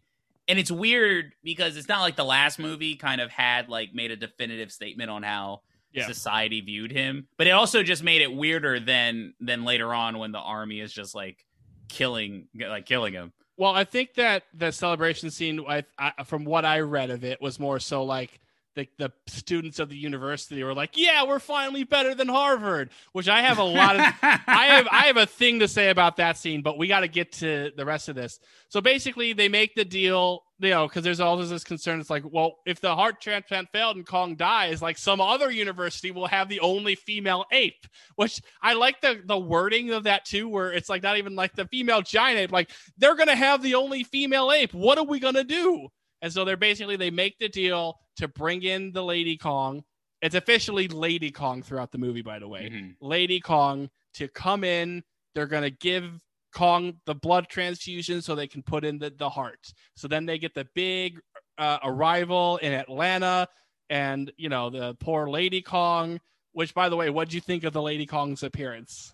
and 0.49 0.59
it's 0.59 0.70
weird 0.70 1.32
because 1.45 1.76
it's 1.76 1.88
not 1.88 2.01
like 2.01 2.16
the 2.16 2.24
last 2.24 2.59
movie 2.59 2.97
kind 2.97 3.20
of 3.20 3.30
had 3.30 3.68
like 3.68 3.95
made 3.95 4.11
a 4.11 4.16
definitive 4.16 4.70
statement 4.72 5.11
on 5.11 5.22
how 5.22 5.61
Yeah. 5.93 6.07
society 6.07 6.61
viewed 6.62 6.90
him 6.93 7.26
but 7.38 7.47
it 7.47 7.51
also 7.51 7.82
just 7.82 8.03
made 8.03 8.22
it 8.22 8.32
weirder 8.32 8.80
than 8.80 9.34
than 9.40 9.64
later 9.64 9.93
on 9.95 10.18
when 10.18 10.32
the 10.32 10.38
army 10.38 10.80
is 10.80 10.93
just 10.93 11.14
like 11.14 11.45
killing 11.88 12.49
like 12.59 12.86
killing 12.86 13.12
him 13.12 13.32
well, 13.59 13.72
I 13.74 13.84
think 13.84 14.14
that 14.14 14.45
the 14.55 14.72
celebration 14.72 15.30
scene, 15.30 15.62
I, 15.68 15.84
I 15.99 16.24
from 16.24 16.45
what 16.47 16.64
I 16.64 16.80
read 16.80 17.11
of 17.11 17.22
it, 17.22 17.40
was 17.40 17.61
more 17.61 17.78
so 17.78 18.03
like 18.03 18.40
the 18.74 18.88
the 18.98 19.12
students 19.26 19.78
of 19.78 19.88
the 19.88 19.96
university 19.96 20.62
were 20.62 20.74
like, 20.74 20.96
"Yeah, 20.96 21.24
we're 21.24 21.38
finally 21.38 21.84
better 21.84 22.14
than 22.14 22.28
Harvard," 22.28 22.90
which 23.12 23.28
I 23.28 23.42
have 23.42 23.58
a 23.58 23.64
lot 23.64 23.96
of 23.96 24.00
I 24.22 24.66
have 24.66 24.88
I 24.90 25.06
have 25.06 25.16
a 25.16 25.26
thing 25.26 25.60
to 25.60 25.68
say 25.68 25.90
about 25.90 26.16
that 26.16 26.36
scene, 26.36 26.62
but 26.62 26.78
we 26.78 26.86
got 26.86 27.00
to 27.00 27.08
get 27.08 27.32
to 27.32 27.72
the 27.76 27.84
rest 27.84 28.08
of 28.08 28.14
this. 28.14 28.38
So 28.68 28.80
basically, 28.80 29.32
they 29.32 29.48
make 29.48 29.74
the 29.74 29.84
deal, 29.84 30.42
you 30.58 30.70
know, 30.70 30.86
because 30.86 31.04
there's 31.04 31.20
always 31.20 31.50
this 31.50 31.64
concern. 31.64 32.00
It's 32.00 32.10
like, 32.10 32.24
well, 32.26 32.58
if 32.66 32.80
the 32.80 32.94
heart 32.94 33.20
transplant 33.20 33.68
failed 33.70 33.96
and 33.96 34.06
Kong 34.06 34.36
dies, 34.36 34.80
like 34.80 34.98
some 34.98 35.20
other 35.20 35.50
university 35.50 36.10
will 36.10 36.26
have 36.26 36.48
the 36.48 36.60
only 36.60 36.94
female 36.94 37.44
ape. 37.52 37.86
Which 38.16 38.40
I 38.62 38.74
like 38.74 39.00
the 39.00 39.22
the 39.24 39.38
wording 39.38 39.90
of 39.90 40.04
that 40.04 40.24
too, 40.24 40.48
where 40.48 40.72
it's 40.72 40.88
like 40.88 41.02
not 41.02 41.18
even 41.18 41.34
like 41.34 41.54
the 41.54 41.66
female 41.66 42.02
giant 42.02 42.38
ape. 42.38 42.52
Like 42.52 42.70
they're 42.96 43.16
gonna 43.16 43.36
have 43.36 43.62
the 43.62 43.74
only 43.74 44.04
female 44.04 44.50
ape. 44.53 44.72
What 44.72 44.99
are 44.99 45.04
we 45.04 45.20
gonna 45.20 45.44
do? 45.44 45.88
And 46.22 46.32
so 46.32 46.44
they're 46.44 46.57
basically 46.57 46.96
they 46.96 47.11
make 47.11 47.38
the 47.38 47.49
deal 47.49 47.99
to 48.17 48.29
bring 48.29 48.63
in 48.63 48.93
the 48.93 49.03
Lady 49.03 49.37
Kong. 49.37 49.84
It's 50.21 50.34
officially 50.34 50.89
Lady 50.89 51.30
Kong 51.30 51.63
throughout 51.63 51.91
the 51.91 51.99
movie, 51.99 52.22
by 52.22 52.39
the 52.39 52.49
way. 52.49 52.71
Mhm. 52.71 52.97
Lady 53.01 53.41
Kong 53.41 53.91
to 54.14 54.29
come 54.29 54.64
in. 54.64 55.03
They're 55.34 55.47
going 55.47 55.63
to 55.63 55.71
give 55.71 56.21
Kong 56.55 57.01
the 57.07 57.14
blood 57.14 57.49
transfusion 57.49 58.21
so 58.22 58.34
they 58.34 58.47
can 58.47 58.63
put 58.63 58.84
in 58.84 58.99
the, 58.99 59.11
the 59.11 59.30
heart. 59.30 59.72
So 59.97 60.07
then 60.07 60.26
they 60.26 60.39
get 60.39 60.55
the 60.55 60.67
big 60.75 61.18
uh, 61.59 61.79
arrival 61.83 62.59
in 62.59 62.72
Atlanta 62.72 63.49
and, 63.91 64.30
you 64.37 64.49
know, 64.49 64.71
the 64.71 64.95
poor 65.01 65.29
Lady 65.29 65.63
Kong, 65.63 66.21
which, 66.53 66.75
by 66.75 66.89
the 66.89 66.97
way, 66.97 67.11
what 67.11 67.30
do 67.30 67.37
you 67.37 67.41
think 67.41 67.64
of 67.64 67.72
the 67.72 67.83
Lady 67.83 68.07
Kong's 68.07 68.43
appearance? 68.43 69.13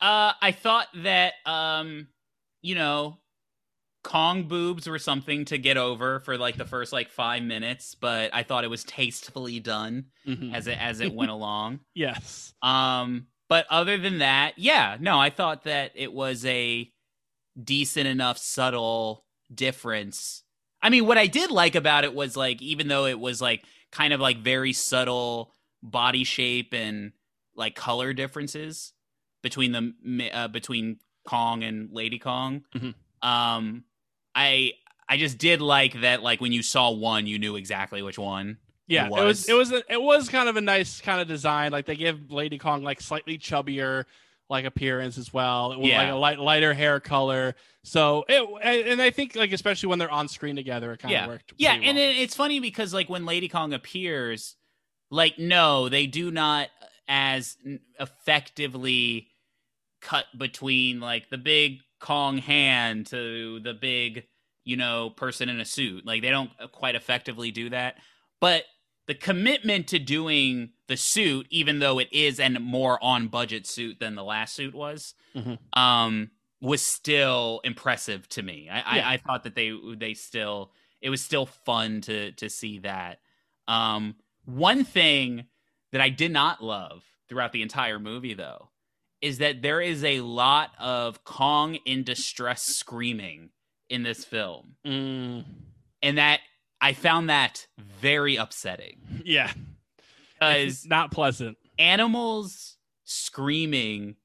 Uh, 0.00 0.32
I 0.40 0.52
thought 0.52 0.88
that 0.96 1.34
um, 1.46 2.08
you 2.62 2.74
know, 2.74 3.18
Kong 4.06 4.44
boobs 4.44 4.86
were 4.88 5.00
something 5.00 5.44
to 5.46 5.58
get 5.58 5.76
over 5.76 6.20
for 6.20 6.38
like 6.38 6.56
the 6.56 6.64
first 6.64 6.92
like 6.92 7.10
five 7.10 7.42
minutes, 7.42 7.94
but 7.96 8.32
I 8.32 8.44
thought 8.44 8.62
it 8.64 8.70
was 8.70 8.84
tastefully 8.84 9.58
done 9.60 10.06
Mhm. 10.26 10.54
as 10.54 10.68
it 10.68 10.78
as 10.80 11.00
it 11.00 11.12
went 11.12 11.30
along. 11.38 11.80
Yes. 11.94 12.54
Um, 12.62 13.26
but 13.48 13.66
other 13.68 13.98
than 13.98 14.18
that, 14.18 14.58
yeah, 14.58 14.96
no, 15.00 15.18
I 15.18 15.30
thought 15.30 15.64
that 15.64 15.90
it 15.96 16.12
was 16.12 16.44
a 16.46 16.90
decent 17.62 18.06
enough 18.06 18.38
subtle 18.38 19.24
difference. 19.52 20.42
I 20.82 20.90
mean, 20.90 21.06
what 21.06 21.18
I 21.18 21.26
did 21.26 21.50
like 21.50 21.74
about 21.74 22.04
it 22.04 22.14
was 22.14 22.36
like 22.36 22.62
even 22.62 22.86
though 22.88 23.06
it 23.06 23.18
was 23.18 23.40
like 23.42 23.64
kind 23.90 24.12
of 24.12 24.20
like 24.20 24.38
very 24.38 24.72
subtle 24.72 25.52
body 25.82 26.22
shape 26.24 26.72
and 26.72 27.12
like 27.56 27.74
color 27.74 28.12
differences 28.12 28.92
between 29.42 29.72
the 29.72 29.94
mi- 30.02 30.30
uh, 30.30 30.48
between 30.48 30.98
Kong 31.26 31.64
and 31.64 31.90
Lady 31.92 32.18
Kong. 32.18 32.64
Mhm. 32.74 32.94
Um, 33.22 33.84
I 34.36 34.72
I 35.08 35.16
just 35.16 35.38
did 35.38 35.60
like 35.60 36.00
that. 36.02 36.22
Like 36.22 36.40
when 36.40 36.52
you 36.52 36.62
saw 36.62 36.90
one, 36.92 37.26
you 37.26 37.38
knew 37.38 37.56
exactly 37.56 38.02
which 38.02 38.18
one. 38.18 38.58
Yeah, 38.86 39.06
It 39.06 39.08
it 39.08 39.10
was 39.12 39.22
was. 39.24 39.48
it 39.48 39.52
was 39.54 39.72
a, 39.72 39.82
it 39.92 40.00
was 40.00 40.28
kind 40.28 40.48
of 40.48 40.56
a 40.56 40.60
nice 40.60 41.00
kind 41.00 41.20
of 41.20 41.26
design. 41.26 41.72
Like 41.72 41.86
they 41.86 41.96
give 41.96 42.30
Lady 42.30 42.58
Kong 42.58 42.84
like 42.84 43.00
slightly 43.00 43.36
chubbier, 43.38 44.04
like 44.48 44.64
appearance 44.64 45.18
as 45.18 45.32
well. 45.32 45.70
With, 45.70 45.88
Yeah. 45.88 46.02
like 46.02 46.12
a 46.12 46.16
light 46.16 46.38
lighter 46.38 46.72
hair 46.74 47.00
color. 47.00 47.56
So 47.82 48.24
it 48.28 48.46
and 48.62 49.02
I 49.02 49.10
think 49.10 49.34
like 49.34 49.52
especially 49.52 49.88
when 49.88 49.98
they're 49.98 50.10
on 50.10 50.28
screen 50.28 50.54
together, 50.54 50.92
it 50.92 50.98
kind 51.00 51.14
of 51.16 51.28
worked. 51.28 51.54
Yeah, 51.56 51.72
and 51.72 51.96
well. 51.96 52.10
it, 52.10 52.16
it's 52.18 52.36
funny 52.36 52.60
because 52.60 52.92
like 52.94 53.08
when 53.08 53.24
Lady 53.26 53.48
Kong 53.48 53.72
appears, 53.72 54.54
like 55.10 55.38
no, 55.38 55.88
they 55.88 56.06
do 56.06 56.30
not 56.30 56.68
as 57.08 57.56
effectively 57.98 59.28
cut 60.00 60.26
between 60.36 61.00
like 61.00 61.30
the 61.30 61.38
big 61.38 61.78
Kong 61.98 62.38
hand 62.38 63.06
to 63.06 63.60
the 63.60 63.74
big, 63.74 64.26
you 64.64 64.76
know, 64.76 65.10
person 65.10 65.48
in 65.48 65.60
a 65.60 65.64
suit. 65.64 66.04
Like 66.06 66.22
they 66.22 66.30
don't 66.30 66.50
quite 66.72 66.94
effectively 66.94 67.50
do 67.50 67.70
that. 67.70 67.96
But 68.40 68.64
the 69.06 69.14
commitment 69.14 69.88
to 69.88 69.98
doing 69.98 70.70
the 70.88 70.96
suit, 70.96 71.46
even 71.50 71.78
though 71.78 71.98
it 71.98 72.08
is 72.12 72.40
a 72.40 72.48
more 72.50 73.02
on 73.02 73.28
budget 73.28 73.66
suit 73.66 73.98
than 74.00 74.14
the 74.14 74.24
last 74.24 74.54
suit 74.54 74.74
was, 74.74 75.14
Mhm. 75.34 75.58
um, 75.78 76.30
was 76.60 76.82
still 76.82 77.60
impressive 77.64 78.28
to 78.30 78.42
me. 78.42 78.68
I, 78.68 78.96
Yeah. 78.96 79.08
I, 79.08 79.12
I 79.14 79.16
thought 79.18 79.44
that 79.44 79.54
they 79.54 79.72
they 79.96 80.14
still 80.14 80.72
it 81.00 81.10
was 81.10 81.22
still 81.22 81.46
fun 81.46 82.00
to 82.02 82.32
to 82.32 82.48
see 82.50 82.78
that. 82.80 83.20
Um, 83.68 84.16
one 84.44 84.84
thing 84.84 85.46
that 85.92 86.00
I 86.00 86.08
did 86.08 86.32
not 86.32 86.62
love 86.62 87.04
throughout 87.28 87.52
the 87.52 87.62
entire 87.62 87.98
movie, 87.98 88.34
though, 88.34 88.70
is 89.26 89.38
that 89.38 89.62
there 89.62 89.80
is 89.80 90.04
a 90.04 90.20
lot 90.20 90.70
of 90.78 91.24
Kong 91.24 91.74
in 91.84 92.02
distress 92.04 92.62
screaming 92.62 93.50
in 93.88 94.02
this 94.02 94.24
film, 94.24 94.76
Mm, 94.84 95.44
and 96.02 96.18
that 96.18 96.40
I 96.80 96.92
found 96.92 97.30
that 97.30 97.66
very 98.00 98.36
upsetting 98.36 98.98
yeah, 99.24 99.52
because 100.34 100.66
it's 100.66 100.86
not 100.86 101.10
pleasant. 101.10 101.56
animals 101.78 102.76
screaming 103.04 104.16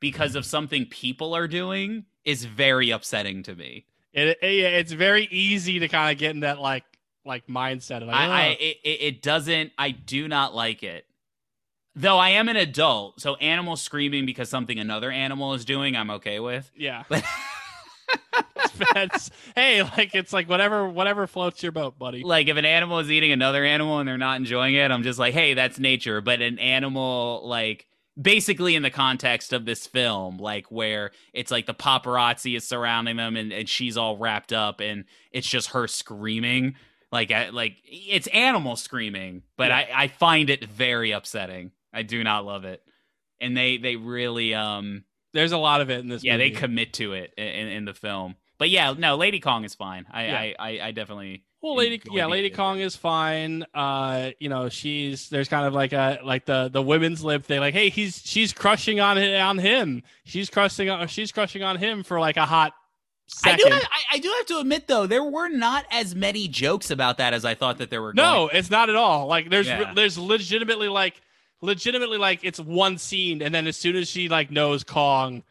because 0.00 0.34
of 0.36 0.44
something 0.44 0.86
people 0.86 1.34
are 1.34 1.48
doing 1.48 2.04
is 2.24 2.44
very 2.44 2.90
upsetting 2.90 3.42
to 3.44 3.54
me. 3.54 3.86
It, 4.12 4.38
it 4.42 4.44
it's 4.44 4.92
very 4.92 5.26
easy 5.30 5.78
to 5.80 5.88
kind 5.88 6.12
of 6.12 6.18
get 6.18 6.32
in 6.32 6.40
that 6.40 6.60
like 6.60 6.84
like 7.24 7.46
mindset. 7.46 8.02
Of 8.02 8.08
like, 8.08 8.16
I, 8.16 8.26
I 8.26 8.44
it, 8.60 8.76
it 8.84 8.88
it 9.00 9.22
doesn't. 9.22 9.72
I 9.78 9.90
do 9.90 10.28
not 10.28 10.54
like 10.54 10.82
it. 10.82 11.05
Though 11.98 12.18
I 12.18 12.30
am 12.30 12.48
an 12.50 12.56
adult, 12.56 13.20
so 13.20 13.36
animals 13.36 13.80
screaming 13.80 14.26
because 14.26 14.48
something 14.50 14.78
another 14.78 15.10
animal 15.10 15.54
is 15.54 15.64
doing, 15.64 15.96
I'm 15.96 16.10
okay 16.10 16.38
with. 16.40 16.70
yeah. 16.76 17.04
But 17.08 17.24
It's- 18.94 19.30
hey, 19.54 19.82
like 19.82 20.14
it's 20.14 20.32
like 20.32 20.48
whatever 20.48 20.88
whatever 20.88 21.26
floats 21.26 21.62
your 21.62 21.72
boat, 21.72 21.98
buddy. 21.98 22.22
like 22.22 22.48
if 22.48 22.56
an 22.58 22.64
animal 22.66 22.98
is 22.98 23.10
eating 23.10 23.32
another 23.32 23.64
animal 23.64 23.98
and 23.98 24.06
they're 24.08 24.18
not 24.18 24.36
enjoying 24.38 24.74
it, 24.74 24.90
I'm 24.90 25.02
just 25.02 25.18
like, 25.18 25.32
hey, 25.32 25.54
that's 25.54 25.78
nature. 25.78 26.20
But 26.20 26.42
an 26.42 26.58
animal 26.58 27.42
like 27.46 27.86
basically 28.20 28.74
in 28.74 28.82
the 28.82 28.90
context 28.90 29.52
of 29.54 29.64
this 29.64 29.86
film, 29.86 30.36
like 30.38 30.70
where 30.70 31.12
it's 31.32 31.50
like 31.50 31.64
the 31.66 31.74
paparazzi 31.74 32.56
is 32.56 32.66
surrounding 32.68 33.16
them 33.16 33.36
and, 33.36 33.52
and 33.52 33.68
she's 33.68 33.96
all 33.96 34.18
wrapped 34.18 34.52
up 34.52 34.80
and 34.80 35.04
it's 35.32 35.48
just 35.48 35.70
her 35.70 35.86
screaming. 35.88 36.74
Like 37.10 37.30
I, 37.30 37.48
like 37.50 37.76
it's 37.86 38.26
animal 38.28 38.76
screaming, 38.76 39.42
but 39.56 39.68
Yeah. 39.68 39.76
I, 39.94 40.04
I 40.04 40.08
find 40.08 40.50
it 40.50 40.64
very 40.64 41.12
upsetting. 41.12 41.72
I 41.96 42.02
do 42.02 42.22
not 42.22 42.44
love 42.44 42.64
it. 42.64 42.82
And 43.40 43.56
they 43.56 43.78
they 43.78 43.96
really 43.96 44.54
um 44.54 45.04
There's 45.32 45.52
a 45.52 45.58
lot 45.58 45.80
of 45.80 45.90
it 45.90 46.00
in 46.00 46.08
this. 46.08 46.22
yeah, 46.22 46.36
they 46.36 46.50
commit 46.50 46.92
to 46.94 47.12
it 47.14 47.32
in, 47.36 47.68
in, 47.68 47.84
the 47.84 47.94
film. 47.94 48.36
But 48.58 48.70
yeah, 48.70 48.94
no, 48.96 49.16
Lady 49.16 49.40
Kong 49.40 49.64
is 49.64 49.74
fine. 49.74 50.06
I 50.10 50.24
Yeah. 50.26 50.38
I, 50.38 50.54
I, 50.58 50.80
I 50.88 50.92
definitely 50.92 51.44
Well, 51.60 51.76
Lady, 51.76 52.00
yeah, 52.10 52.26
Lady 52.26 52.46
idea. 52.46 52.56
Kong 52.56 52.80
is 52.80 52.96
fine. 52.96 53.64
Uh, 53.74 54.30
you 54.38 54.48
know, 54.48 54.68
she's 54.68 55.28
there's 55.28 55.48
kind 55.48 55.66
of 55.66 55.74
like 55.74 55.92
a 55.92 56.20
like 56.24 56.46
the 56.46 56.68
the 56.72 56.80
women's 56.82 57.22
lib 57.24 57.44
thing. 57.44 57.60
Like, 57.60 57.74
hey, 57.74 57.88
he's 57.90 58.22
she's 58.24 58.52
crushing 58.52 59.00
on 59.00 59.18
on 59.18 59.58
him. 59.58 60.02
She's 60.24 60.48
crushing 60.48 60.88
on 60.88 61.08
she's 61.08 61.32
crushing 61.32 61.62
on 61.62 61.76
him 61.76 62.02
for 62.02 62.18
like 62.20 62.36
a 62.36 62.46
hot 62.46 62.72
I 63.44 63.50
second. 63.50 63.66
do 63.66 63.74
have, 63.74 63.82
I, 63.90 64.16
I 64.16 64.18
do 64.20 64.28
have 64.38 64.46
to 64.46 64.58
admit 64.60 64.86
though, 64.86 65.06
there 65.06 65.24
were 65.24 65.48
not 65.48 65.84
as 65.90 66.14
many 66.14 66.46
jokes 66.46 66.90
about 66.92 67.18
that 67.18 67.34
as 67.34 67.44
I 67.44 67.54
thought 67.54 67.78
that 67.78 67.90
there 67.90 68.00
were. 68.00 68.14
no, 68.14 68.46
going. 68.46 68.50
it's 68.52 68.70
not 68.70 68.88
at 68.88 68.94
all. 68.94 69.26
Like, 69.26 69.50
there's 69.50 69.66
Yeah. 69.66 69.92
there's 69.94 70.16
legitimately 70.16 70.88
like 70.88 71.20
legitimately 71.60 72.18
like 72.18 72.40
it's 72.42 72.60
one 72.60 72.98
scene, 72.98 73.42
and 73.42 73.54
then 73.54 73.66
as 73.66 73.76
soon 73.76 73.96
as 73.96 74.08
she 74.08 74.28
like 74.28 74.50
knows 74.50 74.84
Kong 74.84 75.42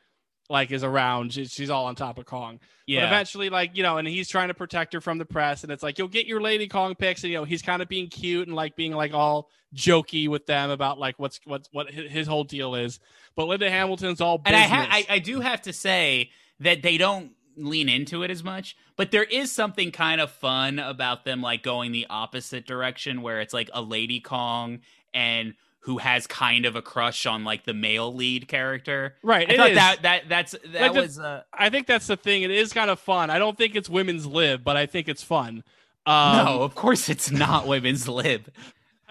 like 0.49 0.71
is 0.71 0.83
around, 0.83 1.33
she, 1.33 1.45
she's 1.45 1.69
all 1.69 1.85
on 1.85 1.95
top 1.95 2.17
of 2.17 2.25
Kong. 2.25 2.59
But 2.61 2.93
yeah, 2.93 3.07
eventually, 3.07 3.49
like, 3.49 3.75
you 3.75 3.81
know, 3.81 3.97
and 3.97 4.07
he's 4.07 4.29
trying 4.29 4.49
to 4.49 4.53
protect 4.53 4.93
her 4.93 5.01
from 5.01 5.17
the 5.17 5.25
press. 5.25 5.63
And 5.63 5.71
it's 5.71 5.81
like, 5.81 5.97
you'll 5.97 6.07
get 6.07 6.27
your 6.27 6.39
Lady 6.39 6.67
Kong 6.67 6.93
pics. 6.93 7.23
And, 7.23 7.31
you 7.31 7.39
know, 7.39 7.43
he's 7.43 7.63
kind 7.63 7.81
of 7.81 7.87
being 7.87 8.09
cute 8.09 8.47
and 8.47 8.55
like 8.55 8.75
being 8.75 8.93
like 8.93 9.13
all 9.13 9.49
jokey 9.73 10.29
with 10.29 10.45
them 10.45 10.69
about 10.69 10.99
like 10.99 11.17
what's 11.17 11.39
what's 11.45 11.67
what 11.71 11.89
his 11.89 12.27
whole 12.27 12.43
deal 12.43 12.75
is. 12.75 12.99
But 13.35 13.47
Linda 13.47 13.69
Hamilton's 13.71 14.21
all 14.21 14.39
and. 14.45 14.55
I, 14.55 14.61
ha- 14.61 14.87
I 14.89 15.05
I 15.09 15.19
do 15.19 15.39
have 15.39 15.63
to 15.63 15.73
say 15.73 16.29
that 16.59 16.83
they 16.83 16.97
don't 16.97 17.31
lean 17.57 17.89
into 17.89 18.21
it 18.21 18.29
as 18.29 18.43
much, 18.43 18.75
but 18.97 19.11
there 19.11 19.23
is 19.23 19.51
something 19.51 19.91
kind 19.91 20.21
of 20.21 20.29
fun 20.29 20.77
about 20.77 21.25
them 21.25 21.41
like 21.41 21.63
going 21.63 21.91
the 21.91 22.05
opposite 22.09 22.67
direction, 22.67 23.23
where 23.23 23.41
it's 23.41 23.53
like 23.53 23.69
a 23.73 23.81
Lady 23.81 24.19
Kong 24.19 24.81
and 25.13 25.55
who 25.85 25.99
has 25.99 26.25
kind 26.25 26.65
of 26.65 26.75
a 26.75 26.81
crush 26.81 27.27
on 27.27 27.43
like 27.43 27.63
the 27.63 27.73
male 27.73 28.11
lead 28.11 28.47
character. 28.47 29.15
right. 29.21 29.47
I 29.51 29.55
thought 29.55 29.69
is. 29.69 29.75
that 29.77 30.01
that 30.01 30.23
that's 30.27 30.55
that 30.71 30.81
Like 30.81 30.93
was 30.93 31.19
uh, 31.19 31.43
I 31.53 31.69
think 31.69 31.85
that's 31.85 32.07
the 32.07 32.17
thing. 32.17 32.41
It 32.41 32.49
is 32.49 32.73
kind 32.73 32.89
of 32.89 32.99
fun. 32.99 33.29
I 33.29 33.37
don't 33.37 33.55
think 33.55 33.75
it's 33.75 33.87
women's 33.87 34.25
lib, 34.25 34.63
but 34.63 34.75
I 34.75 34.87
think 34.87 35.07
it's 35.07 35.21
fun. 35.23 35.63
Um, 36.07 36.37
no, 36.45 36.61
of 36.63 36.73
course 36.73 37.07
it's 37.07 37.29
not 37.29 37.67
women's 37.67 38.07
lib, 38.07 38.49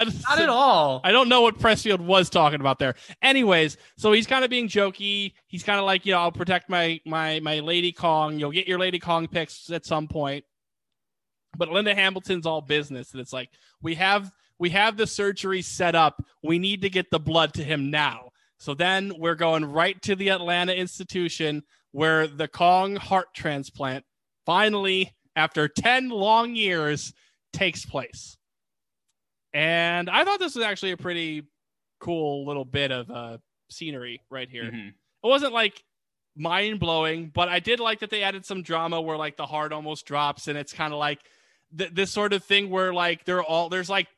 just- 0.00 0.24
not 0.28 0.40
at 0.40 0.48
all. 0.48 1.00
I 1.04 1.12
don't 1.12 1.28
know 1.28 1.42
what 1.42 1.58
Pressfield 1.60 2.00
was 2.00 2.28
talking 2.28 2.60
about 2.60 2.80
there. 2.80 2.96
Anyways, 3.22 3.76
so 3.96 4.10
he's 4.12 4.26
kind 4.26 4.44
of 4.44 4.50
being 4.50 4.66
jokey. 4.68 5.32
He's 5.46 5.62
kind 5.62 5.78
of 5.78 5.84
like, 5.86 6.04
you 6.04 6.12
know, 6.12 6.18
I'll 6.18 6.32
protect 6.32 6.68
my 6.68 7.00
my 7.06 7.38
my 7.38 7.60
Lady 7.60 7.92
Kong. 7.92 8.36
You'll 8.40 8.50
get 8.50 8.66
your 8.66 8.80
Lady 8.80 8.98
Kong 8.98 9.28
pics 9.28 9.70
at 9.70 9.86
some 9.86 10.08
point. 10.08 10.44
But 11.56 11.68
Linda 11.70 11.94
Hamilton's 11.94 12.46
all 12.46 12.60
business, 12.62 13.12
and 13.12 13.20
it's 13.20 13.32
like 13.32 13.50
we 13.80 13.94
have 13.94 14.32
we 14.58 14.70
have 14.70 14.96
the 14.96 15.06
surgery 15.06 15.62
set 15.62 15.94
up. 15.94 16.24
We 16.42 16.58
need 16.58 16.82
to 16.82 16.90
get 16.90 17.10
the 17.10 17.18
blood 17.20 17.54
to 17.54 17.64
him 17.64 17.90
now. 17.90 18.30
So 18.58 18.74
then 18.74 19.12
we're 19.18 19.34
going 19.34 19.64
right 19.64 20.00
to 20.02 20.14
the 20.16 20.28
Atlanta 20.30 20.72
institution 20.72 21.62
where 21.92 22.26
the 22.26 22.48
Kong 22.48 22.96
heart 22.96 23.28
transplant 23.34 24.04
finally, 24.46 25.12
after 25.36 25.68
10 25.68 26.08
long 26.08 26.54
years, 26.54 27.12
takes 27.52 27.84
place. 27.84 28.36
And 29.52 30.10
I 30.10 30.24
thought 30.24 30.38
this 30.40 30.54
was 30.54 30.64
actually 30.64 30.92
a 30.92 30.96
pretty 30.96 31.44
cool 32.00 32.46
little 32.46 32.64
bit 32.64 32.90
of 32.90 33.10
uh, 33.10 33.38
scenery 33.70 34.20
right 34.30 34.48
here. 34.48 34.64
Mhm. 34.64 34.88
It 34.88 34.94
wasn't 35.26 35.52
like 35.52 35.82
mind 36.36 36.80
blowing, 36.80 37.30
but 37.32 37.48
I 37.48 37.60
did 37.60 37.80
like 37.80 38.00
that 38.00 38.10
they 38.10 38.22
added 38.22 38.44
some 38.44 38.62
drama 38.62 39.00
where 39.00 39.16
like 39.16 39.36
the 39.36 39.46
heart 39.46 39.72
almost 39.72 40.06
drops, 40.06 40.48
and 40.48 40.58
it's 40.58 40.72
kind 40.72 40.92
of 40.92 40.98
like 40.98 41.20
th- 41.76 41.90
this 41.92 42.10
sort 42.10 42.32
of 42.32 42.44
thing 42.44 42.68
where 42.70 42.92
like 42.92 43.24
they're 43.24 43.42
all 43.42 43.68
there's 43.68 43.88
like 43.88 44.08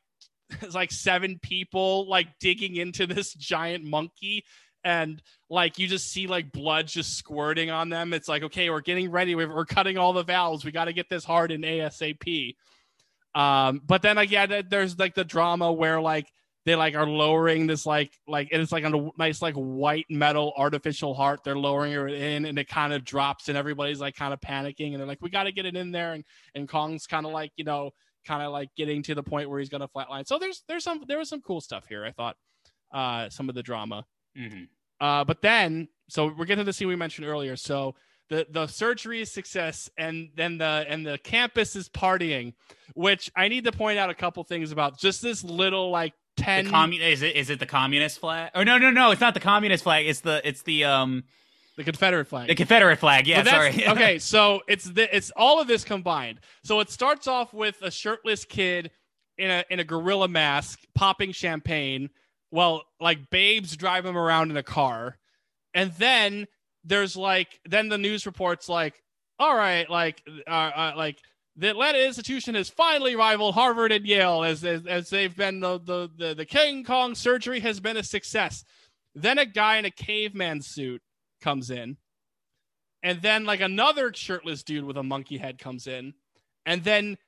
there's 0.60 0.74
like 0.74 0.92
seven 0.92 1.38
people 1.40 2.08
like 2.08 2.28
digging 2.40 2.76
into 2.76 3.06
this 3.06 3.32
giant 3.34 3.84
monkey 3.84 4.44
and 4.84 5.20
like 5.50 5.78
you 5.78 5.88
just 5.88 6.12
see 6.12 6.26
like 6.26 6.52
blood 6.52 6.86
just 6.86 7.16
squirting 7.16 7.70
on 7.70 7.88
them. 7.88 8.12
It's 8.12 8.28
like 8.28 8.42
okay 8.44 8.70
we're 8.70 8.80
getting 8.80 9.10
ready. 9.10 9.34
We're, 9.34 9.64
cutting 9.64 9.98
all 9.98 10.12
the 10.12 10.22
valves. 10.22 10.64
We 10.64 10.70
got 10.70 10.84
to 10.84 10.92
get 10.92 11.08
this 11.08 11.24
heart 11.24 11.50
in 11.50 11.62
asap 11.62 12.54
um 13.34 13.82
but 13.84 14.00
then 14.00 14.16
like 14.16 14.30
yeah 14.30 14.62
there's 14.62 14.98
like 14.98 15.14
the 15.14 15.24
drama 15.24 15.70
where 15.70 16.00
like 16.00 16.26
they 16.66 16.74
like 16.74 16.96
are 16.96 17.06
lowering 17.06 17.66
this 17.68 17.86
like 17.86 18.10
like 18.26 18.48
it's 18.50 18.72
like 18.72 18.84
on 18.84 18.94
a 18.94 19.10
nice 19.16 19.40
like 19.40 19.54
white 19.54 20.06
metal 20.10 20.52
artificial 20.56 21.14
heart. 21.14 21.40
They're 21.44 21.56
lowering 21.56 21.92
it 21.92 22.12
in 22.12 22.44
and 22.44 22.58
it 22.58 22.68
kind 22.68 22.92
of 22.92 23.04
drops 23.04 23.48
and 23.48 23.56
everybody's 23.56 24.00
like 24.00 24.16
kind 24.16 24.34
of 24.34 24.40
panicking 24.40 24.90
and 24.90 24.96
they're 25.00 25.06
like 25.06 25.22
we 25.22 25.30
got 25.30 25.44
to 25.44 25.52
get 25.52 25.64
it 25.64 25.76
in 25.76 25.92
there. 25.92 26.12
And 26.12 26.24
and 26.56 26.68
kong's 26.68 27.06
kind 27.06 27.24
of 27.24 27.30
like 27.30 27.52
you 27.56 27.64
know 27.64 27.92
kind 28.26 28.42
of 28.42 28.52
like 28.52 28.68
getting 28.76 29.02
to 29.02 29.14
the 29.14 29.22
point 29.22 29.48
where 29.48 29.58
he's 29.60 29.68
gonna 29.68 29.88
flatline 29.88 30.26
so 30.26 30.38
there's 30.38 30.62
there's 30.68 30.82
some 30.84 31.02
there 31.06 31.18
was 31.18 31.28
some 31.28 31.40
cool 31.40 31.60
stuff 31.60 31.86
here 31.88 32.04
i 32.04 32.10
thought 32.10 32.36
uh 32.92 33.28
some 33.30 33.48
of 33.48 33.54
the 33.54 33.62
drama 33.62 34.04
Mhm. 34.38 34.68
uh, 35.00 35.24
but 35.24 35.40
then, 35.40 35.88
so 36.08 36.26
we're 36.26 36.44
getting 36.44 36.58
to 36.62 36.64
the 36.64 36.72
scene 36.74 36.88
we 36.88 36.96
mentioned 36.96 37.26
earlier. 37.26 37.56
So 37.56 37.94
the 38.28 38.46
the 38.50 38.66
surgery 38.66 39.22
is 39.22 39.32
success, 39.32 39.88
and 39.96 40.28
then 40.36 40.58
the 40.58 40.84
and 40.88 41.06
the 41.06 41.16
campus 41.16 41.74
is 41.74 41.88
partying, 41.88 42.52
which 42.94 43.30
I 43.34 43.48
need 43.48 43.64
to 43.64 43.72
point 43.72 43.98
out 43.98 44.10
a 44.10 44.14
couple 44.14 44.44
things 44.44 44.72
about. 44.72 44.98
Just 44.98 45.22
this 45.22 45.42
little 45.42 45.90
like 45.90 46.12
ten. 46.36 46.64
The 46.66 46.70
commun- 46.70 47.00
is 47.00 47.22
it 47.22 47.34
is 47.34 47.48
it 47.48 47.60
the 47.60 47.66
communist 47.66 48.18
flag? 48.18 48.50
Oh 48.54 48.62
no 48.62 48.76
no 48.76 48.90
no! 48.90 49.10
It's 49.10 49.22
not 49.22 49.32
the 49.32 49.40
communist 49.40 49.84
flag. 49.84 50.06
It's 50.06 50.20
the 50.20 50.46
it's 50.46 50.62
the 50.64 50.84
um 50.84 51.24
the 51.76 51.84
Confederate 51.84 52.26
flag. 52.26 52.48
the 52.48 52.54
Confederate 52.54 52.98
flag. 52.98 53.26
Yeah, 53.26 53.42
sorry. 53.44 53.86
okay, 53.88 54.18
so 54.18 54.62
it's 54.66 54.84
the, 54.84 55.14
it's 55.14 55.30
all 55.36 55.60
of 55.60 55.68
this 55.68 55.84
combined. 55.84 56.40
So 56.64 56.80
it 56.80 56.90
starts 56.90 57.26
off 57.26 57.52
with 57.52 57.76
a 57.82 57.90
shirtless 57.90 58.44
kid 58.44 58.90
in 59.38 59.50
a 59.50 59.64
in 59.70 59.80
a 59.80 59.84
gorilla 59.84 60.28
mask 60.28 60.80
popping 60.94 61.32
champagne. 61.32 62.10
Well, 62.50 62.84
like 63.00 63.30
babes 63.30 63.76
drive 63.76 64.06
him 64.06 64.16
around 64.16 64.50
in 64.50 64.56
a 64.56 64.62
car, 64.62 65.18
and 65.74 65.92
then 65.92 66.46
there's 66.84 67.16
like 67.16 67.60
then 67.66 67.88
the 67.88 67.98
news 67.98 68.24
reports 68.24 68.68
like, 68.68 69.02
all 69.38 69.54
right, 69.54 69.88
like 69.90 70.22
uh, 70.46 70.50
uh, 70.50 70.92
like 70.96 71.18
the 71.56 71.68
Atlanta 71.68 72.04
institution 72.04 72.54
has 72.54 72.70
finally 72.70 73.16
rivaled 73.16 73.54
Harvard 73.54 73.92
and 73.92 74.06
Yale 74.06 74.44
as 74.44 74.64
as, 74.64 74.86
as 74.86 75.10
they've 75.10 75.36
been 75.36 75.60
the, 75.60 75.78
the 75.78 76.10
the 76.16 76.34
the 76.34 76.46
King 76.46 76.84
Kong 76.84 77.14
surgery 77.14 77.60
has 77.60 77.80
been 77.80 77.98
a 77.98 78.02
success. 78.02 78.64
Then 79.14 79.38
a 79.38 79.46
guy 79.46 79.78
in 79.78 79.84
a 79.84 79.90
caveman 79.90 80.62
suit 80.62 81.02
comes 81.40 81.70
in. 81.70 81.96
And 83.02 83.22
then 83.22 83.44
like 83.44 83.60
another 83.60 84.12
shirtless 84.12 84.62
dude 84.62 84.84
with 84.84 84.96
a 84.96 85.02
monkey 85.02 85.38
head 85.38 85.58
comes 85.58 85.86
in. 85.86 86.14
And 86.64 86.82
then 86.82 87.18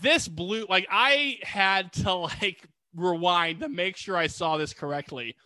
this 0.00 0.28
blue 0.28 0.66
like 0.68 0.86
I 0.90 1.38
had 1.42 1.92
to 1.94 2.14
like 2.42 2.66
rewind 2.94 3.60
to 3.60 3.68
make 3.68 3.96
sure 3.96 4.16
I 4.16 4.26
saw 4.26 4.56
this 4.56 4.74
correctly. 4.74 5.36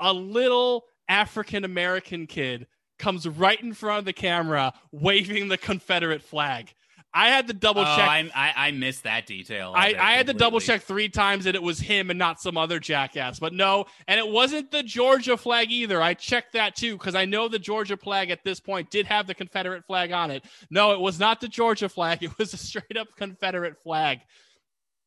A 0.00 0.12
little 0.12 0.84
African 1.08 1.64
American 1.64 2.26
kid 2.26 2.66
comes 2.98 3.26
right 3.28 3.60
in 3.60 3.74
front 3.74 4.00
of 4.00 4.04
the 4.04 4.12
camera 4.12 4.72
waving 4.92 5.48
the 5.48 5.58
Confederate 5.58 6.22
flag. 6.22 6.72
I 7.18 7.30
had 7.30 7.48
to 7.48 7.52
double 7.52 7.82
Oh, 7.82 7.96
check. 7.96 8.08
I, 8.08 8.30
I 8.32 8.68
I 8.68 8.70
missed 8.70 9.02
that 9.02 9.26
detail. 9.26 9.72
I, 9.74 9.88
it 9.88 9.98
I 9.98 10.12
had 10.12 10.28
to 10.28 10.34
double 10.34 10.60
check 10.60 10.82
three 10.82 11.08
times 11.08 11.44
that 11.46 11.56
it 11.56 11.62
was 11.62 11.80
him 11.80 12.10
and 12.10 12.18
not 12.18 12.40
some 12.40 12.56
other 12.56 12.78
jackass. 12.78 13.40
But 13.40 13.52
no, 13.52 13.86
and 14.06 14.20
it 14.20 14.28
wasn't 14.28 14.70
the 14.70 14.84
Georgia 14.84 15.36
flag 15.36 15.72
either. 15.72 16.00
I 16.00 16.14
checked 16.14 16.52
that 16.52 16.76
too 16.76 16.96
because 16.96 17.16
I 17.16 17.24
know 17.24 17.48
the 17.48 17.58
Georgia 17.58 17.96
flag 17.96 18.30
at 18.30 18.44
this 18.44 18.60
point 18.60 18.90
did 18.90 19.04
have 19.06 19.26
the 19.26 19.34
Confederate 19.34 19.84
flag 19.84 20.12
on 20.12 20.30
it. 20.30 20.44
No, 20.70 20.92
it 20.92 21.00
was 21.00 21.18
not 21.18 21.40
the 21.40 21.48
Georgia 21.48 21.88
flag. 21.88 22.22
It 22.28 22.38
was 22.38 22.54
a 22.54 22.56
straight 22.56 22.96
up 22.96 23.08
Confederate 23.16 23.82
flag. 23.82 24.20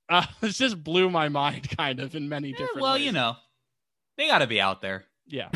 Uh, 0.10 0.26
it 0.42 0.50
just 0.50 0.84
blew 0.84 1.10
my 1.10 1.30
mind, 1.30 1.70
kind 1.78 2.02
of, 2.02 2.14
in 2.14 2.28
many 2.28 2.52
different 2.52 2.82
well, 2.82 2.96
ways. 2.96 3.06
you 3.06 3.14
know, 3.14 3.36
they 4.18 4.28
got 4.28 4.40
to 4.40 4.48
be 4.48 4.60
out 4.60 4.82
there. 4.82 5.06
Yeah. 5.28 5.50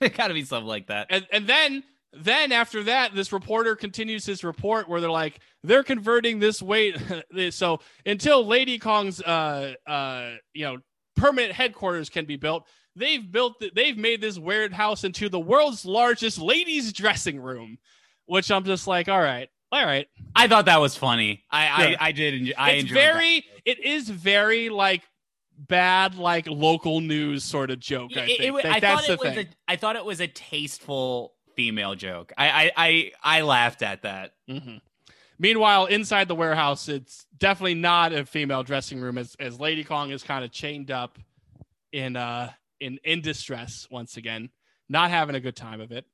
There 0.00 0.08
got 0.08 0.28
to 0.28 0.34
be 0.34 0.44
something 0.44 0.66
like 0.66 0.88
that. 0.88 1.06
and 1.10 1.26
and 1.30 1.46
then 1.46 1.84
then 2.12 2.52
after 2.52 2.82
that 2.84 3.14
this 3.14 3.32
reporter 3.32 3.76
continues 3.76 4.24
his 4.24 4.42
report 4.42 4.88
where 4.88 5.00
they're 5.00 5.10
like 5.10 5.40
they're 5.62 5.82
converting 5.82 6.38
this 6.38 6.62
weight 6.62 6.96
so 7.50 7.78
until 8.06 8.44
lady 8.46 8.78
kong's 8.78 9.20
uh 9.22 9.74
uh 9.86 10.32
you 10.54 10.64
know 10.64 10.78
permanent 11.16 11.52
headquarters 11.52 12.08
can 12.08 12.24
be 12.24 12.36
built 12.36 12.66
they've 12.96 13.30
built 13.30 13.58
th- 13.60 13.74
they've 13.74 13.98
made 13.98 14.20
this 14.20 14.38
weird 14.38 14.72
house 14.72 15.04
into 15.04 15.28
the 15.28 15.38
world's 15.40 15.84
largest 15.84 16.38
ladies 16.38 16.92
dressing 16.92 17.40
room 17.40 17.76
which 18.26 18.50
i'm 18.50 18.64
just 18.64 18.86
like 18.86 19.08
all 19.08 19.20
right 19.20 19.48
all 19.70 19.84
right 19.84 20.06
I 20.34 20.48
thought 20.48 20.64
that 20.64 20.80
was 20.80 20.96
funny. 20.96 21.44
I 21.50 21.64
Yeah. 21.90 21.96
I, 22.00 22.06
I 22.08 22.12
did. 22.12 22.34
Enjoy, 22.34 22.52
I 22.56 22.70
it's 22.70 22.82
enjoyed 22.84 22.94
very 22.94 23.44
it 23.66 23.84
is 23.84 24.08
very 24.08 24.70
like 24.70 25.02
bad 25.58 26.14
like 26.14 26.46
local 26.48 27.00
news 27.00 27.44
sort 27.44 27.70
of 27.70 27.78
joke 27.80 28.12
i 28.16 28.24
think 28.26 28.40
it 28.40 28.62
That- 28.62 28.72
I 28.72 28.80
that's 28.80 29.06
the 29.08 29.16
thing 29.16 29.38
a. 29.38 29.46
I 29.66 29.76
thought 29.76 29.96
it 29.96 30.04
was 30.04 30.20
a 30.20 30.28
tasteful 30.28 31.34
female 31.58 31.96
joke. 31.96 32.32
I 32.38 32.48
I 32.48 32.72
I, 32.76 33.12
I 33.22 33.40
laughed 33.42 33.82
at 33.82 34.02
that. 34.02 34.34
Mhm. 34.48 34.80
Meanwhile, 35.40 35.86
inside 35.86 36.28
the 36.28 36.36
warehouse, 36.36 36.88
it's 36.88 37.26
definitely 37.36 37.74
not 37.74 38.12
a 38.12 38.24
female 38.24 38.62
dressing 38.62 39.00
room 39.00 39.18
as, 39.18 39.36
as 39.40 39.58
Lady 39.58 39.82
Kong 39.82 40.10
is 40.10 40.22
kind 40.22 40.44
of 40.44 40.52
chained 40.52 40.92
up 40.92 41.18
in 41.92 42.14
uh 42.14 42.52
in 42.78 43.00
in 43.02 43.22
distress 43.22 43.88
once 43.90 44.16
again, 44.16 44.50
not 44.88 45.10
having 45.10 45.34
a 45.34 45.40
good 45.40 45.56
time 45.56 45.80
of 45.80 45.90
it. 45.90 46.04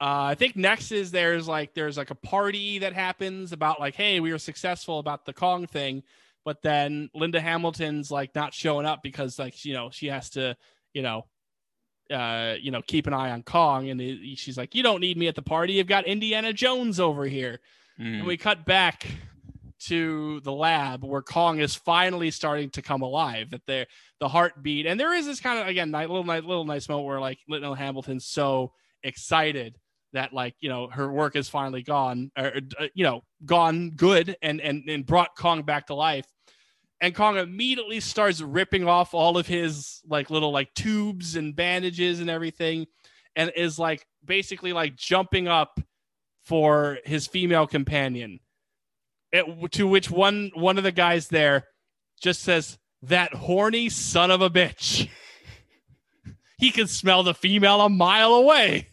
Uh, 0.00 0.30
I 0.30 0.34
think 0.34 0.56
next 0.56 0.90
is 0.90 1.12
there's 1.12 1.46
like 1.46 1.72
there's 1.74 1.96
like 1.96 2.10
a 2.10 2.16
party 2.16 2.80
that 2.80 2.92
happens 2.92 3.52
about 3.52 3.78
like 3.78 3.94
hey 3.94 4.18
we 4.18 4.32
were 4.32 4.38
successful 4.38 4.98
about 4.98 5.26
the 5.26 5.32
Kong 5.32 5.68
thing, 5.68 6.02
but 6.44 6.60
then 6.62 7.08
Linda 7.14 7.40
Hamilton's 7.40 8.10
like 8.10 8.34
not 8.34 8.52
showing 8.52 8.84
up 8.84 9.00
because 9.00 9.38
like 9.38 9.64
you 9.64 9.74
know 9.74 9.90
she 9.92 10.08
has 10.08 10.30
to 10.30 10.56
you 10.92 11.02
know 11.02 11.24
uh, 12.10 12.54
you 12.60 12.70
know, 12.70 12.82
keep 12.86 13.06
an 13.06 13.14
eye 13.14 13.30
on 13.30 13.42
Kong. 13.42 13.88
And 13.90 14.00
he- 14.00 14.36
she's 14.36 14.56
like, 14.56 14.74
You 14.74 14.82
don't 14.82 15.00
need 15.00 15.16
me 15.16 15.28
at 15.28 15.34
the 15.34 15.42
party. 15.42 15.74
You've 15.74 15.86
got 15.86 16.06
Indiana 16.06 16.52
Jones 16.52 17.00
over 17.00 17.24
here. 17.24 17.60
Mm. 18.00 18.18
And 18.18 18.26
we 18.26 18.36
cut 18.36 18.64
back 18.66 19.06
to 19.78 20.40
the 20.40 20.52
lab 20.52 21.04
where 21.04 21.22
Kong 21.22 21.60
is 21.60 21.74
finally 21.74 22.30
starting 22.30 22.70
to 22.70 22.82
come 22.82 23.02
alive. 23.02 23.50
That 23.50 23.62
there, 23.66 23.86
the 24.20 24.28
heartbeat, 24.28 24.86
and 24.86 24.98
there 24.98 25.14
is 25.14 25.26
this 25.26 25.40
kind 25.40 25.58
of 25.58 25.66
again, 25.66 25.90
nice, 25.90 26.08
little 26.08 26.24
nice, 26.24 26.42
little 26.42 26.64
nice 26.64 26.88
moment 26.88 27.06
where 27.06 27.20
like 27.20 27.38
Little 27.48 27.74
Hamilton's 27.74 28.26
so 28.26 28.72
excited 29.02 29.78
that 30.12 30.32
like 30.32 30.54
you 30.60 30.68
know 30.68 30.88
her 30.88 31.10
work 31.10 31.36
is 31.36 31.48
finally 31.48 31.82
gone, 31.82 32.30
or 32.38 32.52
uh, 32.78 32.86
you 32.94 33.04
know, 33.04 33.22
gone 33.44 33.90
good, 33.90 34.36
and 34.42 34.60
and 34.60 34.88
and 34.88 35.04
brought 35.06 35.36
Kong 35.36 35.62
back 35.62 35.86
to 35.88 35.94
life. 35.94 36.26
And 37.00 37.14
Kong 37.14 37.36
immediately 37.36 38.00
starts 38.00 38.40
ripping 38.40 38.88
off 38.88 39.12
all 39.12 39.36
of 39.36 39.46
his 39.46 40.00
like 40.08 40.30
little 40.30 40.50
like 40.50 40.72
tubes 40.74 41.36
and 41.36 41.54
bandages 41.54 42.20
and 42.20 42.30
everything, 42.30 42.86
and 43.34 43.52
is 43.54 43.78
like 43.78 44.06
basically 44.24 44.72
like 44.72 44.96
jumping 44.96 45.46
up 45.46 45.78
for 46.44 46.98
his 47.04 47.26
female 47.26 47.66
companion. 47.66 48.40
It, 49.32 49.72
to 49.72 49.86
which 49.86 50.10
one 50.10 50.52
one 50.54 50.78
of 50.78 50.84
the 50.84 50.92
guys 50.92 51.28
there 51.28 51.64
just 52.22 52.42
says, 52.42 52.78
"That 53.02 53.34
horny 53.34 53.90
son 53.90 54.30
of 54.30 54.40
a 54.40 54.48
bitch." 54.48 55.10
he 56.58 56.70
can 56.70 56.86
smell 56.86 57.22
the 57.22 57.34
female 57.34 57.82
a 57.82 57.90
mile 57.90 58.32
away. 58.32 58.88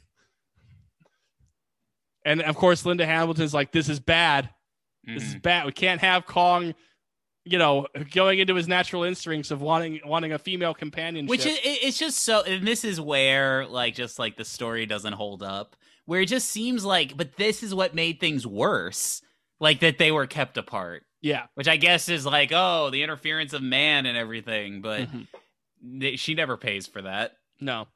And 2.25 2.41
of 2.41 2.55
course, 2.55 2.85
Linda 2.85 3.05
Hamilton's 3.05 3.53
like, 3.53 3.71
"This 3.71 3.88
is 3.89 3.99
bad. 3.99 4.49
This 5.03 5.23
is 5.23 5.35
Mhm. 5.35 5.41
bad. 5.41 5.65
We 5.65 5.71
can't 5.71 6.01
have 6.01 6.25
Kong." 6.25 6.73
You 7.45 7.57
know, 7.57 7.88
going 8.14 8.40
into 8.40 8.56
his 8.56 8.68
natural 8.70 9.03
instincts 9.03 9.52
of 9.52 9.61
wanting 9.61 9.99
wanting 10.06 10.32
a 10.32 10.40
female 10.40 10.74
companionship. 10.74 11.30
Which 11.30 11.45
is, 11.45 11.60
it's 11.64 11.98
just 11.98 12.20
so, 12.22 12.41
and 12.44 12.65
this 12.65 12.86
is 12.86 13.02
where 13.02 13.65
like 13.68 13.95
just 13.95 14.18
like 14.18 14.38
the 14.38 14.45
story 14.45 14.86
doesn't 14.86 15.14
hold 15.14 15.44
up. 15.44 15.76
Where 16.06 16.22
it 16.22 16.28
just 16.28 16.49
seems 16.49 16.86
like, 16.86 17.18
but 17.18 17.36
this 17.36 17.61
is 17.64 17.74
what 17.76 17.94
made 17.95 18.20
things 18.20 18.48
worse. 18.48 19.22
Like 19.60 19.80
that 19.82 19.98
they 19.98 20.11
were 20.11 20.26
kept 20.28 20.57
apart, 20.57 21.03
yeah, 21.22 21.48
which 21.56 21.68
I 21.68 21.78
guess 21.78 22.10
is 22.10 22.26
like, 22.26 22.52
oh, 22.53 22.90
the 22.90 23.03
interference 23.03 23.53
of 23.53 23.61
man 23.61 24.06
and 24.06 24.18
everything. 24.18 24.82
But 24.82 25.10
Mhm. 25.10 25.28
th- 25.99 26.20
she 26.20 26.34
never 26.36 26.57
pays 26.57 26.88
for 26.88 27.02
that. 27.02 27.38
No. 27.61 27.88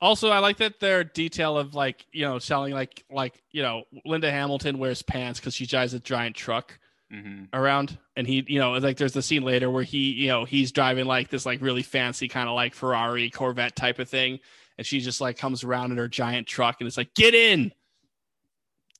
Also, 0.00 0.30
I 0.30 0.38
like 0.38 0.56
that 0.58 0.80
their 0.80 1.04
detail 1.04 1.58
of 1.58 1.74
like 1.74 2.06
you 2.12 2.22
know 2.24 2.38
selling 2.38 2.72
like 2.72 3.04
like 3.10 3.40
you 3.52 3.62
know 3.62 3.84
Linda 4.04 4.30
Hamilton 4.30 4.78
wears 4.78 5.02
pants 5.02 5.38
because 5.38 5.54
she 5.54 5.66
drives 5.66 5.94
a 5.94 6.00
giant 6.00 6.34
truck 6.36 6.78
hmm 7.10 7.44
around, 7.52 7.98
and 8.16 8.26
he 8.26 8.44
you 8.46 8.58
know 8.58 8.72
like 8.72 8.96
there's 8.96 9.12
the 9.12 9.22
scene 9.22 9.42
later 9.42 9.70
where 9.70 9.82
he 9.82 10.12
you 10.12 10.28
know 10.28 10.44
he's 10.44 10.72
driving 10.72 11.06
like 11.06 11.28
this 11.28 11.44
like 11.44 11.60
really 11.60 11.82
fancy 11.82 12.28
kind 12.28 12.48
of 12.48 12.54
like 12.54 12.74
Ferrari 12.74 13.30
Corvette 13.30 13.76
type 13.76 13.98
of 13.98 14.08
thing, 14.08 14.38
and 14.78 14.86
she 14.86 15.00
just 15.00 15.20
like 15.20 15.36
comes 15.36 15.64
around 15.64 15.92
in 15.92 15.98
her 15.98 16.08
giant 16.08 16.46
truck 16.46 16.76
and 16.80 16.86
it's 16.86 16.96
like 16.96 17.12
get 17.14 17.34
in, 17.34 17.72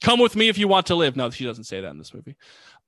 come 0.00 0.18
with 0.20 0.36
me 0.36 0.48
if 0.48 0.58
you 0.58 0.68
want 0.68 0.86
to 0.86 0.94
live. 0.94 1.16
No, 1.16 1.30
she 1.30 1.44
doesn't 1.44 1.64
say 1.64 1.80
that 1.80 1.90
in 1.90 1.98
this 1.98 2.14
movie. 2.14 2.36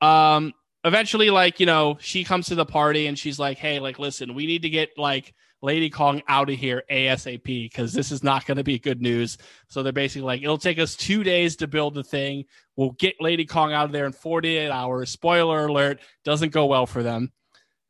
Um, 0.01 0.53
eventually, 0.85 1.31
like 1.31 1.61
you 1.61 1.67
know, 1.67 1.99
she 2.01 2.25
comes 2.25 2.47
to 2.47 2.55
the 2.55 2.67
party 2.67 3.07
and 3.07 3.19
she's 3.19 3.39
like, 3.39 3.59
hey, 3.59 3.79
like 3.79 3.99
listen, 3.99 4.35
we 4.35 4.47
need 4.47 4.63
to 4.63 4.71
get 4.71 4.91
like 4.97 5.35
Lady 5.63 5.89
Kong 5.89 6.23
out 6.29 6.51
of 6.51 6.59
here 6.59 6.83
ASAP 6.91 7.45
because 7.45 7.93
this 7.93 8.11
is 8.11 8.23
not 8.23 8.45
going 8.47 8.57
to 8.57 8.65
be 8.65 8.79
good 8.79 9.01
news. 9.01 9.39
So 9.69 9.83
they're 9.83 9.93
basically 9.93 10.27
like, 10.27 10.43
it'll 10.43 10.59
take 10.59 10.79
us 10.79 10.97
two 10.97 11.23
days 11.23 11.57
to 11.57 11.67
build 11.67 11.95
the 11.95 12.05
thing. 12.05 12.45
We'll 12.77 12.91
get 12.93 13.21
Lady 13.21 13.47
Kong 13.47 13.73
out 13.73 13.87
of 13.87 13.93
there 13.93 14.07
in 14.07 14.13
48 14.13 14.71
hours. 14.71 15.11
Spoiler 15.11 15.67
alert, 15.67 16.01
doesn't 16.25 16.53
go 16.53 16.67
well 16.67 16.87
for 16.87 17.03
them 17.03 17.33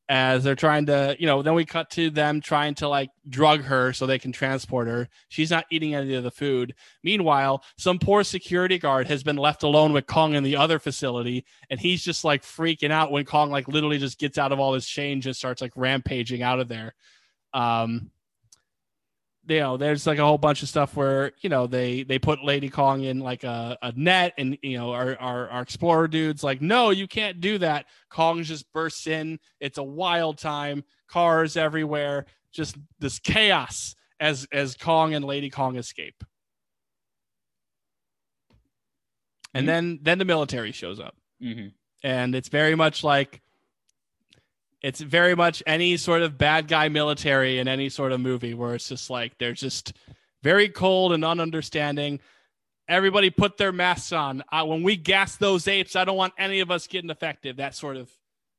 as 0.08 0.44
they're 0.44 0.54
trying 0.54 0.84
to, 0.84 1.16
you 1.18 1.26
know, 1.26 1.40
then 1.40 1.54
we 1.54 1.64
cut 1.64 1.88
to 1.88 2.10
them 2.10 2.42
trying 2.42 2.74
to 2.74 2.86
like 2.86 3.08
drug 3.30 3.62
her 3.62 3.94
so 3.94 4.04
they 4.04 4.18
can 4.18 4.30
transport 4.30 4.86
her. 4.86 5.08
She's 5.28 5.50
not 5.50 5.64
eating 5.70 5.94
any 5.94 6.14
of 6.14 6.22
the 6.22 6.30
food. 6.30 6.74
Meanwhile, 7.02 7.64
some 7.78 7.98
poor 7.98 8.22
security 8.22 8.78
guard 8.78 9.06
has 9.06 9.22
been 9.22 9.36
left 9.36 9.62
alone 9.62 9.94
with 9.94 10.06
Kong 10.06 10.34
in 10.34 10.42
the 10.42 10.56
other 10.56 10.78
facility, 10.78 11.46
and 11.70 11.80
he's 11.80 12.04
just 12.04 12.24
like 12.24 12.42
freaking 12.42 12.90
out 12.90 13.10
when 13.10 13.24
Kong 13.24 13.50
like 13.50 13.68
literally 13.68 13.96
just 13.96 14.18
gets 14.18 14.36
out 14.36 14.52
of 14.52 14.60
all 14.60 14.74
his 14.74 14.86
change 14.86 15.26
and 15.26 15.34
starts 15.34 15.62
like 15.62 15.72
rampaging 15.76 16.42
out 16.42 16.60
of 16.60 16.68
there. 16.68 16.94
Um, 17.54 18.10
you 19.48 19.58
know, 19.58 19.76
there's 19.76 20.06
like 20.06 20.18
a 20.18 20.24
whole 20.24 20.38
bunch 20.38 20.62
of 20.62 20.68
stuff 20.68 20.94
where 20.96 21.32
you 21.40 21.48
know 21.48 21.66
they 21.66 22.04
they 22.04 22.18
put 22.18 22.44
Lady 22.44 22.68
Kong 22.68 23.02
in 23.02 23.18
like 23.18 23.42
a, 23.44 23.76
a 23.82 23.92
net, 23.96 24.34
and 24.38 24.56
you 24.62 24.78
know 24.78 24.92
our, 24.92 25.16
our 25.18 25.48
our 25.50 25.62
explorer 25.62 26.06
dudes 26.08 26.44
like, 26.44 26.62
no, 26.62 26.90
you 26.90 27.08
can't 27.08 27.40
do 27.40 27.58
that. 27.58 27.86
Kong 28.08 28.42
just 28.44 28.72
bursts 28.72 29.06
in. 29.06 29.38
It's 29.60 29.78
a 29.78 29.82
wild 29.82 30.38
time. 30.38 30.84
Cars 31.08 31.56
everywhere. 31.56 32.26
Just 32.52 32.76
this 33.00 33.18
chaos 33.18 33.96
as 34.20 34.46
as 34.52 34.76
Kong 34.76 35.14
and 35.14 35.24
Lady 35.24 35.50
Kong 35.50 35.76
escape. 35.76 36.22
And 39.54 39.64
Mhm. 39.64 39.66
then 39.66 39.98
then 40.02 40.18
the 40.18 40.24
military 40.24 40.72
shows 40.72 41.00
up 41.00 41.16
hmm 41.40 41.68
and 42.04 42.34
it's 42.34 42.48
very 42.48 42.74
much 42.74 43.04
like 43.04 43.41
it's 44.82 45.00
very 45.00 45.34
much 45.34 45.62
any 45.66 45.96
sort 45.96 46.22
of 46.22 46.36
bad 46.36 46.68
guy 46.68 46.88
military 46.88 47.58
in 47.58 47.68
any 47.68 47.88
sort 47.88 48.12
of 48.12 48.20
movie 48.20 48.54
where 48.54 48.74
it's 48.74 48.88
just 48.88 49.10
like 49.10 49.38
they're 49.38 49.52
just 49.52 49.94
very 50.42 50.68
cold 50.68 51.12
and 51.12 51.22
ununderstanding 51.22 52.18
everybody 52.88 53.30
put 53.30 53.56
their 53.56 53.72
masks 53.72 54.12
on 54.12 54.42
uh, 54.52 54.64
when 54.64 54.82
we 54.82 54.96
gas 54.96 55.36
those 55.36 55.68
apes 55.68 55.94
i 55.94 56.04
don't 56.04 56.16
want 56.16 56.32
any 56.36 56.60
of 56.60 56.70
us 56.70 56.86
getting 56.86 57.10
affected 57.10 57.56
that 57.58 57.74
sort 57.74 57.96
of 57.96 58.10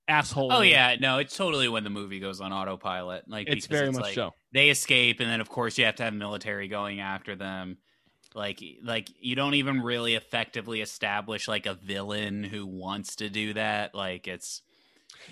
asshole 0.08 0.52
Oh 0.52 0.62
yeah, 0.62 0.96
no, 1.00 1.20
it's 1.20 1.36
totally 1.36 1.68
when 1.68 1.84
the 1.84 1.90
movie 1.90 2.20
goes 2.20 2.42
on 2.42 2.52
autopilot. 2.52 3.24
Like 3.28 3.48
it's 3.48 3.68
because 3.68 3.80
very 3.80 3.92
much 3.92 4.02
like, 4.02 4.16
so 4.16 4.32
They 4.52 4.70
escape, 4.70 5.20
and 5.20 5.30
then 5.30 5.42
of 5.42 5.50
course 5.50 5.78
you 5.78 5.86
have 5.86 5.96
to 5.96 6.04
have 6.04 6.14
military 6.14 6.68
going 6.68 7.00
after 7.00 7.36
them. 7.36 7.78
Like, 8.36 8.62
like 8.84 9.10
you 9.20 9.36
don't 9.36 9.54
even 9.54 9.82
really 9.82 10.16
effectively 10.16 10.82
establish 10.82 11.48
like 11.48 11.66
a 11.66 11.76
villain 11.76 12.44
who 12.44 12.66
wants 12.66 13.18
to 13.18 13.30
do 13.30 13.54
that. 13.54 13.94
Like 13.94 14.28
it's 14.28 14.62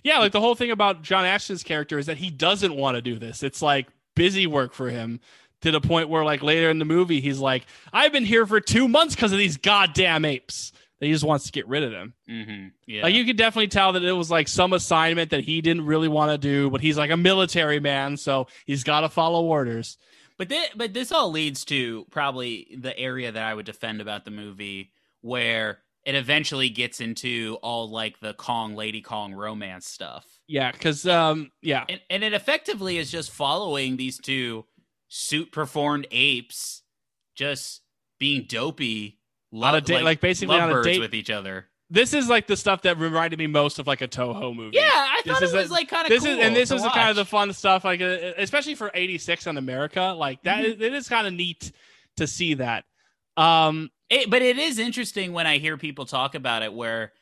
yeah 0.04 0.20
like 0.20 0.32
the 0.32 0.42
whole 0.42 0.56
thing 0.56 0.72
about 0.72 1.02
john 1.02 1.26
ashton's 1.26 1.64
character 1.64 1.98
is 1.98 2.06
that 2.06 2.18
he 2.18 2.30
doesn't 2.30 2.76
want 2.76 2.96
to 2.96 3.02
do 3.02 3.18
this 3.18 3.44
it's 3.44 3.62
like 3.62 3.88
busy 4.16 4.48
work 4.48 4.74
for 4.74 4.90
him 4.90 5.20
to 5.62 5.72
the 5.72 5.82
point 5.82 6.10
where 6.10 6.26
like 6.26 6.44
later 6.44 6.70
in 6.70 6.80
the 6.80 6.86
movie 6.86 7.22
he's 7.22 7.40
like, 7.40 7.66
I've 7.94 8.12
been 8.12 8.26
here 8.26 8.46
for 8.46 8.60
two 8.60 8.88
months 8.88 9.16
because 9.16 9.32
of 9.32 9.38
these 9.38 9.58
goddamn 9.58 10.26
apes. 10.26 10.74
That 11.00 11.08
he 11.08 11.14
just 11.14 11.24
wants 11.24 11.46
to 11.46 11.52
get 11.52 11.68
rid 11.68 11.82
of 11.82 11.92
them. 11.92 12.14
Mm-hmm. 12.30 12.68
Yeah. 12.86 13.02
Like 13.04 13.16
you 13.16 13.26
could 13.26 13.38
definitely 13.38 13.70
tell 13.70 13.94
that 13.94 14.04
it 14.04 14.12
was 14.12 14.30
like 14.30 14.48
some 14.48 14.72
assignment 14.72 15.32
that 15.32 15.44
he 15.44 15.62
didn't 15.62 15.88
really 15.88 16.08
want 16.08 16.32
to 16.32 16.38
do, 16.38 16.70
but 16.70 16.80
he's 16.80 16.98
like 16.98 17.10
a 17.10 17.18
military 17.18 17.80
man, 17.80 18.18
so 18.18 18.46
he's 18.68 18.84
got 18.84 19.02
to 19.02 19.10
follow 19.10 19.44
orders. 19.44 19.98
But 20.38 20.50
this, 20.50 20.70
but 20.76 20.94
this 20.94 21.12
all 21.12 21.32
leads 21.32 21.66
to 21.66 22.06
probably 22.12 22.78
the 22.80 22.96
area 22.98 23.32
that 23.32 23.44
I 23.44 23.52
would 23.52 23.66
defend 23.66 24.00
about 24.00 24.26
the 24.26 24.32
movie, 24.32 24.92
where 25.22 25.80
it 26.06 26.16
eventually 26.16 26.70
gets 26.70 27.00
into 27.02 27.58
all 27.62 27.90
like 27.90 28.20
the 28.20 28.34
Kong 28.34 28.76
Lady 28.76 29.02
Kong 29.02 29.34
romance 29.34 29.88
stuff. 29.88 30.26
Yeah, 30.48 30.72
because 30.72 31.06
um, 31.08 31.52
yeah, 31.62 31.86
and, 31.88 32.02
and 32.10 32.24
it 32.24 32.34
effectively 32.34 32.98
is 32.98 33.12
just 33.12 33.32
following 33.32 33.98
these 33.98 34.18
two 34.18 34.66
suit 35.10 35.52
performed 35.52 36.08
apes, 36.12 36.82
just 37.36 37.82
being 38.20 38.46
dopey, 38.48 39.20
on 39.54 39.76
a 39.76 39.82
date, 39.82 40.04
like, 40.04 40.22
basically 40.22 40.58
on 40.60 40.72
a 40.72 40.84
date 40.84 41.00
with 41.00 41.14
each 41.14 41.30
other. 41.30 41.68
this 41.90 42.14
is 42.14 42.30
like 42.30 42.48
the 42.48 42.56
stuff 42.56 42.84
that 42.84 42.98
reminded 42.98 43.38
me 43.38 43.48
most 43.48 43.78
of 43.80 43.86
like 43.88 44.02
a 44.02 44.08
Toho 44.08 44.56
movie. 44.56 44.78
Yeah, 44.78 44.84
I 44.92 45.22
This 45.26 45.34
thought 45.34 45.44
is 45.44 45.54
it 45.54 45.58
was 45.58 45.70
a- 45.70 45.74
like 45.74 45.90
kind 45.90 46.06
of 46.06 46.10
this 46.10 46.24
cool 46.24 46.32
is 46.32 46.40
and 46.46 46.56
this 46.56 46.72
is 46.72 46.82
the 46.84 46.90
kind 46.90 47.10
of 47.10 47.16
the 47.18 47.26
fun 47.26 47.52
stuff 47.54 47.84
like 47.84 48.00
uh, 48.02 48.32
especially 48.38 48.76
for 48.76 48.90
86 48.94 49.46
on 49.48 49.58
america 49.58 50.16
like 50.18 50.42
that 50.44 50.60
Mm-hmm. 50.64 50.82
is- 50.82 50.88
it 50.88 50.94
is 50.94 51.10
kind 51.10 51.28
of 51.28 51.34
neat 51.34 51.72
to 52.18 52.28
see 52.28 52.54
that 52.56 52.86
um 53.38 53.90
It, 54.12 54.30
but 54.30 54.42
it 54.42 54.60
is 54.60 54.78
interesting 54.78 55.32
when 55.32 55.48
I 55.48 55.58
hear 55.58 55.78
people 55.78 56.06
talk 56.06 56.36
about 56.36 56.64
it 56.64 56.74
where 56.74 57.14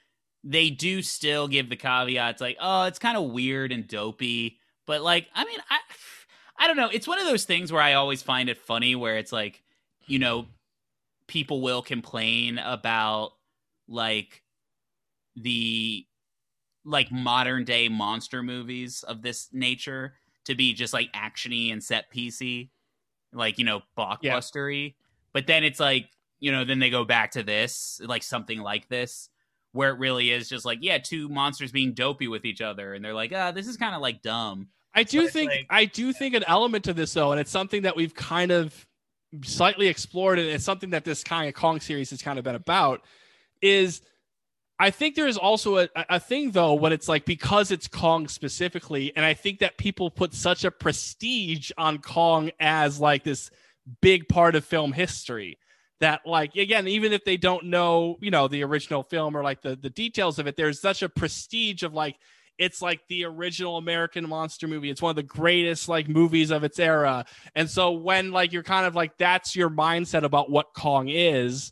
they 0.44 0.72
do 0.72 1.04
still 1.04 1.48
give 1.48 1.70
the 1.70 1.76
caveats 1.76 2.42
like, 2.42 2.58
oh, 2.60 2.86
it's 2.86 2.98
kind 2.98 3.16
of 3.16 3.32
weird 3.32 3.72
and 3.72 3.88
dopey. 3.88 4.58
But 4.88 5.04
like, 5.04 5.28
I 5.36 5.46
mean, 5.46 5.60
I 5.70 5.78
I 6.58 6.68
don't 6.68 6.78
know. 6.78 6.90
It's 6.92 7.08
one 7.08 7.20
of 7.20 7.28
those 7.28 7.46
things 7.46 7.72
where 7.72 7.82
I 7.82 7.94
always 7.94 8.24
find 8.24 8.50
it 8.50 8.58
funny 8.58 8.96
where 8.96 9.18
it's 9.18 9.32
like, 9.32 9.62
you 10.08 10.18
know, 10.18 10.48
people 11.28 11.62
will 11.62 11.84
complain 11.84 12.58
about 12.58 13.34
like 13.88 14.42
the 15.36 16.08
like 16.84 17.12
modern 17.12 17.66
day 17.66 17.88
monster 17.88 18.42
movies 18.42 19.04
of 19.04 19.22
this 19.22 19.50
nature 19.54 20.16
to 20.46 20.56
be 20.56 20.74
just 20.74 20.92
like 20.92 21.14
actiony 21.14 21.72
and 21.72 21.84
set 21.84 22.12
piecey, 22.12 22.72
like 23.32 23.60
you 23.60 23.66
know 23.66 23.84
blockbustery. 23.96 24.96
But 25.34 25.46
then 25.46 25.64
it's 25.64 25.80
like 25.80 26.10
you 26.40 26.52
know, 26.52 26.64
then 26.66 26.80
they 26.80 26.90
go 26.90 27.04
back 27.06 27.32
to 27.32 27.44
this, 27.44 28.00
like 28.04 28.24
something 28.24 28.60
like 28.60 28.88
this, 28.90 29.30
where 29.72 29.92
it 29.92 30.00
really 30.00 30.32
is 30.32 30.50
just 30.50 30.66
like 30.66 30.80
yeah, 30.82 30.98
two 30.98 31.30
monsters 31.30 31.72
being 31.72 31.94
dopey 31.94 32.28
with 32.28 32.46
each 32.46 32.62
other, 32.62 32.94
and 32.94 33.04
they're 33.04 33.14
like, 33.14 33.32
ah, 33.36 33.52
this 33.52 33.68
is 33.68 33.78
kind 33.78 33.94
of 33.96 34.02
like 34.02 34.22
dumb. 34.22 34.68
i 34.96 35.04
do 35.04 35.24
But, 35.24 35.32
think 35.32 35.52
like- 35.52 35.68
i 35.70 35.86
do 35.86 36.12
think 36.14 36.34
an 36.36 36.44
element 36.48 36.86
to 36.86 36.94
this 36.94 37.14
though 37.14 37.32
and 37.32 37.40
it's 37.40 37.52
something 37.52 37.84
that 37.84 37.96
we've 37.96 38.16
kind 38.16 38.52
of 38.52 38.88
slightly 39.44 39.88
explored 39.88 40.40
and 40.40 40.50
it's 40.50 40.64
something 40.66 40.90
that 40.90 41.06
this 41.06 41.24
kind 41.24 41.48
of 41.48 41.54
kong 41.54 41.80
series 41.80 42.10
has 42.10 42.22
kind 42.24 42.40
of 42.40 42.44
been 42.46 42.56
about 42.56 43.04
is 43.62 44.02
I 44.82 44.92
think 44.92 45.16
there 45.16 45.28
is 45.28 45.38
also 45.38 45.78
a, 45.80 45.90
a 46.10 46.22
thing 46.22 46.52
though 46.52 46.74
when 46.74 46.94
it's 46.94 47.10
like 47.10 47.26
because 47.26 47.70
it's 47.70 47.90
Kong 47.90 48.30
specifically, 48.30 49.12
and 49.14 49.26
I 49.26 49.34
think 49.34 49.60
that 49.60 49.78
people 49.78 50.10
put 50.10 50.34
such 50.34 50.64
a 50.64 50.72
prestige 50.72 51.70
on 51.78 51.98
Kong 51.98 52.52
as 52.62 52.98
like 52.98 53.26
this 53.26 53.52
big 54.02 54.30
part 54.30 54.56
of 54.56 54.64
film 54.64 54.94
history 54.94 55.58
that 56.00 56.22
like 56.26 56.56
again 56.56 56.88
even 56.88 57.12
if 57.12 57.24
they 57.26 57.38
don't 57.38 57.66
know 57.66 58.18
you 58.22 58.32
know 58.32 58.48
the 58.48 58.64
original 58.64 59.04
film 59.04 59.36
or 59.36 59.44
like 59.44 59.62
the 59.62 59.76
the 59.76 59.90
details 59.90 60.40
of 60.40 60.48
it 60.48 60.56
there's 60.56 60.80
such 60.80 61.02
a 61.02 61.10
prestige 61.10 61.84
of 61.84 61.94
like 61.94 62.16
it's 62.58 62.82
like 62.82 63.00
the 63.08 63.24
original 63.24 63.78
American 63.78 64.28
monster 64.28 64.68
movie. 64.68 64.90
It's 64.90 65.02
one 65.02 65.12
of 65.12 65.16
the 65.16 65.24
greatest 65.24 65.88
like 65.88 66.10
movies 66.10 66.52
of 66.52 66.66
its 66.66 66.78
era. 66.78 67.26
And 67.56 67.70
so 67.70 67.92
when 67.92 68.32
like 68.32 68.52
you're 68.52 68.64
kind 68.64 68.86
of 68.86 68.96
like 68.96 69.18
that's 69.18 69.56
your 69.56 69.70
mindset 69.70 70.24
about 70.24 70.52
what 70.52 70.74
Kong 70.76 71.08
is 71.08 71.72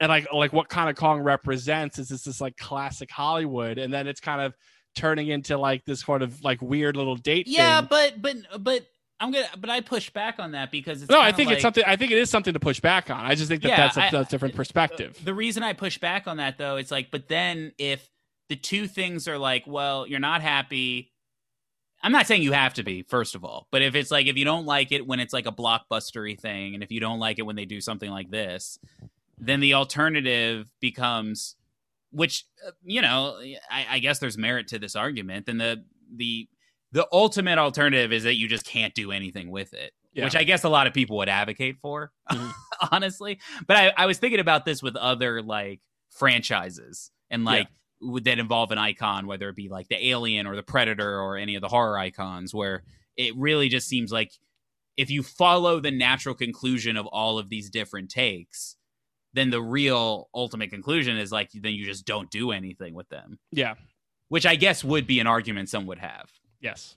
and 0.00 0.08
like 0.08 0.32
like 0.32 0.54
what 0.54 0.70
kind 0.70 0.88
of 0.88 0.96
Kong 0.96 1.20
represents 1.20 1.98
is 1.98 2.08
this 2.08 2.24
this 2.24 2.40
like 2.40 2.56
classic 2.56 3.10
Hollywood 3.10 3.76
and 3.76 3.92
then 3.92 4.06
it's 4.06 4.20
kind 4.20 4.40
of 4.40 4.54
turning 4.94 5.28
into 5.28 5.58
like 5.58 5.84
this 5.84 6.00
sort 6.00 6.22
of 6.22 6.42
like 6.42 6.62
weird 6.62 6.96
little 6.96 7.16
date 7.16 7.46
Yeah, 7.46 7.80
thing. 7.80 7.88
but 7.90 8.22
but 8.22 8.62
but 8.64 8.86
I'm 9.22 9.30
gonna 9.30 9.46
but 9.56 9.70
I 9.70 9.80
push 9.80 10.10
back 10.10 10.40
on 10.40 10.52
that 10.52 10.72
because 10.72 11.02
it's 11.02 11.10
no, 11.10 11.20
I 11.20 11.30
think 11.30 11.46
like- 11.46 11.54
it's 11.54 11.62
something 11.62 11.84
I 11.86 11.94
think 11.94 12.10
it 12.10 12.18
is 12.18 12.28
something 12.28 12.52
to 12.54 12.60
push 12.60 12.80
back 12.80 13.08
on. 13.08 13.24
I 13.24 13.36
just 13.36 13.48
think 13.48 13.62
that 13.62 13.68
Yeah, 13.68 13.76
that's 13.76 13.96
a, 13.96 14.02
I- 14.02 14.10
that's 14.10 14.28
a 14.28 14.30
different 14.30 14.56
perspective. 14.56 15.18
The 15.24 15.32
reason 15.32 15.62
I 15.62 15.74
push 15.74 15.98
back 15.98 16.26
on 16.26 16.38
that 16.38 16.58
though, 16.58 16.76
it's 16.76 16.90
like, 16.90 17.12
but 17.12 17.28
then 17.28 17.72
if 17.78 18.10
the 18.48 18.56
two 18.56 18.88
things 18.88 19.28
are 19.28 19.38
like, 19.38 19.64
well, 19.66 20.06
you're 20.06 20.20
not 20.20 20.42
happy. 20.42 21.12
I'm 22.02 22.10
not 22.10 22.26
saying 22.26 22.42
you 22.42 22.50
have 22.50 22.74
to 22.74 22.82
be, 22.82 23.02
first 23.02 23.36
of 23.36 23.44
all, 23.44 23.68
but 23.70 23.80
if 23.80 23.94
it's 23.94 24.10
like 24.10 24.26
if 24.26 24.36
you 24.36 24.44
don't 24.44 24.66
like 24.66 24.90
it 24.90 25.06
when 25.06 25.20
it's 25.20 25.32
like 25.32 25.46
a 25.46 25.52
blockbustery 25.52 26.36
thing, 26.38 26.74
and 26.74 26.82
if 26.82 26.90
you 26.90 26.98
don't 26.98 27.20
like 27.20 27.38
it 27.38 27.42
when 27.42 27.54
they 27.54 27.64
do 27.64 27.80
something 27.80 28.10
like 28.10 28.28
this, 28.28 28.80
then 29.38 29.60
the 29.60 29.74
alternative 29.74 30.68
becomes, 30.80 31.54
which 32.10 32.44
uh, 32.66 32.72
you 32.82 33.02
know, 33.02 33.38
I, 33.70 33.86
I 33.88 33.98
guess 34.00 34.18
there's 34.18 34.36
merit 34.36 34.66
to 34.68 34.80
this 34.80 34.96
argument. 34.96 35.46
Then 35.46 35.58
the 35.58 35.84
the 36.12 36.48
the 36.92 37.06
ultimate 37.12 37.58
alternative 37.58 38.12
is 38.12 38.24
that 38.24 38.36
you 38.36 38.48
just 38.48 38.64
can't 38.66 38.94
do 38.94 39.12
anything 39.12 39.50
with 39.50 39.72
it, 39.74 39.92
Yeah. 40.12 40.24
which 40.24 40.36
I 40.36 40.44
guess 40.44 40.62
a 40.64 40.68
lot 40.68 40.86
of 40.86 40.92
people 40.92 41.16
would 41.18 41.28
advocate 41.28 41.78
for, 41.80 42.12
Mhm. 42.30 42.52
honestly. 42.92 43.40
But 43.66 43.76
I, 43.76 43.92
I 43.96 44.06
was 44.06 44.18
thinking 44.18 44.40
about 44.40 44.64
this 44.64 44.82
with 44.82 44.96
other 44.96 45.42
like 45.42 45.80
franchises 46.10 47.10
and 47.30 47.44
like 47.44 47.68
would 48.00 48.24
that 48.24 48.38
involve 48.38 48.70
an 48.72 48.78
icon, 48.78 49.26
whether 49.26 49.48
it 49.48 49.56
be 49.56 49.68
like 49.68 49.88
the 49.88 50.08
Alien 50.08 50.46
or 50.46 50.56
the 50.56 50.62
Predator 50.62 51.20
or 51.20 51.36
any 51.36 51.54
of 51.54 51.62
the 51.62 51.68
horror 51.68 51.98
icons, 51.98 52.52
where 52.54 52.82
it 53.16 53.34
really 53.36 53.68
just 53.68 53.88
seems 53.88 54.10
like 54.12 54.32
if 54.96 55.08
you 55.10 55.22
follow 55.22 55.80
the 55.80 55.90
natural 55.90 56.34
conclusion 56.34 56.96
of 56.96 57.06
all 57.06 57.38
of 57.38 57.48
these 57.48 57.70
different 57.70 58.10
takes, 58.10 58.76
then 59.32 59.50
the 59.50 59.62
real 59.62 60.28
ultimate 60.34 60.68
conclusion 60.70 61.16
is 61.16 61.32
like 61.32 61.50
then 61.54 61.72
you 61.72 61.84
just 61.86 62.04
don't 62.04 62.30
do 62.30 62.50
anything 62.52 62.92
with 62.92 63.08
them, 63.08 63.38
yeah. 63.50 63.74
which 64.28 64.44
I 64.44 64.56
guess 64.56 64.84
would 64.84 65.06
be 65.06 65.20
an 65.20 65.26
argument 65.26 65.70
some 65.70 65.86
would 65.86 65.98
have. 66.00 66.28
Yes. 66.62 66.96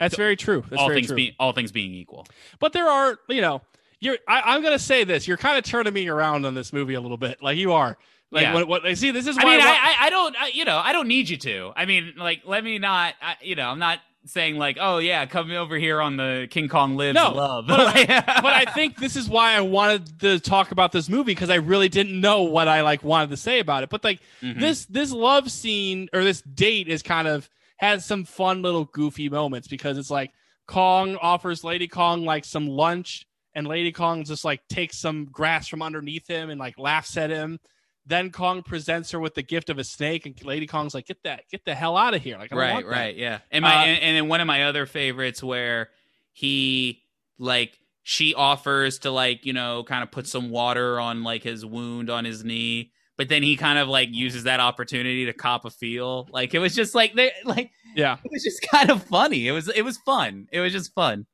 That's 0.00 0.16
very 0.16 0.34
true. 0.36 0.64
That's 0.68 0.80
all 0.82 0.88
very 0.88 0.98
things 0.98 1.06
true. 1.08 1.16
being 1.16 1.32
all 1.38 1.52
things 1.52 1.70
being 1.70 1.94
equal. 1.94 2.26
But 2.58 2.72
there 2.72 2.88
are, 2.88 3.16
you 3.28 3.40
know, 3.40 3.62
you're. 4.00 4.18
I, 4.26 4.42
I'm 4.54 4.62
gonna 4.62 4.78
say 4.78 5.04
this. 5.04 5.28
You're 5.28 5.36
kind 5.36 5.56
of 5.56 5.64
turning 5.64 5.92
me 5.94 6.08
around 6.08 6.44
on 6.44 6.54
this 6.54 6.72
movie 6.72 6.94
a 6.94 7.00
little 7.00 7.16
bit. 7.16 7.40
Like 7.42 7.56
you 7.56 7.72
are. 7.72 7.96
Like 8.32 8.42
Yeah. 8.42 8.54
what? 8.54 8.66
What? 8.68 8.96
See, 8.98 9.12
this 9.12 9.26
is 9.28 9.38
I 9.38 9.44
mean, 9.44 9.60
I, 9.60 9.64
I, 9.64 9.68
I, 9.68 10.06
I 10.06 10.10
don't, 10.10 10.36
I, 10.36 10.46
you 10.52 10.64
know, 10.64 10.76
I 10.78 10.92
don't 10.92 11.06
need 11.06 11.28
you 11.28 11.36
to. 11.36 11.72
I 11.76 11.84
mean, 11.84 12.14
like, 12.18 12.42
let 12.44 12.64
me 12.64 12.78
not, 12.78 13.14
I, 13.22 13.36
you 13.40 13.54
know, 13.54 13.68
I'm 13.68 13.78
not 13.78 14.00
saying 14.26 14.56
like, 14.56 14.78
oh 14.80 14.98
yeah, 14.98 15.26
come 15.26 15.50
over 15.52 15.76
here 15.78 16.00
on 16.00 16.16
the 16.16 16.48
King 16.50 16.66
Kong 16.68 16.96
Lives 16.96 17.14
No, 17.14 17.30
Love. 17.30 17.66
but, 17.68 17.94
but 18.06 18.44
I 18.52 18.64
think 18.74 18.96
this 18.96 19.14
is 19.16 19.28
why 19.28 19.52
I 19.54 19.60
wanted 19.60 20.18
to 20.20 20.40
talk 20.40 20.72
about 20.72 20.90
this 20.90 21.08
movie 21.08 21.32
because 21.32 21.50
I 21.50 21.56
really 21.56 21.88
didn't 21.88 22.18
know 22.20 22.42
what 22.42 22.66
I 22.66 22.80
like 22.82 23.04
wanted 23.04 23.30
to 23.30 23.36
say 23.36 23.60
about 23.60 23.84
it. 23.84 23.90
But 23.90 24.02
like 24.02 24.20
Mhm. 24.42 24.58
this 24.58 24.86
this 24.86 25.12
love 25.12 25.50
scene 25.50 26.08
or 26.12 26.24
this 26.24 26.42
date 26.42 26.88
is 26.88 27.02
kind 27.02 27.28
of 27.28 27.48
has 27.76 28.04
some 28.04 28.24
fun 28.24 28.62
little 28.62 28.84
goofy 28.84 29.28
moments 29.28 29.68
because 29.68 29.98
it's 29.98 30.10
like 30.10 30.32
Kong 30.66 31.16
offers 31.20 31.64
Lady 31.64 31.88
Kong 31.88 32.24
like 32.24 32.44
some 32.44 32.68
lunch 32.68 33.26
and 33.54 33.66
Lady 33.66 33.92
Kong 33.92 34.24
just 34.24 34.44
like 34.44 34.66
takes 34.68 34.98
some 34.98 35.26
grass 35.26 35.68
from 35.68 35.82
underneath 35.82 36.26
him 36.26 36.50
and 36.50 36.58
like 36.58 36.78
laughs 36.78 37.16
at 37.16 37.30
him. 37.30 37.58
Then 38.06 38.30
Kong 38.30 38.62
presents 38.62 39.12
her 39.12 39.20
with 39.20 39.34
the 39.34 39.42
gift 39.42 39.70
of 39.70 39.78
a 39.78 39.84
snake, 39.84 40.26
and 40.26 40.44
Lady 40.44 40.66
Kong's 40.66 40.92
like, 40.92 41.06
"Get 41.06 41.22
that, 41.22 41.44
get 41.50 41.64
the 41.64 41.74
hell 41.74 41.96
out 41.96 42.12
of 42.12 42.20
here!" 42.22 42.36
Like, 42.36 42.52
I 42.52 42.56
right, 42.56 42.86
right, 42.86 43.16
yeah. 43.16 43.38
And 43.50 43.62
my, 43.62 43.74
Uh, 43.74 43.84
and, 43.86 44.02
and 44.02 44.16
then 44.16 44.28
one 44.28 44.42
of 44.42 44.46
my 44.46 44.64
other 44.64 44.84
favorites 44.84 45.42
where 45.42 45.88
he 46.32 47.02
like 47.38 47.78
she 48.02 48.34
offers 48.34 48.98
to 49.00 49.10
like 49.10 49.46
you 49.46 49.54
know 49.54 49.84
kind 49.84 50.02
of 50.02 50.10
put 50.10 50.26
some 50.26 50.50
water 50.50 51.00
on 51.00 51.24
like 51.24 51.42
his 51.44 51.64
wound 51.64 52.10
on 52.10 52.26
his 52.26 52.44
knee, 52.44 52.92
but 53.16 53.28
then 53.28 53.42
he 53.42 53.56
kind 53.56 53.78
of 53.78 53.88
like 53.88 54.08
uses 54.10 54.44
that 54.44 54.60
opportunity 54.60 55.26
to 55.26 55.32
cop 55.32 55.64
a 55.64 55.70
feel. 55.70 56.28
Like 56.30 56.54
it 56.54 56.58
was 56.58 56.74
just 56.74 56.94
like 56.94 57.14
they 57.14 57.32
like 57.44 57.70
Yeah, 57.94 58.16
it 58.24 58.30
was 58.30 58.42
just 58.42 58.62
kind 58.70 58.90
of 58.90 59.02
funny. 59.04 59.46
It 59.46 59.52
was 59.52 59.68
it 59.68 59.82
was 59.82 59.98
fun. 59.98 60.48
It 60.52 60.60
was 60.60 60.72
just 60.72 60.94
fun. 60.94 61.26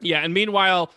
Yeah, 0.00 0.20
and 0.20 0.32
meanwhile, 0.32 0.92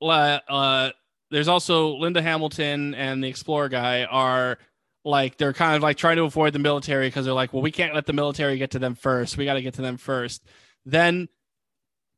uh, 0.00 0.38
uh, 0.48 0.90
there's 1.30 1.48
also 1.48 1.96
Linda 1.96 2.22
Hamilton 2.22 2.94
and 2.94 3.22
the 3.22 3.28
Explorer 3.28 3.68
guy 3.68 4.04
are 4.04 4.58
like 5.04 5.36
they're 5.36 5.52
kind 5.52 5.76
of 5.76 5.82
like 5.82 5.96
trying 5.96 6.16
to 6.16 6.24
avoid 6.24 6.52
the 6.52 6.58
military 6.58 7.08
because 7.08 7.24
they're 7.24 7.34
like, 7.34 7.52
well, 7.52 7.62
we 7.62 7.70
can't 7.70 7.94
let 7.94 8.06
the 8.06 8.12
military 8.12 8.56
get 8.56 8.70
to 8.72 8.78
them 8.78 8.94
first. 8.94 9.36
We 9.36 9.44
got 9.44 9.54
to 9.54 9.62
get 9.62 9.74
to 9.74 9.82
them 9.82 9.98
first. 9.98 10.46
Then, 10.86 11.28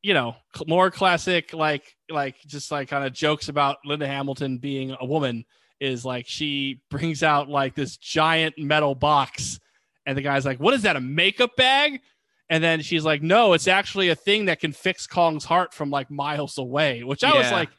you 0.01 0.13
know, 0.13 0.35
more 0.67 0.91
classic 0.91 1.53
like 1.53 1.83
like 2.09 2.35
just 2.45 2.71
like 2.71 2.89
kind 2.89 3.05
of 3.05 3.13
jokes 3.13 3.49
about 3.49 3.77
Linda 3.83 4.07
Hamilton 4.07 4.57
being 4.59 4.95
a 4.99 5.05
woman 5.05 5.45
is 5.79 6.05
like 6.05 6.25
she 6.27 6.81
brings 6.89 7.23
out 7.23 7.49
like 7.49 7.75
this 7.75 7.97
giant 7.97 8.57
metal 8.57 8.95
box, 8.95 9.59
and 10.05 10.17
the 10.17 10.21
guy's 10.21 10.45
like, 10.45 10.59
"What 10.59 10.73
is 10.73 10.83
that? 10.83 10.95
A 10.95 11.01
makeup 11.01 11.55
bag?" 11.55 12.01
And 12.49 12.63
then 12.63 12.81
she's 12.81 13.03
like, 13.03 13.21
no, 13.21 13.51
it's 13.51 13.67
actually 13.67 14.07
a 14.07 14.15
thing 14.15 14.45
that 14.45 14.61
can 14.61 14.71
fix 14.71 15.05
Kong's 15.05 15.43
heart 15.43 15.73
from 15.73 15.89
like 15.89 16.09
miles 16.09 16.57
away, 16.57 17.03
which 17.03 17.21
I 17.23 17.37
was 17.37 17.51
like, 17.51 17.69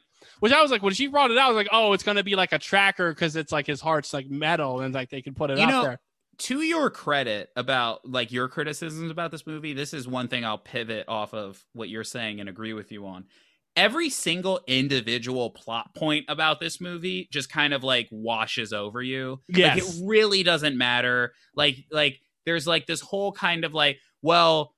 which 0.40 0.52
I 0.52 0.60
was 0.60 0.70
like, 0.70 0.82
when 0.82 0.92
she 0.92 1.06
brought 1.06 1.30
it 1.30 1.38
out, 1.38 1.46
I 1.46 1.48
was 1.48 1.56
like, 1.56 1.68
oh, 1.72 1.94
it's 1.94 2.02
to 2.02 2.22
be 2.22 2.36
like 2.36 2.52
a 2.52 2.58
tracker 2.58 3.12
because 3.14 3.34
it's 3.34 3.50
like 3.50 3.66
his 3.66 3.80
heart's 3.80 4.12
like 4.12 4.28
metal 4.28 4.80
and 4.80 4.92
like 4.92 5.08
they 5.08 5.22
can 5.22 5.32
put 5.34 5.50
it 5.50 5.56
You 5.56 5.64
out 5.64 5.70
know, 5.70 5.82
there. 5.84 6.00
to 6.40 6.60
your 6.60 6.90
credit 6.90 7.48
about 7.56 8.06
like 8.06 8.30
your 8.30 8.48
criticisms 8.48 9.10
about 9.10 9.30
this 9.30 9.46
movie, 9.46 9.72
this 9.72 9.94
is 9.94 10.06
one 10.06 10.28
thing 10.28 10.44
I'll 10.44 10.58
pivot 10.58 11.06
off 11.08 11.32
of 11.32 11.64
what 11.72 11.88
you're 11.88 12.04
saying 12.04 12.38
and 12.40 12.48
agree 12.48 12.74
with 12.74 12.92
you 12.92 13.06
on. 13.06 13.24
Every 13.78 14.10
single 14.10 14.60
individual 14.66 15.50
plot 15.50 15.94
point 15.94 16.24
about 16.28 16.58
this 16.58 16.80
movie 16.80 17.28
just 17.30 17.48
kind 17.48 17.72
of 17.72 17.84
like 17.84 18.08
washes 18.10 18.72
over 18.72 19.00
you. 19.02 19.40
Yes. 19.48 19.76
Like 19.76 19.84
it 19.84 20.02
really 20.04 20.42
doesn't 20.42 20.76
matter. 20.76 21.32
Like 21.54 21.84
like 21.92 22.20
there's 22.44 22.66
like 22.66 22.86
this 22.86 23.00
whole 23.00 23.30
kind 23.30 23.64
of 23.64 23.74
like, 23.74 23.98
well, 24.20 24.74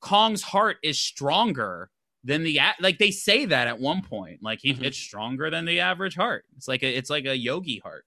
Kong's 0.00 0.42
heart 0.42 0.78
is 0.82 0.98
stronger 0.98 1.90
than 2.24 2.42
the 2.42 2.58
like 2.80 2.98
they 2.98 3.10
say 3.10 3.44
that 3.44 3.66
at 3.66 3.78
one 3.78 4.00
point. 4.02 4.42
Like 4.42 4.60
he, 4.62 4.72
Mhm. 4.72 4.84
it's 4.84 4.96
stronger 4.98 5.50
than 5.50 5.66
the 5.66 5.80
average 5.80 6.16
heart. 6.16 6.46
It's 6.56 6.66
like 6.66 6.82
a 6.82 6.88
it's 6.96 7.10
like 7.10 7.26
a 7.26 7.36
yogi 7.36 7.78
heart. 7.84 8.06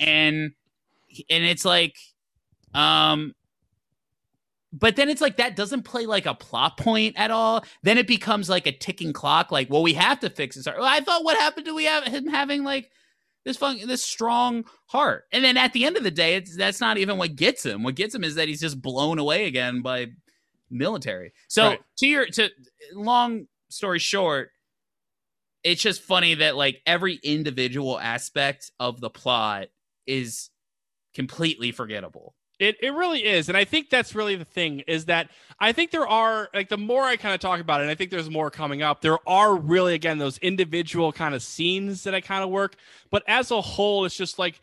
And 0.00 0.52
and 1.30 1.44
it's 1.44 1.64
like 1.66 1.96
um 2.74 3.34
but 4.72 4.96
then 4.96 5.08
it's 5.08 5.20
like 5.20 5.36
that 5.36 5.56
doesn't 5.56 5.82
play 5.82 6.06
like 6.06 6.26
a 6.26 6.34
plot 6.34 6.76
point 6.76 7.14
at 7.16 7.30
all. 7.30 7.64
Then 7.82 7.98
it 7.98 8.06
becomes 8.06 8.48
like 8.48 8.66
a 8.66 8.72
ticking 8.72 9.12
clock. 9.12 9.50
Like, 9.50 9.70
well, 9.70 9.82
we 9.82 9.94
have 9.94 10.20
to 10.20 10.30
fix 10.30 10.56
this. 10.56 10.66
Well, 10.66 10.82
I 10.82 11.00
thought 11.00 11.24
what 11.24 11.36
happened 11.38 11.66
to 11.66 11.74
we 11.74 11.84
have 11.84 12.04
him 12.04 12.26
having 12.26 12.64
like 12.64 12.90
this 13.44 13.56
fun, 13.56 13.78
this 13.86 14.04
strong 14.04 14.64
heart, 14.86 15.24
and 15.32 15.44
then 15.44 15.56
at 15.56 15.72
the 15.72 15.84
end 15.84 15.96
of 15.96 16.02
the 16.02 16.10
day, 16.10 16.34
it's 16.34 16.56
that's 16.56 16.80
not 16.80 16.98
even 16.98 17.16
what 17.16 17.36
gets 17.36 17.64
him. 17.64 17.82
What 17.82 17.94
gets 17.94 18.14
him 18.14 18.24
is 18.24 18.34
that 18.34 18.48
he's 18.48 18.60
just 18.60 18.82
blown 18.82 19.18
away 19.18 19.46
again 19.46 19.82
by 19.82 20.08
military. 20.70 21.32
So 21.48 21.68
Right. 21.68 21.80
to 21.98 22.06
your 22.06 22.26
to 22.26 22.50
long 22.92 23.46
story 23.68 23.98
short, 24.00 24.50
it's 25.62 25.82
just 25.82 26.02
funny 26.02 26.34
that 26.34 26.56
like 26.56 26.80
every 26.86 27.14
individual 27.22 27.98
aspect 27.98 28.70
of 28.78 29.00
the 29.00 29.10
plot 29.10 29.68
is 30.06 30.50
completely 31.14 31.72
forgettable. 31.72 32.35
It 32.58 32.76
it 32.80 32.94
really 32.94 33.22
is, 33.22 33.48
and 33.50 33.56
I 33.56 33.64
think 33.64 33.90
that's 33.90 34.14
really 34.14 34.34
the 34.34 34.46
thing 34.46 34.80
is 34.86 35.04
that 35.06 35.30
I 35.60 35.72
think 35.72 35.90
there 35.90 36.08
are 36.08 36.48
like 36.54 36.70
the 36.70 36.78
more 36.78 37.02
I 37.02 37.16
kind 37.16 37.34
of 37.34 37.40
talk 37.40 37.60
about 37.60 37.80
it, 37.80 37.82
and 37.82 37.90
I 37.90 37.94
think 37.94 38.10
there's 38.10 38.30
more 38.30 38.50
coming 38.50 38.80
up. 38.80 39.02
There 39.02 39.18
are 39.28 39.54
really 39.56 39.92
again 39.92 40.16
those 40.16 40.38
individual 40.38 41.12
kind 41.12 41.34
of 41.34 41.42
scenes 41.42 42.04
that 42.04 42.14
I 42.14 42.22
kind 42.22 42.42
of 42.42 42.48
work, 42.48 42.76
but 43.10 43.22
as 43.28 43.50
a 43.50 43.60
whole, 43.60 44.06
it's 44.06 44.16
just 44.16 44.38
like 44.38 44.58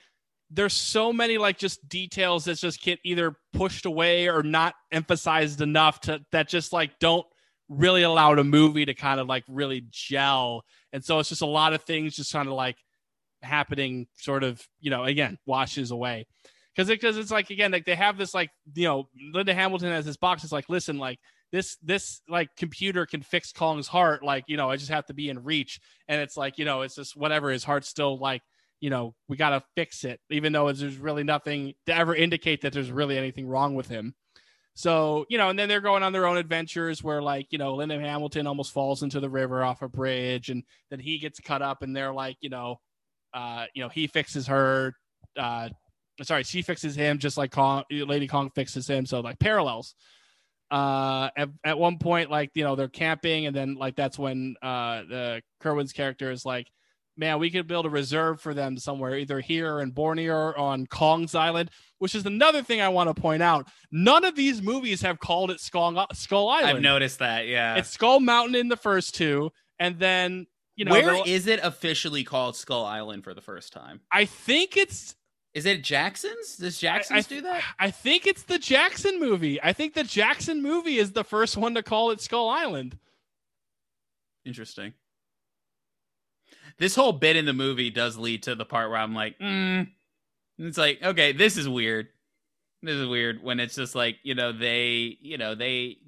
there's 0.50 0.74
so 0.74 1.14
many 1.14 1.38
like 1.38 1.60
just 1.60 1.88
details 1.88 2.46
that 2.46 2.58
just 2.58 2.82
get 2.82 2.98
either 3.04 3.36
pushed 3.54 3.86
away 3.86 4.28
or 4.28 4.42
not 4.42 4.74
emphasized 4.92 5.62
enough 5.62 6.00
to 6.02 6.20
that 6.32 6.50
just 6.50 6.74
like 6.74 6.98
don't 7.00 7.28
really 7.70 8.02
allow 8.04 8.34
the 8.34 8.44
movie 8.44 8.86
to 8.86 8.96
kind 8.96 9.20
of 9.20 9.28
like 9.28 9.44
really 9.48 9.86
gel, 9.92 10.64
and 10.94 11.06
so 11.06 11.20
it's 11.20 11.30
just 11.30 11.44
a 11.44 11.46
lot 11.46 11.74
of 11.74 11.84
things 11.84 12.16
just 12.16 12.34
kind 12.34 12.48
of 12.48 12.56
like 12.56 12.78
happening, 13.44 14.08
sort 14.18 14.44
of 14.44 14.68
you 14.80 14.90
know 14.90 15.04
again 15.04 15.38
washes 15.46 15.92
away 15.92 16.26
because 16.76 16.90
because 16.90 17.18
it's 17.18 17.32
like 17.32 17.50
again 17.50 17.72
like 17.72 17.86
they 17.86 17.96
have 17.96 18.18
this 18.18 18.34
like 18.34 18.50
you 18.74 18.88
know 18.88 19.08
Linda 19.34 19.54
Hamilton 19.54 19.90
has 19.90 20.06
this 20.06 20.18
box. 20.18 20.44
It's 20.44 20.54
like 20.54 20.70
listen 20.70 20.98
like 20.98 21.20
this 21.52 21.78
this 21.84 22.22
like 22.28 22.50
computer 22.58 23.06
can 23.06 23.22
fix 23.22 23.52
Kong's 23.52 23.88
heart. 23.88 24.24
Like 24.24 24.46
you 24.48 24.58
know 24.58 24.70
I 24.70 24.76
just 24.76 24.92
have 24.92 25.06
to 25.06 25.14
be 25.14 25.30
in 25.30 25.44
reach, 25.44 25.80
and 26.08 26.20
it's 26.20 26.36
like 26.36 26.58
you 26.58 26.66
know 26.66 26.82
it's 26.82 26.96
just 26.96 27.16
whatever 27.16 27.52
his 27.52 27.64
heart's 27.64 27.88
still 27.88 28.18
like 28.18 28.42
you 28.82 28.90
know 28.90 29.14
we 29.30 29.38
got 29.38 29.52
to 29.52 29.64
fix 29.76 30.04
it, 30.04 30.20
even 30.30 30.52
though 30.52 30.72
there's 30.72 30.98
really 30.98 31.24
nothing 31.24 31.74
to 31.86 31.96
ever 31.96 32.16
indicate 32.16 32.62
that 32.62 32.74
there's 32.74 32.92
really 32.92 33.18
anything 33.18 33.48
wrong 33.48 33.76
with 33.76 33.88
him. 33.88 34.16
So 34.74 35.26
you 35.30 35.38
know, 35.38 35.50
and 35.50 35.60
then 35.60 35.70
they're 35.70 35.82
going 35.82 36.02
on 36.02 36.12
their 36.12 36.26
own 36.26 36.38
adventures 36.38 37.04
where 37.04 37.22
like 37.22 37.48
you 37.52 37.60
know 37.60 37.76
Linda 37.76 38.00
Hamilton 38.00 38.48
almost 38.48 38.74
falls 38.74 39.04
into 39.04 39.20
the 39.20 39.30
river 39.30 39.64
off 39.64 39.84
a 39.84 39.88
bridge, 39.88 40.50
and 40.50 40.64
then 40.90 41.00
he 41.00 41.20
gets 41.20 41.40
cut 41.40 41.62
up, 41.62 41.84
and 41.84 41.96
they're 41.96 42.14
like 42.14 42.38
you 42.42 42.50
know, 42.50 42.78
uh, 43.34 43.66
you 43.76 43.84
know 43.84 43.90
he 43.90 44.08
fixes 44.08 44.48
her. 44.48 44.94
Uh, 45.38 45.70
sorry, 46.22 46.44
she 46.44 46.62
fixes 46.62 46.96
him 46.96 47.18
just 47.18 47.38
like 47.38 47.52
Kong, 47.52 47.84
Lady 47.90 48.28
Kong 48.28 48.52
fixes 48.54 48.88
him. 48.90 49.06
So 49.06 49.20
like 49.22 49.40
parallels. 49.40 49.96
Uh, 50.72 51.30
at, 51.38 51.50
at 51.64 51.78
one 51.78 52.00
point, 52.00 52.32
like 52.32 52.50
you 52.56 52.64
know, 52.64 52.76
they're 52.76 52.88
camping, 52.88 53.46
and 53.46 53.56
then 53.56 53.76
like 53.76 53.96
that's 53.96 54.18
when 54.18 54.56
uh 54.62 55.04
the 55.08 55.42
Kerwin's 55.60 55.94
character 55.94 56.32
is 56.32 56.46
like, 56.46 56.68
man, 57.16 57.38
we 57.38 57.52
could 57.52 57.68
build 57.68 57.86
a 57.86 57.90
reserve 57.92 58.42
for 58.42 58.56
them 58.56 58.78
somewhere, 58.78 59.16
either 59.16 59.40
here 59.40 59.82
in 59.82 59.92
Borneo 59.92 60.34
or 60.34 60.58
on 60.58 60.88
Kong's 60.88 61.36
Island. 61.36 61.70
Which 62.00 62.16
is 62.16 62.26
another 62.26 62.64
thing 62.64 62.82
I 62.82 62.90
want 62.90 63.16
to 63.16 63.22
point 63.22 63.44
out. 63.44 63.68
None 63.92 64.26
of 64.26 64.36
these 64.36 64.62
movies 64.62 65.02
have 65.04 65.20
called 65.20 65.52
it 65.52 65.60
Skull 65.60 66.08
Skull 66.14 66.50
Island. 66.50 66.78
I've 66.78 66.82
noticed 66.82 67.20
that. 67.20 67.48
Yeah. 67.48 67.76
It's 67.76 67.90
Skull 67.90 68.20
Mountain 68.20 68.56
in 68.56 68.68
the 68.68 68.76
first 68.76 69.16
two, 69.16 69.52
and 69.80 70.00
then 70.00 70.48
you 70.76 70.86
know 70.86 70.92
where 70.92 71.22
is 71.26 71.46
it 71.46 71.60
officially 71.62 72.24
called 72.24 72.56
Skull 72.56 72.84
Island 72.84 73.24
for 73.24 73.34
the 73.34 73.42
first 73.42 73.74
time? 73.74 74.02
I 74.12 74.26
think 74.26 74.76
it's 74.76 75.16
Is 75.54 75.68
it 75.68 75.84
Jackson's? 75.84 76.58
Does 76.58 76.80
Jackson's 76.80 77.28
do 77.28 77.42
that? 77.42 77.64
I 77.78 77.92
think 77.92 78.26
it's 78.26 78.44
the 78.44 78.58
Jackson 78.58 79.20
movie. 79.20 79.62
I 79.62 79.72
think 79.72 79.94
the 79.94 80.04
Jackson 80.04 80.64
movie 80.64 80.98
is 80.98 81.12
the 81.12 81.24
first 81.24 81.58
one 81.58 81.76
to 81.76 81.84
call 81.84 82.10
it 82.10 82.22
Skull 82.22 82.50
Island. 82.50 82.98
Interesting. 84.46 84.94
This 86.80 86.96
whole 86.96 87.14
bit 87.14 87.36
in 87.36 87.46
the 87.46 87.54
movie 87.54 87.92
does 87.92 88.18
lead 88.18 88.44
to 88.44 88.56
the 88.56 88.66
part 88.66 88.90
where 88.90 88.98
I'm 88.98 89.14
like, 89.14 89.38
mm. 89.38 89.88
it's 90.58 90.78
like, 90.78 91.04
okay, 91.04 91.32
this 91.32 91.56
is 91.56 91.70
weird. 91.70 92.08
This 92.82 92.96
is 92.96 93.08
weird 93.08 93.44
when 93.44 93.60
it's 93.60 93.76
just 93.76 93.94
like, 93.94 94.18
you 94.24 94.34
know, 94.34 94.52
they, 94.52 95.18
you 95.22 95.38
know, 95.38 95.54
they, 95.54 96.00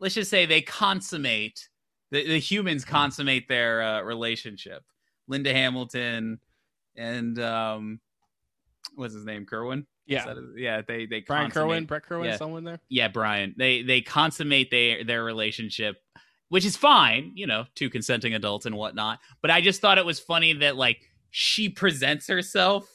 let's 0.00 0.14
just 0.14 0.30
say 0.30 0.44
they 0.44 0.60
consummate, 0.60 1.68
the, 2.10 2.26
the 2.26 2.38
humans 2.38 2.84
consummate 2.84 3.48
their 3.48 3.82
uh, 3.82 4.02
relationship. 4.02 4.84
Linda 5.28 5.52
Hamilton 5.52 6.38
and, 6.94 7.38
um, 7.40 8.00
what's 8.96 9.14
his 9.14 9.24
name? 9.24 9.46
Kerwin? 9.46 9.86
Yeah. 10.06 10.34
his- 10.34 10.44
yeah. 10.56 10.82
They, 10.86 11.06
they, 11.06 11.20
Brian 11.20 11.50
Kerwin, 11.50 11.84
Brett 11.84 12.02
Kerwin, 12.02 12.30
yeah. 12.30 12.36
someone 12.36 12.64
there. 12.64 12.80
yeah, 12.88 13.08
Brian. 13.08 13.54
They 13.56 13.82
they 13.82 14.00
consummate 14.00 14.70
their 14.70 15.04
their 15.04 15.22
relationship, 15.24 15.96
which 16.48 16.64
is 16.64 16.76
fine, 16.76 17.32
you 17.34 17.46
know, 17.46 17.64
two 17.74 17.90
consenting 17.90 18.34
adults 18.34 18.66
and 18.66 18.76
whatnot. 18.76 19.20
But 19.42 19.50
I 19.50 19.60
just 19.60 19.80
thought 19.80 19.98
it 19.98 20.06
was 20.06 20.18
funny 20.18 20.52
that 20.54 20.76
like 20.76 20.98
she 21.30 21.68
presents 21.68 22.26
herself, 22.28 22.88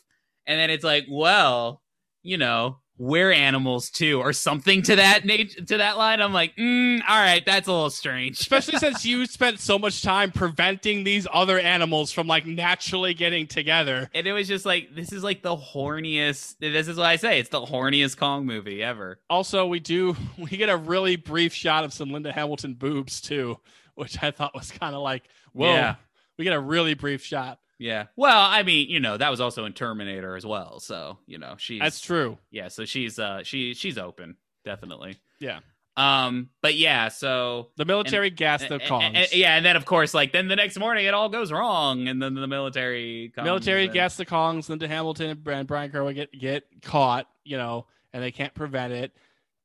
and 0.46 0.60
then 0.60 0.70
it's 0.70 0.84
like, 0.84 1.06
well, 1.10 1.82
you 2.24 2.38
know, 2.38 2.81
we're 3.02 3.32
animals 3.32 3.90
too, 3.90 4.20
or 4.20 4.32
something 4.32 4.84
to 4.84 4.96
that 4.96 5.26
nature 5.26 5.60
to 5.60 5.78
that 5.78 5.98
line. 5.98 6.22
I'm 6.22 6.34
like, 6.34 6.56
mm, 6.56 7.02
all 7.10 7.20
right, 7.20 7.44
that's 7.44 7.68
a 7.68 7.72
little 7.72 7.90
strange. 7.90 8.40
Especially 8.40 8.78
since 8.78 9.04
you 9.08 9.26
spent 9.26 9.60
so 9.60 9.80
much 9.80 10.04
time 10.04 10.32
preventing 10.32 11.04
these 11.04 11.26
other 11.34 11.58
animals 11.58 12.12
from 12.12 12.28
like 12.28 12.46
naturally 12.46 13.16
getting 13.16 13.48
together. 13.48 14.08
and 14.14 14.28
it 14.28 14.34
was 14.34 14.48
just 14.48 14.68
like, 14.68 14.94
this 14.94 15.12
is 15.12 15.24
like 15.24 15.42
the 15.42 15.56
horniest. 15.56 16.58
This 16.60 16.88
is 16.88 16.98
what 16.98 17.08
I 17.08 17.16
say. 17.16 17.40
It's 17.40 17.50
the 17.50 17.62
horniest 17.62 18.18
Kong 18.18 18.46
movie 18.46 18.84
ever. 18.84 19.20
Also, 19.32 19.66
we 19.66 19.80
do 19.80 20.16
we 20.38 20.52
get 20.52 20.70
a 20.70 20.78
really 20.78 21.16
brief 21.16 21.56
shot 21.56 21.84
of 21.84 21.94
some 21.94 22.12
Linda 22.12 22.32
Hamilton 22.32 22.76
boobs 22.76 23.20
too, 23.20 23.58
which 23.96 24.22
I 24.22 24.30
thought 24.30 24.54
was 24.54 24.70
kind 24.70 24.94
of 24.94 25.02
like, 25.02 25.24
whoa. 25.54 25.74
Yeah. 25.74 25.96
We 26.38 26.46
get 26.46 26.54
a 26.54 26.60
really 26.60 26.94
brief 26.94 27.24
shot. 27.24 27.60
Yeah. 27.82 28.06
Well, 28.16 28.40
I 28.40 28.62
mean, 28.64 28.90
you 28.90 29.00
know, 29.00 29.18
that 29.18 29.30
was 29.32 29.42
also 29.42 29.66
in 29.66 29.74
Terminator 29.74 30.36
as 30.36 30.46
well. 30.46 30.80
So, 30.80 31.18
you 31.26 31.40
know, 31.40 31.56
she's 31.58 31.80
That's 31.82 32.00
true. 32.00 32.38
Yeah, 32.52 32.68
so 32.68 32.86
she's 32.86 33.18
uh 33.18 33.42
she 33.44 33.74
she's 33.74 33.98
open, 33.98 34.38
definitely. 34.64 35.18
Yeah. 35.40 35.60
Um, 35.98 36.50
but 36.62 36.76
yeah, 36.76 37.10
so 37.10 37.70
The 37.78 37.86
military 37.86 38.30
gassed 38.30 38.70
the 38.70 38.80
Kongs. 38.80 39.30
yeah, 39.34 39.56
and 39.58 39.66
then 39.66 39.76
of 39.76 39.86
course, 39.86 40.14
like 40.14 40.32
then 40.32 40.48
the 40.48 40.56
next 40.56 40.78
morning 40.80 41.06
it 41.06 41.14
all 41.14 41.28
goes 41.28 41.52
wrong, 41.52 42.08
and 42.08 42.22
then 42.22 42.34
the 42.36 42.48
military 42.48 43.32
comes 43.36 43.46
military 43.46 43.86
and- 43.86 43.94
gas 43.94 44.16
the 44.16 44.26
Kongs. 44.26 44.70
Linda 44.70 44.88
Hamilton 44.88 45.32
and 45.32 45.44
Brian, 45.44 45.66
Brian 45.66 45.92
Kerwin 45.92 46.14
get 46.16 46.32
get 46.32 46.64
caught, 46.84 47.28
you 47.44 47.58
know, 47.58 47.88
and 48.14 48.24
they 48.24 48.32
can't 48.32 48.54
prevent 48.54 48.94
it. 48.94 49.12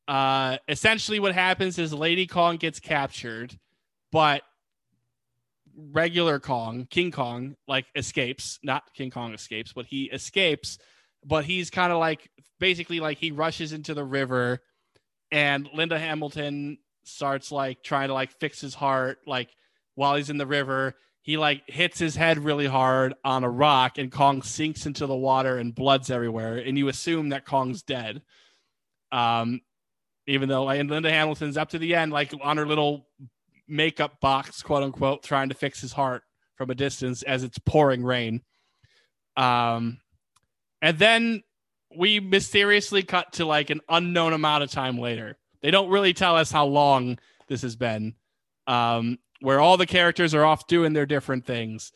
Uh, 0.08 0.56
essentially, 0.68 1.20
what 1.20 1.34
happens 1.34 1.78
is 1.78 1.92
Lady 1.92 2.26
Kong 2.26 2.56
gets 2.56 2.80
captured, 2.80 3.56
but 4.10 4.42
regular 5.76 6.40
Kong, 6.40 6.86
King 6.90 7.10
Kong, 7.10 7.56
like 7.68 7.86
escapes. 7.94 8.58
Not 8.62 8.82
King 8.94 9.10
Kong 9.10 9.34
escapes, 9.34 9.72
but 9.72 9.86
he 9.86 10.04
escapes. 10.04 10.78
But 11.24 11.44
he's 11.44 11.70
kind 11.70 11.92
of 11.92 11.98
like 11.98 12.30
basically 12.58 13.00
like 13.00 13.18
he 13.18 13.30
rushes 13.30 13.72
into 13.72 13.94
the 13.94 14.04
river, 14.04 14.60
and 15.30 15.68
Linda 15.74 15.98
Hamilton 15.98 16.78
starts 17.04 17.52
like 17.52 17.82
trying 17.82 18.08
to 18.08 18.14
like 18.14 18.38
fix 18.38 18.60
his 18.60 18.74
heart, 18.74 19.18
like 19.26 19.48
while 19.94 20.16
he's 20.16 20.30
in 20.30 20.38
the 20.38 20.46
river 20.46 20.94
he 21.26 21.36
like 21.36 21.68
hits 21.68 21.98
his 21.98 22.14
head 22.14 22.38
really 22.38 22.68
hard 22.68 23.12
on 23.24 23.42
a 23.42 23.50
rock 23.50 23.98
and 23.98 24.12
Kong 24.12 24.42
sinks 24.42 24.86
into 24.86 25.06
the 25.06 25.16
water 25.16 25.58
and 25.58 25.74
blood's 25.74 26.08
everywhere 26.08 26.56
and 26.58 26.78
you 26.78 26.86
assume 26.86 27.30
that 27.30 27.44
Kong's 27.44 27.82
dead. 27.82 28.22
Um 29.10 29.60
even 30.28 30.48
though 30.48 30.68
and 30.68 30.88
Linda 30.88 31.10
Hamilton's 31.10 31.56
up 31.56 31.70
to 31.70 31.80
the 31.80 31.96
end 31.96 32.12
like 32.12 32.32
on 32.40 32.58
her 32.58 32.66
little 32.66 33.08
makeup 33.68 34.20
box 34.20 34.62
quote 34.62 34.82
unquote 34.82 35.22
trying 35.22 35.48
to 35.48 35.54
fix 35.54 35.80
his 35.80 35.92
heart 35.92 36.22
from 36.56 36.70
a 36.70 36.74
distance 36.74 37.22
as 37.22 37.42
it's 37.42 37.58
pouring 37.58 38.04
rain. 38.04 38.42
Um 39.36 39.98
and 40.82 40.98
then 40.98 41.42
we 41.96 42.20
mysteriously 42.20 43.02
cut 43.02 43.32
to 43.34 43.44
like 43.44 43.70
an 43.70 43.80
unknown 43.88 44.32
amount 44.32 44.62
of 44.62 44.70
time 44.70 44.98
later. 44.98 45.38
They 45.62 45.70
don't 45.70 45.88
really 45.88 46.12
tell 46.12 46.36
us 46.36 46.50
how 46.50 46.66
long 46.66 47.18
this 47.48 47.62
has 47.62 47.76
been. 47.76 48.14
Um 48.66 49.18
where 49.40 49.60
all 49.60 49.76
the 49.76 49.86
characters 49.86 50.34
are 50.34 50.44
off 50.44 50.66
doing 50.66 50.92
their 50.92 51.06
different 51.06 51.44
things. 51.44 51.92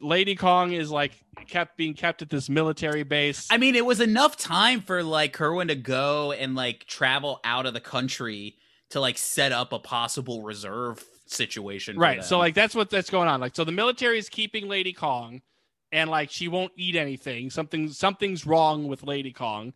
Lady 0.00 0.34
Kong 0.34 0.72
is 0.72 0.90
like 0.90 1.12
kept 1.48 1.76
being 1.76 1.94
kept 1.94 2.20
at 2.20 2.28
this 2.28 2.48
military 2.48 3.04
base. 3.04 3.48
I 3.50 3.56
mean, 3.56 3.74
it 3.74 3.86
was 3.86 4.00
enough 4.00 4.36
time 4.36 4.80
for 4.80 5.02
like 5.02 5.32
Kerwin 5.32 5.68
to 5.68 5.74
go 5.74 6.32
and 6.32 6.54
like 6.54 6.84
travel 6.86 7.40
out 7.44 7.64
of 7.64 7.72
the 7.72 7.80
country 7.80 8.56
to 8.94 9.00
like 9.00 9.18
set 9.18 9.50
up 9.50 9.72
a 9.72 9.78
possible 9.80 10.42
reserve 10.42 11.04
situation. 11.26 11.98
right. 11.98 12.24
So 12.24 12.38
like 12.38 12.54
that's 12.54 12.76
what 12.76 12.90
that's 12.90 13.10
going 13.10 13.28
on. 13.28 13.40
Like 13.40 13.56
so 13.56 13.64
the 13.64 13.72
military 13.72 14.18
is 14.18 14.28
keeping 14.28 14.68
Lady 14.68 14.92
Kong 14.92 15.42
and 15.90 16.08
like 16.08 16.30
she 16.30 16.46
won't 16.46 16.70
eat 16.76 16.94
anything. 16.94 17.50
Something 17.50 17.88
something's 17.88 18.46
wrong 18.46 18.86
with 18.86 19.02
Lady 19.02 19.32
Kong. 19.32 19.72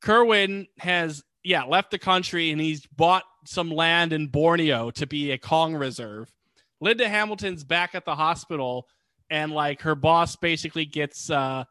Kerwin 0.00 0.68
has 0.78 1.24
yeah, 1.42 1.64
left 1.64 1.90
the 1.90 1.98
country 1.98 2.52
and 2.52 2.60
he's 2.60 2.86
bought 2.86 3.24
some 3.44 3.72
land 3.72 4.12
in 4.12 4.28
Borneo 4.28 4.92
to 4.92 5.06
be 5.08 5.32
a 5.32 5.38
Kong 5.38 5.74
reserve. 5.74 6.32
Linda 6.80 7.08
Hamilton's 7.08 7.64
back 7.64 7.96
at 7.96 8.04
the 8.04 8.14
hospital 8.14 8.86
and 9.30 9.50
like 9.50 9.82
her 9.82 9.96
boss 9.96 10.36
basically 10.36 10.84
gets 10.84 11.28
uh 11.28 11.64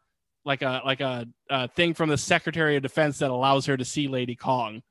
like 0.43 0.63
a 0.63 0.81
like 0.85 0.99
a, 0.99 1.29
a 1.49 1.69
thing 1.69 1.93
from 1.93 2.09
the 2.09 2.17
Secretary 2.17 2.75
of 2.75 2.83
Defense 2.83 3.19
that 3.19 3.31
allows 3.31 3.65
her 3.67 3.77
to 3.77 3.85
see 3.85 4.09
Lady 4.09 4.35
Kong. 4.35 4.83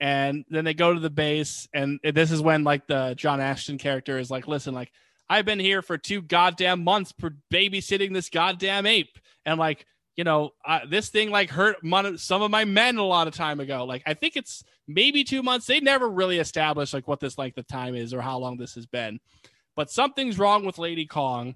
And 0.00 0.44
then 0.50 0.64
they 0.64 0.74
go 0.74 0.92
to 0.92 1.00
the 1.00 1.10
base 1.10 1.68
and 1.72 1.98
this 2.02 2.30
is 2.30 2.42
when 2.42 2.64
like 2.64 2.86
the 2.86 3.14
John 3.16 3.40
Ashton 3.40 3.78
character 3.78 4.18
is 4.18 4.30
like, 4.30 4.46
"Listen, 4.46 4.74
like 4.74 4.92
I've 5.28 5.46
been 5.46 5.58
here 5.58 5.80
for 5.80 5.96
two 5.96 6.20
goddamn 6.20 6.84
months 6.84 7.14
for 7.18 7.36
babysitting 7.52 8.12
this 8.12 8.28
goddamn 8.28 8.84
ape." 8.84 9.18
And 9.46 9.58
like 9.58 9.86
you 10.16 10.24
know, 10.24 10.52
this 10.88 11.10
thing 11.10 11.30
like 11.30 11.50
hurt 11.50 11.84
mon- 11.84 12.18
some 12.18 12.42
of 12.42 12.50
my 12.50 12.64
men 12.64 12.96
a 12.96 13.04
lot 13.04 13.28
of 13.28 13.34
time 13.34 13.60
ago. 13.60 13.84
Like, 13.84 14.02
I 14.06 14.14
think 14.14 14.34
it's 14.36 14.64
maybe 14.88 15.24
two 15.24 15.42
months. 15.42 15.66
They 15.66 15.78
never 15.78 16.08
really 16.08 16.38
established 16.38 16.94
like 16.94 17.06
what 17.06 17.20
this 17.20 17.36
length 17.36 17.58
of 17.58 17.66
time 17.66 17.94
is 17.94 18.14
or 18.14 18.22
how 18.22 18.38
long 18.38 18.56
this 18.56 18.74
has 18.74 18.86
been. 18.86 19.20
But 19.76 19.90
something's 19.90 20.38
wrong 20.38 20.64
with 20.64 20.78
Lady 20.78 21.06
Kong. 21.06 21.54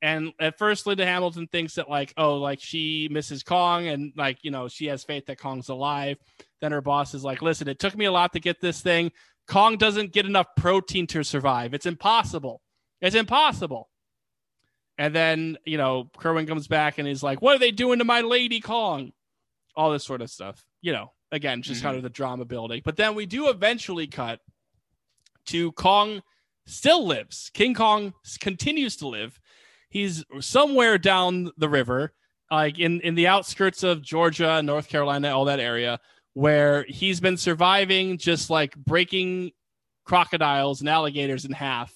And 0.00 0.32
at 0.40 0.56
first, 0.56 0.86
Linda 0.86 1.04
Hamilton 1.04 1.46
thinks 1.46 1.74
that 1.74 1.90
like, 1.90 2.14
oh, 2.16 2.38
like 2.38 2.60
she 2.62 3.08
misses 3.10 3.42
Kong 3.42 3.86
and 3.86 4.14
like, 4.16 4.38
you 4.42 4.50
know, 4.50 4.66
she 4.66 4.86
has 4.86 5.04
faith 5.04 5.26
that 5.26 5.38
Kong's 5.38 5.68
alive. 5.68 6.16
Then 6.60 6.72
her 6.72 6.80
boss 6.80 7.14
is 7.14 7.24
like, 7.24 7.42
listen, 7.42 7.68
it 7.68 7.78
took 7.78 7.96
me 7.96 8.04
a 8.04 8.12
lot 8.12 8.32
to 8.34 8.40
get 8.40 8.60
this 8.60 8.80
thing. 8.80 9.12
Kong 9.48 9.76
doesn't 9.76 10.12
get 10.12 10.26
enough 10.26 10.46
protein 10.56 11.06
to 11.08 11.22
survive. 11.24 11.74
It's 11.74 11.86
impossible. 11.86 12.60
It's 13.00 13.16
impossible. 13.16 13.88
And 14.98 15.14
then, 15.14 15.56
you 15.64 15.78
know, 15.78 16.10
Kerwin 16.18 16.46
comes 16.46 16.68
back 16.68 16.98
and 16.98 17.08
he's 17.08 17.22
like, 17.22 17.40
What 17.40 17.56
are 17.56 17.58
they 17.58 17.70
doing 17.70 17.98
to 17.98 18.04
my 18.04 18.20
Lady 18.20 18.60
Kong? 18.60 19.12
All 19.74 19.90
this 19.90 20.04
sort 20.04 20.20
of 20.20 20.30
stuff. 20.30 20.62
You 20.82 20.92
know, 20.92 21.12
again, 21.32 21.62
just 21.62 21.82
kind 21.82 21.92
mm-hmm. 21.92 21.98
of 21.98 22.02
the 22.04 22.10
drama 22.10 22.44
building. 22.44 22.82
But 22.84 22.96
then 22.96 23.14
we 23.14 23.26
do 23.26 23.48
eventually 23.48 24.06
cut 24.06 24.40
to 25.46 25.72
Kong 25.72 26.22
still 26.66 27.06
lives. 27.06 27.50
King 27.54 27.74
Kong 27.74 28.14
continues 28.40 28.96
to 28.96 29.08
live. 29.08 29.40
He's 29.88 30.24
somewhere 30.40 30.98
down 30.98 31.50
the 31.56 31.68
river, 31.68 32.12
like 32.50 32.78
in, 32.78 33.00
in 33.00 33.14
the 33.14 33.26
outskirts 33.26 33.82
of 33.82 34.02
Georgia, 34.02 34.62
North 34.62 34.88
Carolina, 34.88 35.30
all 35.30 35.46
that 35.46 35.60
area, 35.60 35.98
where 36.34 36.84
he's 36.88 37.20
been 37.20 37.36
surviving 37.36 38.18
just 38.18 38.50
like 38.50 38.76
breaking 38.76 39.50
crocodiles 40.04 40.80
and 40.80 40.88
alligators 40.88 41.44
in 41.44 41.52
half. 41.52 41.92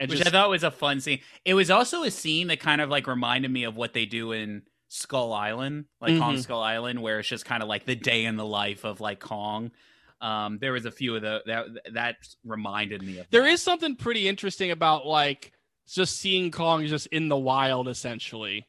And 0.00 0.10
which 0.10 0.18
just 0.18 0.28
I 0.28 0.32
thought 0.32 0.50
was 0.50 0.64
a 0.64 0.70
fun 0.70 1.00
scene. 1.00 1.20
It 1.44 1.54
was 1.54 1.70
also 1.70 2.02
a 2.02 2.10
scene 2.10 2.48
that 2.48 2.60
kind 2.60 2.80
of 2.80 2.90
like 2.90 3.06
reminded 3.06 3.50
me 3.50 3.64
of 3.64 3.76
what 3.76 3.92
they 3.92 4.06
do 4.06 4.32
in 4.32 4.62
Skull 4.88 5.32
Island, 5.32 5.86
like 6.00 6.18
Kong 6.18 6.36
Mhm. 6.36 6.42
Skull 6.42 6.62
Island, 6.62 7.00
where 7.00 7.20
it's 7.20 7.28
just 7.28 7.44
kind 7.44 7.62
of 7.62 7.68
like 7.68 7.84
the 7.84 7.94
day 7.94 8.24
in 8.24 8.36
the 8.36 8.44
life 8.44 8.84
of 8.84 9.00
like 9.00 9.20
Kong. 9.20 9.70
Um, 10.20 10.58
there 10.58 10.72
was 10.72 10.84
a 10.86 10.90
few 10.90 11.14
of 11.16 11.22
the 11.22 11.42
that 11.46 11.66
that 11.92 12.16
reminded 12.44 13.02
me 13.02 13.18
of. 13.18 13.26
There 13.30 13.42
that. 13.42 13.50
is 13.52 13.62
something 13.62 13.94
pretty 13.96 14.26
interesting 14.28 14.70
about 14.70 15.06
like 15.06 15.52
just 15.88 16.16
seeing 16.18 16.50
Kong 16.50 16.86
just 16.86 17.06
in 17.08 17.28
the 17.28 17.36
wild, 17.36 17.88
essentially. 17.88 18.66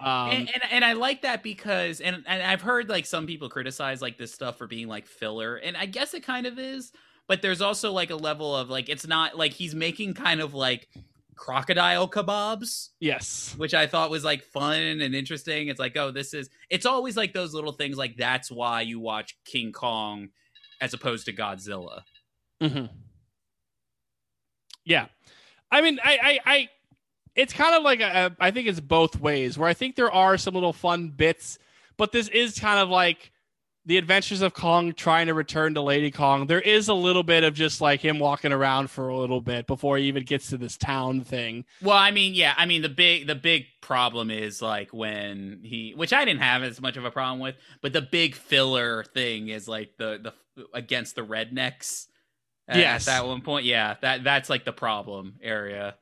Um, 0.00 0.30
and, 0.30 0.50
and 0.54 0.62
and 0.70 0.84
I 0.84 0.92
like 0.92 1.22
that 1.22 1.42
because 1.42 2.00
and 2.00 2.22
and 2.26 2.42
I've 2.42 2.62
heard 2.62 2.88
like 2.88 3.04
some 3.04 3.26
people 3.26 3.48
criticize 3.48 4.00
like 4.00 4.16
this 4.16 4.32
stuff 4.32 4.56
for 4.56 4.66
being 4.66 4.86
like 4.86 5.06
filler, 5.06 5.56
and 5.56 5.76
I 5.76 5.86
guess 5.86 6.14
it 6.14 6.22
kind 6.22 6.46
of 6.46 6.58
is. 6.58 6.92
But 7.26 7.42
there's 7.42 7.60
also 7.60 7.92
like 7.92 8.10
a 8.10 8.16
level 8.16 8.54
of 8.56 8.70
like 8.70 8.88
it's 8.88 9.06
not 9.06 9.36
like 9.36 9.52
he's 9.52 9.74
making 9.74 10.14
kind 10.14 10.40
of 10.40 10.54
like 10.54 10.88
crocodile 11.34 12.08
kebabs, 12.08 12.90
yes, 13.00 13.54
which 13.56 13.74
I 13.74 13.86
thought 13.88 14.10
was 14.10 14.24
like 14.24 14.44
fun 14.44 14.80
and 14.80 15.14
interesting. 15.14 15.68
It's 15.68 15.80
like 15.80 15.96
oh, 15.96 16.10
this 16.12 16.32
is 16.32 16.48
it's 16.70 16.86
always 16.86 17.16
like 17.16 17.32
those 17.32 17.52
little 17.52 17.72
things 17.72 17.96
like 17.96 18.16
that's 18.16 18.50
why 18.50 18.82
you 18.82 19.00
watch 19.00 19.36
King 19.44 19.72
Kong 19.72 20.28
as 20.80 20.94
opposed 20.94 21.26
to 21.26 21.32
Godzilla. 21.32 22.02
hmm 22.60 22.86
Yeah, 24.84 25.06
I 25.70 25.80
mean, 25.82 25.98
I, 26.02 26.18
I, 26.22 26.52
I, 26.54 26.68
it's 27.34 27.52
kind 27.52 27.74
of 27.74 27.82
like 27.82 28.00
a, 28.00 28.34
I 28.40 28.50
think 28.50 28.68
it's 28.68 28.80
both 28.80 29.20
ways. 29.20 29.56
Where 29.58 29.68
I 29.68 29.74
think 29.74 29.96
there 29.96 30.12
are 30.12 30.36
some 30.38 30.54
little 30.54 30.72
fun 30.72 31.08
bits, 31.10 31.58
but 31.96 32.12
this 32.12 32.28
is 32.28 32.58
kind 32.58 32.78
of 32.80 32.88
like 32.88 33.32
the 33.86 33.96
Adventures 33.96 34.42
of 34.42 34.52
Kong 34.52 34.92
trying 34.92 35.28
to 35.28 35.34
return 35.34 35.72
to 35.74 35.80
Lady 35.80 36.10
Kong. 36.10 36.46
There 36.46 36.60
is 36.60 36.88
a 36.88 36.94
little 36.94 37.22
bit 37.22 37.42
of 37.42 37.54
just 37.54 37.80
like 37.80 38.00
him 38.00 38.18
walking 38.18 38.52
around 38.52 38.90
for 38.90 39.08
a 39.08 39.16
little 39.16 39.40
bit 39.40 39.66
before 39.66 39.96
he 39.96 40.04
even 40.04 40.24
gets 40.24 40.48
to 40.50 40.58
this 40.58 40.76
town 40.76 41.22
thing. 41.22 41.64
Well, 41.80 41.96
I 41.96 42.10
mean, 42.10 42.34
yeah, 42.34 42.52
I 42.56 42.66
mean 42.66 42.82
the 42.82 42.90
big 42.90 43.26
the 43.26 43.34
big 43.34 43.64
problem 43.80 44.30
is 44.30 44.60
like 44.60 44.92
when 44.92 45.60
he, 45.64 45.94
which 45.96 46.12
I 46.12 46.24
didn't 46.26 46.42
have 46.42 46.62
as 46.62 46.80
much 46.82 46.98
of 46.98 47.04
a 47.06 47.10
problem 47.10 47.40
with, 47.40 47.54
but 47.80 47.94
the 47.94 48.02
big 48.02 48.34
filler 48.34 49.04
thing 49.04 49.48
is 49.48 49.66
like 49.66 49.92
the 49.96 50.32
the 50.56 50.66
against 50.74 51.14
the 51.16 51.22
rednecks. 51.24 52.08
at- 52.68 52.76
Yes. 52.76 53.08
at 53.08 53.12
that 53.22 53.26
one 53.26 53.40
point, 53.40 53.64
yeah, 53.64 53.94
that 54.02 54.22
that's 54.22 54.50
like 54.50 54.66
the 54.66 54.72
problem 54.72 55.36
area, 55.40 55.94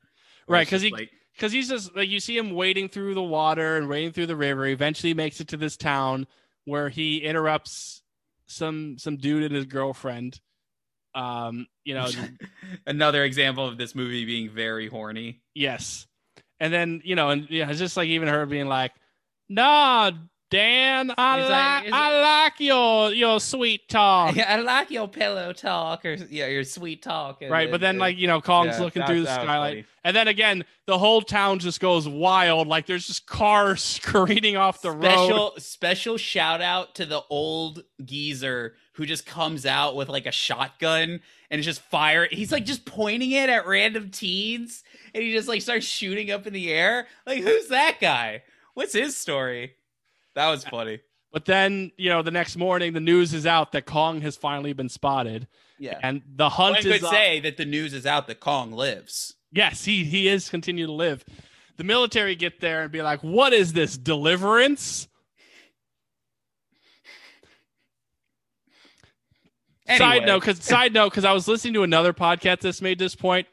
Right, 0.48 0.62
it's 0.62 0.70
'cause 0.70 0.82
just 0.82 0.85
he- 0.86 0.93
like, 0.93 1.10
because 1.35 1.52
he's 1.52 1.68
just 1.68 1.94
like 1.97 2.09
you 2.09 2.20
see 2.20 2.36
him 2.36 2.51
wading 2.51 2.89
through 2.89 3.14
the 3.14 3.23
water 3.23 3.77
and 3.77 3.89
wading 3.89 4.12
through 4.12 4.27
the 4.27 4.36
river. 4.36 4.66
Eventually, 4.66 5.12
makes 5.14 5.40
it 5.40 5.48
to 5.48 5.56
this 5.56 5.77
town 5.77 6.27
where 6.64 6.89
he 6.89 7.18
interrupts 7.18 8.02
some 8.47 8.97
some 8.98 9.16
dude 9.16 9.43
and 9.44 9.55
his 9.55 9.66
girlfriend. 9.66 10.40
Um, 11.14 11.66
you 11.85 11.94
know, 11.94 12.09
another 12.86 13.24
example 13.24 13.66
of 13.66 13.78
this 13.78 13.94
movie 13.94 14.24
being 14.24 14.51
very 14.51 14.89
horny. 14.89 15.40
yes, 15.55 16.06
and 16.60 16.73
then 16.73 17.01
you 17.05 17.14
know, 17.16 17.31
and 17.31 17.48
yeah, 17.51 17.68
it's 17.70 17.78
just 17.78 17.97
like 17.97 18.09
even 18.09 18.28
her 18.28 18.44
being 18.47 18.66
like, 18.68 18.93
"Nah, 19.48 20.12
Dan, 20.51 21.12
I 21.18 21.40
He's 21.40 21.51
like, 21.51 21.85
like- 21.85 21.93
I 21.93 22.20
like 22.20 22.60
your 22.60 23.12
your 23.12 23.40
sweet 23.40 23.89
talk." 23.89 24.39
I 24.39 24.56
like 24.60 24.90
your 24.90 25.09
pillow 25.09 25.52
talk 25.52 26.05
or 26.05 26.14
yeah, 26.31 26.47
your 26.47 26.62
sweet 26.64 27.02
talk. 27.02 27.43
and 27.43 27.51
Right, 27.51 27.70
but 27.70 27.81
then 27.81 27.90
and- 27.90 27.98
like 27.98 28.16
you 28.16 28.27
know, 28.28 28.40
Kong's 28.40 28.77
yeah, 28.78 28.85
looking 28.85 29.01
that- 29.01 29.09
through 29.09 29.23
the 29.23 29.35
skylight, 29.35 29.70
funny. 29.70 29.85
and 30.05 30.14
then 30.16 30.28
again, 30.28 30.64
the 30.86 30.98
whole 30.98 31.20
town 31.23 31.59
just 31.59 31.81
goes 31.81 32.09
wild. 32.09 32.68
Like 32.68 32.86
there's 32.86 33.06
just 33.06 33.27
cars 33.27 33.82
screaming 34.02 34.56
off 34.56 34.82
the 34.82 34.93
road. 34.93 35.02
special 35.02 35.55
special 35.59 36.16
shout 36.16 36.60
out 36.62 36.94
to 36.97 37.06
the 37.06 37.23
old 37.28 37.82
geezer 38.05 38.74
who 38.93 39.05
just 39.05 39.27
comes 39.27 39.66
out 39.66 39.97
with 39.97 40.09
like 40.09 40.27
a 40.27 40.32
shotgun 40.32 41.20
and 41.51 41.59
is 41.60 41.64
just 41.66 41.81
fire 41.82 42.27
he's 42.31 42.51
like 42.51 42.64
just 42.64 42.85
pointing 42.86 43.31
it 43.32 43.48
at 43.51 43.66
random 43.66 44.10
teens 44.10 44.82
and 45.14 45.23
he 45.23 45.32
just 45.32 45.48
like 45.48 45.60
starts 45.62 45.85
shooting 45.86 46.31
up 46.31 46.47
in 46.47 46.52
the 46.55 46.73
air 46.73 47.06
like 47.27 47.43
who's 47.43 47.68
that 47.68 47.98
guy 48.01 48.43
what's 48.74 48.94
his 48.94 49.16
story 49.16 49.74
that 50.37 50.49
was 50.49 50.65
funny 50.65 51.01
But 51.33 51.45
then, 51.45 51.91
you 51.99 52.09
know, 52.09 52.23
the 52.23 52.31
next 52.31 52.57
morning, 52.57 52.93
the 52.93 53.01
news 53.01 53.35
is 53.35 53.45
out 53.45 53.73
that 53.73 53.85
Kong 53.85 54.21
has 54.21 54.37
finally 54.37 54.73
been 54.73 54.89
spotted, 54.89 55.49
yeah 55.79 55.99
and 56.03 56.23
the 56.37 56.49
hunt 56.49 56.77
one 56.77 56.83
could 56.83 57.05
on- 57.05 57.11
say 57.13 57.41
that 57.41 57.57
the 57.57 57.67
news 57.67 57.93
is 57.93 58.07
out 58.07 58.29
that 58.29 58.41
kong 58.41 58.71
lives 58.73 59.35
yes, 59.53 59.85
he 59.85 60.05
he 60.05 60.29
is 60.29 60.49
continue 60.49 60.87
to 60.87 60.93
live. 60.93 61.25
The 61.77 61.85
military 61.85 62.37
get 62.37 62.61
there 62.61 62.83
and 62.83 62.93
be 62.93 63.03
like, 63.03 63.21
"What 63.23 63.53
is 63.53 63.73
this 63.73 63.99
deliverance?" 63.99 65.09
Side 69.87 70.27
note, 70.27 70.41
because 70.41 70.65
side 70.65 70.93
note, 70.93 71.11
because 71.11 71.25
I 71.25 71.33
was 71.33 71.47
listening 71.47 71.75
to 71.75 71.85
another 71.85 72.13
podcast 72.13 72.61
that's 72.61 72.83
made 72.83 72.99
this 72.99 73.15
point. 73.15 73.47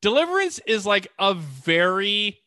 Deliverance 0.00 0.60
is 0.66 0.86
like 0.86 1.08
a 1.18 1.34
very 1.34 2.41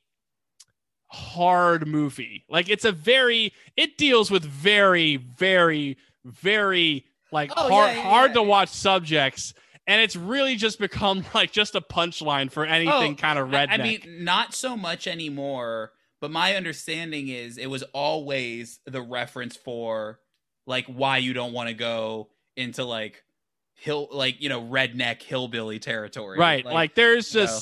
hard 1.16 1.88
movie. 1.88 2.44
Like 2.50 2.70
it's 2.70 2.86
a 2.86 2.92
very 2.92 3.54
it 3.78 3.98
deals 3.98 4.30
with 4.30 4.44
very, 4.44 5.18
very, 5.18 5.98
very 6.24 7.06
like 7.32 7.52
Oh, 7.56 7.70
hard 7.70 7.92
yeah, 7.92 7.96
yeah, 7.98 8.02
hard 8.10 8.30
yeah, 8.32 8.36
to 8.36 8.44
watch 8.44 8.70
subjects. 8.70 9.54
And 9.88 10.02
it's 10.02 10.16
really 10.16 10.56
just 10.56 10.80
become 10.80 11.24
like 11.34 11.52
just 11.52 11.76
a 11.76 11.82
punchline 11.82 12.52
for 12.52 12.66
anything 12.66 13.14
Oh, 13.14 13.16
kind 13.16 13.40
of 13.40 13.54
I- 13.54 13.66
redneck. 13.68 13.72
I 13.80 13.84
mean, 13.84 14.02
not 14.24 14.54
so 14.54 14.76
much 14.76 15.08
anymore. 15.08 15.92
But 16.22 16.32
my 16.32 16.56
understanding 16.56 17.28
is 17.28 17.58
it 17.58 17.68
was 17.70 17.84
always 17.94 18.80
the 18.86 19.02
reference 19.02 19.56
for 19.56 20.20
like 20.66 20.86
why 20.88 21.18
you 21.18 21.34
don't 21.34 21.54
want 21.54 21.70
to 21.70 21.76
go 21.76 22.30
into 22.56 22.84
like 22.84 23.24
hill, 23.76 24.08
like 24.12 24.42
you 24.42 24.50
know, 24.50 24.62
redneck 24.64 25.22
hillbilly 25.22 25.78
territory. 25.78 26.40
right. 26.40 26.66
Like, 26.66 26.96
there's 26.96 27.36
you 27.36 27.44
know. 27.44 27.60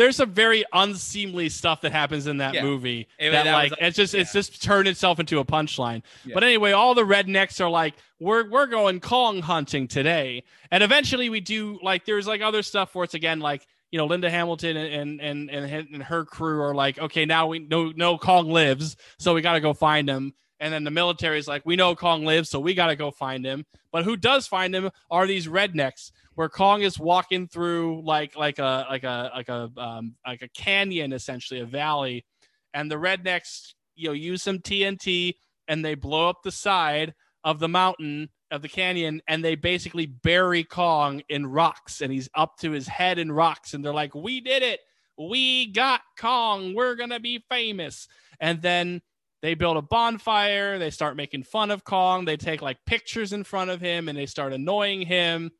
There's 0.00 0.16
some 0.16 0.32
very 0.32 0.64
unseemly 0.72 1.48
stuff 1.50 1.82
that 1.82 1.92
happens 1.92 2.26
in 2.26 2.38
that 2.38 2.54
Yeah. 2.54 2.62
movie 2.62 3.06
It- 3.18 3.30
that, 3.30 3.44
that 3.44 3.52
like 3.52 3.70
was- 3.70 3.78
it's 3.82 3.96
just 3.96 4.14
it's 4.14 4.32
just 4.32 4.62
turned 4.62 4.88
itself 4.88 5.20
into 5.20 5.38
a 5.38 5.44
punchline. 5.44 6.02
Yeah. 6.24 6.34
But 6.34 6.42
anyway, 6.44 6.72
all 6.72 6.94
the 6.94 7.02
rednecks 7.04 7.60
are 7.60 7.68
like, 7.70 7.94
we're 8.18 8.48
we're 8.50 8.66
going 8.66 9.00
Kong 9.00 9.42
hunting 9.42 9.86
today, 9.88 10.42
and 10.70 10.82
eventually 10.82 11.28
we 11.28 11.40
do 11.40 11.78
like 11.82 12.04
there's 12.06 12.26
like 12.26 12.40
other 12.40 12.62
stuff 12.62 12.94
where 12.94 13.04
it's 13.04 13.14
again 13.14 13.40
like 13.40 13.66
you 13.90 13.98
know 13.98 14.06
Linda 14.06 14.30
Hamilton 14.30 14.76
and 14.76 15.20
and 15.20 15.50
and 15.50 15.64
and 15.92 16.02
her 16.02 16.24
crew 16.24 16.60
are 16.62 16.74
like, 16.74 16.98
okay, 16.98 17.24
now 17.26 17.46
we 17.48 17.58
know 17.58 17.92
no 17.94 18.16
Kong 18.18 18.50
lives, 18.50 18.96
so 19.18 19.34
we 19.34 19.42
got 19.42 19.52
to 19.54 19.60
go 19.60 19.74
find 19.74 20.08
him. 20.08 20.32
And 20.62 20.74
then 20.74 20.84
the 20.84 20.90
military 20.90 21.38
is 21.38 21.48
like, 21.48 21.62
we 21.64 21.74
know 21.76 21.94
Kong 21.94 22.26
lives, 22.26 22.50
so 22.50 22.60
we 22.60 22.74
got 22.74 22.88
to 22.88 22.96
go 22.96 23.10
find 23.10 23.46
him. 23.46 23.64
But 23.92 24.04
who 24.04 24.14
does 24.16 24.46
find 24.46 24.74
him 24.74 24.90
are 25.10 25.26
these 25.26 25.46
rednecks, 25.48 26.12
where 26.40 26.48
Kong 26.48 26.80
is 26.80 26.98
walking 26.98 27.46
through 27.48 28.00
like 28.02 28.34
like 28.34 28.58
a 28.58 28.86
like 28.88 29.04
a 29.04 29.30
like 29.36 29.50
a 29.50 29.70
um, 29.76 30.14
like 30.26 30.40
a 30.40 30.48
canyon, 30.48 31.12
essentially 31.12 31.60
a 31.60 31.66
valley, 31.66 32.24
and 32.72 32.90
the 32.90 32.94
rednecks 32.94 33.74
you 33.94 34.08
know 34.08 34.14
use 34.14 34.42
some 34.42 34.58
TNT 34.58 35.34
and 35.68 35.84
they 35.84 35.94
blow 35.94 36.30
up 36.30 36.38
the 36.42 36.50
side 36.50 37.12
of 37.44 37.58
the 37.58 37.68
mountain 37.68 38.30
of 38.50 38.62
the 38.62 38.70
canyon 38.70 39.20
and 39.28 39.44
they 39.44 39.54
basically 39.54 40.06
bury 40.06 40.64
Kong 40.64 41.20
in 41.28 41.46
rocks 41.46 42.00
and 42.00 42.10
he's 42.10 42.30
up 42.34 42.56
to 42.60 42.70
his 42.70 42.88
head 42.88 43.18
in 43.18 43.30
rocks 43.30 43.74
and 43.74 43.84
they're 43.84 43.92
like, 43.92 44.14
"We 44.14 44.40
did 44.40 44.62
it. 44.62 44.80
We 45.18 45.66
got 45.66 46.00
Kong. 46.18 46.74
We're 46.74 46.96
to 46.96 47.20
be 47.20 47.44
famous." 47.50 48.08
And 48.40 48.62
then 48.62 49.02
they 49.42 49.54
build 49.54 49.76
a 49.76 49.82
bonfire, 49.82 50.78
they 50.78 50.90
start 50.90 51.16
making 51.16 51.44
fun 51.44 51.70
of 51.70 51.84
Kong, 51.84 52.24
they 52.24 52.36
take 52.36 52.62
like 52.62 52.78
pictures 52.86 53.32
in 53.32 53.44
front 53.44 53.70
of 53.70 53.80
him 53.80 54.08
and 54.08 54.16
they 54.16 54.26
start 54.26 54.52
annoying 54.52 55.02
him. 55.02 55.50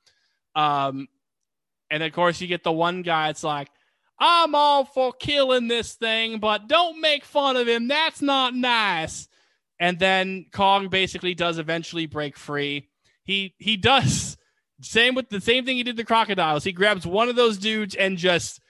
Um 0.54 1.08
and 1.90 2.02
of 2.02 2.12
course 2.12 2.40
you 2.40 2.46
get 2.46 2.62
the 2.64 2.72
one 2.72 3.02
guy 3.02 3.28
it's 3.30 3.44
like 3.44 3.68
I'm 4.22 4.54
all 4.54 4.84
for 4.84 5.14
killing 5.14 5.66
this 5.66 5.94
thing, 5.94 6.40
but 6.40 6.68
don't 6.68 7.00
make 7.00 7.24
fun 7.24 7.56
of 7.56 7.66
him. 7.66 7.88
That's 7.88 8.20
not 8.20 8.54
nice. 8.54 9.28
And 9.78 9.98
then 9.98 10.44
Kong 10.52 10.88
basically 10.90 11.34
does 11.34 11.56
eventually 11.56 12.04
break 12.04 12.36
free. 12.36 12.90
He 13.24 13.54
he 13.58 13.78
does 13.78 14.36
same 14.82 15.14
with 15.14 15.30
the 15.30 15.40
same 15.40 15.64
thing 15.64 15.76
he 15.76 15.82
did 15.84 15.96
the 15.96 16.04
crocodiles. 16.04 16.64
He 16.64 16.72
grabs 16.72 17.06
one 17.06 17.30
of 17.30 17.36
those 17.36 17.56
dudes 17.56 17.94
and 17.94 18.18
just 18.18 18.60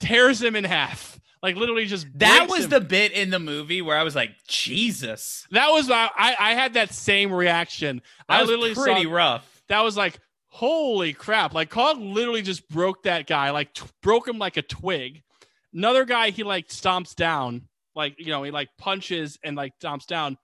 tears 0.00 0.42
him 0.42 0.56
in 0.56 0.64
half. 0.64 1.20
Like 1.42 1.56
literally 1.56 1.84
just 1.86 2.06
That 2.14 2.46
was 2.48 2.64
him. 2.64 2.70
the 2.70 2.80
bit 2.80 3.12
in 3.12 3.28
the 3.30 3.38
movie 3.38 3.82
where 3.82 3.96
I 3.96 4.02
was 4.02 4.16
like, 4.16 4.30
Jesus. 4.48 5.46
that 5.50 5.68
was 5.68 5.90
I 5.90 6.08
I 6.16 6.36
I 6.38 6.54
had 6.54 6.74
that 6.74 6.94
same 6.94 7.30
reaction. 7.30 8.00
That 8.28 8.38
I 8.38 8.40
was 8.40 8.48
literally 8.50 8.74
pretty 8.74 9.04
saw, 9.04 9.12
rough. 9.14 9.62
that 9.68 9.82
was 9.84 9.96
like 9.98 10.18
holy 10.48 11.12
crap. 11.12 11.54
Like 11.54 11.70
kong 11.70 12.14
literally 12.14 12.42
just 12.42 12.68
broke 12.68 13.02
that 13.04 13.26
guy 13.26 13.50
like 13.50 13.74
t- 13.74 13.86
broke 14.02 14.26
him 14.26 14.38
like 14.38 14.56
a 14.56 14.62
twig. 14.62 15.22
Another 15.72 16.04
guy 16.04 16.30
he 16.30 16.42
like 16.42 16.68
stomps 16.68 17.14
down. 17.14 17.68
Like 17.94 18.14
you 18.18 18.28
know 18.28 18.42
he 18.42 18.50
like 18.50 18.68
punches 18.78 19.38
and 19.42 19.56
like 19.56 19.78
stomps 19.78 20.06
down. 20.06 20.38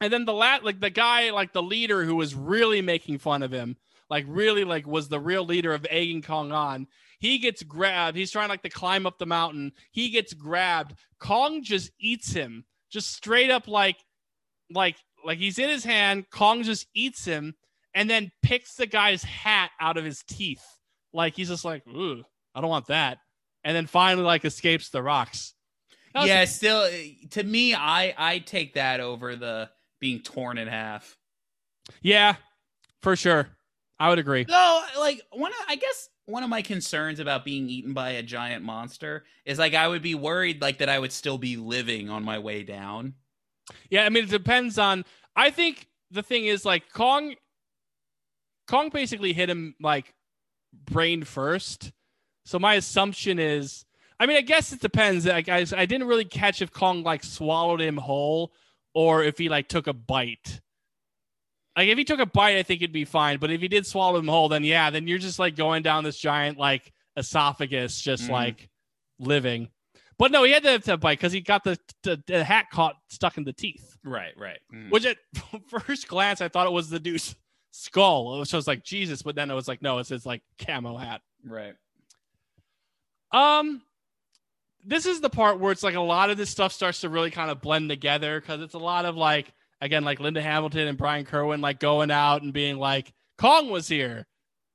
And 0.00 0.12
then 0.12 0.24
the 0.24 0.32
lat 0.32 0.64
like 0.64 0.80
the 0.80 0.90
guy 0.90 1.30
like 1.30 1.52
the 1.52 1.62
leader 1.62 2.04
who 2.04 2.16
was 2.16 2.34
really 2.34 2.82
making 2.82 3.18
fun 3.18 3.42
of 3.42 3.52
him 3.52 3.76
like 4.08 4.24
really 4.28 4.64
like 4.64 4.86
was 4.86 5.08
the 5.08 5.20
real 5.20 5.44
leader 5.44 5.72
of 5.72 5.86
egging 5.90 6.22
kong 6.22 6.52
on 6.52 6.86
he 7.20 7.38
gets 7.38 7.62
grabbed. 7.62 8.16
He's 8.16 8.30
trying 8.30 8.48
like 8.48 8.62
to 8.62 8.70
climb 8.70 9.06
up 9.06 9.18
the 9.18 9.26
mountain. 9.26 9.72
He 9.92 10.08
gets 10.08 10.32
grabbed. 10.32 10.94
Kong 11.18 11.62
just 11.62 11.90
eats 12.00 12.32
him. 12.32 12.64
Just 12.90 13.12
straight 13.14 13.50
up 13.50 13.68
like 13.68 13.98
like 14.70 14.96
like 15.24 15.38
he's 15.38 15.58
in 15.58 15.68
his 15.68 15.84
hand. 15.84 16.24
Kong 16.30 16.62
just 16.62 16.86
eats 16.94 17.24
him 17.24 17.54
and 17.94 18.08
then 18.08 18.30
picks 18.42 18.74
the 18.76 18.86
guy's 18.86 19.22
hat 19.22 19.70
out 19.80 19.96
of 19.96 20.04
his 20.04 20.22
teeth. 20.28 20.62
Like 21.12 21.34
he's 21.34 21.48
just 21.48 21.64
like 21.64 21.86
Ooh, 21.88 22.22
i 22.54 22.60
don't 22.60 22.70
want 22.70 22.86
that. 22.86 23.18
And 23.64 23.76
then 23.76 23.86
finally 23.86 24.24
like 24.24 24.44
escapes 24.44 24.90
the 24.90 25.02
rocks. 25.02 25.54
Was- 26.14 26.26
Yeah, 26.26 26.44
still 26.44 26.88
to 27.30 27.42
me, 27.42 27.74
I 27.74 28.14
I 28.16 28.38
take 28.38 28.74
that 28.74 29.00
over 29.00 29.36
the 29.36 29.70
being 30.00 30.20
torn 30.22 30.56
in 30.58 30.68
half. 30.68 31.16
yeah 32.02 32.36
for 33.02 33.16
sure. 33.16 33.48
I 33.98 34.08
would 34.08 34.18
agree. 34.18 34.46
No, 34.48 34.82
like 34.98 35.20
one 35.32 35.52
of 35.52 35.58
I 35.68 35.76
guess 35.76 36.08
one 36.26 36.42
of 36.42 36.48
my 36.48 36.62
concerns 36.62 37.18
about 37.20 37.44
being 37.44 37.68
eaten 37.68 37.92
by 37.92 38.10
a 38.10 38.22
giant 38.22 38.64
monster 38.64 39.24
is 39.44 39.58
like 39.58 39.74
I 39.74 39.88
would 39.88 40.00
be 40.02 40.14
worried 40.14 40.62
like 40.62 40.78
that 40.78 40.88
I 40.88 40.98
would 40.98 41.12
still 41.12 41.36
be 41.38 41.56
living 41.56 42.08
on 42.08 42.22
my 42.24 42.38
way 42.38 42.62
down. 42.62 43.14
Yeah, 43.90 44.04
I 44.04 44.08
mean 44.08 44.24
it 44.24 44.30
depends 44.30 44.78
on 44.78 45.04
I 45.36 45.50
think 45.50 45.86
the 46.10 46.22
thing 46.22 46.46
is 46.46 46.64
like 46.64 46.90
Kong 46.92 47.34
Kong 48.70 48.88
basically 48.90 49.32
hit 49.32 49.50
him 49.50 49.74
like 49.80 50.14
brain 50.86 51.24
first. 51.24 51.92
So 52.44 52.58
my 52.58 52.74
assumption 52.74 53.38
is 53.38 53.84
I 54.18 54.26
mean 54.26 54.36
I 54.36 54.42
guess 54.42 54.72
it 54.72 54.80
depends. 54.80 55.26
Like 55.26 55.48
I, 55.48 55.66
I 55.76 55.86
didn't 55.86 56.06
really 56.06 56.24
catch 56.24 56.62
if 56.62 56.70
Kong 56.72 57.02
like 57.02 57.24
swallowed 57.24 57.80
him 57.80 57.96
whole 57.96 58.52
or 58.94 59.24
if 59.24 59.38
he 59.38 59.48
like 59.48 59.68
took 59.68 59.86
a 59.86 59.92
bite. 59.92 60.60
Like 61.76 61.88
if 61.88 61.98
he 61.98 62.04
took 62.04 62.20
a 62.20 62.26
bite, 62.26 62.56
I 62.56 62.62
think 62.62 62.82
it'd 62.82 62.92
be 62.92 63.04
fine. 63.04 63.38
But 63.38 63.50
if 63.50 63.60
he 63.60 63.68
did 63.68 63.86
swallow 63.86 64.18
him 64.18 64.28
whole, 64.28 64.48
then 64.48 64.64
yeah, 64.64 64.90
then 64.90 65.06
you're 65.08 65.18
just 65.18 65.38
like 65.38 65.56
going 65.56 65.82
down 65.82 66.04
this 66.04 66.18
giant 66.18 66.58
like 66.58 66.92
esophagus, 67.16 68.00
just 68.00 68.24
Mhm. 68.24 68.30
like 68.30 68.68
living. 69.18 69.68
But 70.18 70.32
no, 70.32 70.44
he 70.44 70.52
had 70.52 70.62
to, 70.64 70.70
have, 70.72 70.84
to 70.84 70.96
bite 70.98 71.18
because 71.18 71.32
he 71.32 71.40
got 71.40 71.64
the, 71.64 71.78
the 72.02 72.22
the 72.26 72.44
hat 72.44 72.66
caught 72.70 72.96
stuck 73.08 73.38
in 73.38 73.44
the 73.44 73.52
teeth. 73.54 73.96
Right, 74.04 74.34
right. 74.36 74.58
Mm. 74.74 74.90
Which 74.90 75.06
at 75.06 75.16
first 75.68 76.08
glance 76.08 76.40
I 76.40 76.48
thought 76.48 76.66
it 76.66 76.72
was 76.72 76.90
the 76.90 77.00
dude's 77.00 77.34
skull. 77.70 78.44
So 78.44 78.56
I 78.56 78.58
was 78.58 78.66
like 78.66 78.84
Jesus, 78.84 79.22
but 79.22 79.34
then 79.34 79.50
it 79.50 79.54
was 79.54 79.68
like 79.68 79.82
no, 79.82 79.98
it's 79.98 80.08
his 80.08 80.26
like 80.26 80.42
camo 80.58 80.96
hat. 80.96 81.22
Right. 81.44 81.74
Um, 83.32 83.82
this 84.84 85.06
is 85.06 85.20
the 85.20 85.30
part 85.30 85.60
where 85.60 85.72
it's 85.72 85.82
like 85.82 85.94
a 85.94 86.00
lot 86.00 86.30
of 86.30 86.36
this 86.36 86.50
stuff 86.50 86.72
starts 86.72 87.00
to 87.02 87.08
really 87.08 87.30
kind 87.30 87.50
of 87.50 87.60
blend 87.60 87.88
together 87.88 88.40
because 88.40 88.60
it's 88.60 88.74
a 88.74 88.78
lot 88.78 89.04
of 89.04 89.16
like 89.16 89.52
again 89.80 90.04
like 90.04 90.20
Linda 90.20 90.42
Hamilton 90.42 90.88
and 90.88 90.98
Brian 90.98 91.24
Kerwin 91.24 91.60
like 91.60 91.80
going 91.80 92.10
out 92.10 92.42
and 92.42 92.52
being 92.52 92.76
like 92.76 93.12
Kong 93.38 93.70
was 93.70 93.88
here, 93.88 94.26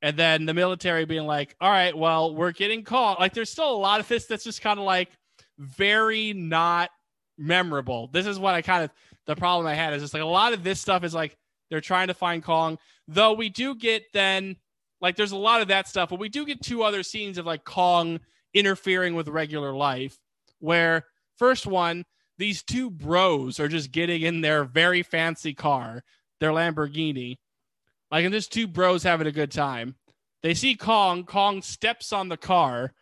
and 0.01 0.17
then 0.17 0.45
the 0.45 0.53
military 0.53 1.05
being 1.05 1.27
like, 1.27 1.55
all 1.59 1.69
right, 1.69 1.95
well 1.95 2.33
we're 2.33 2.51
getting 2.51 2.83
Kong. 2.83 3.17
Like 3.19 3.33
there's 3.33 3.49
still 3.49 3.71
a 3.71 3.77
lot 3.77 3.99
of 3.99 4.07
this 4.07 4.25
that's 4.25 4.43
just 4.43 4.61
kind 4.61 4.79
of 4.79 4.85
like 4.85 5.09
very 5.57 6.33
not 6.33 6.89
memorable. 7.37 8.07
This 8.07 8.25
is 8.25 8.39
what 8.39 8.55
I 8.55 8.61
kind 8.61 8.83
of 8.83 8.91
the 9.25 9.35
problem 9.35 9.67
I 9.67 9.73
had 9.73 9.93
is 9.93 10.01
just 10.01 10.13
like 10.13 10.23
a 10.23 10.27
lot 10.27 10.53
of 10.53 10.63
this 10.63 10.79
stuff 10.79 11.03
is 11.03 11.13
like 11.13 11.35
they're 11.69 11.81
trying 11.81 12.07
to 12.07 12.13
find 12.13 12.43
Kong, 12.43 12.77
though 13.07 13.33
we 13.33 13.49
do 13.49 13.75
get 13.75 14.03
then 14.13 14.57
like 15.01 15.15
there's 15.15 15.31
a 15.31 15.37
lot 15.37 15.61
of 15.61 15.67
that 15.67 15.87
stuff, 15.87 16.09
but 16.09 16.19
we 16.19 16.29
do 16.29 16.45
get 16.45 16.61
two 16.61 16.83
other 16.83 17.03
scenes 17.03 17.37
of 17.37 17.45
like 17.45 17.63
Kong 17.63 18.19
interfering 18.53 19.15
with 19.15 19.27
regular 19.27 19.73
life. 19.73 20.17
Where 20.59 21.05
first 21.37 21.67
one, 21.67 22.05
these 22.37 22.63
two 22.63 22.89
bros 22.89 23.59
are 23.59 23.67
just 23.67 23.91
getting 23.91 24.21
in 24.21 24.41
their 24.41 24.63
very 24.63 25.03
fancy 25.03 25.53
car, 25.53 26.03
their 26.39 26.51
Lamborghini, 26.51 27.37
like 28.11 28.25
and 28.25 28.33
there's 28.33 28.47
two 28.47 28.67
bros 28.67 29.03
having 29.03 29.27
a 29.27 29.31
good 29.31 29.51
time. 29.51 29.95
They 30.43 30.53
see 30.53 30.75
Kong, 30.75 31.23
Kong 31.23 31.61
steps 31.61 32.13
on 32.13 32.29
the 32.29 32.37
car, 32.37 32.93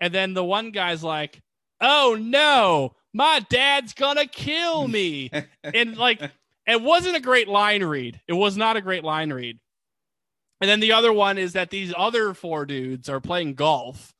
and 0.00 0.12
then 0.12 0.34
the 0.34 0.44
one 0.44 0.70
guy's 0.70 1.02
like, 1.02 1.40
"Oh 1.80 2.16
no, 2.18 2.94
my 3.12 3.40
dad's 3.48 3.92
gonna 3.92 4.26
kill 4.26 4.88
me," 4.88 5.30
and 5.62 5.96
like 5.96 6.30
it 6.68 6.82
wasn't 6.82 7.16
a 7.16 7.20
great 7.20 7.48
line 7.48 7.82
read. 7.82 8.20
It 8.28 8.34
was 8.34 8.56
not 8.56 8.76
a 8.76 8.82
great 8.82 9.02
line 9.02 9.32
read. 9.32 9.58
And 10.60 10.68
then 10.68 10.80
the 10.80 10.92
other 10.92 11.12
one 11.12 11.38
is 11.38 11.54
that 11.54 11.70
these 11.70 11.94
other 11.96 12.34
four 12.34 12.66
dudes 12.66 13.08
are 13.08 13.20
playing 13.20 13.54
golf. 13.54 14.12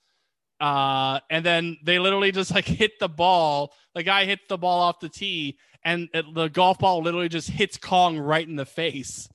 Uh, 0.61 1.21
and 1.31 1.45
then 1.45 1.77
they 1.85 1.99
literally 1.99 2.33
just 2.33 2.55
like 2.55 2.65
hit 2.67 2.99
the 2.99 3.09
ball. 3.09 3.73
The 3.95 4.03
guy 4.03 4.25
hits 4.25 4.43
the 4.49 4.59
ball 4.59 4.81
off 4.81 5.01
the 5.01 5.09
tee, 5.09 5.59
and 5.85 6.09
it, 6.15 6.25
the 6.35 6.49
golf 6.49 6.79
ball 6.79 7.03
literally 7.03 7.29
just 7.29 7.51
hits 7.51 7.77
Kong 7.77 8.19
right 8.19 8.47
in 8.47 8.57
the 8.57 8.67
face. 8.67 9.29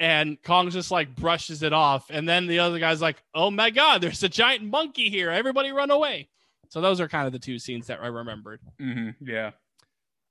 And 0.00 0.40
Kong 0.42 0.70
just 0.70 0.90
like 0.90 1.14
brushes 1.16 1.62
it 1.62 1.72
off. 1.72 2.06
And 2.10 2.28
then 2.28 2.46
the 2.46 2.60
other 2.60 2.78
guy's 2.78 3.02
like, 3.02 3.22
oh 3.34 3.50
my 3.50 3.70
God, 3.70 4.00
there's 4.00 4.22
a 4.22 4.28
giant 4.28 4.64
monkey 4.64 5.10
here. 5.10 5.30
Everybody 5.30 5.72
run 5.72 5.90
away. 5.90 6.28
So 6.68 6.80
those 6.80 7.00
are 7.00 7.08
kind 7.08 7.26
of 7.26 7.32
the 7.32 7.38
two 7.38 7.58
scenes 7.58 7.88
that 7.88 8.00
I 8.00 8.06
remembered. 8.06 8.60
Mm-hmm. 8.80 9.28
Yeah. 9.28 9.52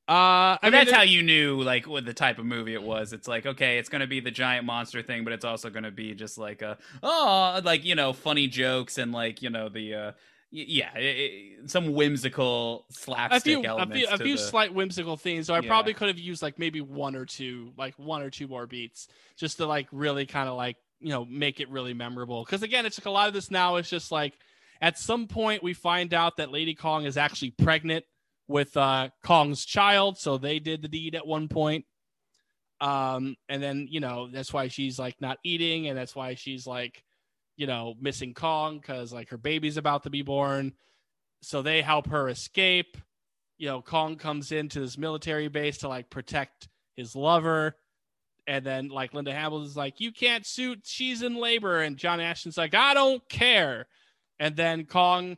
Uh, 0.07 0.55
I 0.55 0.59
mean, 0.63 0.71
that's 0.71 0.91
how 0.91 1.01
you 1.01 1.21
knew 1.21 1.61
like 1.61 1.85
what 1.85 2.05
the 2.05 2.13
type 2.13 2.39
of 2.39 2.45
movie 2.45 2.73
it 2.73 2.81
was. 2.81 3.11
It's 3.11 3.27
like, 3.27 3.45
okay, 3.45 3.77
it's 3.77 3.89
gonna 3.89 4.07
be 4.07 4.21
the 4.21 4.31
giant 4.31 4.65
monster 4.65 5.01
thing, 5.01 5.25
but 5.25 5.33
it's 5.33 5.43
also 5.43 5.69
gonna 5.69 5.91
be 5.91 6.13
just 6.15 6.37
like 6.37 6.61
a 6.61 6.77
oh 7.03 7.59
like, 7.63 7.83
you 7.83 7.95
know, 7.95 8.13
funny 8.13 8.47
jokes 8.47 8.97
and 8.97 9.11
like, 9.11 9.41
you 9.41 9.49
know, 9.49 9.67
the 9.67 9.93
uh 9.93 10.11
yeah, 10.49 10.89
i 10.95 10.99
i 10.99 11.67
some 11.67 11.93
whimsical 11.93 12.85
a 12.89 12.93
slapstick 12.93 13.43
few, 13.43 13.63
a 13.65 13.85
few, 13.85 14.07
a 14.07 14.17
few 14.17 14.37
the- 14.37 14.41
slight 14.41 14.73
whimsical 14.73 15.17
things. 15.17 15.47
So 15.47 15.53
I 15.53 15.59
Yeah. 15.59 15.67
probably 15.67 15.93
could 15.93 16.07
have 16.07 16.19
used 16.19 16.41
like 16.41 16.57
maybe 16.57 16.79
one 16.79 17.15
or 17.17 17.25
two, 17.25 17.73
like 17.77 17.93
one 17.97 18.21
or 18.21 18.29
two 18.29 18.47
more 18.47 18.65
beats, 18.65 19.09
just 19.37 19.57
to 19.57 19.65
like 19.65 19.87
really 19.91 20.25
kind 20.25 20.47
of 20.47 20.55
like 20.55 20.77
you 21.01 21.09
know 21.09 21.25
make 21.25 21.59
it 21.59 21.69
really 21.69 21.93
memorable. 21.93 22.45
Because 22.45 22.63
again, 22.63 22.85
it's 22.85 22.97
like 22.97 23.07
a 23.07 23.11
lot 23.11 23.27
of 23.27 23.33
this 23.33 23.51
now 23.51 23.75
is 23.75 23.89
just 23.89 24.09
like 24.09 24.39
at 24.79 24.97
some 24.97 25.27
point 25.27 25.63
we 25.63 25.73
find 25.73 26.13
out 26.13 26.37
that 26.37 26.49
Lady 26.49 26.75
Kong 26.75 27.03
is 27.05 27.17
actually 27.17 27.51
pregnant 27.51 28.05
with 28.47 28.75
uh 28.77 29.09
Kong's 29.23 29.65
child, 29.65 30.17
so 30.17 30.37
they 30.37 30.59
did 30.59 30.81
the 30.81 30.87
deed 30.87 31.15
at 31.15 31.27
one 31.27 31.47
point. 31.47 31.85
Um, 32.79 33.35
and 33.49 33.61
then 33.61 33.87
you 33.89 33.99
know 33.99 34.29
that's 34.31 34.53
why 34.53 34.67
she's 34.67 34.99
like 34.99 35.15
not 35.19 35.37
eating, 35.43 35.87
and 35.87 35.97
that's 35.97 36.15
why 36.15 36.35
she's 36.35 36.67
like, 36.67 37.03
you 37.57 37.67
know, 37.67 37.95
missing 37.99 38.33
Kong 38.33 38.77
because 38.79 39.11
like 39.11 39.29
her 39.29 39.37
baby's 39.37 39.77
about 39.77 40.03
to 40.03 40.09
be 40.09 40.21
born. 40.21 40.73
So 41.41 41.61
they 41.61 41.81
help 41.81 42.07
her 42.07 42.29
escape. 42.29 42.97
You 43.57 43.67
know, 43.67 43.81
Kong 43.81 44.17
comes 44.17 44.51
into 44.51 44.79
this 44.79 44.97
military 44.97 45.47
base 45.47 45.79
to 45.79 45.87
like 45.87 46.09
protect 46.09 46.69
his 46.95 47.15
lover. 47.15 47.75
And 48.47 48.65
then 48.65 48.87
like 48.89 49.13
Linda 49.13 49.33
Hamilton's 49.33 49.75
like, 49.75 49.99
you 49.99 50.11
can't 50.11 50.45
suit, 50.45 50.81
she's 50.85 51.21
in 51.21 51.35
labor. 51.35 51.81
And 51.81 51.97
John 51.97 52.19
Ashton's 52.19 52.57
like, 52.57 52.73
I 52.75 52.93
don't 52.93 53.27
care. 53.29 53.87
and 54.39 54.55
then 54.55 54.85
Kong, 54.85 55.37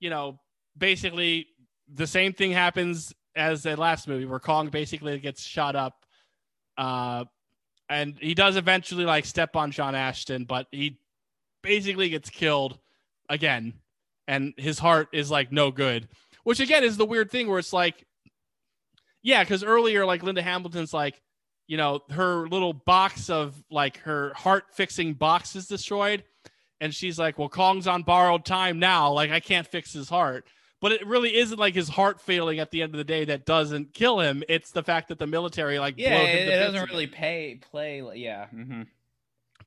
you 0.00 0.10
know, 0.10 0.38
basically 0.76 1.48
the 1.92 2.06
same 2.06 2.32
thing 2.32 2.52
happens 2.52 3.14
as 3.34 3.62
the 3.62 3.76
last 3.76 4.08
movie 4.08 4.24
where 4.24 4.40
Kong 4.40 4.68
basically 4.68 5.18
gets 5.18 5.42
shot 5.42 5.76
up. 5.76 6.04
Uh, 6.76 7.24
and 7.88 8.16
he 8.20 8.34
does 8.34 8.56
eventually 8.56 9.04
like 9.04 9.24
step 9.24 9.56
on 9.56 9.70
John 9.70 9.94
Ashton, 9.94 10.44
but 10.44 10.66
he 10.70 10.98
basically 11.62 12.08
gets 12.08 12.30
killed 12.30 12.78
again, 13.28 13.74
and 14.26 14.54
his 14.56 14.78
heart 14.78 15.08
is 15.12 15.30
like 15.30 15.50
no 15.52 15.70
good. 15.70 16.08
Which 16.44 16.60
again 16.60 16.84
is 16.84 16.96
the 16.96 17.06
weird 17.06 17.30
thing 17.30 17.48
where 17.48 17.58
it's 17.58 17.72
like, 17.72 18.06
yeah, 19.22 19.42
because 19.42 19.64
earlier 19.64 20.04
like 20.06 20.22
Linda 20.22 20.42
Hamilton's 20.42 20.92
like, 20.94 21.20
you 21.66 21.76
know, 21.76 22.00
her 22.10 22.46
little 22.48 22.72
box 22.72 23.30
of 23.30 23.54
like 23.70 23.98
her 23.98 24.32
heart 24.34 24.64
fixing 24.72 25.14
box 25.14 25.56
is 25.56 25.66
destroyed, 25.66 26.24
and 26.80 26.94
she's 26.94 27.18
like, 27.18 27.38
well, 27.38 27.48
Kong's 27.48 27.86
on 27.86 28.02
borrowed 28.02 28.44
time 28.44 28.78
now, 28.78 29.12
like 29.12 29.30
I 29.30 29.40
can't 29.40 29.66
fix 29.66 29.92
his 29.92 30.08
heart. 30.08 30.46
But 30.80 30.92
it 30.92 31.04
really 31.06 31.34
isn't 31.36 31.58
like 31.58 31.74
his 31.74 31.88
heart 31.88 32.20
failing 32.20 32.60
at 32.60 32.70
the 32.70 32.82
end 32.82 32.94
of 32.94 32.98
the 32.98 33.04
day 33.04 33.24
that 33.24 33.44
doesn't 33.44 33.94
kill 33.94 34.20
him. 34.20 34.44
It's 34.48 34.70
the 34.70 34.82
fact 34.84 35.08
that 35.08 35.18
the 35.18 35.26
military 35.26 35.78
like 35.80 35.94
Yeah, 35.98 36.10
blowed 36.16 36.28
it, 36.28 36.46
to 36.46 36.52
it 36.52 36.58
doesn't 36.58 36.88
really 36.88 37.06
pay 37.08 37.58
play. 37.70 38.02
like- 38.02 38.18
Yeah. 38.18 38.46
hmm 38.46 38.82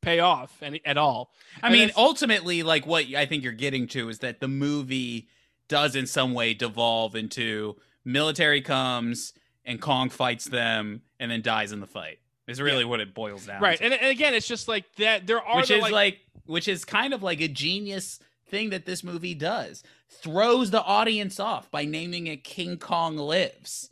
pay 0.02 0.20
off 0.20 0.64
any, 0.64 0.82
at 0.84 0.98
all. 0.98 1.32
I 1.62 1.68
And 1.68 1.74
mean, 1.74 1.92
ultimately, 1.96 2.64
like 2.64 2.88
what 2.88 3.06
I 3.16 3.28
think 3.28 3.44
you're 3.44 3.52
getting 3.54 3.88
to 3.90 4.10
is 4.10 4.20
that 4.20 4.40
the 4.40 4.48
movie 4.48 5.28
does 5.68 5.96
in 5.96 6.08
some 6.08 6.34
way 6.34 6.56
devolve 6.56 7.16
into 7.16 7.76
military 8.04 8.62
comes 8.62 9.34
and 9.64 9.80
Kong 9.80 10.10
fights 10.10 10.46
them 10.46 11.04
and 11.20 11.30
then 11.30 11.44
dies 11.44 11.72
in 11.72 11.82
the 11.82 11.88
fight. 11.88 12.18
Is 12.48 12.60
really 12.60 12.84
what 12.84 13.00
it 13.00 13.14
boils 13.14 13.46
down 13.46 13.62
right 13.62 13.78
to. 13.78 13.84
and, 13.86 13.94
and 13.94 14.08
again 14.10 14.34
it's 14.34 14.48
just 14.48 14.68
like 14.68 14.86
that 14.96 15.28
there 15.28 15.40
are 15.42 15.58
which 15.58 15.68
the, 15.68 15.76
is 15.76 15.82
like, 15.84 15.92
like, 15.92 16.20
which 16.48 16.68
is 16.68 16.84
kind 16.84 17.14
of 17.14 17.22
like 17.22 17.40
a 17.40 17.48
genius 17.48 18.20
thing 18.52 18.70
that 18.70 18.86
this 18.86 19.04
movie 19.04 19.34
does. 19.34 19.82
Throws 20.10 20.70
the 20.70 20.84
audience 20.84 21.40
off 21.40 21.72
by 21.72 21.86
naming 21.86 22.28
it 22.28 22.44
King 22.44 22.78
Kong 22.78 23.18
Lives. 23.18 23.90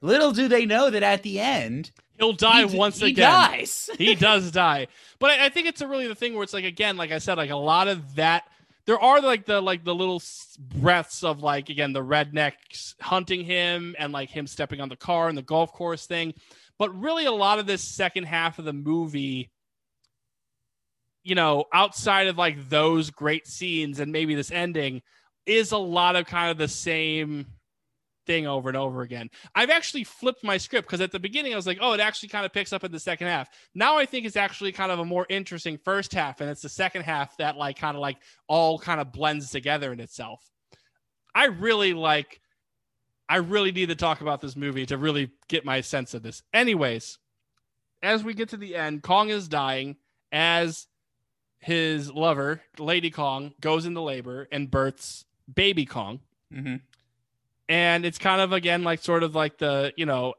Little 0.00 0.32
do 0.32 0.48
they 0.48 0.66
know 0.66 0.90
that 0.90 1.04
at 1.04 1.22
the 1.22 1.38
end 1.38 1.92
he'll 2.18 2.32
die 2.32 2.66
he, 2.66 2.76
once 2.76 2.98
he 2.98 3.10
again 3.10 3.30
dies. 3.30 3.90
he 3.98 4.14
does 4.14 4.50
die 4.50 4.88
but 5.18 5.30
I, 5.30 5.46
I 5.46 5.48
think 5.48 5.66
it's 5.66 5.80
a 5.80 5.86
really 5.86 6.08
the 6.08 6.14
thing 6.14 6.34
where 6.34 6.42
it's 6.42 6.52
like 6.52 6.64
again 6.64 6.96
like 6.96 7.12
i 7.12 7.18
said 7.18 7.38
like 7.38 7.50
a 7.50 7.56
lot 7.56 7.88
of 7.88 8.16
that 8.16 8.44
there 8.84 8.98
are 8.98 9.20
like 9.20 9.46
the 9.46 9.60
like 9.60 9.84
the 9.84 9.94
little 9.94 10.20
breaths 10.58 11.22
of 11.24 11.42
like 11.42 11.68
again 11.68 11.92
the 11.92 12.02
rednecks 12.02 12.94
hunting 13.00 13.44
him 13.44 13.94
and 13.98 14.12
like 14.12 14.30
him 14.30 14.46
stepping 14.46 14.80
on 14.80 14.88
the 14.88 14.96
car 14.96 15.28
and 15.28 15.38
the 15.38 15.42
golf 15.42 15.72
course 15.72 16.06
thing 16.06 16.34
but 16.78 16.94
really 16.98 17.26
a 17.26 17.32
lot 17.32 17.58
of 17.58 17.66
this 17.66 17.82
second 17.82 18.24
half 18.24 18.58
of 18.58 18.64
the 18.64 18.72
movie 18.72 19.50
you 21.22 21.34
know 21.34 21.64
outside 21.72 22.26
of 22.26 22.38
like 22.38 22.68
those 22.68 23.10
great 23.10 23.46
scenes 23.46 24.00
and 24.00 24.12
maybe 24.12 24.34
this 24.34 24.50
ending 24.50 25.02
is 25.46 25.72
a 25.72 25.78
lot 25.78 26.16
of 26.16 26.26
kind 26.26 26.50
of 26.50 26.58
the 26.58 26.68
same 26.68 27.46
thing 28.26 28.46
over 28.46 28.68
and 28.68 28.78
over 28.78 29.02
again. 29.02 29.28
I've 29.54 29.70
actually 29.70 30.04
flipped 30.04 30.44
my 30.44 30.56
script 30.56 30.86
because 30.86 31.00
at 31.00 31.12
the 31.12 31.18
beginning 31.18 31.52
I 31.52 31.56
was 31.56 31.66
like, 31.66 31.78
oh, 31.80 31.92
it 31.92 32.00
actually 32.00 32.28
kind 32.28 32.46
of 32.46 32.52
picks 32.52 32.72
up 32.72 32.84
in 32.84 32.92
the 32.92 33.00
second 33.00 33.26
half. 33.26 33.48
Now 33.74 33.98
I 33.98 34.06
think 34.06 34.26
it's 34.26 34.36
actually 34.36 34.72
kind 34.72 34.92
of 34.92 34.98
a 34.98 35.04
more 35.04 35.26
interesting 35.28 35.78
first 35.78 36.12
half, 36.12 36.40
and 36.40 36.50
it's 36.50 36.62
the 36.62 36.68
second 36.68 37.02
half 37.02 37.36
that 37.38 37.56
like 37.56 37.78
kind 37.78 37.96
of 37.96 38.00
like 38.00 38.18
all 38.48 38.78
kind 38.78 39.00
of 39.00 39.12
blends 39.12 39.50
together 39.50 39.92
in 39.92 40.00
itself. 40.00 40.40
I 41.34 41.46
really 41.46 41.94
like. 41.94 42.40
I 43.28 43.36
really 43.36 43.72
need 43.72 43.88
to 43.88 43.94
talk 43.94 44.20
about 44.20 44.42
this 44.42 44.56
movie 44.56 44.84
to 44.86 44.98
really 44.98 45.30
get 45.48 45.64
my 45.64 45.80
sense 45.80 46.12
of 46.12 46.22
this. 46.22 46.42
Anyways, 46.52 47.18
as 48.02 48.22
we 48.22 48.34
get 48.34 48.50
to 48.50 48.58
the 48.58 48.76
end, 48.76 49.02
Kong 49.02 49.30
is 49.30 49.48
dying 49.48 49.96
as 50.32 50.86
his 51.62 52.12
lover, 52.12 52.60
Lady 52.78 53.10
Kong, 53.10 53.54
goes 53.60 53.86
into 53.86 54.00
labor 54.00 54.48
and 54.52 54.70
births 54.70 55.24
baby 55.52 55.86
Kong. 55.86 56.20
Hmm 56.52 56.76
and 57.68 58.04
it's 58.04 58.18
kind 58.18 58.40
of 58.40 58.52
again 58.52 58.82
like 58.82 59.00
sort 59.00 59.22
of 59.22 59.34
like 59.34 59.56
the 59.58 59.92
you 59.96 60.04
know 60.04 60.34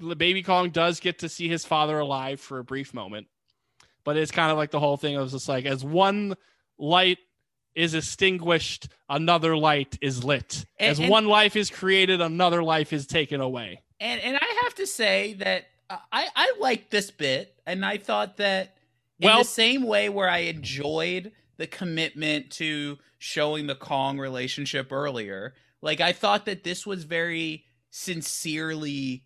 the 0.00 0.16
baby 0.16 0.42
kong 0.42 0.70
does 0.70 1.00
get 1.00 1.20
to 1.20 1.28
see 1.28 1.48
his 1.48 1.64
father 1.64 1.98
alive 1.98 2.40
for 2.40 2.58
a 2.58 2.64
brief 2.64 2.92
moment 2.92 3.26
but 4.04 4.16
it's 4.16 4.30
kind 4.30 4.50
of 4.50 4.58
like 4.58 4.70
the 4.70 4.80
whole 4.80 4.96
thing 4.96 5.16
was 5.16 5.32
just 5.32 5.48
like 5.48 5.64
as 5.64 5.84
one 5.84 6.34
light 6.78 7.18
is 7.74 7.94
extinguished 7.94 8.88
another 9.08 9.56
light 9.56 9.98
is 10.00 10.24
lit. 10.24 10.64
And- 10.78 10.90
as 10.90 10.98
and- 10.98 11.08
one 11.08 11.26
life 11.26 11.56
is 11.56 11.70
created 11.70 12.20
another 12.20 12.62
life 12.62 12.92
is 12.92 13.06
taken 13.06 13.40
away. 13.40 13.82
And 14.00 14.20
and 14.20 14.36
I 14.36 14.60
have 14.62 14.74
to 14.76 14.86
say 14.86 15.34
that 15.34 15.66
I 15.90 16.28
I 16.34 16.54
liked 16.58 16.90
this 16.90 17.10
bit, 17.10 17.54
and 17.66 17.84
I 17.84 17.96
thought 17.96 18.36
that 18.38 18.75
in 19.20 19.26
Well- 19.28 19.38
the 19.38 19.44
same 19.44 19.82
way 19.84 20.08
where 20.08 20.28
I 20.28 20.38
enjoyed 20.38 21.32
the 21.56 21.66
commitment 21.66 22.50
to 22.52 22.98
showing 23.18 23.66
the 23.66 23.74
Kong 23.74 24.18
relationship 24.18 24.92
earlier, 24.92 25.54
like 25.80 26.00
I 26.00 26.12
thought 26.12 26.44
that 26.46 26.64
this 26.64 26.86
was 26.86 27.04
very 27.04 27.64
sincerely 27.90 29.24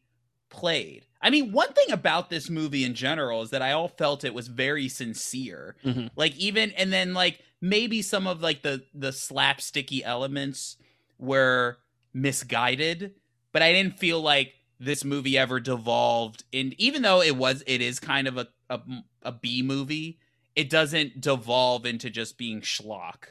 played. 0.49 1.07
I 1.23 1.31
mean, 1.31 1.53
one 1.53 1.73
thing 1.73 1.91
about 1.93 2.31
this 2.31 2.49
movie 2.49 2.85
in 2.85 2.95
general 2.95 3.43
is 3.43 3.51
that 3.51 3.63
I 3.63 3.73
all 3.73 3.89
felt 3.89 4.25
it 4.25 4.35
was 4.35 4.49
very 4.49 4.89
sincere. 4.89 5.77
Mhm. 5.85 6.11
Like 6.17 6.37
even 6.37 6.71
and 6.73 6.93
then 6.93 7.15
like 7.15 7.41
maybe 7.61 8.01
some 8.03 8.27
of 8.27 8.41
like 8.43 8.63
the 8.63 8.85
the 8.95 9.11
slapsticky 9.11 10.03
elements 10.05 10.77
were 11.19 11.79
misguided, 12.15 13.15
but 13.53 13.63
I 13.63 13.73
didn't 13.73 13.99
feel 13.99 14.21
like 14.21 14.55
this 14.79 15.05
movie 15.05 15.37
ever 15.37 15.61
devolved 15.61 16.45
in 16.53 16.75
even 16.79 17.03
though 17.03 17.21
it 17.21 17.37
was 17.37 17.63
it 17.67 17.81
is 17.83 18.01
kind 18.01 18.27
of 18.27 18.39
a 18.39 18.49
a, 18.71 18.81
a 19.23 19.33
B 19.33 19.63
movie, 19.63 20.19
it 20.57 20.71
doesn't 20.71 21.21
devolve 21.21 21.85
into 21.87 22.09
just 22.11 22.39
being 22.39 22.61
schlock. 22.63 23.25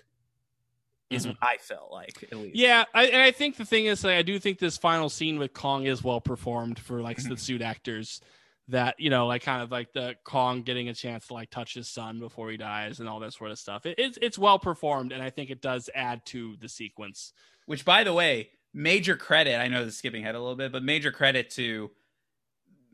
Is 1.10 1.26
Mhm. 1.26 1.30
what 1.30 1.38
I 1.42 1.58
felt 1.58 1.92
like 1.92 2.24
at 2.32 2.38
least. 2.38 2.56
yeah 2.56 2.86
I, 2.94 3.06
and 3.08 3.20
i 3.20 3.32
think 3.32 3.58
the 3.58 3.66
thing 3.66 3.88
is 3.88 4.04
like, 4.04 4.14
i 4.14 4.22
do 4.22 4.38
think 4.38 4.60
this 4.60 4.78
final 4.78 5.10
scene 5.10 5.40
with 5.40 5.54
kong 5.54 5.86
is 5.88 6.04
well 6.04 6.22
performed 6.22 6.78
for 6.78 7.02
like 7.02 7.18
Mm-hmm. 7.18 7.30
the 7.30 7.38
suit 7.38 7.62
actors 7.64 8.22
that 8.68 9.00
you 9.00 9.10
know 9.10 9.26
like 9.26 9.42
kind 9.42 9.64
of 9.64 9.72
like 9.72 9.92
the 9.92 10.16
kong 10.24 10.62
getting 10.62 10.88
a 10.90 10.94
chance 10.94 11.26
to 11.28 11.34
like 11.34 11.50
touch 11.50 11.74
his 11.74 11.88
son 11.90 12.20
before 12.20 12.52
he 12.52 12.58
dies 12.58 13.00
and 13.00 13.10
all 13.10 13.20
that 13.22 13.34
sort 13.34 13.50
of 13.50 13.58
stuff 13.58 13.88
it, 13.88 13.96
it's, 13.98 14.20
it's 14.22 14.38
well 14.38 14.60
performed 14.60 15.12
and 15.12 15.24
i 15.24 15.32
think 15.32 15.50
it 15.50 15.64
does 15.64 15.90
add 15.96 16.24
to 16.28 16.56
the 16.62 16.70
sequence 16.70 17.34
Which, 17.66 17.84
by 17.86 18.04
the 18.04 18.14
way, 18.14 18.52
major 18.72 19.18
credit. 19.18 19.60
I 19.60 19.68
know 19.68 19.84
this 19.84 19.94
is 19.96 19.98
skipping 19.98 20.22
ahead 20.22 20.36
a 20.36 20.40
little 20.40 20.56
bit, 20.56 20.72
but 20.72 20.84
major 20.84 21.12
credit 21.12 21.50
to 21.52 21.90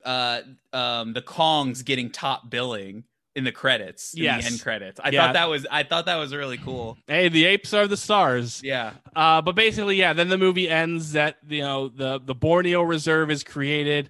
uh 0.05 0.41
um 0.73 1.13
the 1.13 1.21
Kongs 1.21 1.83
getting 1.83 2.09
top 2.11 2.49
billing 2.49 3.03
in 3.35 3.43
the 3.43 3.51
credits, 3.51 4.13
in 4.13 4.23
Yes. 4.23 4.43
the 4.45 4.51
end 4.51 4.61
credits. 4.61 4.99
I 5.03 5.09
Yeah. 5.09 5.25
thought 5.25 5.33
that 5.33 5.49
was 5.49 5.67
I 5.69 5.83
thought 5.83 6.05
that 6.05 6.15
was 6.15 6.33
really 6.33 6.57
cool. 6.57 6.97
hey 7.07 7.27
the 7.27 7.43
apes 7.45 7.73
are 7.73 7.87
the 7.87 7.97
stars 7.97 8.61
Yeah. 8.63 8.93
uh 9.15 9.41
but 9.41 9.55
basically 9.55 9.97
yeah 9.97 10.13
then 10.13 10.29
the 10.29 10.37
movie 10.37 10.69
ends 10.69 11.11
that 11.13 11.37
you 11.47 11.61
know 11.61 11.89
the 11.89 12.19
the 12.23 12.35
borneo 12.35 12.81
reserve 12.81 13.29
is 13.31 13.43
created 13.43 14.09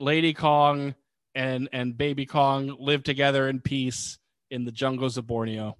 lady 0.00 0.34
kong 0.34 0.94
and 1.34 1.68
and 1.72 1.96
baby 1.96 2.26
kong 2.26 2.76
live 2.78 3.02
together 3.02 3.48
in 3.48 3.60
peace 3.60 4.18
in 4.50 4.64
the 4.66 4.72
jungles 4.72 5.16
of 5.16 5.26
borneo 5.26 5.76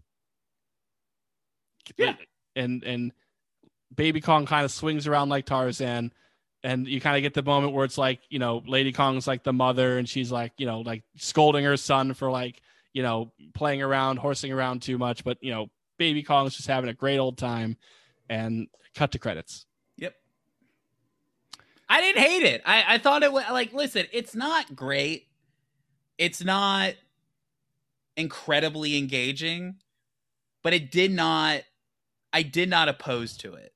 Yeah. 1.97 2.15
and 2.55 2.83
and 2.85 3.13
baby 3.95 4.21
kong 4.21 4.47
kind 4.47 4.65
of 4.65 4.71
swings 4.71 5.07
around 5.07 5.29
like 5.29 5.45
tarzan 5.47 6.13
and 6.67 6.89
you 6.89 7.01
kind 7.01 7.17
of 7.17 7.23
get 7.23 7.33
the 7.33 7.43
moment 7.43 7.73
where 7.73 7.85
it's 7.85 7.97
like 7.97 8.21
you 8.29 8.39
know 8.39 8.63
lady 8.67 8.93
kong's 8.93 9.27
like 9.27 9.45
the 9.45 9.53
mother 9.53 9.99
and 9.99 10.09
she's 10.09 10.33
like 10.33 10.53
you 10.59 10.67
know 10.67 10.81
like 10.81 11.05
scolding 11.17 11.65
her 11.65 11.77
son 11.77 12.13
for 12.13 12.31
like 12.31 12.61
you 12.93 13.03
know 13.03 13.33
playing 13.55 13.81
around 13.81 14.19
horsing 14.19 14.53
around 14.53 14.83
too 14.83 14.99
much 14.99 15.23
but 15.23 15.39
you 15.41 15.53
know 15.53 15.69
baby 15.97 16.23
kong's 16.23 16.57
just 16.57 16.69
having 16.69 16.91
a 16.91 16.95
great 16.95 17.19
old 17.19 17.39
time 17.39 17.77
and 18.29 18.67
cut 18.95 19.13
to 19.13 19.19
credits 19.19 19.65
Yep. 19.97 20.15
I 21.89 22.01
didn't 22.01 22.23
hate 22.23 22.43
it. 22.43 22.63
I, 22.67 22.85
I 22.95 22.99
thought 22.99 23.23
it 23.23 23.33
was 23.33 23.45
like, 23.51 23.73
listen, 23.73 24.07
it's 24.13 24.35
not 24.35 24.75
great. 24.75 25.29
It's 26.19 26.43
not 26.45 26.95
incredibly 28.17 28.99
engaging, 28.99 29.77
but 30.63 30.75
it 30.75 30.91
did 30.91 31.13
not, 31.13 31.63
I 32.33 32.43
did 32.43 32.69
not 32.69 32.89
oppose 32.89 33.37
to 33.39 33.55
it. 33.55 33.73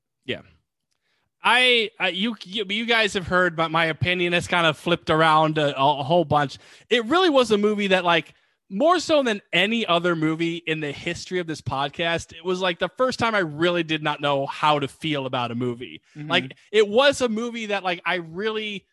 I, 1.43 1.89
I 1.99 2.09
you, 2.09 2.35
you 2.43 2.65
you 2.69 2.85
guys 2.85 3.13
have 3.15 3.27
heard 3.27 3.55
but 3.55 3.71
my 3.71 3.85
opinion 3.85 4.33
has 4.33 4.47
kind 4.47 4.67
of 4.67 4.77
flipped 4.77 5.09
around 5.09 5.57
a, 5.57 5.75
a 5.77 6.03
whole 6.03 6.25
bunch. 6.25 6.57
It 6.89 7.05
really 7.05 7.29
was 7.29 7.51
a 7.51 7.57
movie 7.57 7.87
that 7.87 8.05
like 8.05 8.33
more 8.69 8.99
so 8.99 9.21
than 9.21 9.41
any 9.51 9.85
other 9.85 10.15
movie 10.15 10.57
in 10.65 10.79
the 10.79 10.93
history 10.93 11.39
of 11.39 11.47
this 11.47 11.61
podcast, 11.61 12.31
it 12.31 12.45
was 12.45 12.61
like 12.61 12.79
the 12.79 12.89
first 12.97 13.19
time 13.19 13.35
I 13.35 13.39
really 13.39 13.83
did 13.83 14.01
not 14.01 14.21
know 14.21 14.45
how 14.45 14.79
to 14.79 14.87
feel 14.87 15.25
about 15.25 15.51
a 15.51 15.55
movie. 15.55 16.01
Mm-hmm. 16.15 16.29
Like 16.29 16.55
it 16.71 16.87
was 16.87 17.19
a 17.19 17.27
movie 17.27 17.67
that 17.67 17.83
like 17.83 18.01
I 18.05 18.15
really 18.15 18.85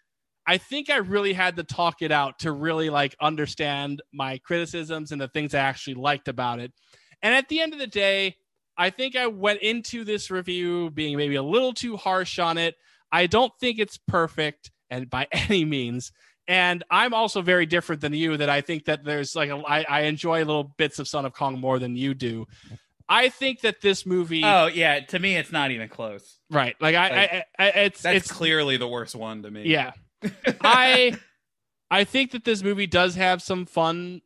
I 0.46 0.56
think 0.56 0.88
I 0.88 0.96
really 0.96 1.34
had 1.34 1.56
to 1.56 1.62
talk 1.62 2.00
it 2.00 2.10
out 2.10 2.40
to 2.40 2.52
really 2.52 2.88
like 2.88 3.14
understand 3.20 4.02
my 4.12 4.38
criticisms 4.38 5.12
and 5.12 5.20
the 5.20 5.28
things 5.28 5.54
I 5.54 5.60
actually 5.60 5.94
liked 5.94 6.26
about 6.26 6.58
it. 6.58 6.72
And 7.22 7.34
at 7.34 7.48
the 7.48 7.60
end 7.60 7.74
of 7.74 7.78
the 7.78 7.86
day, 7.86 8.36
I 8.78 8.90
think 8.90 9.16
I 9.16 9.26
went 9.26 9.60
into 9.60 10.04
this 10.04 10.30
review 10.30 10.90
being 10.90 11.16
maybe 11.16 11.34
a 11.34 11.42
little 11.42 11.74
too 11.74 11.96
harsh 11.96 12.38
on 12.38 12.56
it. 12.56 12.76
I 13.10 13.26
don't 13.26 13.52
think 13.58 13.78
it's 13.78 13.98
perfect 13.98 14.70
and 14.88 15.10
by 15.10 15.26
any 15.32 15.64
means. 15.64 16.12
And 16.46 16.82
I'm 16.90 17.12
also 17.12 17.42
very 17.42 17.66
different 17.66 18.00
than 18.00 18.14
you 18.14 18.38
that 18.38 18.48
I 18.48 18.62
think 18.62 18.86
that 18.86 19.04
there's 19.04 19.36
like 19.36 19.50
a, 19.50 19.56
I, 19.56 19.82
I 19.82 20.00
enjoy 20.02 20.38
little 20.38 20.72
bits 20.78 20.98
of 20.98 21.06
Son 21.08 21.26
of 21.26 21.34
Kong 21.34 21.60
more 21.60 21.78
than 21.78 21.94
you 21.96 22.14
do. 22.14 22.46
I 23.08 23.28
think 23.28 23.62
that 23.62 23.80
this 23.80 24.06
movie, 24.06 24.42
Oh 24.44 24.66
yeah, 24.66 25.00
to 25.00 25.18
me 25.18 25.36
it's 25.36 25.52
not 25.52 25.70
even 25.72 25.88
close. 25.88 26.38
right? 26.50 26.76
Like 26.80 26.94
I, 26.94 27.08
Like, 27.08 27.32
I, 27.32 27.44
I, 27.58 27.68
it's 27.84 28.02
That's 28.02 28.16
it's 28.16 28.32
clearly 28.32 28.76
the 28.76 28.88
worst 28.88 29.14
one 29.14 29.42
to 29.42 29.50
me. 29.50 29.64
Yeah. 29.66 29.92
I 30.60 31.16
I 31.90 32.04
think 32.04 32.32
that 32.32 32.44
this 32.44 32.62
movie 32.62 32.86
does 32.86 33.14
have 33.16 33.42
some 33.42 33.66
fun 33.66 34.20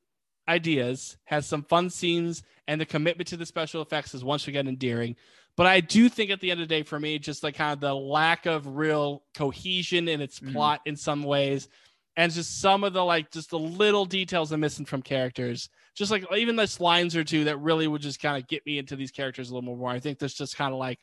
ideas, 0.52 1.16
has 1.24 1.46
some 1.46 1.62
fun 1.64 1.90
scenes, 1.90 2.42
and 2.68 2.80
the 2.80 2.86
commitment 2.86 3.28
to 3.28 3.36
the 3.36 3.46
special 3.46 3.82
effects 3.82 4.14
is 4.14 4.22
once 4.24 4.46
again 4.48 4.68
endearing. 4.68 5.16
But 5.56 5.66
I 5.66 5.80
do 5.80 6.08
think 6.08 6.30
at 6.30 6.40
the 6.40 6.50
end 6.50 6.60
of 6.62 6.68
the 6.68 6.74
day, 6.74 6.82
for 6.82 6.98
me, 6.98 7.18
just 7.18 7.42
like 7.42 7.56
kind 7.56 7.72
of 7.72 7.80
the 7.80 7.94
lack 7.94 8.46
of 8.46 8.66
real 8.66 9.22
cohesion 9.34 10.08
in 10.08 10.20
its 10.20 10.40
Mhm. 10.40 10.52
plot 10.52 10.80
in 10.86 10.96
some 10.96 11.22
ways, 11.24 11.68
and 12.16 12.32
just 12.32 12.60
some 12.60 12.84
of 12.84 12.92
the 12.92 13.04
like 13.04 13.30
just 13.30 13.50
the 13.50 13.58
little 13.58 14.04
details 14.06 14.52
I'm 14.52 14.60
missing 14.60 14.86
from 14.86 15.02
characters. 15.02 15.68
Just 15.94 16.10
like 16.10 16.24
even 16.34 16.56
this 16.56 16.80
lines 16.80 17.14
or 17.16 17.24
two 17.24 17.44
that 17.44 17.58
really 17.58 17.86
would 17.86 18.00
just 18.02 18.20
kind 18.20 18.42
of 18.42 18.48
get 18.48 18.64
me 18.64 18.78
into 18.78 18.96
these 18.96 19.10
characters 19.10 19.50
a 19.50 19.54
little 19.54 19.76
more. 19.76 19.90
I 19.90 19.98
think 20.00 20.18
there's 20.18 20.32
just 20.34 20.56
kind 20.56 20.72
of 20.72 20.78
like 20.78 20.98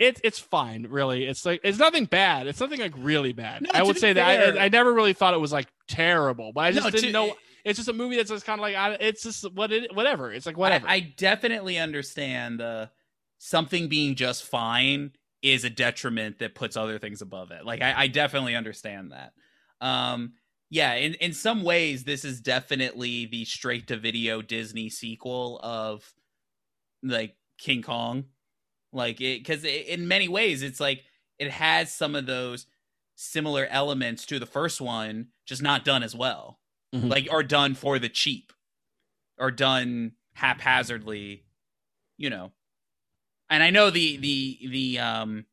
it's 0.00 0.20
it's 0.24 0.40
fine, 0.40 0.86
really. 0.90 1.24
It's 1.24 1.46
like 1.46 1.60
it's 1.62 1.78
nothing 1.78 2.06
bad. 2.06 2.48
It's 2.48 2.58
nothing 2.60 2.80
like 2.80 2.92
really 2.96 3.32
bad. 3.32 3.62
No, 3.62 3.70
I 3.72 3.82
would 3.84 3.98
say 3.98 4.12
that 4.14 4.56
I, 4.58 4.64
I 4.64 4.68
never 4.68 4.92
really 4.92 5.12
thought 5.12 5.34
it 5.34 5.40
was 5.40 5.52
like 5.52 5.68
terrible, 5.86 6.52
but 6.52 6.62
I 6.62 6.72
just 6.72 6.84
No, 6.84 6.90
didn't 6.90 7.06
to- 7.06 7.12
know. 7.12 7.36
It's 7.64 7.78
just 7.78 7.88
a 7.88 7.94
movie 7.94 8.16
that's 8.16 8.30
just 8.30 8.44
kind 8.44 8.60
of 8.60 8.62
like 8.62 8.76
I, 8.76 8.92
it's 9.00 9.22
just 9.22 9.50
what 9.52 9.72
it 9.72 9.94
whatever. 9.94 10.32
It's 10.32 10.46
like 10.46 10.58
whatever. 10.58 10.86
I, 10.86 10.94
I 10.94 11.00
definitely 11.00 11.78
understand 11.78 12.60
uh, 12.60 12.86
something 13.38 13.88
being 13.88 14.14
just 14.14 14.44
fine 14.44 15.12
is 15.42 15.64
a 15.64 15.70
detriment 15.70 16.38
that 16.38 16.54
puts 16.54 16.76
other 16.76 16.98
things 16.98 17.22
above 17.22 17.50
it. 17.50 17.64
Like 17.64 17.82
I, 17.82 17.94
I 18.02 18.06
definitely 18.08 18.54
understand 18.54 19.12
that. 19.12 19.32
Um, 19.80 20.34
yeah, 20.70 20.94
in 20.94 21.14
in 21.14 21.32
some 21.32 21.62
ways, 21.62 22.04
this 22.04 22.24
is 22.24 22.40
definitely 22.40 23.26
the 23.26 23.44
straight 23.44 23.86
to 23.88 23.96
video 23.96 24.42
Disney 24.42 24.90
sequel 24.90 25.60
of 25.62 26.12
like 27.02 27.36
King 27.58 27.82
Kong. 27.82 28.24
Like 28.92 29.20
it 29.20 29.40
because 29.40 29.64
in 29.64 30.08
many 30.08 30.28
ways, 30.28 30.62
it's 30.62 30.80
like 30.80 31.04
it 31.38 31.50
has 31.50 31.92
some 31.92 32.14
of 32.14 32.26
those 32.26 32.66
similar 33.14 33.66
elements 33.66 34.26
to 34.26 34.38
the 34.38 34.46
first 34.46 34.80
one, 34.80 35.28
just 35.46 35.62
not 35.62 35.84
done 35.84 36.02
as 36.02 36.14
well. 36.14 36.58
Mhm. 36.94 37.10
Like 37.10 37.28
are 37.30 37.42
done 37.42 37.74
for 37.74 37.98
the 37.98 38.08
cheap, 38.08 38.52
or 39.38 39.50
done 39.50 40.16
haphazardly, 40.34 41.46
you 42.18 42.30
know. 42.30 42.52
And 43.50 43.62
I 43.62 43.70
know 43.70 43.90
the 43.90 44.16
the 44.18 44.68
the 44.68 44.98
um 45.00 45.46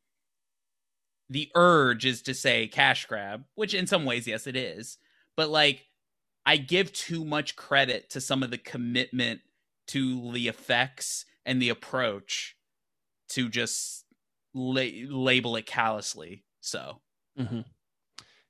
the 1.28 1.50
urge 1.54 2.04
is 2.04 2.22
to 2.22 2.34
say 2.34 2.68
cash 2.68 3.06
grab, 3.06 3.44
which 3.54 3.74
in 3.74 3.86
some 3.86 4.04
ways, 4.04 4.26
yes, 4.26 4.46
it 4.46 4.56
is. 4.56 4.98
But 5.36 5.48
like, 5.48 5.86
I 6.44 6.56
give 6.56 6.92
too 6.92 7.24
much 7.24 7.56
credit 7.56 8.10
to 8.10 8.20
some 8.20 8.42
of 8.42 8.50
the 8.50 8.58
commitment 8.58 9.40
to 9.88 10.32
the 10.32 10.48
effects 10.48 11.24
and 11.46 11.60
the 11.62 11.70
approach 11.70 12.56
to 13.30 13.48
just 13.48 14.06
la- 14.54 14.82
label 14.82 15.56
it 15.56 15.66
callously. 15.66 16.44
So, 16.60 17.02
Mhm. 17.38 17.64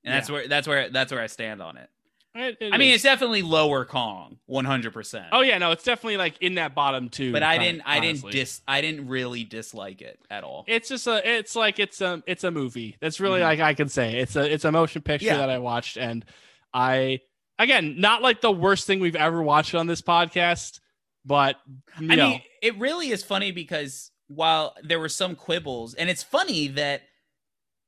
and 0.05 0.13
that's 0.13 0.29
where 0.29 0.47
that's 0.47 0.67
where 0.67 0.89
that's 0.89 1.11
where 1.11 1.21
I 1.21 1.27
stand 1.27 1.61
on 1.61 1.77
it. 1.77 1.89
It- 2.35 2.57
it 2.59 2.73
I 2.73 2.77
mean, 2.77 2.89
is. 2.89 2.95
it's 2.95 3.03
definitely 3.03 3.43
lower 3.43 3.85
Kong, 3.85 4.39
one 4.47 4.65
hundred 4.65 4.91
percent. 4.93 5.27
oh 5.31 5.41
yeah, 5.41 5.57
no, 5.59 5.71
it's 5.71 5.83
definitely 5.83 6.17
like 6.17 6.35
in 6.41 6.55
that 6.55 6.73
bottom 6.73 7.09
two. 7.09 7.31
but 7.31 7.43
I 7.43 7.57
didn't, 7.59 7.83
I 7.85 7.99
didn't 7.99 8.31
dis, 8.31 8.61
I 8.67 8.81
didn't 8.81 9.07
really 9.07 9.43
dislike 9.43 10.01
it 10.01 10.19
at 10.31 10.43
all. 10.43 10.65
It's 10.67 10.89
just 10.89 11.05
a. 11.05 11.21
It's 11.37 11.55
like 11.55 11.77
it's 11.79 12.01
a. 12.01 12.23
It's 12.25 12.43
a 12.43 12.49
movie. 12.51 12.97
That's 12.99 13.19
really 13.19 13.39
Mhm. 13.41 13.43
like 13.43 13.59
I 13.59 13.73
can 13.75 13.87
say 13.87 14.17
it's 14.19 14.35
a. 14.35 14.51
It's 14.51 14.65
a 14.65 14.71
motion 14.71 15.03
picture 15.03 15.27
Yeah. 15.27 15.37
that 15.37 15.49
I 15.51 15.59
watched, 15.59 15.95
and 15.97 16.25
I 16.73 17.19
again 17.59 17.99
not 18.01 18.23
like 18.23 18.41
the 18.41 18.51
worst 18.51 18.87
thing 18.87 18.99
we've 18.99 19.15
ever 19.15 19.43
watched 19.43 19.75
on 19.75 19.85
this 19.85 20.01
podcast, 20.01 20.79
but 21.23 21.57
you 21.99 22.11
I 22.11 22.15
know, 22.15 22.29
mean, 22.29 22.41
it 22.63 22.75
really 22.79 23.09
is 23.09 23.23
funny 23.23 23.51
because 23.51 24.09
while 24.27 24.75
there 24.81 24.99
were 24.99 25.09
some 25.09 25.35
quibbles, 25.35 25.93
and 25.93 26.09
it's 26.09 26.23
funny 26.23 26.67
that 26.69 27.03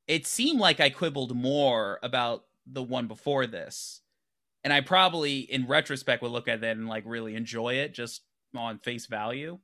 it 0.08 0.28
seemed 0.28 0.60
like 0.60 0.80
I 0.80 0.92
quibbled 0.92 1.36
more 1.36 1.98
about 2.04 2.44
the 2.68 2.84
one 2.84 3.08
before 3.08 3.48
this. 3.48 4.02
And 4.66 4.74
I 4.74 4.82
probably, 4.82 5.42
in 5.42 5.68
retrospect, 5.68 6.24
would 6.24 6.32
look 6.32 6.48
at 6.48 6.62
that 6.62 6.76
and 6.76 6.90
like 6.90 7.04
really 7.06 7.36
enjoy 7.36 7.76
it 7.76 7.94
just 7.94 8.24
on 8.56 8.80
face 8.80 9.06
value. 9.06 9.60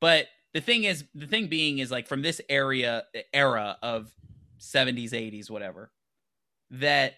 But 0.00 0.28
the 0.54 0.60
thing 0.60 0.84
is, 0.84 1.04
the 1.12 1.26
thing 1.26 1.48
being 1.48 1.80
is 1.80 1.90
like 1.90 2.06
from 2.06 2.22
this 2.22 2.40
area 2.48 3.02
era 3.34 3.76
of 3.82 4.12
70s, 4.60 5.10
80s, 5.10 5.50
whatever, 5.50 5.90
that 6.70 7.14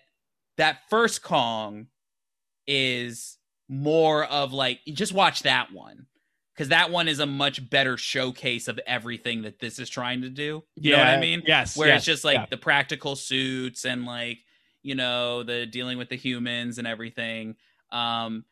that 0.57 0.79
first 0.89 1.23
Kong 1.23 1.89
is 2.67 3.37
more 3.69 4.25
of 4.25 4.55
like 4.55 4.81
just 4.87 5.13
watch 5.13 5.43
that 5.43 5.73
one 5.73 6.07
because 6.55 6.71
that 6.71 6.91
one 6.91 7.07
is 7.07 7.19
a 7.19 7.27
much 7.27 7.69
better 7.69 7.99
showcase 7.99 8.67
of 8.67 8.81
everything 8.87 9.43
that 9.43 9.59
this 9.59 9.79
is 9.79 9.91
trying 9.91 10.23
to 10.23 10.31
do. 10.31 10.63
You 10.77 10.93
know 10.93 10.99
what 10.99 11.09
I 11.09 11.21
mean? 11.21 11.43
Yes. 11.47 11.77
Where 11.77 11.89
yes, 11.89 11.99
it's 11.99 12.07
just 12.07 12.25
like 12.25 12.37
yeah. 12.37 12.47
the 12.49 12.57
practical 12.57 13.15
suits 13.15 13.85
and 13.85 14.07
like 14.07 14.39
you 14.85 14.95
know 14.95 15.43
the 15.43 15.67
dealing 15.67 15.99
with 15.99 16.09
the 16.09 16.17
humans 16.17 16.79
and 16.79 16.87
everything. 16.87 17.57
Um, 17.91 18.45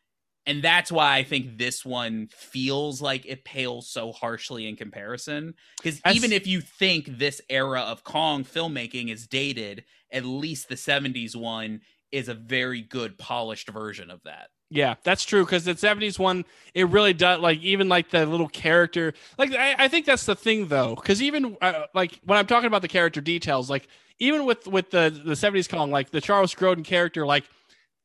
and 0.45 0.61
that's 0.61 0.91
why 0.91 1.15
I 1.15 1.23
think 1.23 1.57
this 1.57 1.85
one 1.85 2.27
feels 2.27 3.01
like 3.01 3.25
it 3.25 3.45
pales 3.45 3.87
so 3.87 4.11
harshly 4.11 4.67
in 4.67 4.75
comparison. 4.75 5.53
Because 5.77 6.01
even 6.11 6.33
if 6.33 6.45
you 6.45 6.59
think 6.59 7.17
this 7.17 7.39
era 7.49 7.81
of 7.81 8.03
Kong 8.03 8.43
filmmaking 8.43 9.09
is 9.09 9.25
dated, 9.25 9.85
at 10.11 10.25
least 10.25 10.67
the 10.67 10.75
'70s 10.75 11.35
one 11.35 11.81
is 12.11 12.27
a 12.27 12.33
very 12.33 12.81
good 12.81 13.17
polished 13.17 13.69
version 13.69 14.11
of 14.11 14.21
that. 14.23 14.49
Yeah, 14.69 14.95
that's 15.03 15.23
true 15.23 15.45
because 15.45 15.65
the 15.65 15.75
'70s 15.75 16.19
one, 16.19 16.45
it 16.73 16.89
really 16.89 17.13
does 17.13 17.39
like 17.39 17.59
even 17.59 17.87
like 17.87 18.09
the 18.09 18.25
little 18.25 18.49
character. 18.49 19.13
Like 19.37 19.53
I, 19.53 19.75
I 19.77 19.87
think 19.87 20.05
that's 20.05 20.25
the 20.25 20.35
thing 20.35 20.67
though, 20.67 20.95
because 20.95 21.21
even 21.21 21.55
uh, 21.61 21.85
like 21.93 22.19
when 22.25 22.37
I'm 22.37 22.47
talking 22.47 22.67
about 22.67 22.81
the 22.81 22.87
character 22.87 23.21
details, 23.21 23.69
like 23.69 23.87
even 24.19 24.45
with 24.45 24.67
with 24.67 24.91
the 24.91 25.09
the 25.23 25.33
'70s 25.33 25.69
Kong, 25.69 25.91
like 25.91 26.11
the 26.11 26.21
Charles 26.21 26.53
Grodin 26.53 26.85
character, 26.85 27.25
like 27.25 27.45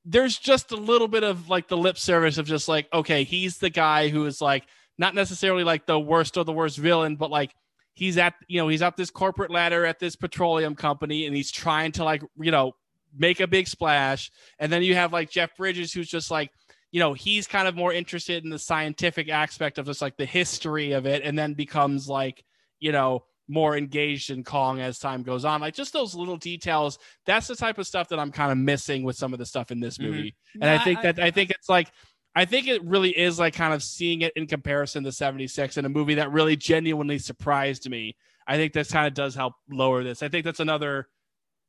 there's 0.04 0.38
just 0.38 0.72
a 0.72 0.76
little 0.76 1.08
bit 1.08 1.22
of 1.22 1.48
like 1.48 1.68
the 1.68 1.76
lip 1.76 1.98
service 1.98 2.38
of 2.38 2.46
just 2.46 2.68
like 2.68 2.88
okay, 2.92 3.24
he's 3.24 3.58
the 3.58 3.70
guy 3.70 4.08
who 4.08 4.26
is 4.26 4.40
like 4.40 4.64
not 4.96 5.14
necessarily 5.14 5.64
like 5.64 5.86
the 5.86 5.98
worst 5.98 6.36
or 6.36 6.44
the 6.44 6.52
worst 6.52 6.78
villain, 6.78 7.16
but 7.16 7.30
like 7.30 7.54
he's 7.94 8.16
at 8.16 8.34
you 8.46 8.60
know 8.60 8.68
he's 8.68 8.82
up 8.82 8.96
this 8.96 9.10
corporate 9.10 9.50
ladder 9.50 9.84
at 9.84 9.98
this 9.98 10.16
petroleum 10.16 10.74
company 10.74 11.26
and 11.26 11.34
he's 11.34 11.50
trying 11.50 11.92
to 11.92 12.04
like 12.04 12.22
you 12.38 12.50
know 12.50 12.72
make 13.16 13.40
a 13.40 13.46
big 13.46 13.68
splash. 13.68 14.30
And 14.58 14.72
then 14.72 14.82
you 14.82 14.94
have 14.94 15.12
like 15.12 15.30
jeff 15.30 15.56
bridges 15.56 15.92
who's 15.92 16.08
just 16.08 16.30
like 16.30 16.50
you 16.90 17.00
know 17.00 17.12
he's 17.12 17.46
kind 17.46 17.68
of 17.68 17.76
more 17.76 17.92
interested 17.92 18.44
in 18.44 18.50
the 18.50 18.58
scientific 18.58 19.28
aspect 19.28 19.78
of 19.78 19.86
just 19.86 20.02
like 20.02 20.16
the 20.16 20.24
history 20.24 20.92
of 20.92 21.06
it 21.06 21.22
and 21.22 21.38
then 21.38 21.54
becomes 21.54 22.08
like 22.08 22.44
you 22.80 22.92
know 22.92 23.24
more 23.48 23.76
engaged 23.76 24.30
in 24.30 24.44
kong 24.44 24.80
as 24.80 24.98
time 24.98 25.22
goes 25.22 25.44
on 25.44 25.60
like 25.60 25.74
just 25.74 25.92
those 25.92 26.14
little 26.14 26.36
details 26.36 26.98
that's 27.24 27.46
the 27.46 27.56
type 27.56 27.78
of 27.78 27.86
stuff 27.86 28.08
that 28.08 28.18
i'm 28.18 28.30
kind 28.30 28.52
of 28.52 28.58
missing 28.58 29.02
with 29.02 29.16
some 29.16 29.32
of 29.32 29.38
the 29.38 29.46
stuff 29.46 29.70
in 29.70 29.80
this 29.80 29.96
Mhm. 29.98 30.02
movie 30.02 30.36
and 30.60 30.64
i 30.70 30.76
think 30.84 31.00
that 31.02 31.18
i 31.18 31.30
think 31.30 31.50
it's 31.50 31.68
like 31.68 31.90
I 32.36 32.44
think 32.44 32.68
it 32.68 32.84
really 32.84 33.10
is 33.18 33.38
like 33.40 33.54
kind 33.54 33.74
of 33.74 33.82
seeing 33.82 34.20
it 34.20 34.32
in 34.36 34.46
comparison 34.46 35.02
to 35.02 35.10
76 35.10 35.76
in 35.76 35.84
a 35.84 35.88
movie 35.88 36.14
that 36.16 36.30
really 36.30 36.54
genuinely 36.54 37.18
surprised 37.18 37.90
me. 37.90 38.16
I 38.46 38.56
think 38.56 38.72
this 38.72 38.92
kind 38.92 39.08
of 39.08 39.14
does 39.14 39.34
help 39.34 39.54
lower 39.68 40.04
this. 40.04 40.22
I 40.22 40.28
think 40.28 40.44
that's 40.44 40.60
another 40.60 41.08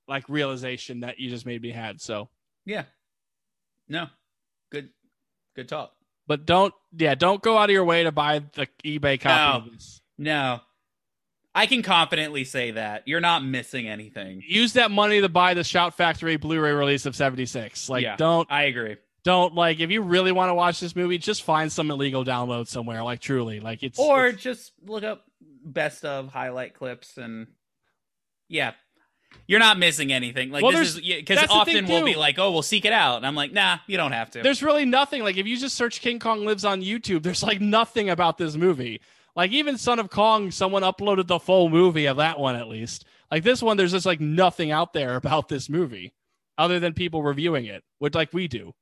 like 0.08 0.30
realization 0.30 1.00
that 1.00 1.18
you 1.18 1.28
just 1.32 1.46
made 1.48 1.62
me 1.64 1.72
had. 1.72 2.00
So, 2.02 2.30
Yeah. 2.66 2.84
No. 3.88 4.08
Good. 4.72 4.90
Good 5.56 5.70
talk. 5.70 5.94
but 6.28 6.46
don't, 6.46 6.74
yeah, 6.96 7.16
don't 7.16 7.42
go 7.42 7.58
out 7.58 7.70
of 7.70 7.74
your 7.74 7.86
way 7.86 8.04
to 8.04 8.12
buy 8.12 8.40
the 8.54 8.68
eBay 8.86 9.20
copy 9.20 9.36
No. 9.64 9.66
of 9.66 9.74
this. 9.74 10.02
No. 10.20 10.60
I 11.56 11.66
can 11.66 11.82
confidently 11.82 12.44
say 12.44 12.72
that 12.72 13.08
you're 13.08 13.20
not 13.20 13.44
missing 13.44 13.88
anything. 13.88 14.44
Use 14.48 14.74
that 14.74 14.92
money 14.92 15.22
to 15.22 15.30
buy 15.30 15.54
the 15.56 15.64
Shout 15.64 15.96
Factory 15.96 16.38
Blu-ray 16.38 16.72
release 16.72 17.06
of 17.06 17.16
76. 17.16 17.90
Like, 17.90 18.04
Yeah. 18.04 18.16
don't, 18.18 18.50
I 18.52 18.64
agree. 18.64 18.98
don't 19.24 19.54
like 19.56 19.80
if 19.80 19.90
you 19.92 20.02
really 20.02 20.32
want 20.32 20.50
to 20.50 20.54
watch 20.54 20.80
this 20.80 20.96
movie, 20.96 21.18
just 21.18 21.44
find 21.44 21.72
some 21.72 21.92
illegal 21.92 22.24
download 22.24 22.68
somewhere. 22.68 23.04
Like, 23.04 23.20
truly, 23.20 23.60
like 23.60 23.84
it's 23.84 23.98
Or 24.00 24.28
it's- 24.28 24.42
just 24.42 24.72
look 24.86 25.04
up 25.04 25.26
best 25.66 26.06
of 26.06 26.32
highlight 26.32 26.74
clips 26.76 27.18
and 27.18 27.48
yeah. 28.48 28.72
You're 29.46 29.60
not 29.60 29.78
missing 29.78 30.12
anything. 30.12 30.50
Like 30.52 30.64
Well, 30.64 30.72
this 30.72 30.96
is 30.96 31.02
because 31.02 31.46
often 31.50 31.86
we'll 31.88 32.04
be 32.06 32.16
like, 32.16 32.40
"Oh, 32.40 32.52
we'll 32.52 32.64
seek 32.64 32.86
it 32.86 32.94
out," 32.94 33.18
and 33.18 33.28
I'm 33.28 33.36
like, 33.36 33.52
"Nah, 33.54 33.78
you 33.86 33.96
don't 33.98 34.12
have 34.12 34.32
to." 34.32 34.42
there's 34.42 34.64
really 34.64 34.86
nothing 34.86 35.22
like 35.24 35.38
if 35.38 35.46
you 35.46 35.56
just 35.58 35.76
search 35.76 36.02
king 36.02 36.18
kong 36.18 36.46
lives 36.48 36.66
on 36.66 36.82
youtube 36.82 37.22
there's 37.22 37.44
like 37.44 37.62
nothing 37.62 38.10
about 38.10 38.40
this 38.40 38.56
movie 38.56 39.02
like 39.36 39.52
even 39.52 39.78
son 39.78 40.00
of 40.00 40.10
kong 40.10 40.52
someone 40.52 40.84
uploaded 40.84 41.28
the 41.28 41.40
full 41.40 41.70
movie 41.70 42.06
of 42.06 42.18
that 42.18 42.40
one 42.40 42.56
at 42.56 42.68
least. 42.68 43.06
Like 43.32 43.44
this 43.44 43.62
one 43.62 43.78
there's 43.78 43.92
just 43.92 44.06
like 44.06 44.20
nothing 44.20 44.72
out 44.72 44.94
there 44.94 45.16
about 45.16 45.48
this 45.48 45.70
movie 45.70 46.14
other 46.58 46.80
than 46.80 46.94
people 46.94 47.24
reviewing 47.24 47.66
it 47.66 47.84
which 48.00 48.16
like 48.16 48.34
we 48.34 48.48
do. 48.48 48.74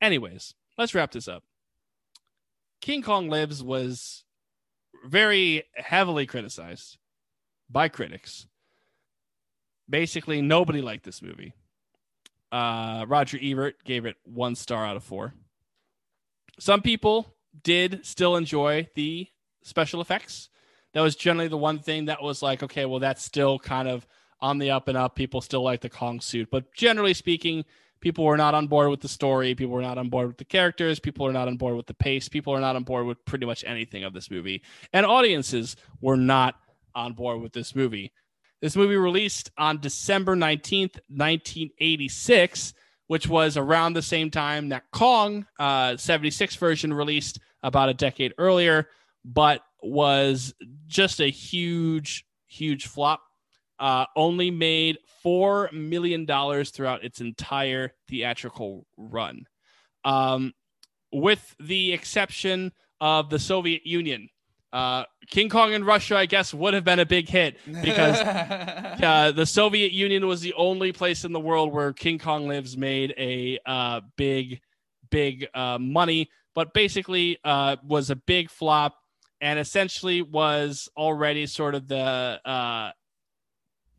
Anyways 0.00 0.54
let's 0.78 0.94
wrap 0.94 1.12
this 1.12 1.28
up. 1.28 1.42
King 2.80 3.02
kong 3.02 3.28
lives 3.28 3.62
was 3.62 4.24
very 5.04 5.64
heavily 5.74 6.26
criticized 6.26 6.98
by 7.70 7.88
critics. 7.88 8.46
Basically 9.88 10.40
nobody 10.42 10.80
liked 10.80 11.04
this 11.04 11.22
movie. 11.22 11.54
Uh, 12.52 13.04
Roger 13.08 13.38
Ebert 13.42 13.82
gave 13.84 14.06
it 14.06 14.16
one 14.24 14.54
star 14.54 14.86
out 14.86 14.96
of 14.96 15.02
four. 15.02 15.34
Some 16.60 16.82
people 16.82 17.34
did 17.62 18.06
still 18.06 18.36
enjoy 18.36 18.88
the 18.94 19.28
special 19.64 20.00
effects. 20.00 20.48
That 20.92 21.00
was 21.00 21.16
generally 21.16 21.48
the 21.48 21.56
one 21.56 21.80
thing 21.80 22.04
that 22.04 22.22
was 22.22 22.40
like, 22.40 22.62
okay, 22.62 22.84
well, 22.84 23.00
that's 23.00 23.24
still 23.24 23.58
kind 23.58 23.88
of 23.88 24.06
on 24.40 24.58
the 24.58 24.70
up 24.70 24.86
and 24.86 24.96
up. 24.96 25.16
People 25.16 25.40
still 25.40 25.62
like 25.62 25.80
the 25.80 25.90
Kong 25.90 26.20
suit, 26.20 26.48
but 26.50 26.72
generally 26.72 27.14
speaking, 27.14 27.64
people 28.00 28.24
were 28.24 28.36
not 28.36 28.54
on 28.54 28.68
board 28.68 28.90
with 28.90 29.00
the 29.00 29.08
story. 29.08 29.54
People 29.54 29.74
were 29.74 29.82
not 29.82 29.98
on 29.98 30.08
board 30.08 30.28
with 30.28 30.36
the 30.36 30.44
characters. 30.44 31.00
People 31.00 31.26
were 31.26 31.32
not 31.32 31.48
on 31.48 31.56
board 31.56 31.74
with 31.74 31.86
the 31.86 31.94
pace. 31.94 32.28
People 32.28 32.52
are 32.54 32.60
not 32.60 32.76
on 32.76 32.84
board 32.84 33.06
with 33.06 33.24
pretty 33.24 33.46
much 33.46 33.64
anything 33.66 34.04
of 34.04 34.12
this 34.12 34.30
movie, 34.30 34.62
and 34.92 35.04
audiences 35.04 35.74
were 36.00 36.16
not 36.16 36.54
on 36.94 37.14
board 37.14 37.40
with 37.40 37.52
this 37.52 37.74
movie. 37.74 38.12
This 38.60 38.76
movie 38.76 38.96
released 38.96 39.50
on 39.58 39.80
December 39.80 40.36
19th, 40.36 40.96
1986, 41.08 42.72
which 43.08 43.28
was 43.28 43.56
around 43.56 43.92
the 43.92 44.02
same 44.02 44.30
time 44.30 44.70
that 44.70 44.84
Kong 44.90 45.46
uh, 45.58 45.96
76 45.96 46.56
version 46.56 46.94
released 46.94 47.40
about 47.62 47.88
a 47.88 47.94
decade 47.94 48.32
earlier, 48.38 48.88
but 49.24 49.62
was 49.82 50.54
just 50.86 51.20
a 51.20 51.30
huge, 51.30 52.24
huge 52.46 52.86
flop. 52.86 53.22
Uh, 53.78 54.06
only 54.16 54.50
made 54.50 54.98
$4 55.24 55.72
million 55.72 56.26
throughout 56.64 57.04
its 57.04 57.20
entire 57.20 57.92
theatrical 58.08 58.86
run. 58.96 59.46
Um, 60.04 60.54
with 61.12 61.56
the 61.58 61.92
exception 61.92 62.72
of 63.00 63.30
the 63.30 63.38
Soviet 63.38 63.84
Union, 63.84 64.28
uh, 64.74 65.04
King 65.30 65.48
Kong 65.48 65.72
in 65.72 65.84
Russia, 65.84 66.16
I 66.16 66.26
guess, 66.26 66.52
would 66.52 66.74
have 66.74 66.84
been 66.84 66.98
a 66.98 67.06
big 67.06 67.28
hit 67.28 67.56
because 67.64 68.18
uh, 69.02 69.32
the 69.34 69.46
Soviet 69.46 69.92
Union 69.92 70.26
was 70.26 70.40
the 70.40 70.52
only 70.54 70.92
place 70.92 71.24
in 71.24 71.32
the 71.32 71.40
world 71.40 71.72
where 71.72 71.92
King 71.92 72.18
Kong 72.18 72.48
Lives 72.48 72.76
made 72.76 73.14
a 73.16 73.58
uh, 73.64 74.00
big, 74.16 74.60
big 75.10 75.46
uh, 75.54 75.78
money, 75.78 76.28
but 76.56 76.74
basically 76.74 77.38
uh, 77.44 77.76
was 77.86 78.10
a 78.10 78.16
big 78.16 78.50
flop 78.50 78.96
and 79.44 79.58
essentially 79.58 80.22
was 80.22 80.88
already 80.96 81.44
sort 81.44 81.74
of 81.74 81.86
the, 81.86 82.40
uh, 82.46 82.90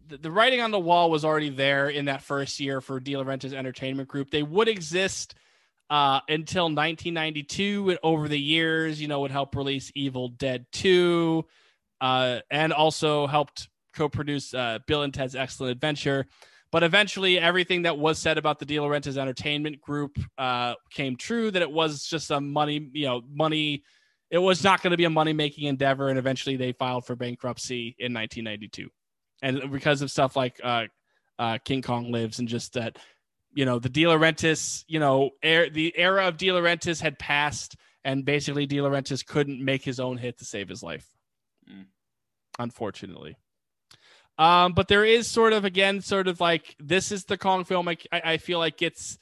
the 0.07 0.31
writing 0.31 0.59
on 0.59 0.71
the 0.71 0.79
wall 0.79 1.11
was 1.11 1.23
already 1.23 1.51
there 1.51 1.87
in 1.87 2.05
that 2.05 2.23
first 2.23 2.59
year 2.59 2.81
for 2.81 2.99
De 2.99 3.13
Laurentiis 3.13 3.53
Entertainment 3.53 4.09
Group. 4.09 4.31
They 4.31 4.41
would 4.41 4.67
exist 4.67 5.35
uh, 5.91 6.19
until 6.29 6.63
1992 6.63 7.91
and 7.91 7.99
over 8.01 8.27
the 8.27 8.39
years 8.39 8.99
you 8.99 9.07
know 9.07 9.19
would 9.19 9.29
help 9.29 9.55
release 9.55 9.91
evil 9.93 10.29
dead 10.29 10.65
2 10.71 11.45
uh, 12.01 12.39
and 12.49 12.73
also 12.73 13.27
helped 13.27 13.69
co-produce 13.93 14.51
uh, 14.55 14.79
bill 14.87 15.03
and 15.03 15.13
ted's 15.13 15.35
excellent 15.35 15.71
adventure 15.71 16.25
but 16.71 16.81
eventually 16.81 17.37
everything 17.37 17.83
that 17.83 17.99
was 17.99 18.17
said 18.17 18.39
about 18.39 18.57
the 18.57 18.65
De 18.65 18.77
Laurentiis 18.77 19.15
entertainment 19.15 19.79
group 19.79 20.17
uh, 20.39 20.73
came 20.89 21.15
true 21.15 21.51
that 21.51 21.61
it 21.61 21.71
was 21.71 22.07
just 22.07 22.31
a 22.31 22.41
money 22.41 22.89
you 22.93 23.05
know 23.05 23.21
money 23.31 23.83
it 24.31 24.37
was 24.39 24.63
not 24.63 24.81
going 24.81 24.91
to 24.91 24.97
be 24.97 25.05
a 25.05 25.09
money 25.09 25.33
making 25.33 25.65
endeavor 25.67 26.09
and 26.09 26.17
eventually 26.19 26.55
they 26.55 26.71
filed 26.71 27.05
for 27.05 27.15
bankruptcy 27.15 27.95
in 27.99 28.13
1992 28.13 28.89
and 29.41 29.71
because 29.71 30.01
of 30.01 30.09
stuff 30.11 30.35
like 30.35 30.59
uh, 30.63 30.85
uh, 31.39 31.57
king 31.63 31.81
kong 31.81 32.11
lives 32.11 32.39
and 32.39 32.47
just 32.47 32.73
that 32.73 32.97
you 33.55 33.63
know, 33.63 33.79
the 33.79 33.87
De 33.87 34.03
Laurentiis, 34.03 34.83
you 34.85 34.99
know, 34.99 35.29
air, 35.41 35.69
the 35.69 35.97
era 35.97 36.27
of 36.27 36.35
De 36.35 36.47
Laurentiis 36.47 37.01
had 37.01 37.17
passed, 37.17 37.77
and 38.03 38.25
basically 38.25 38.65
De 38.65 38.75
Laurentiis 38.79 39.25
couldn't 39.25 39.63
make 39.63 39.81
his 39.81 39.97
own 39.97 40.17
hit 40.17 40.37
to 40.39 40.45
save 40.45 40.67
his 40.67 40.83
life, 40.83 41.07
Mm. 41.71 41.85
unfortunately. 42.59 43.37
Um, 44.37 44.73
but 44.73 44.89
there 44.89 45.05
is 45.05 45.31
sort 45.31 45.53
of 45.53 45.63
again, 45.63 46.01
sort 46.01 46.27
of 46.27 46.41
like 46.41 46.75
this 46.79 47.13
is 47.13 47.23
the 47.23 47.37
Kong 47.37 47.63
film. 47.63 47.87
I, 47.87 47.95
I 48.11 48.21
I 48.33 48.37
feel 48.37 48.59
like 48.59 48.75
gets 48.75 49.17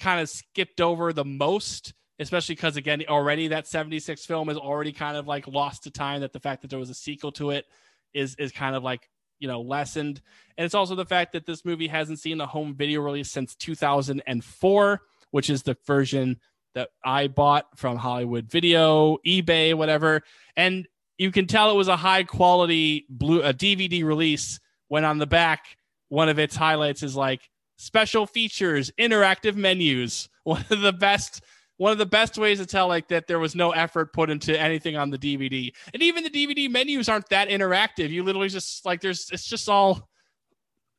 kind 0.00 0.20
of 0.20 0.28
skipped 0.28 0.80
over 0.80 1.12
the 1.12 1.24
most, 1.24 1.94
especially 2.20 2.54
because 2.54 2.76
again, 2.76 3.02
already 3.08 3.48
that 3.48 3.66
'76 3.66 4.24
film 4.24 4.48
is 4.48 4.56
already 4.56 4.92
kind 4.92 5.16
of 5.16 5.26
like 5.26 5.48
lost 5.48 5.82
to 5.84 5.90
time. 5.90 6.20
That 6.20 6.32
the 6.32 6.40
fact 6.40 6.62
that 6.62 6.68
there 6.68 6.78
was 6.78 6.90
a 6.90 6.94
sequel 6.94 7.32
to 7.32 7.50
it 7.50 7.66
is 8.14 8.36
is 8.36 8.52
kind 8.52 8.76
of 8.76 8.82
like 8.82 9.08
you 9.40 9.48
know 9.48 9.60
lessened 9.60 10.20
and 10.56 10.64
it's 10.64 10.74
also 10.74 10.94
the 10.94 11.04
fact 11.04 11.32
that 11.32 11.46
this 11.46 11.64
movie 11.64 11.88
hasn't 11.88 12.18
seen 12.18 12.40
a 12.40 12.46
home 12.46 12.74
video 12.74 13.00
release 13.00 13.30
since 13.30 13.54
2004 13.56 15.00
which 15.30 15.50
is 15.50 15.62
the 15.62 15.76
version 15.86 16.38
that 16.74 16.90
i 17.04 17.26
bought 17.26 17.66
from 17.76 17.96
hollywood 17.96 18.48
video 18.48 19.16
ebay 19.26 19.74
whatever 19.74 20.22
and 20.56 20.86
you 21.18 21.30
can 21.30 21.46
tell 21.46 21.70
it 21.70 21.76
was 21.76 21.88
a 21.88 21.96
high 21.96 22.22
quality 22.22 23.06
blue 23.08 23.42
a 23.42 23.52
dvd 23.52 24.04
release 24.04 24.60
when 24.88 25.04
on 25.04 25.18
the 25.18 25.26
back 25.26 25.76
one 26.08 26.28
of 26.28 26.38
its 26.38 26.54
highlights 26.54 27.02
is 27.02 27.16
like 27.16 27.48
special 27.76 28.26
features 28.26 28.92
interactive 28.98 29.56
menus 29.56 30.28
one 30.44 30.64
of 30.70 30.80
the 30.80 30.92
best 30.92 31.42
one 31.80 31.92
of 31.92 31.96
the 31.98 32.04
best 32.04 32.36
ways 32.36 32.58
to 32.58 32.66
tell 32.66 32.88
like 32.88 33.08
that 33.08 33.26
there 33.26 33.38
was 33.38 33.54
no 33.54 33.70
effort 33.70 34.12
put 34.12 34.28
into 34.28 34.54
anything 34.60 34.96
on 34.98 35.08
the 35.08 35.16
DVD. 35.16 35.72
And 35.94 36.02
even 36.02 36.22
the 36.24 36.28
DVD 36.28 36.70
menus 36.70 37.08
aren't 37.08 37.26
that 37.30 37.48
interactive. 37.48 38.10
You 38.10 38.22
literally 38.22 38.50
just 38.50 38.84
like 38.84 39.00
there's 39.00 39.30
it's 39.32 39.46
just 39.46 39.66
all 39.66 40.06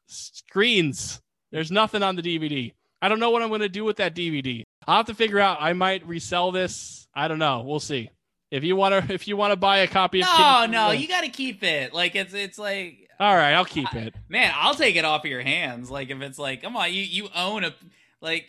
screens. 0.08 1.22
There's 1.52 1.72
nothing 1.72 2.02
on 2.02 2.16
the 2.16 2.24
DVD. 2.24 2.74
I 3.00 3.10
don't 3.10 3.20
know 3.20 3.30
what 3.30 3.44
I'm 3.44 3.50
going 3.50 3.62
to 3.62 3.70
do 3.70 3.84
with 3.84 3.98
that 3.98 4.16
DVD. 4.16 4.64
I'll 4.88 4.98
have 4.98 5.06
to 5.06 5.14
figure 5.14 5.40
out. 5.40 5.58
I 5.62 5.74
might 5.74 6.04
resell 6.08 6.52
this. 6.52 7.08
I 7.14 7.28
don't 7.28 7.38
know. 7.40 7.62
We'll 7.62 7.80
see. 7.80 8.10
If 8.50 8.64
you 8.64 8.76
want 8.76 9.08
to 9.08 9.14
if 9.14 9.28
you 9.28 9.38
want 9.38 9.52
to 9.52 9.58
buy 9.58 9.80
a 9.80 9.88
copy 9.88 10.22
of 10.22 10.30
No, 10.36 10.62
King- 10.64 10.72
no, 10.72 10.90
you 10.92 11.08
got 11.08 11.22
to 11.22 11.30
keep 11.30 11.64
it. 11.64 11.94
Like 11.94 12.16
it's 12.16 12.34
it's 12.34 12.58
like 12.58 13.08
All 13.20 13.36
right, 13.36 13.54
I'll 13.54 13.66
keep 13.66 13.94
it. 13.94 14.16
man, 14.30 14.52
I'll 14.56 14.74
take 14.74 14.96
it 14.96 15.06
off 15.06 15.24
of 15.26 15.30
your 15.30 15.42
hands. 15.42 15.92
Like 15.92 16.10
if 16.10 16.20
it's 16.22 16.40
like, 16.40 16.64
come 16.64 16.76
on, 16.76 16.92
you 16.92 17.02
you 17.04 17.30
own 17.36 17.64
a 17.66 17.76
like. 18.20 18.46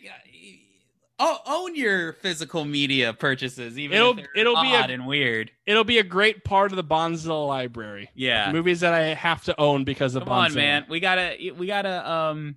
Oh, 1.19 1.37
own 1.45 1.75
your 1.75 2.13
physical 2.13 2.65
media 2.65 3.13
purchases, 3.13 3.77
even 3.77 3.97
It'll- 3.97 4.17
if 4.19 4.25
it'll 4.35 4.61
be 4.61 4.73
a- 4.73 4.81
odd 4.81 4.89
and 4.89 5.05
weird. 5.05 5.51
It'll 5.65 5.83
be 5.83 5.99
a 5.99 6.03
great 6.03 6.43
part 6.43 6.71
of 6.71 6.75
the 6.75 6.83
Bondzilla 6.83 7.47
library. 7.47 8.09
Yeah, 8.15 8.51
Movies 8.51 8.79
that 8.79 8.93
I 8.93 9.13
have 9.13 9.43
to 9.45 9.59
own 9.59 9.83
because 9.83 10.15
of 10.15 10.23
come 10.23 10.33
on, 10.33 10.53
man. 10.53 10.85
We 10.89 10.99
gotta 10.99 11.37
we 11.55 11.67
gotta 11.67 12.09
um, 12.11 12.55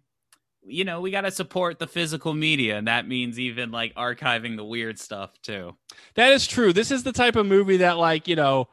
you 0.69 0.85
know, 0.85 1.01
we 1.01 1.11
gotta 1.11 1.31
support 1.31 1.79
the 1.79 1.87
physical 1.87 2.33
media, 2.35 2.77
and 2.79 2.89
that 2.89 3.07
means 3.07 3.39
even 3.39 3.71
like 3.71 3.95
archiving 3.95 4.57
the 4.57 4.65
weird 4.65 4.99
stuff 4.99 5.31
too. 5.43 5.77
That 6.15 6.33
is 6.33 6.47
true. 6.47 6.73
This 6.73 6.91
is 6.91 7.03
the 7.05 7.13
type 7.13 7.37
of 7.37 7.47
movie 7.47 7.77
that, 7.79 7.99
like, 7.99 8.27
you 8.27 8.37
know, 8.37 8.69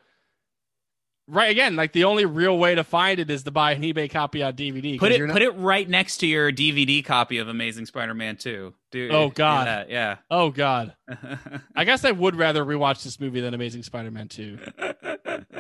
right 1.27 1.49
again, 1.51 1.75
like 1.75 1.93
the 1.93 2.03
only 2.05 2.25
real 2.25 2.57
way 2.57 2.75
to 2.75 2.83
find 2.83 3.19
it 3.19 3.29
is 3.29 3.43
to 3.43 3.51
buy 3.51 3.73
an 3.73 3.81
eBay 3.81 4.09
copy 4.09 4.43
on 4.43 4.53
DVD. 4.53 4.97
Put 4.99 5.11
it 5.11 5.29
put 5.31 5.41
it 5.41 5.51
right 5.51 5.87
next 5.87 6.17
to 6.17 6.27
your 6.27 6.51
DVD 6.51 7.03
copy 7.03 7.37
of 7.37 7.47
Amazing 7.47 7.85
Spider-Man 7.85 8.37
2. 8.37 8.73
Do 8.91 9.09
Oh, 9.11 9.29
God. 9.29 9.67
that, 9.67 9.89
yeah. 9.89 10.17
Oh 10.29 10.49
God, 10.51 10.95
I 11.75 11.83
guess 11.85 12.05
I 12.05 12.11
would 12.11 12.35
rather 12.35 12.63
rewatch 12.63 13.03
this 13.03 13.19
movie 13.19 13.41
than 13.41 13.53
Amazing 13.53 13.83
Spider-Man 13.83 14.27
Two. 14.27 14.57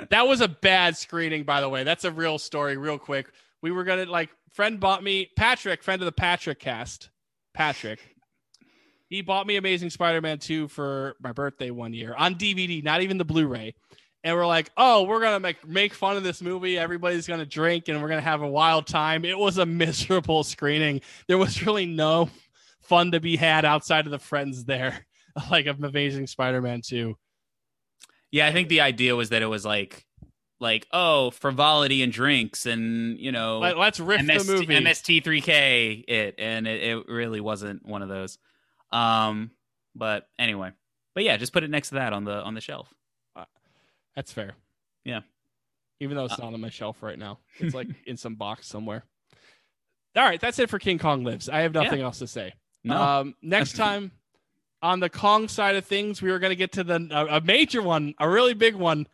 That 0.09 0.27
was 0.27 0.41
a 0.41 0.47
bad 0.47 0.95
screening, 0.97 1.43
by 1.43 1.59
the 1.61 1.69
way. 1.69 1.83
That's 1.83 2.03
a 2.03 2.11
real 2.11 2.37
story, 2.37 2.77
real 2.77 2.99
quick. 2.99 3.31
We 3.61 3.71
were 3.71 3.83
gonna 3.83 4.05
like 4.05 4.29
friend 4.51 4.79
bought 4.79 5.03
me 5.03 5.29
Patrick, 5.35 5.81
friend 5.81 6.01
of 6.01 6.05
the 6.05 6.11
Patrick 6.11 6.59
cast, 6.59 7.09
Patrick. 7.53 7.99
He 9.09 9.21
bought 9.21 9.47
me 9.47 9.55
Amazing 9.55 9.89
Spider-Man 9.91 10.39
2 10.39 10.67
for 10.67 11.15
my 11.21 11.31
birthday 11.31 11.69
one 11.71 11.93
year 11.93 12.13
on 12.15 12.35
DVD, 12.35 12.83
not 12.83 13.01
even 13.01 13.17
the 13.17 13.25
Blu-ray. 13.25 13.73
And 14.23 14.35
we're 14.35 14.47
like, 14.47 14.71
oh, 14.77 15.03
we're 15.03 15.19
gonna 15.19 15.39
make 15.39 15.67
make 15.67 15.93
fun 15.93 16.15
of 16.15 16.23
this 16.23 16.41
movie. 16.41 16.77
Everybody's 16.77 17.27
gonna 17.27 17.45
drink 17.45 17.89
and 17.89 18.01
we're 18.01 18.07
gonna 18.07 18.21
have 18.21 18.41
a 18.41 18.47
wild 18.47 18.87
time. 18.87 19.25
It 19.25 19.37
was 19.37 19.57
a 19.57 19.65
miserable 19.65 20.43
screening. 20.43 21.01
There 21.27 21.37
was 21.37 21.65
really 21.65 21.85
no 21.85 22.29
fun 22.81 23.11
to 23.11 23.19
be 23.19 23.35
had 23.35 23.65
outside 23.65 24.05
of 24.05 24.11
the 24.11 24.19
friends 24.19 24.65
there, 24.65 25.05
like 25.51 25.65
of 25.65 25.83
Amazing 25.83 26.27
Spider-Man 26.27 26.81
2. 26.85 27.15
Yeah, 28.31 28.47
I 28.47 28.51
think 28.51 28.69
the 28.69 28.81
idea 28.81 29.15
was 29.15 29.29
that 29.29 29.41
it 29.41 29.47
was 29.47 29.65
like 29.65 30.05
like 30.59 30.87
oh, 30.93 31.31
frivolity 31.31 32.01
and 32.01 32.13
drinks 32.13 32.65
and, 32.65 33.19
you 33.19 33.31
know, 33.33 33.59
Let, 33.59 33.77
us 33.77 33.99
riff 33.99 34.21
MST, 34.21 34.45
the 34.45 34.53
movie. 34.53 34.75
MST3K 34.75 36.05
it 36.07 36.35
and 36.37 36.65
it, 36.65 36.83
it 36.83 37.07
really 37.09 37.41
wasn't 37.41 37.85
one 37.85 38.01
of 38.01 38.09
those. 38.09 38.37
Um 38.91 39.51
but 39.95 40.27
anyway. 40.39 40.71
But 41.13 41.25
yeah, 41.25 41.37
just 41.37 41.53
put 41.53 41.63
it 41.63 41.69
next 41.69 41.89
to 41.89 41.95
that 41.95 42.13
on 42.13 42.23
the 42.23 42.41
on 42.41 42.53
the 42.53 42.61
shelf. 42.61 42.93
That's 44.15 44.31
fair. 44.31 44.53
Yeah. 45.03 45.21
Even 45.99 46.17
though 46.17 46.25
it's 46.25 46.33
Uh, 46.39 46.43
not 46.45 46.53
on 46.53 46.61
my 46.61 46.69
shelf 46.69 47.01
right 47.01 47.17
now, 47.17 47.39
it's 47.59 47.75
like 47.75 47.87
in 48.05 48.17
some 48.17 48.35
box 48.35 48.67
somewhere. 48.67 49.03
All 50.15 50.23
right, 50.23 50.39
that's 50.39 50.59
it 50.59 50.69
for 50.69 50.77
King 50.79 50.99
Kong 50.99 51.23
Lives. 51.23 51.49
I 51.49 51.61
have 51.61 51.73
nothing 51.73 52.01
else 52.01 52.19
to 52.19 52.27
say. 52.27 52.53
No. 52.83 53.01
Um, 53.01 53.35
next 53.41 53.75
time 53.75 54.11
on 54.83 54.99
the 54.99 55.09
Kong 55.09 55.47
side 55.47 55.75
of 55.75 55.85
things, 55.85 56.21
we 56.21 56.29
were 56.29 56.37
going 56.39 56.51
to 56.51 56.55
get 56.55 56.73
to 56.73 56.83
the 56.83 57.07
a, 57.11 57.37
a 57.37 57.41
major 57.41 57.81
one, 57.81 58.13
a 58.19 58.29
really 58.29 58.53
big 58.53 58.75
one. 58.75 59.07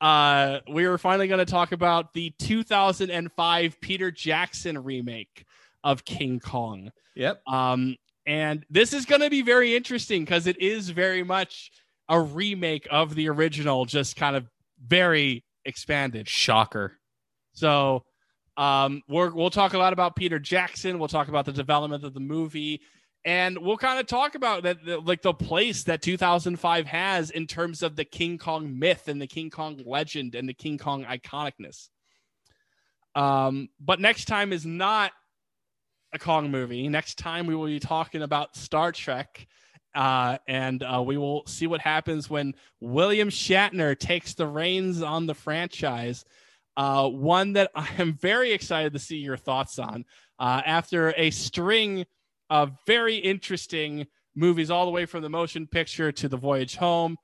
Uh, 0.00 0.58
we 0.72 0.88
were 0.88 0.98
finally 0.98 1.28
going 1.28 1.38
to 1.38 1.44
talk 1.44 1.70
about 1.70 2.12
the 2.12 2.30
2005 2.40 3.80
Peter 3.80 4.10
Jackson 4.10 4.82
remake 4.82 5.44
of 5.84 6.04
King 6.04 6.40
Kong. 6.40 6.90
yep. 7.14 7.40
Um, 7.46 7.96
and 8.26 8.64
this 8.70 8.92
is 8.92 9.04
going 9.04 9.20
to 9.20 9.30
be 9.30 9.42
very 9.42 9.76
interesting 9.76 10.24
because 10.24 10.46
it 10.48 10.60
is 10.60 10.90
very 10.90 11.22
much 11.22 11.70
a 12.12 12.20
remake 12.20 12.86
of 12.90 13.14
the 13.16 13.28
original, 13.28 13.84
just 13.84 14.14
kind 14.14 14.36
of 14.36 14.46
very 14.84 15.44
expanded. 15.64 16.28
Shocker. 16.28 16.98
So, 17.54 18.04
um, 18.56 19.02
we're, 19.08 19.30
we'll 19.30 19.50
talk 19.50 19.74
a 19.74 19.78
lot 19.78 19.92
about 19.92 20.14
Peter 20.14 20.38
Jackson. 20.38 20.98
We'll 20.98 21.08
talk 21.08 21.28
about 21.28 21.46
the 21.46 21.52
development 21.52 22.04
of 22.04 22.14
the 22.14 22.20
movie 22.20 22.82
and 23.24 23.56
we'll 23.58 23.76
kind 23.76 24.00
of 24.00 24.06
talk 24.06 24.34
about 24.34 24.64
that, 24.64 24.84
the, 24.84 24.98
like 24.98 25.22
the 25.22 25.32
place 25.32 25.84
that 25.84 26.02
2005 26.02 26.86
has 26.86 27.30
in 27.30 27.46
terms 27.46 27.82
of 27.82 27.94
the 27.94 28.04
King 28.04 28.36
Kong 28.36 28.78
myth 28.78 29.06
and 29.06 29.22
the 29.22 29.26
King 29.26 29.48
Kong 29.48 29.80
legend 29.86 30.34
and 30.34 30.48
the 30.48 30.54
King 30.54 30.76
Kong 30.76 31.04
iconicness. 31.04 31.88
Um, 33.14 33.68
but 33.78 34.00
next 34.00 34.24
time 34.24 34.52
is 34.52 34.66
not 34.66 35.12
a 36.12 36.18
Kong 36.18 36.50
movie. 36.50 36.88
Next 36.88 37.16
time 37.16 37.46
we 37.46 37.54
will 37.54 37.66
be 37.66 37.78
talking 37.78 38.22
about 38.22 38.56
Star 38.56 38.90
Trek. 38.90 39.46
Uh, 39.94 40.38
and 40.48 40.82
uh, 40.82 41.02
we 41.04 41.16
will 41.16 41.46
see 41.46 41.66
what 41.66 41.80
happens 41.80 42.30
when 42.30 42.54
William 42.80 43.28
Shatner 43.28 43.98
takes 43.98 44.34
the 44.34 44.46
reins 44.46 45.02
on 45.02 45.26
the 45.26 45.34
franchise. 45.34 46.24
Uh, 46.76 47.08
one 47.08 47.52
that 47.54 47.70
I 47.74 47.88
am 47.98 48.14
very 48.14 48.52
excited 48.52 48.92
to 48.94 48.98
see 48.98 49.18
your 49.18 49.36
thoughts 49.36 49.78
on. 49.78 50.04
Uh, 50.38 50.62
after 50.64 51.14
a 51.16 51.30
string 51.30 52.06
of 52.50 52.72
very 52.86 53.16
interesting 53.16 54.06
movies, 54.34 54.70
all 54.70 54.86
the 54.86 54.90
way 54.90 55.06
from 55.06 55.22
the 55.22 55.28
motion 55.28 55.66
picture 55.66 56.10
to 56.12 56.28
the 56.28 56.36
voyage 56.36 56.76
home, 56.76 57.16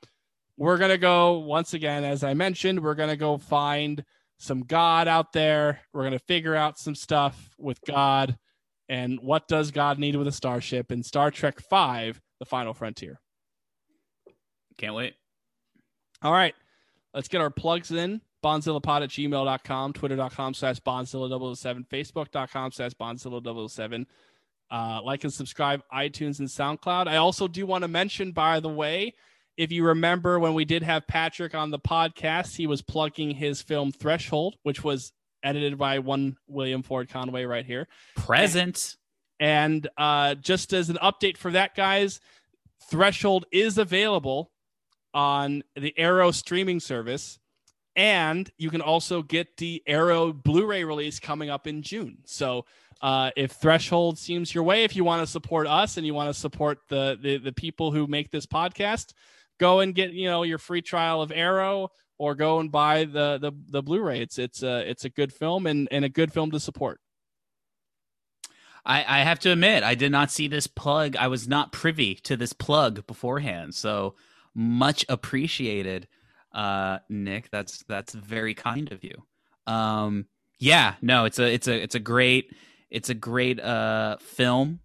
we're 0.56 0.78
going 0.78 0.90
to 0.90 0.98
go 0.98 1.38
once 1.38 1.72
again, 1.74 2.04
as 2.04 2.24
I 2.24 2.34
mentioned, 2.34 2.80
we're 2.80 2.94
going 2.94 3.10
to 3.10 3.16
go 3.16 3.38
find 3.38 4.04
some 4.38 4.62
God 4.62 5.08
out 5.08 5.32
there. 5.32 5.80
We're 5.92 6.02
going 6.02 6.18
to 6.18 6.24
figure 6.26 6.54
out 6.54 6.78
some 6.78 6.94
stuff 6.94 7.54
with 7.58 7.80
God 7.86 8.36
and 8.88 9.20
what 9.20 9.48
does 9.48 9.70
God 9.70 9.98
need 9.98 10.16
with 10.16 10.26
a 10.26 10.32
starship 10.32 10.90
in 10.90 11.02
Star 11.02 11.30
Trek 11.30 11.60
5 11.60 12.20
The 12.38 12.46
Final 12.46 12.74
Frontier. 12.74 13.20
Can't 14.76 14.94
wait. 14.94 15.14
All 16.22 16.32
right. 16.32 16.54
Let's 17.14 17.28
get 17.28 17.40
our 17.40 17.50
plugs 17.50 17.90
in. 17.90 18.20
Bondzillapod 18.44 19.02
at 19.02 19.10
gmail.com, 19.10 19.92
twitter.com 19.94 20.54
slash 20.54 20.78
bondzilla007, 20.80 21.88
facebook.com 21.88 22.70
slash 22.70 22.92
bondzilla007. 22.92 24.06
Uh, 24.70 25.00
like 25.02 25.24
and 25.24 25.32
subscribe 25.32 25.82
iTunes 25.92 26.38
and 26.38 26.48
SoundCloud. 26.48 27.08
I 27.08 27.16
also 27.16 27.48
do 27.48 27.66
want 27.66 27.82
to 27.82 27.88
mention, 27.88 28.32
by 28.32 28.60
the 28.60 28.68
way, 28.68 29.14
if 29.56 29.72
you 29.72 29.84
remember 29.84 30.38
when 30.38 30.54
we 30.54 30.64
did 30.64 30.82
have 30.84 31.06
Patrick 31.08 31.54
on 31.54 31.70
the 31.70 31.78
podcast, 31.78 32.54
he 32.54 32.66
was 32.66 32.82
plugging 32.82 33.32
his 33.32 33.60
film 33.62 33.90
Threshold, 33.90 34.56
which 34.62 34.84
was 34.84 35.12
edited 35.42 35.78
by 35.78 35.98
one 35.98 36.36
William 36.46 36.82
Ford 36.82 37.08
Conway 37.08 37.44
right 37.44 37.66
here. 37.66 37.88
Present. 38.14 38.97
And 39.40 39.88
uh, 39.96 40.34
just 40.36 40.72
as 40.72 40.90
an 40.90 40.98
update 41.02 41.36
for 41.36 41.52
that, 41.52 41.74
guys, 41.74 42.20
Threshold 42.90 43.46
is 43.52 43.78
available 43.78 44.50
on 45.14 45.62
the 45.76 45.94
Arrow 45.98 46.30
streaming 46.30 46.80
service. 46.80 47.38
And 47.96 48.50
you 48.58 48.70
can 48.70 48.80
also 48.80 49.22
get 49.22 49.56
the 49.56 49.82
Arrow 49.86 50.32
Blu 50.32 50.66
ray 50.66 50.84
release 50.84 51.18
coming 51.18 51.50
up 51.50 51.66
in 51.66 51.82
June. 51.82 52.18
So 52.26 52.64
uh, 53.00 53.30
if 53.36 53.52
Threshold 53.52 54.18
seems 54.18 54.54
your 54.54 54.64
way, 54.64 54.84
if 54.84 54.94
you 54.94 55.04
want 55.04 55.22
to 55.22 55.26
support 55.26 55.66
us 55.66 55.96
and 55.96 56.06
you 56.06 56.14
want 56.14 56.32
to 56.32 56.38
support 56.38 56.78
the, 56.88 57.18
the, 57.20 57.38
the 57.38 57.52
people 57.52 57.90
who 57.90 58.06
make 58.06 58.30
this 58.30 58.46
podcast, 58.46 59.12
go 59.58 59.80
and 59.80 59.94
get 59.94 60.12
you 60.12 60.28
know 60.28 60.44
your 60.44 60.58
free 60.58 60.82
trial 60.82 61.20
of 61.20 61.32
Arrow 61.32 61.90
or 62.18 62.34
go 62.34 62.60
and 62.60 62.70
buy 62.70 63.04
the 63.04 63.38
the, 63.38 63.52
the 63.68 63.82
Blu-ray. 63.82 64.20
It's 64.20 64.38
it's 64.38 64.62
a 64.62 64.88
it's 64.88 65.04
a 65.04 65.10
good 65.10 65.32
film 65.32 65.66
and, 65.66 65.88
and 65.90 66.04
a 66.04 66.08
good 66.08 66.32
film 66.32 66.50
to 66.52 66.60
support. 66.60 67.00
I, 68.84 69.20
I 69.20 69.24
have 69.24 69.38
to 69.40 69.52
admit, 69.52 69.82
I 69.82 69.94
did 69.94 70.12
not 70.12 70.30
see 70.30 70.48
this 70.48 70.66
plug. 70.66 71.16
I 71.16 71.28
was 71.28 71.48
not 71.48 71.72
privy 71.72 72.14
to 72.16 72.36
this 72.36 72.52
plug 72.52 73.06
beforehand. 73.06 73.74
So 73.74 74.14
much 74.54 75.04
appreciated, 75.08 76.08
uh, 76.52 76.98
Nick. 77.08 77.50
That's 77.50 77.84
that's 77.84 78.14
very 78.14 78.54
kind 78.54 78.90
of 78.92 79.04
you. 79.04 79.24
Um, 79.66 80.26
yeah, 80.58 80.94
no, 81.02 81.24
it's 81.24 81.38
a 81.38 81.52
it's 81.52 81.68
a 81.68 81.82
it's 81.82 81.94
a 81.94 82.00
great 82.00 82.52
it's 82.90 83.10
a 83.10 83.14
great 83.14 83.60
uh 83.60 84.16
film 84.18 84.80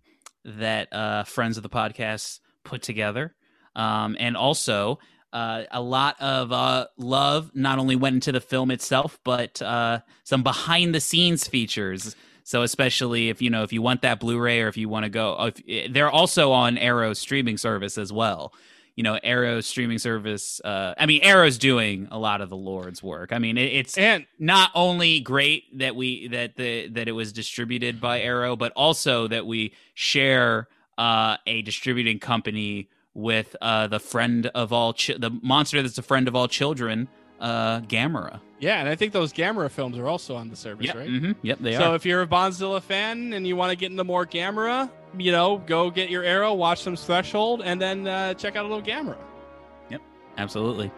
that 0.45 0.91
uh 0.91 1.23
friends 1.23 1.57
of 1.57 1.63
the 1.63 1.69
podcast 1.69 2.39
put 2.63 2.81
together. 2.81 3.33
Um, 3.75 4.15
and 4.19 4.37
also 4.37 4.99
uh, 5.33 5.63
a 5.71 5.81
lot 5.81 6.21
of 6.21 6.51
uh, 6.51 6.87
love 6.95 7.51
not 7.55 7.79
only 7.79 7.95
went 7.95 8.13
into 8.13 8.31
the 8.31 8.39
film 8.39 8.69
itself, 8.69 9.19
but 9.23 9.61
uh, 9.63 9.99
some 10.23 10.43
behind 10.43 10.93
the 10.93 11.01
scenes 11.01 11.47
features. 11.47 12.15
So 12.43 12.61
especially 12.61 13.29
if 13.29 13.41
you 13.41 13.49
know 13.49 13.63
if 13.63 13.73
you 13.73 13.81
want 13.81 14.01
that 14.01 14.19
Blu-ray 14.19 14.61
or 14.61 14.67
if 14.67 14.77
you 14.77 14.89
want 14.89 15.03
to 15.05 15.09
go, 15.09 15.51
if, 15.67 15.93
they're 15.93 16.11
also 16.11 16.51
on 16.51 16.77
Arrow 16.77 17.13
streaming 17.13 17.57
service 17.57 17.97
as 17.97 18.11
well. 18.11 18.53
You 18.95 19.01
know, 19.01 19.19
Arrow 19.23 19.59
streaming 19.61 19.97
service. 19.97 20.61
Uh, 20.63 20.93
I 20.99 21.07
mean, 21.07 21.21
Arrow's 21.23 21.57
doing 21.57 22.07
a 22.11 22.19
lot 22.19 22.41
of 22.41 22.49
the 22.49 22.55
Lord's 22.55 23.01
work. 23.01 23.33
I 23.33 23.39
mean, 23.39 23.57
it, 23.57 23.73
it's 23.73 23.97
and 23.97 24.27
not 24.37 24.69
only 24.75 25.19
great 25.19 25.79
that 25.79 25.95
we 25.95 26.27
that 26.27 26.57
the 26.57 26.89
that 26.89 27.07
it 27.07 27.13
was 27.13 27.33
distributed 27.33 27.99
by 27.99 28.21
Arrow, 28.21 28.55
but 28.55 28.71
also 28.75 29.27
that 29.29 29.47
we 29.47 29.73
share 29.95 30.67
uh, 30.99 31.37
a 31.47 31.63
distributing 31.63 32.19
company 32.19 32.87
with 33.15 33.55
uh, 33.61 33.87
the 33.87 33.99
friend 33.99 34.47
of 34.53 34.71
all 34.71 34.93
chi- 34.93 35.15
the 35.17 35.31
monster 35.41 35.81
that's 35.81 35.97
a 35.97 36.03
friend 36.03 36.27
of 36.27 36.35
all 36.35 36.47
children, 36.47 37.07
uh, 37.43 37.81
Gamera. 37.81 38.39
Yeah, 38.59 38.79
and 38.79 38.87
I 38.89 38.95
think 38.95 39.11
those 39.13 39.31
Gamera 39.33 39.69
films 39.69 39.97
are 39.99 40.07
also 40.07 40.35
on 40.35 40.49
the 40.49 40.55
service, 40.55 40.85
Yep, 40.87 40.95
right? 40.95 41.09
mhm, 41.09 41.35
yep, 41.43 41.59
they 41.59 41.73
so 41.73 41.77
are. 41.77 41.81
So 41.81 41.93
if 41.95 42.05
you're 42.05 42.21
a 42.21 42.27
Bondzilla 42.27 42.81
fan 42.81 43.33
and 43.33 43.45
you 43.45 43.55
want 43.57 43.69
to 43.71 43.75
get 43.75 43.91
into 43.91 44.03
more 44.05 44.25
Gamera, 44.25 44.89
you 45.17 45.31
know, 45.31 45.57
go 45.57 45.91
get 45.91 46.09
your 46.09 46.23
Arrow, 46.23 46.53
watch 46.53 46.81
some 46.81 46.95
Threshold, 46.95 47.61
and 47.63 47.79
then 47.81 48.07
uh, 48.07 48.33
check 48.33 48.55
out 48.55 48.65
a 48.65 48.67
little 48.67 48.81
Gamera. 48.81 49.17
Yep, 49.89 50.01
absolutely. 50.37 50.89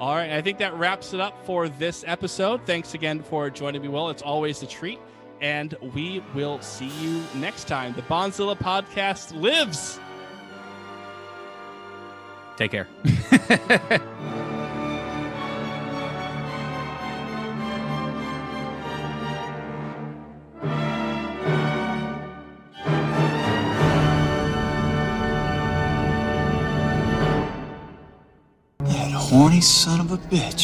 All 0.00 0.14
right, 0.14 0.30
I 0.30 0.40
think 0.40 0.58
that 0.58 0.74
wraps 0.74 1.12
it 1.12 1.20
up 1.20 1.44
for 1.44 1.68
this 1.68 2.04
episode. 2.06 2.64
Thanks 2.66 2.94
again 2.94 3.22
for 3.22 3.50
joining 3.50 3.82
me, 3.82 3.88
Will. 3.88 4.08
It's 4.08 4.22
always 4.22 4.62
a 4.62 4.66
treat. 4.66 4.98
And 5.40 5.74
we 5.94 6.22
will 6.34 6.60
see 6.60 6.86
you 7.00 7.20
next 7.34 7.66
time. 7.66 7.94
The 7.94 8.02
Bondzilla 8.02 8.56
podcast 8.56 9.34
lives. 9.40 9.98
Take 12.56 12.70
care. 12.70 12.86
horny 29.32 29.62
son 29.62 29.98
of 29.98 30.12
a 30.12 30.18
bitch. 30.30 30.62